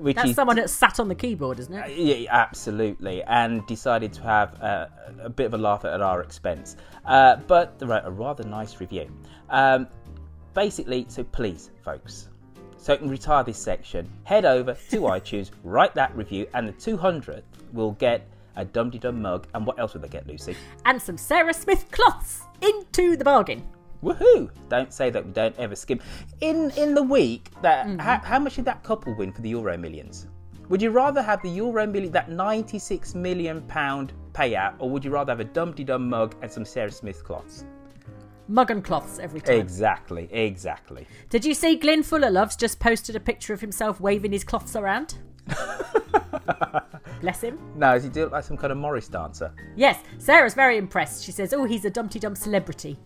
Which 0.00 0.16
That's 0.16 0.30
is 0.30 0.36
someone 0.36 0.56
that 0.56 0.70
sat 0.70 1.00
on 1.00 1.08
the 1.08 1.14
keyboard, 1.14 1.58
isn't 1.60 1.72
it? 1.72 1.96
yeah, 1.96 2.30
absolutely, 2.30 3.22
and 3.24 3.66
decided 3.66 4.12
to 4.14 4.22
have 4.22 4.60
uh, 4.62 4.86
a 5.22 5.30
bit 5.30 5.46
of 5.46 5.54
a 5.54 5.58
laugh 5.58 5.84
at 5.84 6.00
our 6.00 6.22
expense. 6.22 6.76
Uh, 7.04 7.36
but 7.36 7.78
they 7.78 7.86
wrote 7.86 8.04
a 8.04 8.10
rather 8.10 8.44
nice 8.44 8.80
review. 8.80 9.10
Um, 9.48 9.88
basically, 10.54 11.06
so 11.08 11.24
please, 11.24 11.70
folks, 11.82 12.28
so 12.76 12.96
can 12.96 13.10
retire 13.10 13.44
this 13.44 13.58
section, 13.58 14.10
head 14.24 14.44
over 14.44 14.74
to 14.90 14.96
iTunes, 15.00 15.50
write 15.64 15.94
that 15.94 16.14
review, 16.16 16.46
and 16.54 16.66
the 16.66 16.72
200th 16.72 17.42
will 17.72 17.92
get 17.92 18.26
a 18.56 18.64
Dum 18.64 18.90
Dum 18.90 19.22
mug. 19.22 19.46
And 19.54 19.66
what 19.66 19.78
else 19.78 19.94
will 19.94 20.00
they 20.00 20.08
get, 20.08 20.26
Lucy? 20.26 20.56
And 20.84 21.00
some 21.00 21.16
Sarah 21.16 21.54
Smith 21.54 21.90
cloths 21.90 22.42
into 22.62 23.16
the 23.16 23.24
bargain. 23.24 23.66
Woohoo! 24.02 24.50
Don't 24.68 24.92
say 24.92 25.10
that 25.10 25.24
we 25.24 25.32
don't 25.32 25.56
ever 25.58 25.76
skim. 25.76 26.00
In 26.40 26.70
in 26.76 26.94
the 26.94 27.02
week, 27.02 27.50
that 27.62 27.86
mm-hmm. 27.86 27.98
how, 27.98 28.18
how 28.18 28.38
much 28.38 28.56
did 28.56 28.64
that 28.64 28.82
couple 28.82 29.14
win 29.14 29.32
for 29.32 29.42
the 29.42 29.50
Euro 29.50 29.76
Millions? 29.76 30.26
Would 30.68 30.80
you 30.80 30.90
rather 30.90 31.20
have 31.20 31.42
the 31.42 31.50
Euro 31.50 31.86
Million, 31.86 32.12
that 32.12 32.30
96 32.30 33.14
million 33.16 33.60
pound 33.62 34.12
payout, 34.32 34.74
or 34.78 34.88
would 34.88 35.04
you 35.04 35.10
rather 35.10 35.32
have 35.32 35.40
a 35.40 35.44
Dumpty 35.44 35.82
Dum 35.82 36.08
mug 36.08 36.36
and 36.42 36.50
some 36.50 36.64
Sarah 36.64 36.92
Smith 36.92 37.24
cloths? 37.24 37.64
Mug 38.46 38.70
and 38.70 38.84
cloths 38.84 39.18
every 39.18 39.40
time. 39.40 39.58
Exactly, 39.58 40.28
exactly. 40.32 41.06
Did 41.28 41.44
you 41.44 41.54
see 41.54 41.76
Glyn 41.76 42.02
Fuller 42.02 42.30
Loves 42.30 42.56
just 42.56 42.80
posted 42.80 43.16
a 43.16 43.20
picture 43.20 43.52
of 43.52 43.60
himself 43.60 44.00
waving 44.00 44.32
his 44.32 44.44
cloths 44.44 44.76
around? 44.76 45.18
Bless 47.20 47.42
him. 47.42 47.58
Now, 47.76 47.94
does 47.94 48.04
he 48.04 48.08
do 48.08 48.24
it 48.24 48.32
like 48.32 48.44
some 48.44 48.56
kind 48.56 48.72
of 48.72 48.78
Morris 48.78 49.08
dancer? 49.08 49.52
Yes, 49.76 50.02
Sarah's 50.18 50.54
very 50.54 50.78
impressed. 50.78 51.24
She 51.24 51.32
says, 51.32 51.52
"Oh, 51.52 51.64
he's 51.64 51.84
a 51.84 51.90
Dumpty 51.90 52.18
Dum 52.18 52.34
celebrity." 52.34 52.96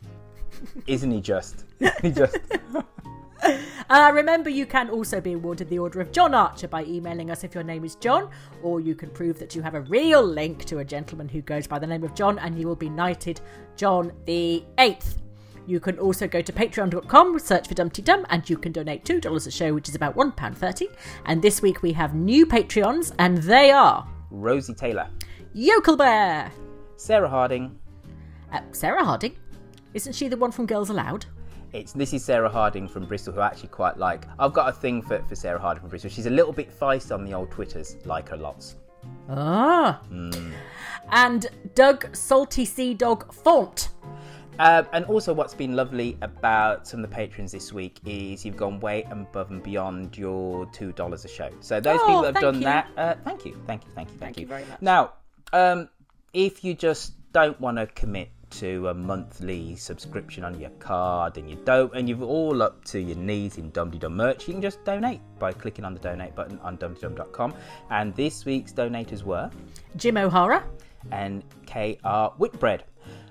Isn't 0.86 1.10
he 1.10 1.20
just? 1.20 1.64
Isn't 1.80 2.02
he 2.02 2.10
just? 2.10 2.36
Uh, 3.90 4.10
remember, 4.14 4.48
you 4.48 4.64
can 4.64 4.88
also 4.88 5.20
be 5.20 5.34
awarded 5.34 5.68
the 5.68 5.78
Order 5.78 6.00
of 6.00 6.10
John 6.12 6.32
Archer 6.34 6.66
by 6.66 6.82
emailing 6.84 7.30
us 7.30 7.44
if 7.44 7.54
your 7.54 7.62
name 7.62 7.84
is 7.84 7.94
John, 7.96 8.30
or 8.62 8.80
you 8.80 8.94
can 8.94 9.10
prove 9.10 9.38
that 9.38 9.54
you 9.54 9.60
have 9.60 9.74
a 9.74 9.82
real 9.82 10.24
link 10.24 10.64
to 10.64 10.78
a 10.78 10.84
gentleman 10.84 11.28
who 11.28 11.42
goes 11.42 11.66
by 11.66 11.78
the 11.78 11.86
name 11.86 12.02
of 12.02 12.14
John, 12.14 12.38
and 12.38 12.58
you 12.58 12.66
will 12.66 12.74
be 12.74 12.88
knighted 12.88 13.42
John 13.76 14.12
the 14.24 14.64
Eighth. 14.78 15.20
You 15.66 15.78
can 15.78 15.98
also 15.98 16.26
go 16.26 16.40
to 16.40 16.52
patreon.com, 16.52 17.38
search 17.38 17.68
for 17.68 17.74
Dumpty 17.74 18.00
Dum, 18.00 18.24
and 18.30 18.48
you 18.48 18.56
can 18.56 18.72
donate 18.72 19.04
$2 19.04 19.46
a 19.46 19.50
show, 19.50 19.74
which 19.74 19.90
is 19.90 19.94
about 19.94 20.16
£1.30. 20.16 20.86
And 21.26 21.42
this 21.42 21.60
week 21.60 21.82
we 21.82 21.92
have 21.92 22.14
new 22.14 22.46
Patreons, 22.46 23.12
and 23.18 23.36
they 23.38 23.70
are 23.70 24.08
Rosie 24.30 24.72
Taylor, 24.74 25.08
Yokel 25.52 25.98
Bear, 25.98 26.50
Sarah 26.96 27.28
Harding. 27.28 27.78
uh, 28.52 28.60
Sarah 28.72 29.04
Harding. 29.04 29.36
Isn't 29.94 30.12
she 30.12 30.28
the 30.28 30.36
one 30.36 30.50
from 30.52 30.66
Girls 30.66 30.90
Aloud? 30.90 31.24
It's 31.72 31.92
this 31.92 32.12
is 32.12 32.24
Sarah 32.24 32.48
Harding 32.48 32.86
from 32.88 33.06
Bristol, 33.06 33.32
who 33.32 33.40
I 33.40 33.46
actually 33.46 33.68
quite 33.68 33.96
like. 33.96 34.26
I've 34.38 34.52
got 34.52 34.68
a 34.68 34.72
thing 34.72 35.02
for, 35.02 35.22
for 35.28 35.34
Sarah 35.34 35.58
Harding 35.58 35.80
from 35.80 35.90
Bristol. 35.90 36.10
She's 36.10 36.26
a 36.26 36.30
little 36.30 36.52
bit 36.52 36.70
feisty 36.78 37.12
on 37.12 37.24
the 37.24 37.34
old 37.34 37.50
Twitters, 37.50 37.96
like 38.04 38.28
her 38.28 38.36
lots. 38.36 38.76
Ah. 39.28 40.00
Mm. 40.10 40.52
And 41.10 41.46
Doug 41.74 42.14
Salty 42.14 42.64
Sea 42.64 42.94
Dog 42.94 43.32
Font. 43.32 43.88
Um, 44.60 44.86
and 44.92 45.04
also, 45.06 45.32
what's 45.32 45.52
been 45.54 45.74
lovely 45.74 46.16
about 46.22 46.86
some 46.86 47.02
of 47.02 47.10
the 47.10 47.14
patrons 47.14 47.50
this 47.50 47.72
week 47.72 47.98
is 48.04 48.44
you've 48.44 48.56
gone 48.56 48.78
way 48.78 49.04
above 49.10 49.50
and 49.50 49.60
beyond 49.62 50.16
your 50.16 50.66
two 50.66 50.92
dollars 50.92 51.24
a 51.24 51.28
show. 51.28 51.50
So 51.58 51.80
those 51.80 51.98
Oh, 52.02 52.06
people 52.06 52.22
that 52.22 52.34
have 52.34 52.42
done 52.42 52.54
you. 52.56 52.60
that, 52.62 52.88
uh, 52.96 53.14
thank 53.24 53.44
you, 53.44 53.60
thank 53.66 53.84
you, 53.84 53.90
thank 53.96 54.10
you, 54.10 54.18
thank, 54.18 54.36
Thank 54.36 54.38
you 54.38 54.46
very 54.46 54.64
much. 54.66 54.80
Now, 54.80 55.14
um, 55.52 55.88
if 56.32 56.62
you 56.62 56.74
just 56.74 57.14
don't 57.32 57.60
want 57.60 57.78
to 57.78 57.86
commit 57.88 58.28
to 58.60 58.88
a 58.88 58.94
monthly 58.94 59.76
subscription 59.76 60.44
on 60.44 60.58
your 60.58 60.70
card, 60.78 61.36
and 61.36 61.48
you 61.48 61.56
don't, 61.64 61.94
and 61.94 62.08
you're 62.08 62.22
all 62.22 62.62
up 62.62 62.84
to 62.86 62.98
your 62.98 63.16
knees 63.16 63.58
in 63.58 63.70
Dum 63.70 63.90
Dum 63.90 64.16
merch, 64.16 64.46
you 64.46 64.54
can 64.54 64.62
just 64.62 64.84
donate 64.84 65.20
by 65.38 65.52
clicking 65.52 65.84
on 65.84 65.94
the 65.94 66.00
donate 66.00 66.34
button 66.34 66.58
on 66.60 66.78
dumdum.com. 66.78 67.54
And 67.90 68.14
this 68.14 68.44
week's 68.44 68.72
donators 68.72 69.22
were 69.22 69.50
Jim 69.96 70.16
O'Hara. 70.16 70.64
and 71.10 71.42
KR 71.66 72.32
Whitbread. 72.38 72.84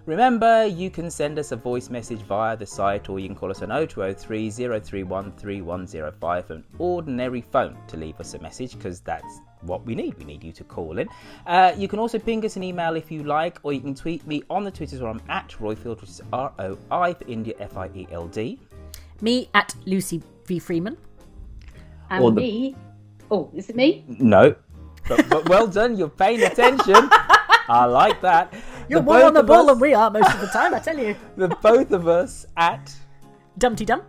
Remember, 0.06 0.66
you 0.66 0.90
can 0.90 1.10
send 1.10 1.40
us 1.40 1.54
a 1.54 1.56
voice 1.56 1.90
message 1.90 2.20
via 2.20 2.58
the 2.58 2.66
site 2.66 3.08
or 3.08 3.20
you 3.20 3.28
can 3.28 3.38
call 3.38 3.50
us 3.50 3.62
on 3.62 3.70
0203 3.70 4.52
031 4.52 5.32
3105, 5.32 6.52
an 6.52 6.64
ordinary 6.78 7.42
phone 7.42 7.78
to 7.88 7.96
leave 7.96 8.20
us 8.20 8.34
a 8.34 8.40
message 8.40 8.76
because 8.76 9.00
that's 9.00 9.40
what 9.66 9.86
we 9.86 9.96
need. 9.96 10.18
We 10.18 10.26
need 10.26 10.44
you 10.44 10.52
to 10.54 10.64
call 10.64 10.98
in. 10.98 11.08
Uh, 11.48 11.74
you 11.78 11.88
can 11.88 12.00
also 12.00 12.20
ping 12.20 12.46
us 12.46 12.56
an 12.56 12.64
email 12.64 12.96
if 12.96 13.12
you 13.12 13.24
like, 13.24 13.60
or 13.64 13.74
you 13.74 13.82
can 13.82 13.96
tweet 13.96 14.26
me 14.28 14.44
on 14.50 14.64
the 14.64 14.72
Twitters 14.72 15.02
where 15.02 15.10
I'm 15.12 15.22
at 15.30 15.50
Roifield, 15.60 16.02
which 16.02 16.10
is 16.10 16.22
R 16.32 16.52
O 16.60 16.78
I 16.92 17.14
for 17.14 17.26
India 17.28 17.54
F 17.60 17.78
I 17.78 17.88
E 17.96 18.08
L 18.12 18.28
D. 18.28 18.60
Me 19.22 19.50
at 19.54 19.74
Lucy 19.86 20.22
V. 20.46 20.60
Freeman. 20.60 20.98
And 22.10 22.24
Or 22.24 22.32
the- 22.32 22.42
me. 22.42 22.76
Oh, 23.32 23.50
is 23.56 23.70
it 23.70 23.76
me? 23.76 24.04
No. 24.08 24.56
But, 25.08 25.28
but 25.30 25.50
well 25.50 25.68
done, 25.68 25.98
you're 25.98 26.10
paying 26.10 26.44
attention. 26.44 26.96
I 27.70 27.86
like 27.86 28.22
that. 28.22 28.54
You're 28.90 29.00
The 29.00 29.06
more 29.06 29.24
on 29.24 29.34
the 29.34 29.44
ball 29.44 29.62
us- 29.62 29.68
than 29.68 29.80
we 29.80 29.94
are 29.94 30.10
most 30.12 30.34
of 30.34 30.42
the 30.42 30.48
time, 30.48 30.74
I 30.74 30.80
tell 30.80 30.98
you. 30.98 31.16
The 31.38 31.48
both 31.50 31.92
of 31.92 32.08
us 32.08 32.46
at 32.58 32.94
Dumpty 33.58 33.86
Dum. 33.86 34.02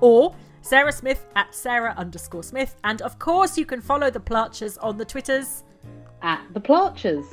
Or 0.00 0.34
Sarah 0.64 0.92
Smith 0.92 1.26
at 1.36 1.54
Sarah 1.54 1.92
underscore 1.98 2.42
Smith. 2.42 2.74
And 2.84 3.02
of 3.02 3.18
course, 3.18 3.58
you 3.58 3.66
can 3.66 3.82
follow 3.82 4.10
the 4.10 4.18
Plarchers 4.18 4.78
on 4.80 4.96
the 4.96 5.04
Twitters. 5.04 5.62
At 6.22 6.42
the 6.54 6.60
Plarchers. 6.60 7.26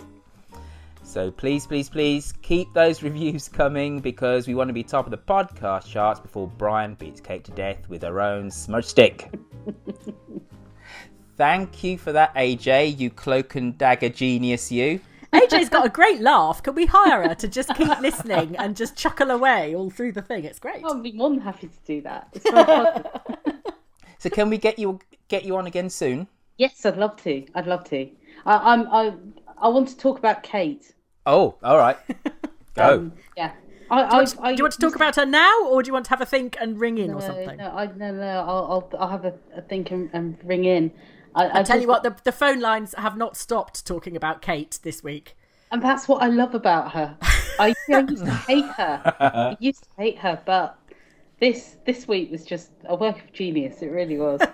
So 1.01 1.31
please, 1.31 1.65
please, 1.65 1.87
please 1.87 2.33
keep 2.41 2.73
those 2.73 3.01
reviews 3.09 3.47
coming 3.47 4.01
because 4.01 4.49
we 4.49 4.53
want 4.53 4.67
to 4.67 4.73
be 4.73 4.83
top 4.83 5.05
of 5.05 5.11
the 5.11 5.17
podcast 5.17 5.87
charts 5.87 6.19
before 6.19 6.51
Brian 6.57 6.95
beats 6.95 7.21
Kate 7.21 7.45
to 7.45 7.51
death 7.51 7.87
with 7.87 8.01
her 8.01 8.19
own 8.19 8.51
smudge 8.51 8.83
stick. 8.83 9.33
Thank 11.37 11.85
you 11.85 11.97
for 11.97 12.11
that, 12.11 12.35
AJ, 12.35 12.99
you 12.99 13.09
cloak 13.09 13.55
and 13.55 13.77
dagger 13.77 14.09
genius, 14.09 14.73
you. 14.73 14.99
AJ's 15.33 15.69
got 15.69 15.85
a 15.85 15.89
great 15.89 16.19
laugh. 16.19 16.61
Can 16.61 16.75
we 16.75 16.85
hire 16.85 17.27
her 17.27 17.35
to 17.35 17.47
just 17.47 17.73
keep 17.75 17.99
listening 18.01 18.55
and 18.57 18.75
just 18.75 18.95
chuckle 18.97 19.31
away 19.31 19.75
all 19.75 19.89
through 19.89 20.11
the 20.11 20.21
thing? 20.21 20.43
It's 20.43 20.59
great. 20.59 20.83
I'll 20.83 21.01
be 21.01 21.13
more 21.13 21.29
than 21.29 21.39
happy 21.39 21.67
to 21.67 21.77
do 21.85 22.01
that. 22.01 22.27
It's. 22.33 23.65
So 24.19 24.29
can 24.29 24.51
we 24.51 24.59
get 24.59 24.77
you 24.77 24.99
get 25.29 25.45
you 25.45 25.57
on 25.57 25.65
again 25.65 25.89
soon? 25.89 26.27
yes, 26.57 26.85
I'd 26.85 26.97
love 26.97 27.15
to. 27.23 27.43
I'd 27.55 27.65
love 27.65 27.83
to. 27.85 28.07
I, 28.45 28.73
I'm. 28.73 28.87
I. 28.87 29.13
I 29.57 29.67
want 29.67 29.87
to 29.89 29.97
talk 29.97 30.19
about 30.19 30.43
Kate. 30.43 30.93
Oh, 31.25 31.55
all 31.63 31.77
right. 31.77 31.97
Go. 32.75 32.93
Um, 32.93 33.13
yeah. 33.35 33.51
I, 33.89 34.09
Do 34.09 34.15
you, 34.15 34.17
want, 34.23 34.37
I, 34.41 34.51
do 34.51 34.57
you 34.57 34.63
want 34.63 34.73
to 34.73 34.79
talk 34.79 34.95
about 34.95 35.15
her 35.17 35.25
now, 35.25 35.65
or 35.65 35.83
do 35.83 35.87
you 35.87 35.93
want 35.93 36.05
to 36.05 36.09
have 36.11 36.21
a 36.21 36.25
think 36.25 36.55
and 36.61 36.79
ring 36.79 36.97
in 36.97 37.13
or 37.13 37.21
something? 37.21 37.57
No, 37.57 37.71
I, 37.71 37.87
no, 37.87 38.13
no. 38.13 38.45
I'll, 38.47 38.65
I'll, 38.71 38.89
I'll 38.99 39.09
have 39.09 39.25
a, 39.25 39.33
a 39.55 39.61
think 39.61 39.91
and, 39.91 40.09
and 40.13 40.37
ring 40.43 40.65
in. 40.65 40.91
I, 41.35 41.45
I 41.45 41.47
I 41.47 41.63
tell 41.63 41.63
just- 41.77 41.81
you 41.81 41.87
what, 41.87 42.03
the, 42.03 42.15
the 42.23 42.31
phone 42.31 42.59
lines 42.59 42.93
have 42.97 43.17
not 43.17 43.37
stopped 43.37 43.85
talking 43.85 44.15
about 44.15 44.41
Kate 44.41 44.79
this 44.83 45.03
week. 45.03 45.35
and 45.71 45.81
that's 45.81 46.07
what 46.07 46.21
I 46.21 46.27
love 46.27 46.53
about 46.55 46.91
her. 46.91 47.17
I, 47.59 47.73
I 47.91 47.99
used 48.01 48.25
to 48.25 48.31
hate 48.47 48.65
her. 48.65 49.01
I 49.19 49.57
used 49.59 49.83
to 49.83 49.89
hate 49.97 50.17
her, 50.19 50.41
but 50.45 50.77
this 51.39 51.77
this 51.85 52.07
week 52.07 52.31
was 52.31 52.43
just 52.45 52.71
a 52.85 52.95
work 52.95 53.17
of 53.23 53.31
genius. 53.33 53.81
It 53.81 53.87
really 53.87 54.17
was. 54.17 54.41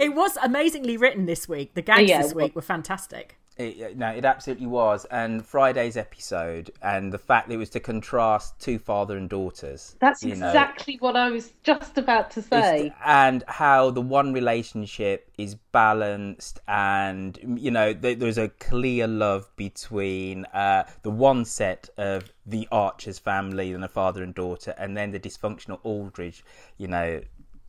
It 0.00 0.14
was 0.14 0.38
amazingly 0.42 0.96
written 0.96 1.26
this 1.26 1.46
week. 1.46 1.74
The 1.74 1.82
gags 1.82 2.08
Yeah, 2.08 2.22
this 2.22 2.32
week 2.34 2.56
were 2.56 2.62
fantastic. 2.62 3.38
It, 3.56 3.96
no, 3.96 4.08
it 4.10 4.24
absolutely 4.24 4.66
was. 4.66 5.06
And 5.06 5.44
Friday's 5.44 5.96
episode, 5.96 6.70
and 6.82 7.10
the 7.10 7.18
fact 7.18 7.48
that 7.48 7.54
it 7.54 7.58
was 7.58 7.70
to 7.70 7.80
contrast 7.80 8.58
two 8.60 8.78
father 8.78 9.16
and 9.16 9.30
daughters. 9.30 9.96
That's 9.98 10.22
you 10.22 10.36
know, 10.36 10.46
exactly 10.46 10.96
what 11.00 11.16
I 11.16 11.30
was 11.30 11.52
just 11.62 11.96
about 11.96 12.30
to 12.32 12.42
say. 12.42 12.92
and 13.04 13.42
how 13.48 13.90
the 13.90 14.02
one 14.02 14.34
relationship 14.34 15.30
is 15.38 15.54
balanced 15.72 16.60
and 16.68 17.38
you 17.58 17.70
know 17.70 17.92
th- 17.92 18.18
there's 18.18 18.38
a 18.38 18.48
clear 18.48 19.06
love 19.06 19.48
between 19.56 20.44
uh, 20.46 20.84
the 21.02 21.10
one 21.10 21.44
set 21.44 21.88
of 21.96 22.32
the 22.44 22.68
archers 22.70 23.18
family 23.18 23.72
and 23.72 23.82
the 23.82 23.88
father 23.88 24.22
and 24.22 24.34
daughter 24.34 24.74
and 24.78 24.96
then 24.96 25.10
the 25.10 25.20
dysfunctional 25.20 25.78
aldridge 25.82 26.44
you 26.78 26.88
know 26.88 27.20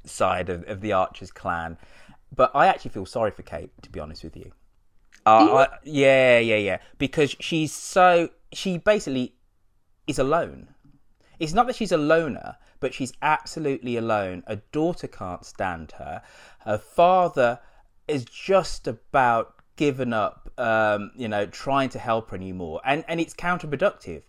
side 0.05 0.49
of, 0.49 0.63
of 0.69 0.79
the 0.81 0.93
archers 0.93 1.31
clan 1.31 1.77
but 2.33 2.49
i 2.55 2.67
actually 2.67 2.91
feel 2.91 3.05
sorry 3.05 3.31
for 3.31 3.43
kate 3.43 3.69
to 3.81 3.89
be 3.89 3.99
honest 3.99 4.23
with 4.23 4.37
you 4.37 4.51
uh, 5.27 5.67
I, 5.71 5.77
yeah 5.83 6.39
yeah 6.39 6.57
yeah 6.57 6.77
because 6.97 7.35
she's 7.39 7.73
so 7.73 8.29
she 8.51 8.77
basically 8.77 9.33
is 10.07 10.19
alone 10.19 10.69
it's 11.39 11.53
not 11.53 11.67
that 11.67 11.75
she's 11.75 11.91
a 11.91 11.97
loner, 11.97 12.57
but 12.79 12.93
she's 12.93 13.13
absolutely 13.21 13.95
alone. 13.97 14.43
A 14.47 14.57
daughter 14.71 15.07
can't 15.07 15.45
stand 15.45 15.91
her. 15.93 16.21
Her 16.59 16.77
father 16.77 17.59
is 18.07 18.25
just 18.25 18.87
about 18.87 19.53
given 19.75 20.13
up, 20.13 20.51
um, 20.57 21.11
you 21.15 21.27
know, 21.27 21.45
trying 21.45 21.89
to 21.89 21.99
help 21.99 22.31
her 22.31 22.35
anymore. 22.35 22.81
And, 22.83 23.05
and 23.07 23.19
it's 23.19 23.33
counterproductive 23.33 24.23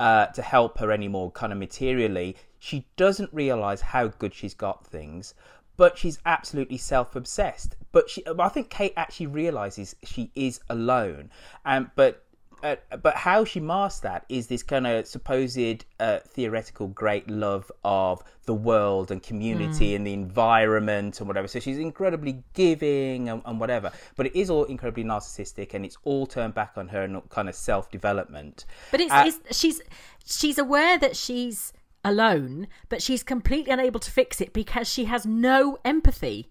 uh, 0.00 0.26
to 0.26 0.42
help 0.42 0.78
her 0.78 0.90
anymore, 0.90 1.30
kind 1.30 1.52
of 1.52 1.58
materially. 1.58 2.36
She 2.58 2.88
doesn't 2.96 3.32
realize 3.32 3.80
how 3.80 4.08
good 4.08 4.34
she's 4.34 4.54
got 4.54 4.84
things, 4.84 5.34
but 5.78 5.96
she's 5.96 6.18
absolutely 6.26 6.76
self 6.76 7.16
obsessed. 7.16 7.76
But 7.92 8.10
she, 8.10 8.22
I 8.38 8.50
think 8.50 8.68
Kate 8.68 8.92
actually 8.98 9.28
realizes 9.28 9.96
she 10.04 10.30
is 10.34 10.60
alone. 10.68 11.30
Um, 11.64 11.90
but 11.96 12.24
uh, 12.62 12.74
but 13.00 13.14
how 13.14 13.44
she 13.44 13.60
masks 13.60 14.00
that 14.00 14.24
is 14.28 14.48
this 14.48 14.64
kind 14.64 14.84
of 14.84 15.06
supposed 15.06 15.84
uh, 16.00 16.18
theoretical 16.26 16.88
great 16.88 17.30
love 17.30 17.70
of 17.84 18.20
the 18.46 18.54
world 18.54 19.12
and 19.12 19.22
community 19.22 19.92
Mm. 19.92 19.96
and 19.96 20.06
the 20.08 20.12
environment 20.12 21.20
and 21.20 21.28
whatever. 21.28 21.46
So 21.46 21.60
she's 21.60 21.78
incredibly 21.78 22.42
giving 22.54 23.28
and, 23.28 23.42
and 23.44 23.60
whatever. 23.60 23.92
But 24.16 24.26
it 24.26 24.36
is 24.36 24.50
all 24.50 24.64
incredibly 24.64 25.04
narcissistic 25.04 25.72
and 25.74 25.84
it's 25.84 25.98
all 26.02 26.26
turned 26.26 26.54
back 26.54 26.72
on 26.76 26.88
her 26.88 27.02
and 27.02 27.28
kind 27.30 27.48
of 27.48 27.54
self 27.54 27.92
development. 27.92 28.64
But 28.90 29.02
it's, 29.02 29.12
Uh, 29.12 29.24
it's 29.28 29.56
she's 29.56 29.80
she's 30.26 30.58
aware 30.58 30.98
that 30.98 31.14
she's 31.16 31.72
alone, 32.08 32.66
but 32.88 33.02
she's 33.02 33.22
completely 33.22 33.72
unable 33.72 34.00
to 34.00 34.10
fix 34.10 34.40
it 34.40 34.52
because 34.52 34.88
she 34.88 35.04
has 35.04 35.26
no 35.26 35.78
empathy. 35.84 36.50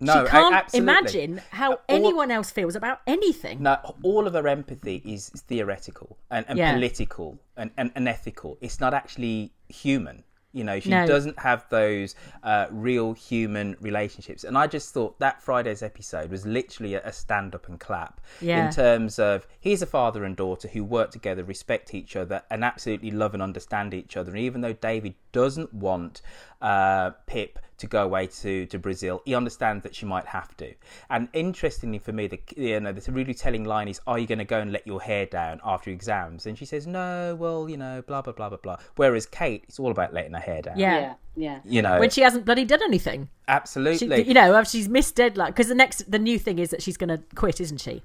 No, 0.00 0.24
she 0.24 0.30
can't 0.30 0.74
imagine 0.74 1.40
how 1.50 1.74
uh, 1.74 1.76
anyone 1.88 2.30
else 2.30 2.50
feels 2.50 2.74
about 2.74 3.00
anything. 3.06 3.62
No, 3.62 3.78
all 4.02 4.26
of 4.26 4.34
her 4.34 4.48
empathy 4.48 5.00
is 5.04 5.28
theoretical 5.30 6.18
and, 6.30 6.44
and 6.48 6.58
Yeah. 6.58 6.74
political 6.74 7.38
and, 7.56 7.70
and, 7.76 7.92
and 7.94 8.08
ethical. 8.08 8.58
It's 8.60 8.80
not 8.80 8.92
actually 8.92 9.52
human. 9.68 10.24
You 10.54 10.64
know, 10.64 10.78
she 10.80 10.88
No. 10.90 11.06
doesn't 11.06 11.38
have 11.40 11.66
those 11.68 12.14
uh, 12.42 12.66
real 12.70 13.12
human 13.12 13.76
relationships. 13.80 14.44
And 14.44 14.56
I 14.56 14.66
just 14.66 14.94
thought 14.94 15.18
that 15.18 15.42
Friday's 15.42 15.82
episode 15.82 16.30
was 16.30 16.46
literally 16.46 16.94
a, 16.94 17.12
stand 17.12 17.54
up 17.54 17.68
and 17.68 17.78
clap 17.80 18.20
Yeah. 18.40 18.66
in 18.66 18.72
terms 18.72 19.18
of 19.18 19.46
here's 19.60 19.82
a 19.82 19.86
father 19.86 20.24
and 20.24 20.36
daughter 20.36 20.68
who 20.68 20.84
work 20.84 21.10
together, 21.10 21.42
respect 21.44 21.92
each 21.92 22.14
other, 22.16 22.42
and 22.50 22.64
absolutely 22.64 23.10
love 23.10 23.34
and 23.34 23.42
understand 23.42 23.92
each 23.92 24.16
other. 24.16 24.30
And 24.30 24.40
even 24.40 24.60
though 24.60 24.72
David 24.74 25.14
doesn't 25.32 25.74
want 25.74 26.22
uh, 26.62 27.10
Pip 27.26 27.58
to 27.78 27.86
go 27.86 28.04
away 28.04 28.26
to, 28.26 28.66
to 28.66 28.78
Brazil, 28.78 29.22
he 29.24 29.34
understands 29.34 29.82
that 29.82 29.94
she 29.94 30.06
might 30.06 30.26
have 30.26 30.56
to. 30.58 30.74
And 31.10 31.28
interestingly 31.32 31.98
for 31.98 32.12
me, 32.12 32.26
the 32.26 32.40
you 32.56 32.80
know 32.80 32.92
the 32.92 33.12
really 33.12 33.34
telling 33.34 33.64
line 33.64 33.88
is, 33.88 34.00
"Are 34.06 34.18
you 34.18 34.26
going 34.26 34.38
to 34.38 34.44
go 34.44 34.60
and 34.60 34.72
let 34.72 34.86
your 34.86 35.00
hair 35.00 35.26
down 35.26 35.60
after 35.64 35.90
exams?" 35.90 36.46
And 36.46 36.56
she 36.56 36.64
says, 36.64 36.86
"No, 36.86 37.36
well, 37.38 37.68
you 37.68 37.76
know, 37.76 38.02
blah 38.06 38.22
blah 38.22 38.32
blah 38.32 38.48
blah 38.48 38.58
blah." 38.58 38.76
Whereas 38.96 39.26
Kate, 39.26 39.64
it's 39.68 39.78
all 39.78 39.90
about 39.90 40.12
letting 40.12 40.32
her 40.32 40.40
hair 40.40 40.62
down. 40.62 40.78
Yeah. 40.78 41.14
yeah. 41.36 41.60
You 41.64 41.82
know, 41.82 41.98
when 41.98 42.10
she 42.10 42.22
hasn't 42.22 42.44
bloody 42.44 42.64
done 42.64 42.82
anything. 42.82 43.24
She, 43.24 43.28
absolutely. 43.48 44.22
you 44.22 44.34
know, 44.34 44.62
she's 44.64 44.88
missed 44.88 45.16
deadline 45.16 45.50
because 45.50 45.68
the 45.68 45.74
next, 45.74 46.10
the 46.10 46.18
new 46.18 46.38
thing 46.38 46.58
is 46.58 46.70
that 46.70 46.82
she's 46.82 46.96
going 46.96 47.10
to 47.10 47.22
quit, 47.34 47.60
isn't 47.60 47.80
she? 47.80 48.02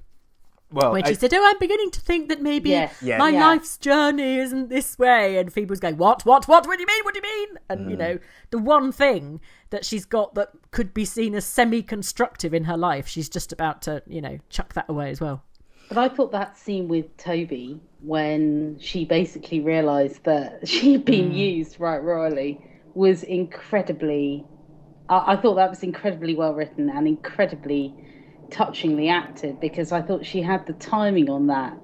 Well, 0.72 0.92
when 0.92 1.04
she 1.04 1.10
I- 1.10 1.14
said, 1.14 1.34
"Oh, 1.34 1.44
I'm 1.44 1.58
beginning 1.58 1.90
to 1.92 2.00
think 2.00 2.28
that 2.28 2.40
maybe 2.40 2.70
Yes. 2.70 3.02
Yeah. 3.02 3.18
my 3.18 3.30
Yeah. 3.30 3.46
life's 3.46 3.76
journey 3.76 4.36
isn't 4.38 4.68
this 4.68 4.98
way," 4.98 5.38
and 5.38 5.52
Phoebe 5.52 5.68
was 5.70 5.80
going, 5.80 5.96
"What? 5.96 6.24
What? 6.24 6.46
What? 6.48 6.66
What 6.66 6.76
do 6.76 6.82
you 6.82 6.86
mean? 6.86 7.04
What 7.04 7.14
do 7.14 7.20
you 7.24 7.36
mean?" 7.46 7.58
And 7.68 7.86
Mm. 7.86 7.90
you 7.90 7.96
know, 7.96 8.18
the 8.50 8.58
one 8.58 8.92
thing 8.92 9.40
that 9.70 9.84
she's 9.84 10.04
got 10.04 10.34
that 10.34 10.50
could 10.70 10.92
be 10.94 11.04
seen 11.04 11.34
as 11.34 11.44
semi-constructive 11.44 12.52
in 12.54 12.64
her 12.64 12.76
life, 12.76 13.06
she's 13.06 13.28
just 13.28 13.52
about 13.52 13.82
to, 13.82 14.02
you 14.06 14.20
know, 14.20 14.38
chuck 14.48 14.74
that 14.74 14.86
away 14.88 15.10
as 15.10 15.20
well. 15.20 15.42
But 15.88 15.98
I 15.98 16.08
thought 16.08 16.30
that 16.32 16.56
scene 16.56 16.86
with 16.88 17.16
Toby 17.16 17.80
when 18.00 18.78
she 18.78 19.04
basically 19.04 19.60
realised 19.60 20.22
that 20.24 20.66
she'd 20.68 21.04
been 21.04 21.30
Mm. 21.32 21.36
used 21.36 21.80
right 21.80 22.02
royally 22.02 22.60
was 22.94 23.22
incredibly. 23.24 24.44
I, 25.08 25.32
I 25.32 25.36
thought 25.36 25.54
that 25.54 25.70
was 25.70 25.82
incredibly 25.82 26.34
well 26.34 26.54
written 26.54 26.88
and 26.90 27.06
incredibly 27.08 27.94
touchingly 28.50 29.10
acted 29.10 29.60
because 29.60 29.92
I 29.92 30.02
thought 30.02 30.24
she 30.26 30.42
had 30.42 30.66
the 30.66 30.72
timing 30.74 31.30
on 31.30 31.46
that 31.48 31.76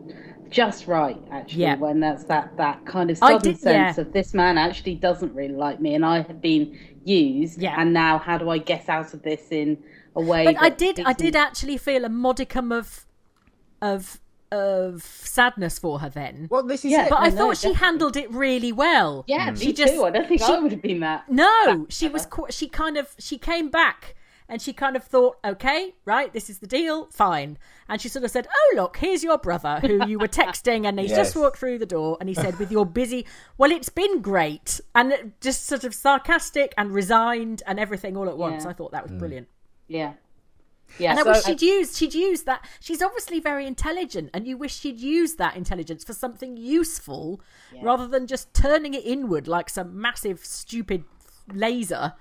just 0.51 0.87
right 0.87 1.21
actually 1.33 1.63
Yeah. 1.63 1.77
when 1.77 1.99
that's 2.01 2.25
that 2.25 2.57
that 2.57 2.85
kind 2.87 3.11
of 3.11 3.21
I 3.23 3.33
sudden 3.33 3.53
did- 3.53 3.61
sense 3.61 3.97
yeah. 3.97 4.03
of 4.03 4.13
this 4.13 4.33
man 4.33 4.59
actually 4.59 4.95
doesn't 4.95 5.35
really 5.35 5.55
like 5.55 5.81
me 5.81 5.95
and 5.95 6.05
I 6.05 6.19
have 6.23 6.41
been 6.41 6.79
used 7.05 7.61
Yeah. 7.61 7.75
and 7.81 7.93
now 7.93 8.19
how 8.19 8.39
do 8.39 8.49
I 8.51 8.59
get 8.59 8.89
out 8.89 9.13
of 9.15 9.23
this 9.23 9.49
in 9.51 9.79
a 10.15 10.21
way 10.21 10.45
But 10.45 10.57
I 10.61 10.69
did, 10.69 11.01
I 11.01 11.11
isn't- 11.11 11.19
did 11.19 11.37
actually 11.37 11.77
feel 11.79 12.05
a 12.05 12.09
modicum 12.09 12.71
of, 12.73 13.07
of, 13.83 14.21
of 14.53 15.03
sadness 15.03 15.79
for 15.79 15.99
her 16.01 16.09
then. 16.09 16.47
Well, 16.51 16.63
this 16.63 16.85
is 16.85 16.93
Yeah, 16.93 17.09
but 17.09 17.17
I 17.19 17.29
no, 17.31 17.37
thought 17.37 17.57
she 17.59 17.69
definitely. 17.69 17.87
handled 17.87 18.17
it 18.17 18.31
really 18.33 18.73
well. 18.73 19.25
yeah 19.27 19.51
mm. 19.51 19.59
she 19.61 19.67
me 19.69 19.73
just, 19.73 19.93
too 19.95 20.05
I 20.05 20.11
don't 20.11 20.29
think 20.29 20.41
she- 20.43 20.53
I 20.53 20.59
would 20.59 20.73
have 20.73 20.83
been 20.83 21.01
that 21.01 21.29
No, 21.31 21.87
she 21.89 22.09
was. 22.09 22.27
qu- 22.27 22.47
She 22.51 22.69
kind 22.69 22.97
of. 22.97 23.15
She 23.19 23.37
came 23.39 23.69
back 23.69 24.15
and 24.49 24.63
she 24.63 24.73
kind 24.73 24.97
of 24.97 25.05
thought, 25.05 25.37
okay, 25.45 25.95
right, 26.05 26.33
this 26.33 26.49
is 26.49 26.59
the 26.61 26.67
deal, 26.67 27.07
fine. 27.11 27.59
And 27.89 28.01
she 28.01 28.09
sort 28.09 28.25
of 28.25 28.31
said, 28.31 28.47
oh 28.53 28.73
look, 28.77 28.97
here's 28.99 29.25
your 29.25 29.39
brother 29.39 29.81
who 29.81 30.07
you 30.07 30.19
were 30.19 30.29
texting, 30.29 30.87
and 30.87 30.99
he's 31.01 31.11
Yes. 31.11 31.19
just 31.19 31.37
walked 31.37 31.59
through 31.59 31.79
the 31.79 31.87
door, 31.87 32.17
and 32.21 32.29
he 32.29 32.35
said, 32.35 32.59
with 32.59 32.71
your 32.71 32.87
busy, 32.87 33.27
well, 33.59 33.71
it's 33.71 33.89
been 33.89 34.21
great, 34.21 34.81
and 34.95 35.33
just 35.41 35.67
sort 35.67 35.85
of 35.85 35.95
sarcastic 35.95 36.75
and 36.79 36.93
resigned 36.93 37.63
and 37.67 37.81
everything 37.81 38.17
all 38.17 38.29
at 38.29 38.39
once. 38.39 38.65
Yeah. 38.65 38.71
I 38.71 38.73
thought 38.73 38.93
that 38.93 39.03
was 39.03 39.13
mm. 39.13 39.19
brilliant. 39.19 39.49
yeah 39.89 40.15
yeah 40.99 41.11
And 41.11 41.19
I 41.19 41.23
so- 41.25 41.31
wish 41.33 41.45
she'd 41.45 41.63
used 41.63 41.97
she'd 41.97 42.15
used 42.15 42.47
that. 42.47 42.65
She's 42.79 43.03
obviously 43.03 43.41
very 43.41 43.67
intelligent, 43.67 44.31
and 44.33 44.47
you 44.47 44.57
wish 44.57 44.79
she'd 44.79 45.01
used 45.01 45.37
that 45.39 45.57
intelligence 45.57 46.05
for 46.05 46.13
something 46.13 46.57
useful, 46.57 47.41
rather 47.83 48.07
than 48.07 48.29
just 48.29 48.55
turning 48.55 48.95
it 48.95 49.05
inward 49.05 49.49
like 49.49 49.69
some 49.69 50.01
massive 50.01 50.45
stupid 50.45 51.03
laser, 51.53 52.13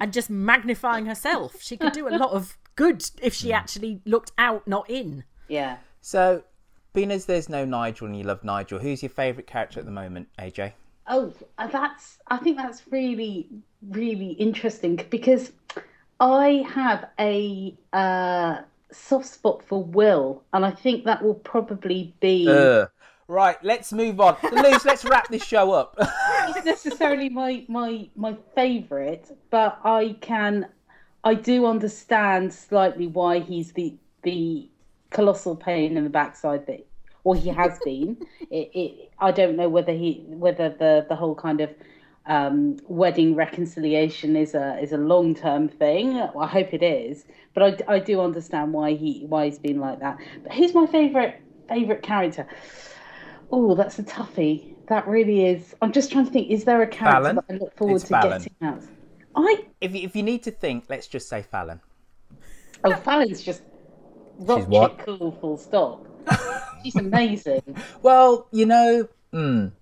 and 0.00 0.12
just 0.12 0.30
magnifying 0.30 1.06
herself. 1.06 1.62
She 1.62 1.76
could 1.76 1.92
do 1.92 2.08
a 2.08 2.16
lot 2.16 2.30
of 2.30 2.56
good 2.76 3.04
if 3.22 3.34
she 3.34 3.52
actually 3.52 4.00
looked 4.04 4.32
out, 4.38 4.66
not 4.66 4.88
in. 4.90 5.24
yeah 5.48 5.78
So, 6.00 6.44
being 6.92 7.10
as 7.10 7.26
there's 7.26 7.48
no 7.48 7.64
Nigel 7.64 8.06
and 8.06 8.16
you 8.16 8.24
love 8.24 8.44
Nigel, 8.44 8.78
who's 8.78 9.02
your 9.02 9.10
favourite 9.10 9.46
character 9.46 9.80
at 9.80 9.86
the 9.86 9.92
moment, 9.92 10.28
AJ? 10.38 10.72
Oh, 11.06 11.32
uh, 11.58 11.66
that's. 11.66 12.18
I 12.28 12.38
think 12.38 12.56
that's 12.56 12.82
really, 12.90 13.48
really 13.90 14.30
interesting 14.32 15.04
because 15.10 15.52
I 16.20 16.64
have 16.68 17.08
a 17.18 17.74
uh, 17.92 18.60
soft 18.90 19.26
spot 19.26 19.62
for 19.62 19.82
Will, 19.82 20.42
and 20.52 20.64
I 20.64 20.70
think 20.70 21.04
that 21.04 21.22
will 21.22 21.34
probably 21.34 22.14
be 22.20 22.48
Uh, 22.48 22.86
right, 23.28 23.56
let's 23.62 23.92
move 23.92 24.20
on. 24.20 24.36
Liz, 24.52 24.84
let's 24.84 25.04
wrap 25.04 25.28
this 25.28 25.44
show 25.44 25.72
up. 25.72 25.96
not 25.98 26.64
necessarily 26.64 27.28
my 27.28 27.64
my 27.68 28.08
my 28.16 28.36
favourite, 28.54 29.30
but 29.50 29.78
I 29.84 30.16
can. 30.20 30.68
I 31.22 31.34
do 31.34 31.66
understand 31.66 32.52
slightly 32.52 33.06
why 33.06 33.40
he's 33.40 33.72
the 33.72 33.94
the 34.22 34.68
colossal 35.10 35.56
pain 35.56 35.96
in 35.96 36.04
the 36.04 36.10
backside 36.10 36.66
that, 36.66 36.86
or 37.24 37.34
he 37.34 37.48
has 37.48 37.78
been. 37.84 38.18
it, 38.50 38.70
it, 38.74 39.12
I 39.18 39.30
don't 39.30 39.56
know 39.56 39.68
whether 39.68 39.92
he 39.92 40.24
whether 40.28 40.68
the 40.68 41.06
the 41.08 41.16
whole 41.16 41.34
kind 41.34 41.60
of 41.60 41.70
um, 42.26 42.78
wedding 42.88 43.34
reconciliation 43.34 44.36
is 44.36 44.54
a 44.54 44.78
is 44.80 44.92
a 44.92 44.98
long 44.98 45.34
term 45.34 45.68
thing. 45.68 46.18
I 46.18 46.46
hope 46.46 46.72
it 46.72 46.82
is, 46.82 47.24
but 47.54 47.62
I, 47.62 47.94
I 47.94 47.98
do 47.98 48.20
understand 48.20 48.72
why 48.72 48.94
he 48.94 49.24
why 49.26 49.46
he's 49.46 49.58
been 49.58 49.80
like 49.80 50.00
that. 50.00 50.18
But 50.42 50.52
who's 50.52 50.74
my 50.74 50.86
favourite 50.86 51.40
favourite 51.68 52.02
character? 52.02 52.46
Oh, 53.56 53.76
that's 53.76 54.00
a 54.00 54.02
toughie. 54.02 54.74
That 54.88 55.06
really 55.06 55.46
is. 55.46 55.76
I'm 55.80 55.92
just 55.92 56.10
trying 56.10 56.26
to 56.26 56.32
think. 56.32 56.50
Is 56.50 56.64
there 56.64 56.82
a 56.82 56.88
character 56.88 57.22
Fallon? 57.22 57.36
that 57.36 57.44
I 57.48 57.52
look 57.54 57.76
forward 57.76 57.96
It's 57.96 58.04
to 58.06 58.10
Fallon. 58.10 58.42
getting 58.42 58.52
out? 58.62 58.82
I 59.36 59.64
if, 59.80 59.94
you, 59.94 60.02
if 60.02 60.16
you 60.16 60.24
need 60.24 60.42
to 60.44 60.50
think, 60.50 60.86
let's 60.88 61.06
just 61.06 61.28
say 61.28 61.42
Fallon. 61.42 61.80
oh, 62.82 62.96
Fallon's 62.96 63.42
just 63.42 63.62
rock 64.38 64.68
what? 64.68 64.98
chick 64.98 65.06
cool. 65.06 65.32
Full 65.40 65.56
stop. 65.56 66.04
She's 66.84 66.96
amazing. 66.96 67.62
Well, 68.02 68.48
you 68.50 68.66
know, 68.66 69.08
mm, 69.32 69.72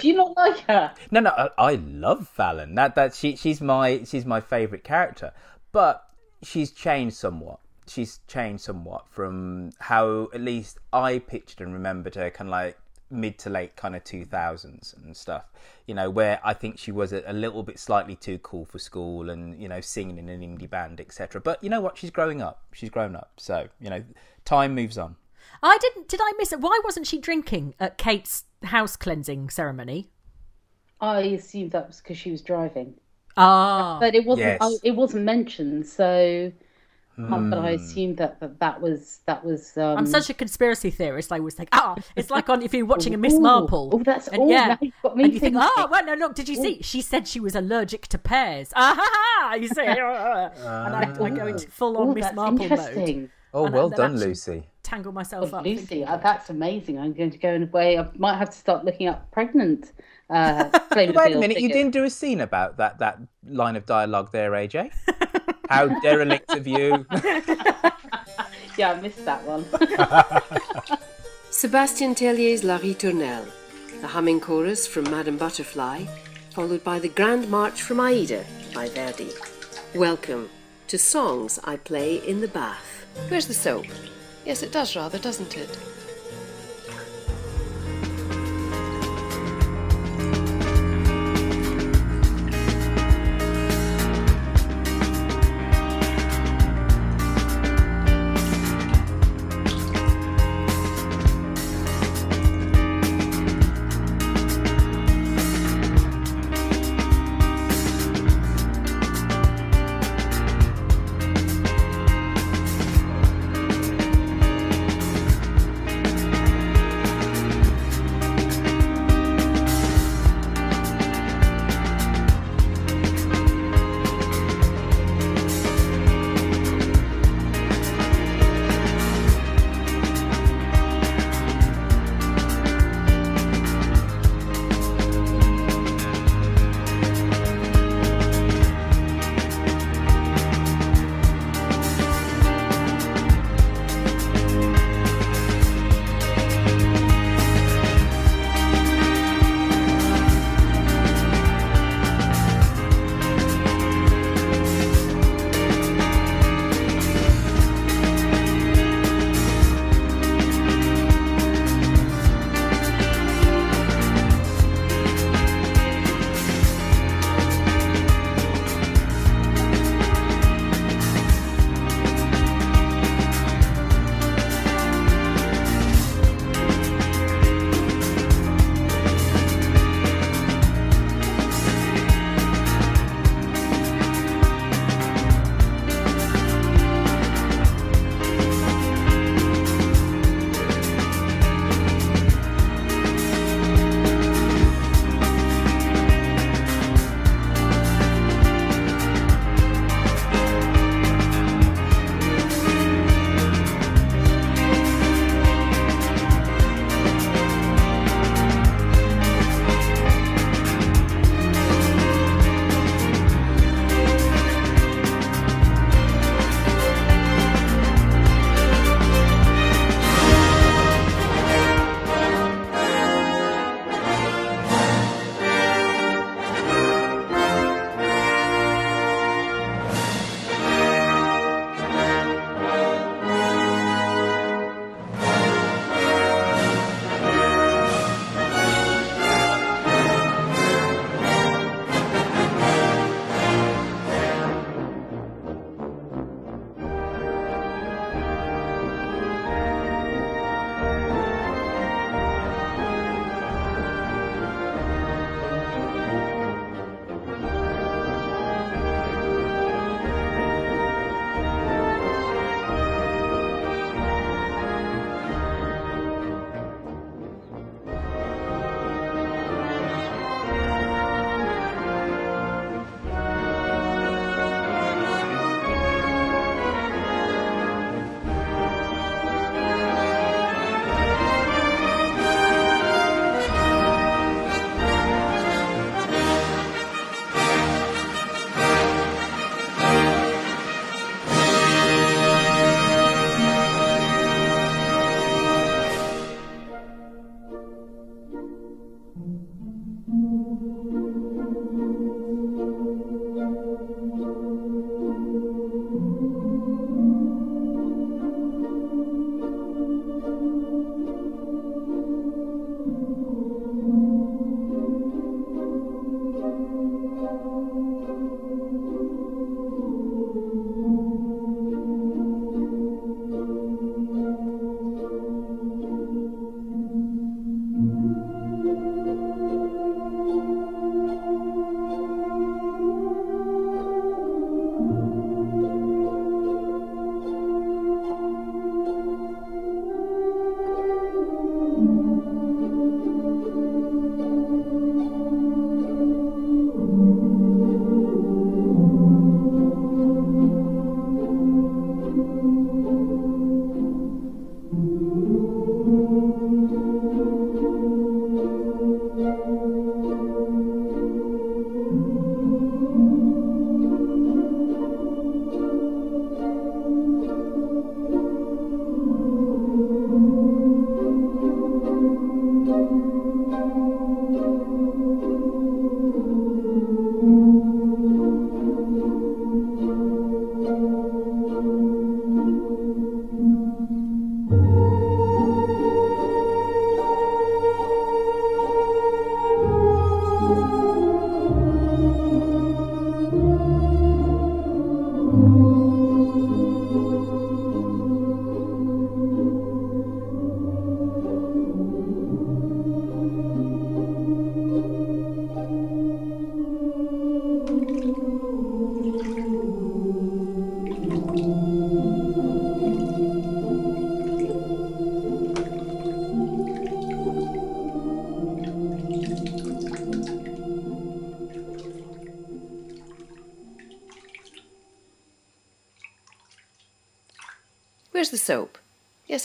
Do 0.00 0.08
you 0.08 0.14
not 0.14 0.36
like 0.36 0.58
her? 0.60 0.94
No, 1.10 1.20
no, 1.20 1.30
I, 1.30 1.50
I 1.58 1.74
love 1.74 2.28
Fallon. 2.28 2.74
That 2.76 2.94
that 2.94 3.14
she 3.14 3.36
she's 3.36 3.60
my 3.60 4.04
she's 4.04 4.24
my 4.24 4.40
favourite 4.40 4.84
character, 4.84 5.32
but 5.72 6.08
she's 6.42 6.72
changed 6.72 7.16
somewhat. 7.16 7.60
She's 7.86 8.20
changed 8.26 8.64
somewhat 8.64 9.06
from 9.10 9.70
how 9.78 10.28
at 10.34 10.40
least 10.40 10.78
I 10.92 11.18
pictured 11.18 11.60
and 11.60 11.72
remembered 11.74 12.16
her, 12.16 12.30
kind 12.30 12.48
of 12.48 12.52
like 12.52 12.78
mid 13.10 13.38
to 13.38 13.50
late 13.50 13.76
kind 13.76 13.94
of 13.94 14.04
two 14.04 14.24
thousands 14.24 14.94
and 15.02 15.16
stuff. 15.16 15.44
You 15.86 15.94
know, 15.94 16.10
where 16.10 16.40
I 16.44 16.54
think 16.54 16.78
she 16.78 16.92
was 16.92 17.12
a, 17.12 17.22
a 17.26 17.32
little 17.32 17.62
bit 17.62 17.78
slightly 17.78 18.16
too 18.16 18.38
cool 18.38 18.64
for 18.64 18.78
school 18.78 19.30
and 19.30 19.60
you 19.60 19.68
know 19.68 19.80
singing 19.80 20.18
in 20.18 20.28
an 20.28 20.40
indie 20.40 20.68
band, 20.68 21.00
etc. 21.00 21.40
But 21.40 21.62
you 21.62 21.70
know 21.70 21.80
what? 21.80 21.98
She's 21.98 22.10
growing 22.10 22.42
up. 22.42 22.62
She's 22.72 22.90
grown 22.90 23.16
up. 23.16 23.32
So 23.36 23.68
you 23.80 23.90
know, 23.90 24.04
time 24.44 24.74
moves 24.74 24.98
on. 24.98 25.16
I 25.62 25.78
didn't. 25.78 26.08
Did 26.08 26.20
I 26.22 26.32
miss 26.38 26.52
it? 26.52 26.60
Why 26.60 26.80
wasn't 26.84 27.06
she 27.06 27.18
drinking 27.18 27.74
at 27.80 27.98
Kate's 27.98 28.44
house 28.64 28.96
cleansing 28.96 29.50
ceremony? 29.50 30.10
I 31.00 31.20
assumed 31.20 31.72
that 31.72 31.86
was 31.88 32.00
because 32.00 32.16
she 32.16 32.30
was 32.30 32.42
driving. 32.42 32.94
Ah, 33.36 33.98
but 34.00 34.14
it 34.14 34.24
wasn't. 34.24 34.46
yes. 34.46 34.58
I, 34.60 34.70
it 34.82 34.92
wasn't 34.92 35.24
mentioned. 35.24 35.86
So, 35.86 36.52
um, 37.18 37.50
but 37.50 37.58
I 37.58 37.70
assumed 37.70 38.18
that 38.18 38.40
that, 38.40 38.58
that 38.60 38.80
was 38.80 39.20
that 39.26 39.44
was. 39.44 39.76
Um, 39.76 39.98
I'm 39.98 40.06
such 40.06 40.28
a 40.30 40.34
conspiracy 40.34 40.90
theorist. 40.90 41.32
I 41.32 41.40
was 41.40 41.58
like, 41.58 41.68
ah, 41.72 41.96
it's 42.14 42.30
like 42.30 42.48
on 42.48 42.62
if 42.62 42.74
you're 42.74 42.84
watching 42.86 43.14
a 43.14 43.18
Miss 43.18 43.38
Marple. 43.38 43.90
oh, 43.92 43.98
that's- 44.02 44.28
and, 44.28 44.42
oh, 44.42 44.50
yeah, 44.50 44.66
now 44.68 44.78
you've 44.80 44.94
got 45.02 45.16
me 45.16 45.24
and 45.24 45.32
you 45.32 45.40
think, 45.40 45.54
thinking. 45.56 45.70
oh, 45.78 45.88
well, 45.90 46.04
no, 46.04 46.14
look, 46.14 46.34
did 46.34 46.48
you 46.48 46.56
see? 46.56 46.82
She 46.82 47.00
said 47.00 47.26
she 47.26 47.40
was 47.40 47.54
allergic 47.54 48.06
to 48.08 48.18
pears. 48.18 48.72
Ah, 48.76 48.94
ha, 48.98 49.08
ha, 49.48 49.54
you 49.54 49.68
see, 49.68 49.80
and 49.86 49.98
I, 50.00 51.14
I 51.20 51.30
go 51.30 51.46
into 51.46 51.68
full 51.68 51.96
on 51.96 52.14
Miss 52.14 52.32
Marple 52.34 52.68
mode. 52.68 53.30
Oh, 53.54 53.64
And 53.66 53.74
well 53.74 53.88
done, 53.88 54.18
Lucy. 54.18 54.64
Tangle 54.82 55.12
myself 55.12 55.52
Oh, 55.54 55.58
up. 55.58 55.64
Lucy, 55.64 56.04
uh, 56.04 56.18
that's 56.18 56.50
amazing. 56.50 56.98
I'm 56.98 57.12
going 57.14 57.30
to 57.30 57.38
go 57.38 57.52
in 57.54 57.62
a 57.62 57.66
way. 57.66 57.98
I 57.98 58.06
might 58.16 58.36
have 58.36 58.50
to 58.50 58.56
start 58.56 58.84
looking 58.84 59.08
up 59.08 59.30
pregnant. 59.30 59.92
Uh, 60.28 60.68
Wait 60.94 61.08
a 61.08 61.12
Playmobil 61.14 61.40
minute, 61.40 61.60
you 61.60 61.68
didn't 61.70 61.92
do 61.92 62.04
a 62.04 62.10
scene 62.10 62.40
about 62.40 62.76
that 62.76 62.98
that 62.98 63.18
line 63.48 63.76
of 63.76 63.86
dialogue 63.86 64.30
there, 64.32 64.50
AJ. 64.50 64.90
How 65.68 65.88
derelict 66.00 66.52
of 66.52 66.66
you! 66.66 67.06
Yeah, 68.76 68.92
I 68.92 69.00
missed 69.00 69.24
that 69.24 69.42
one. 69.44 69.64
Sebastian 71.50 72.14
Tellier's 72.14 72.62
La 72.62 72.76
Ritournelle, 72.76 73.50
the 74.02 74.06
humming 74.08 74.38
chorus 74.38 74.86
from 74.86 75.04
Madame 75.04 75.38
Butterfly, 75.38 76.04
followed 76.50 76.84
by 76.84 76.98
the 76.98 77.08
Grand 77.08 77.48
March 77.48 77.80
from 77.80 78.00
Aida 78.00 78.44
by 78.74 78.90
Verdi. 78.90 79.30
Welcome 79.94 80.50
to 80.88 80.98
Songs 80.98 81.58
I 81.64 81.76
Play 81.76 82.16
in 82.16 82.42
the 82.42 82.48
Bath. 82.48 83.06
Where's 83.28 83.46
the 83.46 83.54
soap? 83.54 83.86
Yes, 84.44 84.62
it 84.62 84.72
does 84.72 84.94
rather, 84.94 85.18
doesn't 85.18 85.56
it? 85.56 85.78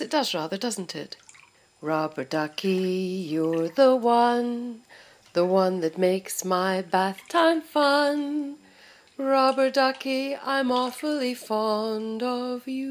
It 0.01 0.09
does 0.09 0.33
rather, 0.33 0.57
doesn't 0.57 0.95
it? 0.95 1.15
Rubber 1.79 2.23
ducky, 2.23 3.27
you're 3.29 3.69
the 3.69 3.95
one, 3.95 4.81
the 5.33 5.45
one 5.45 5.81
that 5.81 5.99
makes 5.99 6.43
my 6.43 6.81
bath 6.81 7.21
time 7.29 7.61
fun. 7.61 8.55
Rubber 9.15 9.69
ducky, 9.69 10.35
I'm 10.35 10.71
awfully 10.71 11.35
fond 11.35 12.23
of 12.23 12.67
you. 12.67 12.90